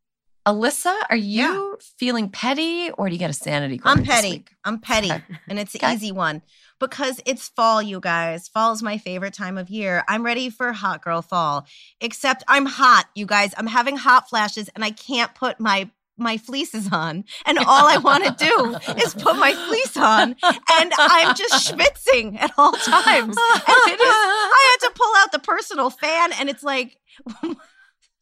Alyssa, 0.47 0.95
are 1.09 1.15
you 1.17 1.77
feeling 1.97 2.29
petty 2.29 2.91
or 2.91 3.07
do 3.09 3.13
you 3.13 3.19
get 3.19 3.31
a 3.31 3.33
sanity 3.33 3.81
I'm 3.83 3.97
this 3.97 4.07
petty. 4.07 4.29
week? 4.29 4.51
I'm 4.63 4.79
petty. 4.79 5.11
Okay. 5.11 5.23
And 5.49 5.57
it's 5.59 5.73
an 5.75 5.81
Okay. 5.83 5.93
easy 5.95 6.11
one 6.11 6.43
because 6.79 7.21
it's 7.25 7.49
fall, 7.49 7.81
you 7.81 7.99
guys. 7.99 8.47
Fall 8.47 8.73
is 8.73 8.83
my 8.83 8.97
favorite 8.97 9.33
time 9.33 9.57
of 9.57 9.69
year. 9.69 10.03
I'm 10.07 10.23
ready 10.23 10.49
for 10.49 10.71
hot 10.73 11.01
girl 11.01 11.21
fall, 11.21 11.65
except 12.01 12.43
I'm 12.47 12.65
hot, 12.65 13.05
you 13.15 13.25
guys. 13.25 13.53
I'm 13.57 13.67
having 13.67 13.97
hot 13.97 14.29
flashes 14.29 14.69
and 14.75 14.83
I 14.83 14.91
can't 14.91 15.33
put 15.35 15.59
my 15.59 15.89
my 16.17 16.37
fleeces 16.37 16.91
on. 16.91 17.25
And 17.45 17.57
all 17.59 17.87
I 17.87 17.97
want 17.97 18.23
to 18.23 18.45
do 18.45 18.93
is 19.01 19.13
put 19.13 19.37
my 19.37 19.53
fleece 19.53 19.97
on 19.97 20.35
and 20.43 20.93
I'm 20.97 21.35
just 21.35 21.69
schwitzing 21.69 22.39
at 22.39 22.51
all 22.57 22.71
times. 22.71 23.35
And 23.37 23.87
it 23.87 23.99
is, 23.99 24.07
I 24.07 24.77
had 24.79 24.87
to 24.87 24.93
pull 24.95 25.13
out 25.17 25.31
the 25.31 25.39
personal 25.39 25.89
fan 25.89 26.31
and 26.39 26.49
it's 26.49 26.63
like 26.63 26.97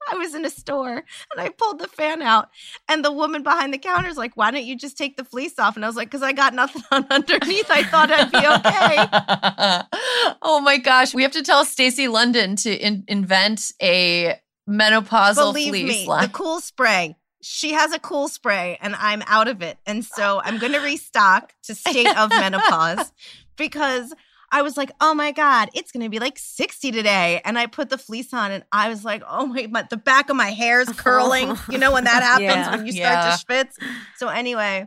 I 0.11 0.15
was 0.15 0.35
in 0.35 0.45
a 0.45 0.49
store 0.49 0.97
and 0.97 1.05
I 1.37 1.49
pulled 1.49 1.79
the 1.79 1.87
fan 1.87 2.21
out, 2.21 2.49
and 2.87 3.03
the 3.03 3.11
woman 3.11 3.43
behind 3.43 3.73
the 3.73 3.77
counter 3.77 4.09
is 4.09 4.17
like, 4.17 4.35
"Why 4.35 4.51
don't 4.51 4.65
you 4.65 4.77
just 4.77 4.97
take 4.97 5.17
the 5.17 5.25
fleece 5.25 5.57
off?" 5.59 5.75
And 5.75 5.85
I 5.85 5.87
was 5.87 5.95
like, 5.95 6.09
"Cause 6.11 6.23
I 6.23 6.33
got 6.33 6.53
nothing 6.53 6.83
on 6.91 7.05
underneath. 7.09 7.69
I 7.69 7.83
thought 7.83 8.11
I'd 8.11 8.31
be 8.31 8.37
okay." 8.37 10.35
oh 10.41 10.61
my 10.61 10.77
gosh, 10.77 11.13
we 11.13 11.23
have 11.23 11.31
to 11.33 11.43
tell 11.43 11.65
Stacy 11.65 12.07
London 12.07 12.55
to 12.57 12.73
in- 12.75 13.03
invent 13.07 13.71
a 13.81 14.39
menopausal 14.69 15.53
Believe 15.53 15.69
fleece 15.69 16.01
me, 16.01 16.07
line. 16.07 16.23
the 16.23 16.29
cool 16.29 16.59
spray. 16.59 17.15
She 17.41 17.73
has 17.73 17.91
a 17.91 17.99
cool 17.99 18.29
spray, 18.29 18.77
and 18.81 18.95
I'm 18.95 19.21
out 19.27 19.49
of 19.49 19.61
it. 19.61 19.77
And 19.85 20.05
so 20.05 20.41
I'm 20.43 20.59
going 20.59 20.71
to 20.71 20.79
restock 20.79 21.53
to 21.63 21.75
state 21.75 22.07
of 22.17 22.29
menopause 22.29 23.11
because 23.57 24.13
I 24.53 24.61
was 24.61 24.77
like, 24.77 24.91
"Oh 25.01 25.13
my 25.13 25.31
god, 25.33 25.69
it's 25.73 25.91
going 25.91 26.03
to 26.03 26.09
be 26.09 26.19
like 26.19 26.37
60 26.37 26.91
today." 26.91 27.41
And 27.43 27.57
I 27.59 27.65
put 27.65 27.89
the 27.89 27.97
fleece 27.97 28.33
on, 28.33 28.51
and 28.51 28.63
I 28.71 28.87
was 28.87 29.03
like, 29.03 29.23
"Oh 29.27 29.45
my!" 29.47 29.67
my 29.69 29.83
the 29.89 29.97
back 29.97 30.29
of 30.29 30.35
my 30.37 30.51
hair 30.51 30.79
is 30.79 30.89
curling. 30.89 31.57
you 31.69 31.77
know 31.79 31.91
when 31.91 32.05
that 32.05 32.23
happens 32.23 32.41
Yeah. 32.49 32.71
when 32.71 32.85
you 32.85 32.91
start 32.93 33.17
Yeah. 33.25 33.35
to 33.35 33.45
schwitz. 33.45 33.73
So 34.17 34.27
anyway, 34.29 34.85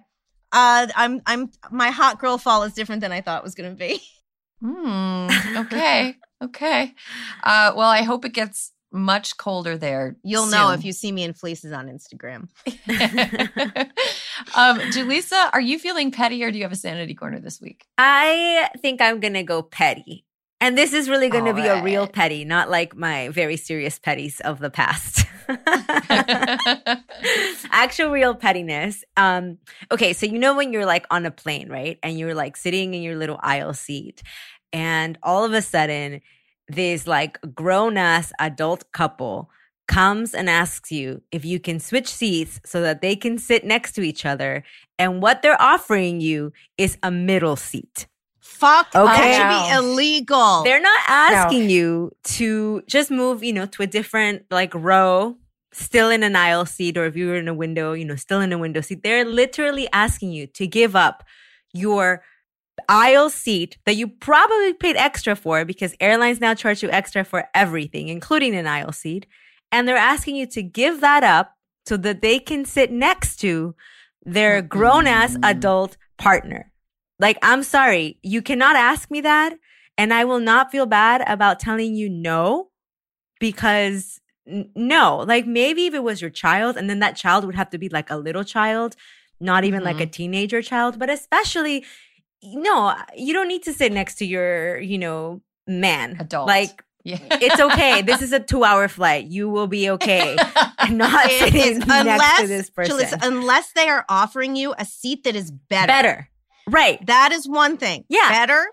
uh, 0.53 0.87
I'm 0.95 1.21
I'm 1.27 1.51
my 1.71 1.91
hot 1.91 2.19
girl 2.21 2.39
fall 2.39 2.63
is 2.63 2.73
different 2.73 3.01
than 3.03 3.13
I 3.13 3.21
thought 3.21 3.39
it 3.41 3.45
was 3.45 3.55
going 3.55 3.71
to 3.71 3.77
be. 3.77 4.01
Hmm, 4.63 5.29
okay. 5.59 6.15
okay. 6.43 6.95
Uh, 7.45 7.73
well, 7.77 7.91
I 7.91 8.03
hope 8.03 8.25
it 8.25 8.33
gets 8.33 8.73
much 8.97 9.37
colder 9.37 9.77
there. 9.77 10.17
You'll 10.23 10.47
know 10.47 10.73
if 10.73 10.85
you 10.85 10.93
see 10.93 11.13
me 11.13 11.23
in 11.23 11.35
fleeces 11.35 11.73
on 11.73 11.89
Instagram. 11.89 12.49
um, 14.57 14.81
Julissa, 14.91 15.51
are 15.53 15.61
you 15.61 15.79
feeling 15.79 16.11
petty 16.11 16.43
or 16.43 16.51
do 16.51 16.59
you 16.59 16.65
have 16.65 16.73
a 16.73 16.77
sanity 16.77 17.15
corner 17.15 17.39
this 17.39 17.61
week? 17.61 17.87
I 17.99 18.69
think 18.81 19.01
I'm 19.01 19.21
gonna 19.21 19.45
go 19.45 19.63
petty. 19.63 20.25
And 20.61 20.77
this 20.77 20.95
is 20.95 21.09
really 21.09 21.29
gonna 21.29 21.51
All 21.51 21.57
be 21.57 21.67
a 21.67 21.83
real 21.83 22.07
petty, 22.07 22.45
not 22.45 22.71
like 22.71 22.97
my 22.97 23.29
very 23.29 23.57
serious 23.57 23.99
petties 23.99 24.41
of 24.41 24.59
the 24.59 24.71
past. 24.71 25.27
Actual 27.71 28.11
real 28.11 28.35
pettiness. 28.35 29.05
Um, 29.17 29.59
okay, 29.93 30.13
so 30.13 30.27
you 30.27 30.39
know 30.39 30.57
when 30.57 30.73
you're 30.73 30.87
like 30.87 31.07
on 31.11 31.27
a 31.27 31.31
plane, 31.31 31.69
right? 31.69 31.99
And 32.03 32.19
you're 32.19 32.35
like 32.35 32.57
sitting 32.57 32.95
in 32.95 33.03
your 33.03 33.17
little 33.17 33.39
aisle 33.43 33.75
seat, 33.75 34.23
and 34.73 35.19
all 35.23 35.45
of 35.45 35.53
a 35.53 35.63
sudden, 35.63 36.21
this 36.69 37.07
like 37.07 37.39
grown 37.55 37.97
ass 37.97 38.33
adult 38.39 38.91
couple 38.93 39.51
comes 39.87 40.35
and 40.35 40.51
asks 40.51 40.91
you 40.91 41.23
if 41.31 41.45
you 41.45 41.61
can 41.61 41.79
switch 41.79 42.09
seats 42.09 42.61
so 42.65 42.83
that 42.83 43.01
they 43.01 43.15
can 43.15 43.39
sit 43.39 43.65
next 43.65 43.93
to 43.93 44.03
each 44.03 44.27
other. 44.27 44.65
And 44.99 45.23
what 45.23 45.43
they're 45.43 45.61
offering 45.61 46.21
you 46.21 46.53
is 46.77 46.99
a 47.03 47.11
middle 47.11 47.57
seat. 47.57 48.07
Fuck. 48.41 48.89
Okay. 48.95 49.05
That 49.05 49.69
should 49.69 49.83
be 49.83 49.87
illegal. 49.87 50.63
They're 50.63 50.81
not 50.81 51.01
asking 51.07 51.69
you 51.69 52.13
to 52.25 52.83
just 52.87 53.11
move, 53.11 53.45
you 53.45 53.53
know, 53.53 53.67
to 53.67 53.83
a 53.83 53.87
different 53.87 54.45
like 54.51 54.75
row, 54.75 55.37
still 55.73 56.11
in 56.11 56.23
an 56.23 56.35
aisle 56.37 56.65
seat, 56.65 56.97
or 56.97 57.05
if 57.05 57.17
you 57.17 57.27
were 57.27 57.37
in 57.37 57.49
a 57.49 57.55
window, 57.55 57.93
you 57.93 58.05
know, 58.05 58.17
still 58.17 58.41
in 58.41 58.53
a 58.53 58.59
window 58.59 58.81
seat. 58.81 59.03
They're 59.03 59.25
literally 59.25 59.89
asking 59.93 60.33
you 60.33 60.47
to 60.49 60.67
give 60.67 60.97
up 60.97 61.23
your 61.75 62.23
aisle 62.89 63.31
seat 63.31 63.79
that 63.85 63.97
you 63.97 64.09
probably 64.09 64.73
paid 64.75 64.97
extra 64.97 65.35
for 65.35 65.65
because 65.65 65.95
airlines 66.01 66.41
now 66.41 66.55
charge 66.55 66.83
you 66.83 66.91
extra 66.91 67.25
for 67.25 67.49
everything, 67.55 68.09
including 68.09 68.55
an 68.55 68.67
aisle 68.67 68.93
seat. 68.93 69.27
And 69.73 69.87
they're 69.87 69.97
asking 69.97 70.37
you 70.37 70.47
to 70.47 70.63
give 70.63 71.01
that 71.01 71.25
up 71.25 71.57
so 71.87 71.97
that 71.97 72.23
they 72.23 72.39
can 72.39 72.65
sit 72.65 72.91
next 72.91 73.37
to 73.37 73.75
their 74.25 74.61
mm-hmm. 74.61 74.69
grown 74.69 75.07
ass 75.07 75.37
adult 75.43 75.97
partner. 76.19 76.73
Like, 77.19 77.39
I'm 77.43 77.63
sorry, 77.63 78.19
you 78.23 78.43
cannot 78.43 78.77
ask 78.77 79.11
me 79.11 79.21
that. 79.23 79.57
And 79.99 80.13
I 80.13 80.25
will 80.25 80.41
not 80.41 80.71
feel 80.71 80.85
bad 80.85 81.25
about 81.27 81.59
telling 81.59 81.95
you 81.95 82.11
no 82.11 82.69
because 83.41 84.21
n- 84.47 84.71
no, 84.75 85.25
like 85.27 85.47
maybe 85.47 85.87
if 85.87 85.95
it 85.95 86.03
was 86.03 86.21
your 86.21 86.31
child 86.31 86.77
and 86.77 86.91
then 86.91 86.99
that 86.99 87.17
child 87.17 87.47
would 87.47 87.55
have 87.55 87.71
to 87.71 87.79
be 87.79 87.89
like 87.89 88.11
a 88.11 88.17
little 88.17 88.45
child, 88.45 88.95
not 89.41 89.65
even 89.65 89.83
like 89.83 89.97
mm-hmm. 89.97 90.03
a 90.03 90.07
teenager 90.07 90.61
child, 90.61 90.99
but 90.99 91.09
especially, 91.09 91.85
no, 92.43 92.95
you 93.17 93.33
don't 93.33 93.49
need 93.49 93.63
to 93.65 93.73
sit 93.73 93.93
next 93.93 94.17
to 94.17 94.25
your, 94.27 94.79
you 94.79 94.99
know, 94.99 95.41
man. 95.67 96.17
Adult. 96.21 96.47
Like, 96.47 96.83
Yeah. 97.05 97.19
it's 97.31 97.61
okay. 97.61 98.03
this 98.03 98.23
is 98.23 98.33
a 98.33 98.41
two 98.53 98.65
hour 98.65 98.89
flight. 98.89 99.27
You 99.27 99.49
will 99.49 99.67
be 99.67 99.91
okay. 99.91 100.37
I'm 100.79 100.97
not 100.97 101.27
It 101.27 101.39
sitting 101.53 101.61
is- 101.61 101.79
next 101.87 101.87
to 101.87 102.01
unless, 102.01 102.49
this 102.49 102.71
person. 102.71 102.97
Julissa, 102.99 103.19
unless 103.23 103.73
they 103.73 103.89
are 103.89 104.05
offering 104.09 104.57
you 104.57 104.75
a 104.79 104.85
seat 104.85 105.25
that 105.25 105.37
is 105.37 105.51
better. 105.51 105.87
Better. 105.89 106.29
Right. 106.69 107.05
That 107.07 107.33
is 107.33 107.49
one 107.49 107.77
thing. 107.77 108.05
Yeah. 108.09 108.29
Better. 108.29 108.67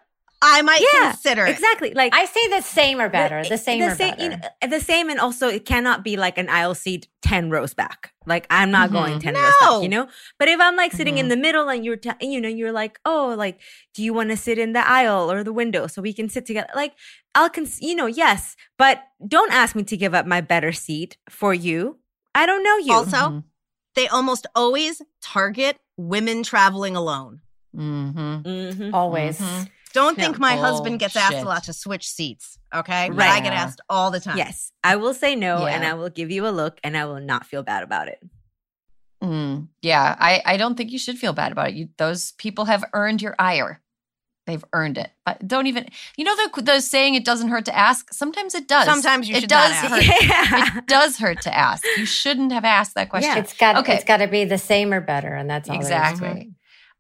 I 0.46 0.62
might 0.62 0.82
Yeah, 0.94 1.12
consider 1.12 1.46
it. 1.46 1.52
Exactly. 1.52 1.94
Like 1.94 2.14
I 2.14 2.26
say 2.26 2.48
the 2.50 2.62
same 2.62 3.00
or 3.00 3.08
better. 3.08 3.44
The 3.48 3.58
same 3.58 3.82
or 3.82 3.96
same, 3.96 4.12
better. 4.16 4.24
you 4.24 4.30
know, 4.30 4.78
the 4.78 4.82
same, 4.82 5.10
and 5.10 5.20
also 5.20 5.48
it 5.48 5.66
cannot 5.66 6.04
be 6.04 6.18
like 6.18 6.38
an 6.38 6.50
aisle 6.50 6.76
seat 6.76 7.08
ten 7.22 7.50
rows 7.50 7.74
back. 7.74 8.12
Like 8.26 8.46
I'm 8.50 8.70
not 8.70 8.92
going 8.92 9.20
ten 9.20 9.36
rows 9.36 9.54
back, 9.62 9.84
you 9.84 9.90
know. 9.90 10.08
But 10.40 10.50
if 10.50 10.60
I'm 10.60 10.76
like 10.76 10.92
sitting 10.92 11.18
in 11.18 11.30
the 11.30 11.38
middle 11.38 11.70
and 11.70 11.86
you're, 11.86 11.96
t- 11.96 12.12
you 12.22 12.42
know, 12.42 12.50
you're 12.50 12.74
like, 12.74 13.00
oh, 13.06 13.34
like, 13.38 13.60
do 13.94 14.04
you 14.04 14.14
want 14.14 14.30
to 14.32 14.38
sit 14.38 14.58
in 14.60 14.74
the 14.74 14.86
aisle 14.88 15.32
or 15.32 15.44
the 15.44 15.54
window 15.54 15.88
so 15.88 16.02
we 16.02 16.12
can 16.14 16.28
sit 16.28 16.46
together? 16.46 16.68
Like, 16.76 16.94
I'll, 17.36 17.50
cons- 17.50 17.82
you 17.82 17.96
know, 17.96 18.08
yes, 18.08 18.56
but 18.78 19.02
don't 19.26 19.52
ask 19.54 19.76
me 19.76 19.84
to 19.84 19.98
give 19.98 20.14
up 20.14 20.26
my 20.28 20.42
better 20.42 20.74
seat 20.74 21.18
for 21.30 21.54
you. 21.54 22.00
I 22.36 22.46
don't 22.46 22.64
know 22.64 22.78
you. 22.78 22.94
Also, 22.94 23.44
they 23.96 24.08
almost 24.10 24.46
always 24.56 25.02
target 25.22 25.78
women 25.98 26.44
traveling 26.44 26.96
alone. 26.96 27.42
Mm-hmm. 27.76 28.42
Mhm. 28.48 28.94
Always. 28.94 29.42
Don't 29.94 30.18
No. 30.18 30.24
think 30.24 30.40
my 30.40 30.56
husband 30.56 31.00
gets 31.00 31.16
asked 31.16 31.38
a 31.38 31.44
lot 31.44 31.64
to 31.66 31.74
switch 31.74 32.08
seats. 32.10 32.58
Okay, 32.74 33.10
But 33.10 33.18
Right. 33.18 33.32
I 33.32 33.40
get 33.42 33.54
asked 33.54 33.80
all 33.90 34.10
the 34.12 34.20
time. 34.20 34.38
Yes, 34.38 34.72
I 34.84 34.96
will 34.96 35.14
say 35.14 35.36
no, 35.36 35.66
and 35.68 35.86
I 35.86 35.94
will 35.94 36.10
give 36.10 36.32
you 36.32 36.48
a 36.48 36.50
look, 36.50 36.80
and 36.84 36.98
I 36.98 37.06
will 37.06 37.20
not 37.20 37.46
feel 37.46 37.62
bad 37.64 37.84
about 37.84 38.08
it. 38.08 38.20
Mm, 39.24 39.70
yeah, 39.82 40.16
I, 40.20 40.42
I 40.46 40.58
don't 40.58 40.76
think 40.76 40.92
you 40.92 41.00
should 41.00 41.18
feel 41.18 41.32
bad 41.34 41.52
about 41.52 41.70
it. 41.70 41.76
You, 41.76 41.90
those 41.98 42.34
people 42.34 42.66
have 42.66 42.84
earned 42.94 43.22
your 43.22 43.36
ire. 43.40 43.80
They've 44.46 44.66
earned 44.74 44.98
it. 44.98 45.10
But 45.26 45.48
don't 45.48 45.68
even, 45.68 45.88
you 46.18 46.26
know, 46.26 46.36
the, 46.36 46.62
the 46.62 46.82
saying 46.82 47.16
"it 47.16 47.24
doesn't 47.24 47.48
hurt 47.48 47.64
to 47.66 47.74
ask." 47.78 48.12
Sometimes 48.14 48.54
it 48.54 48.68
does. 48.68 48.84
Sometimes 48.86 49.30
you 49.30 49.36
it 49.38 49.42
should 49.42 49.50
does 49.50 49.72
not 49.84 49.92
hurt. 49.92 50.04
ask. 50.22 50.52
Yeah. 50.52 50.78
It 50.80 50.88
does 50.88 51.18
hurt 51.18 51.42
to 51.44 51.56
ask. 51.58 51.86
You 51.96 52.06
shouldn't 52.06 52.52
have 52.52 52.66
asked 52.66 52.96
that 52.96 53.10
question. 53.10 53.32
Yeah. 53.32 53.40
It's 53.40 53.54
got 53.54 53.78
Okay. 53.78 53.94
it's 53.96 54.04
got 54.04 54.18
to 54.18 54.28
be 54.28 54.44
the 54.44 54.58
same 54.58 54.92
or 54.94 55.00
better, 55.00 55.34
and 55.34 55.50
that's 55.50 55.70
all 55.70 55.76
there 55.76 55.82
is 55.84 55.88
to 55.88 55.94
Exactly. 55.96 56.52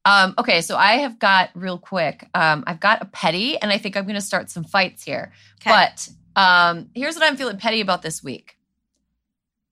Um, 0.05 0.33
okay, 0.37 0.61
so 0.61 0.75
I 0.75 0.97
have 0.97 1.17
got 1.17 1.49
real 1.53 1.77
quick. 1.77 2.27
Um, 2.33 2.63
I've 2.67 2.79
got 2.79 3.01
a 3.01 3.05
petty, 3.05 3.57
and 3.57 3.71
I 3.71 3.77
think 3.77 3.95
I'm 3.95 4.03
going 4.03 4.15
to 4.15 4.21
start 4.21 4.49
some 4.49 4.63
fights 4.63 5.03
here. 5.03 5.31
Okay. 5.61 5.69
But 5.69 6.09
um, 6.35 6.89
here's 6.93 7.15
what 7.15 7.23
I'm 7.23 7.37
feeling 7.37 7.57
petty 7.57 7.79
about 7.79 8.01
this 8.01 8.23
week. 8.23 8.57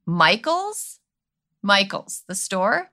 Michaels, 0.06 1.00
Michaels, 1.62 2.24
the 2.28 2.36
store, 2.36 2.92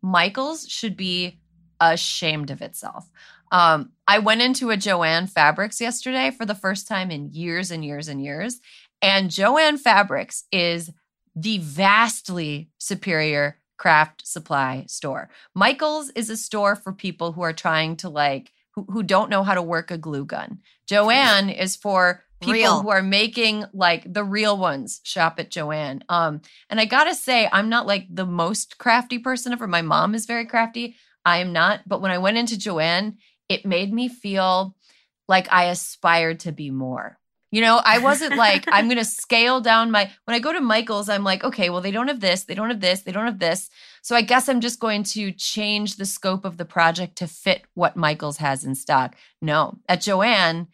Michaels 0.00 0.68
should 0.68 0.96
be 0.96 1.40
ashamed 1.80 2.50
of 2.50 2.62
itself. 2.62 3.10
Um, 3.50 3.92
I 4.06 4.18
went 4.18 4.42
into 4.42 4.70
a 4.70 4.76
Joann 4.76 5.28
Fabrics 5.28 5.80
yesterday 5.80 6.30
for 6.30 6.46
the 6.46 6.54
first 6.54 6.88
time 6.88 7.10
in 7.10 7.32
years 7.32 7.70
and 7.70 7.84
years 7.84 8.08
and 8.08 8.22
years, 8.22 8.60
and 9.02 9.30
Joann 9.30 9.78
Fabrics 9.78 10.44
is 10.52 10.92
the 11.34 11.58
vastly 11.58 12.70
superior 12.78 13.58
craft 13.76 14.26
supply 14.26 14.84
store. 14.88 15.28
Michaels 15.54 16.10
is 16.10 16.30
a 16.30 16.36
store 16.36 16.76
for 16.76 16.92
people 16.92 17.32
who 17.32 17.42
are 17.42 17.52
trying 17.52 17.96
to 17.96 18.08
like 18.08 18.52
who, 18.74 18.86
who 18.90 19.02
don't 19.02 19.30
know 19.30 19.42
how 19.42 19.54
to 19.54 19.62
work 19.62 19.90
a 19.90 19.98
glue 19.98 20.24
gun. 20.24 20.60
Joann 20.88 21.56
is 21.56 21.76
for 21.76 22.24
people 22.40 22.52
Real. 22.52 22.82
who 22.82 22.90
are 22.90 23.02
making 23.02 23.64
like 23.72 24.12
the 24.12 24.24
real 24.24 24.56
ones 24.58 25.00
shop 25.02 25.38
at 25.38 25.50
Joann. 25.50 26.02
Um 26.08 26.42
and 26.68 26.80
I 26.80 26.84
got 26.84 27.04
to 27.04 27.14
say 27.14 27.48
I'm 27.50 27.68
not 27.68 27.86
like 27.86 28.06
the 28.10 28.26
most 28.26 28.78
crafty 28.78 29.18
person 29.18 29.52
ever. 29.52 29.66
My 29.66 29.82
mom 29.82 30.14
is 30.14 30.26
very 30.26 30.46
crafty. 30.46 30.96
I 31.24 31.38
am 31.38 31.52
not, 31.52 31.80
but 31.86 32.00
when 32.00 32.12
I 32.12 32.18
went 32.18 32.36
into 32.36 32.56
Joann, 32.56 33.16
it 33.48 33.66
made 33.66 33.92
me 33.92 34.08
feel 34.08 34.76
like 35.28 35.52
I 35.52 35.64
aspired 35.64 36.40
to 36.40 36.52
be 36.52 36.70
more. 36.70 37.18
You 37.50 37.60
know, 37.60 37.80
I 37.84 37.98
wasn't 37.98 38.36
like, 38.36 38.64
I'm 38.72 38.86
going 38.86 38.98
to 38.98 39.04
scale 39.04 39.60
down 39.60 39.90
my, 39.90 40.10
when 40.24 40.34
I 40.34 40.38
go 40.38 40.52
to 40.52 40.60
Michael's, 40.60 41.08
I'm 41.08 41.24
like, 41.24 41.44
okay, 41.44 41.70
well, 41.70 41.80
they 41.80 41.90
don't 41.90 42.08
have 42.08 42.20
this, 42.20 42.44
they 42.44 42.54
don't 42.54 42.70
have 42.70 42.80
this, 42.80 43.02
they 43.02 43.12
don't 43.12 43.26
have 43.26 43.38
this. 43.38 43.70
So 44.02 44.14
I 44.14 44.22
guess 44.22 44.48
I'm 44.48 44.60
just 44.60 44.80
going 44.80 45.02
to 45.04 45.32
change 45.32 45.96
the 45.96 46.06
scope 46.06 46.44
of 46.44 46.56
the 46.56 46.64
project 46.64 47.16
to 47.18 47.26
fit 47.26 47.62
what 47.74 47.96
Michael's 47.96 48.38
has 48.38 48.64
in 48.64 48.74
stock. 48.74 49.16
No, 49.40 49.78
at 49.88 50.00
Joann, 50.00 50.68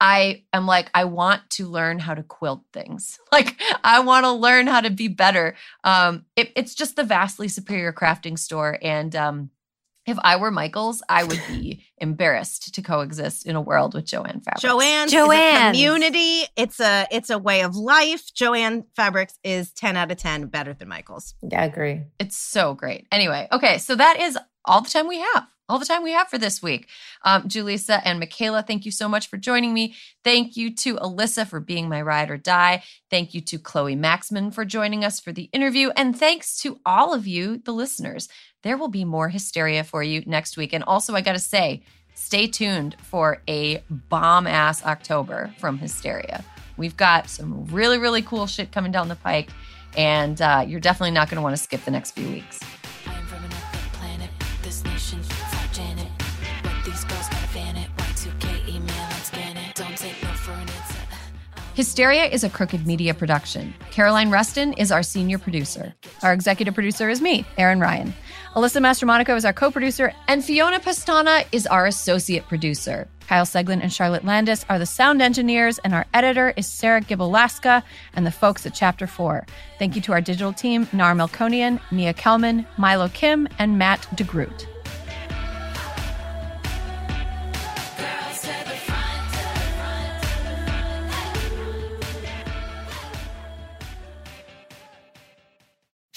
I 0.00 0.42
am 0.52 0.66
like, 0.66 0.90
I 0.94 1.04
want 1.04 1.48
to 1.50 1.68
learn 1.68 2.00
how 2.00 2.14
to 2.14 2.24
quilt 2.24 2.62
things. 2.72 3.18
Like, 3.32 3.58
I 3.82 4.00
want 4.00 4.24
to 4.24 4.32
learn 4.32 4.66
how 4.66 4.82
to 4.82 4.90
be 4.90 5.08
better. 5.08 5.54
Um, 5.84 6.26
it, 6.36 6.52
it's 6.54 6.74
just 6.74 6.96
the 6.96 7.04
vastly 7.04 7.48
superior 7.48 7.92
crafting 7.92 8.38
store. 8.38 8.78
And 8.82 9.16
um, 9.16 9.50
if 10.06 10.18
I 10.22 10.36
were 10.36 10.50
Michael's, 10.50 11.02
I 11.08 11.24
would 11.24 11.40
be 11.48 11.84
embarrassed 11.98 12.74
to 12.74 12.82
coexist 12.82 13.46
in 13.46 13.54
a 13.54 13.60
world 13.60 13.94
with 13.94 14.04
Joann 14.04 14.42
Fabrics. 14.42 14.62
Joann 14.62 15.08
Joann, 15.08 15.72
community. 15.72 16.44
It's 16.56 16.80
a 16.80 17.06
it's 17.10 17.30
a 17.30 17.38
way 17.38 17.62
of 17.62 17.76
life. 17.76 18.32
Joann 18.34 18.84
Fabrics 18.96 19.38
is 19.44 19.72
10 19.72 19.96
out 19.96 20.10
of 20.10 20.18
10 20.18 20.46
better 20.46 20.74
than 20.74 20.88
Michael's. 20.88 21.34
Yeah, 21.42 21.62
I 21.62 21.66
agree. 21.66 22.02
It's 22.18 22.36
so 22.36 22.74
great. 22.74 23.06
Anyway, 23.12 23.48
okay, 23.52 23.78
so 23.78 23.94
that 23.94 24.20
is 24.20 24.38
all 24.64 24.82
the 24.82 24.90
time 24.90 25.08
we 25.08 25.18
have. 25.18 25.46
All 25.72 25.78
the 25.78 25.86
time 25.86 26.02
we 26.02 26.12
have 26.12 26.28
for 26.28 26.36
this 26.36 26.62
week. 26.62 26.86
Um, 27.22 27.44
Julissa 27.44 28.02
and 28.04 28.20
Michaela, 28.20 28.62
thank 28.62 28.84
you 28.84 28.90
so 28.90 29.08
much 29.08 29.28
for 29.28 29.38
joining 29.38 29.72
me. 29.72 29.94
Thank 30.22 30.54
you 30.54 30.74
to 30.74 30.96
Alyssa 30.96 31.46
for 31.46 31.60
being 31.60 31.88
my 31.88 32.02
ride 32.02 32.28
or 32.28 32.36
die. 32.36 32.82
Thank 33.08 33.32
you 33.32 33.40
to 33.40 33.58
Chloe 33.58 33.96
Maxmin 33.96 34.52
for 34.52 34.66
joining 34.66 35.02
us 35.02 35.18
for 35.18 35.32
the 35.32 35.48
interview. 35.50 35.88
And 35.96 36.14
thanks 36.14 36.60
to 36.60 36.78
all 36.84 37.14
of 37.14 37.26
you, 37.26 37.56
the 37.56 37.72
listeners. 37.72 38.28
There 38.62 38.76
will 38.76 38.88
be 38.88 39.06
more 39.06 39.30
hysteria 39.30 39.82
for 39.82 40.02
you 40.02 40.22
next 40.26 40.58
week. 40.58 40.74
And 40.74 40.84
also, 40.84 41.14
I 41.14 41.22
got 41.22 41.32
to 41.32 41.38
say, 41.38 41.84
stay 42.12 42.48
tuned 42.48 42.94
for 43.00 43.40
a 43.48 43.82
bomb 43.88 44.46
ass 44.46 44.84
October 44.84 45.54
from 45.58 45.78
Hysteria. 45.78 46.44
We've 46.76 46.98
got 46.98 47.30
some 47.30 47.64
really, 47.64 47.96
really 47.96 48.20
cool 48.20 48.46
shit 48.46 48.72
coming 48.72 48.92
down 48.92 49.08
the 49.08 49.16
pike. 49.16 49.48
And 49.96 50.38
uh, 50.42 50.66
you're 50.68 50.80
definitely 50.80 51.12
not 51.12 51.30
going 51.30 51.36
to 51.36 51.42
want 51.42 51.56
to 51.56 51.62
skip 51.62 51.82
the 51.86 51.90
next 51.90 52.10
few 52.10 52.28
weeks. 52.28 52.60
Hysteria 61.74 62.26
is 62.26 62.44
a 62.44 62.50
crooked 62.50 62.86
media 62.86 63.14
production. 63.14 63.72
Caroline 63.90 64.28
Reston 64.30 64.74
is 64.74 64.92
our 64.92 65.02
senior 65.02 65.38
producer. 65.38 65.94
Our 66.22 66.34
executive 66.34 66.74
producer 66.74 67.08
is 67.08 67.22
me, 67.22 67.46
Erin 67.56 67.80
Ryan. 67.80 68.12
Alyssa 68.54 68.82
Mastromonaco 68.82 69.34
is 69.34 69.46
our 69.46 69.54
co 69.54 69.70
producer, 69.70 70.12
and 70.28 70.44
Fiona 70.44 70.80
Pastana 70.80 71.46
is 71.50 71.66
our 71.66 71.86
associate 71.86 72.46
producer. 72.46 73.08
Kyle 73.26 73.46
Seglin 73.46 73.80
and 73.80 73.90
Charlotte 73.90 74.26
Landis 74.26 74.66
are 74.68 74.78
the 74.78 74.84
sound 74.84 75.22
engineers, 75.22 75.78
and 75.78 75.94
our 75.94 76.04
editor 76.12 76.52
is 76.58 76.66
Sarah 76.66 77.00
Gibalaska 77.00 77.82
and 78.12 78.26
the 78.26 78.30
folks 78.30 78.66
at 78.66 78.74
Chapter 78.74 79.06
4. 79.06 79.46
Thank 79.78 79.96
you 79.96 80.02
to 80.02 80.12
our 80.12 80.20
digital 80.20 80.52
team, 80.52 80.86
Nar 80.92 81.14
Melkonian, 81.14 81.80
Mia 81.90 82.12
Kelman, 82.12 82.66
Milo 82.76 83.08
Kim, 83.08 83.48
and 83.58 83.78
Matt 83.78 84.02
DeGroot. 84.14 84.66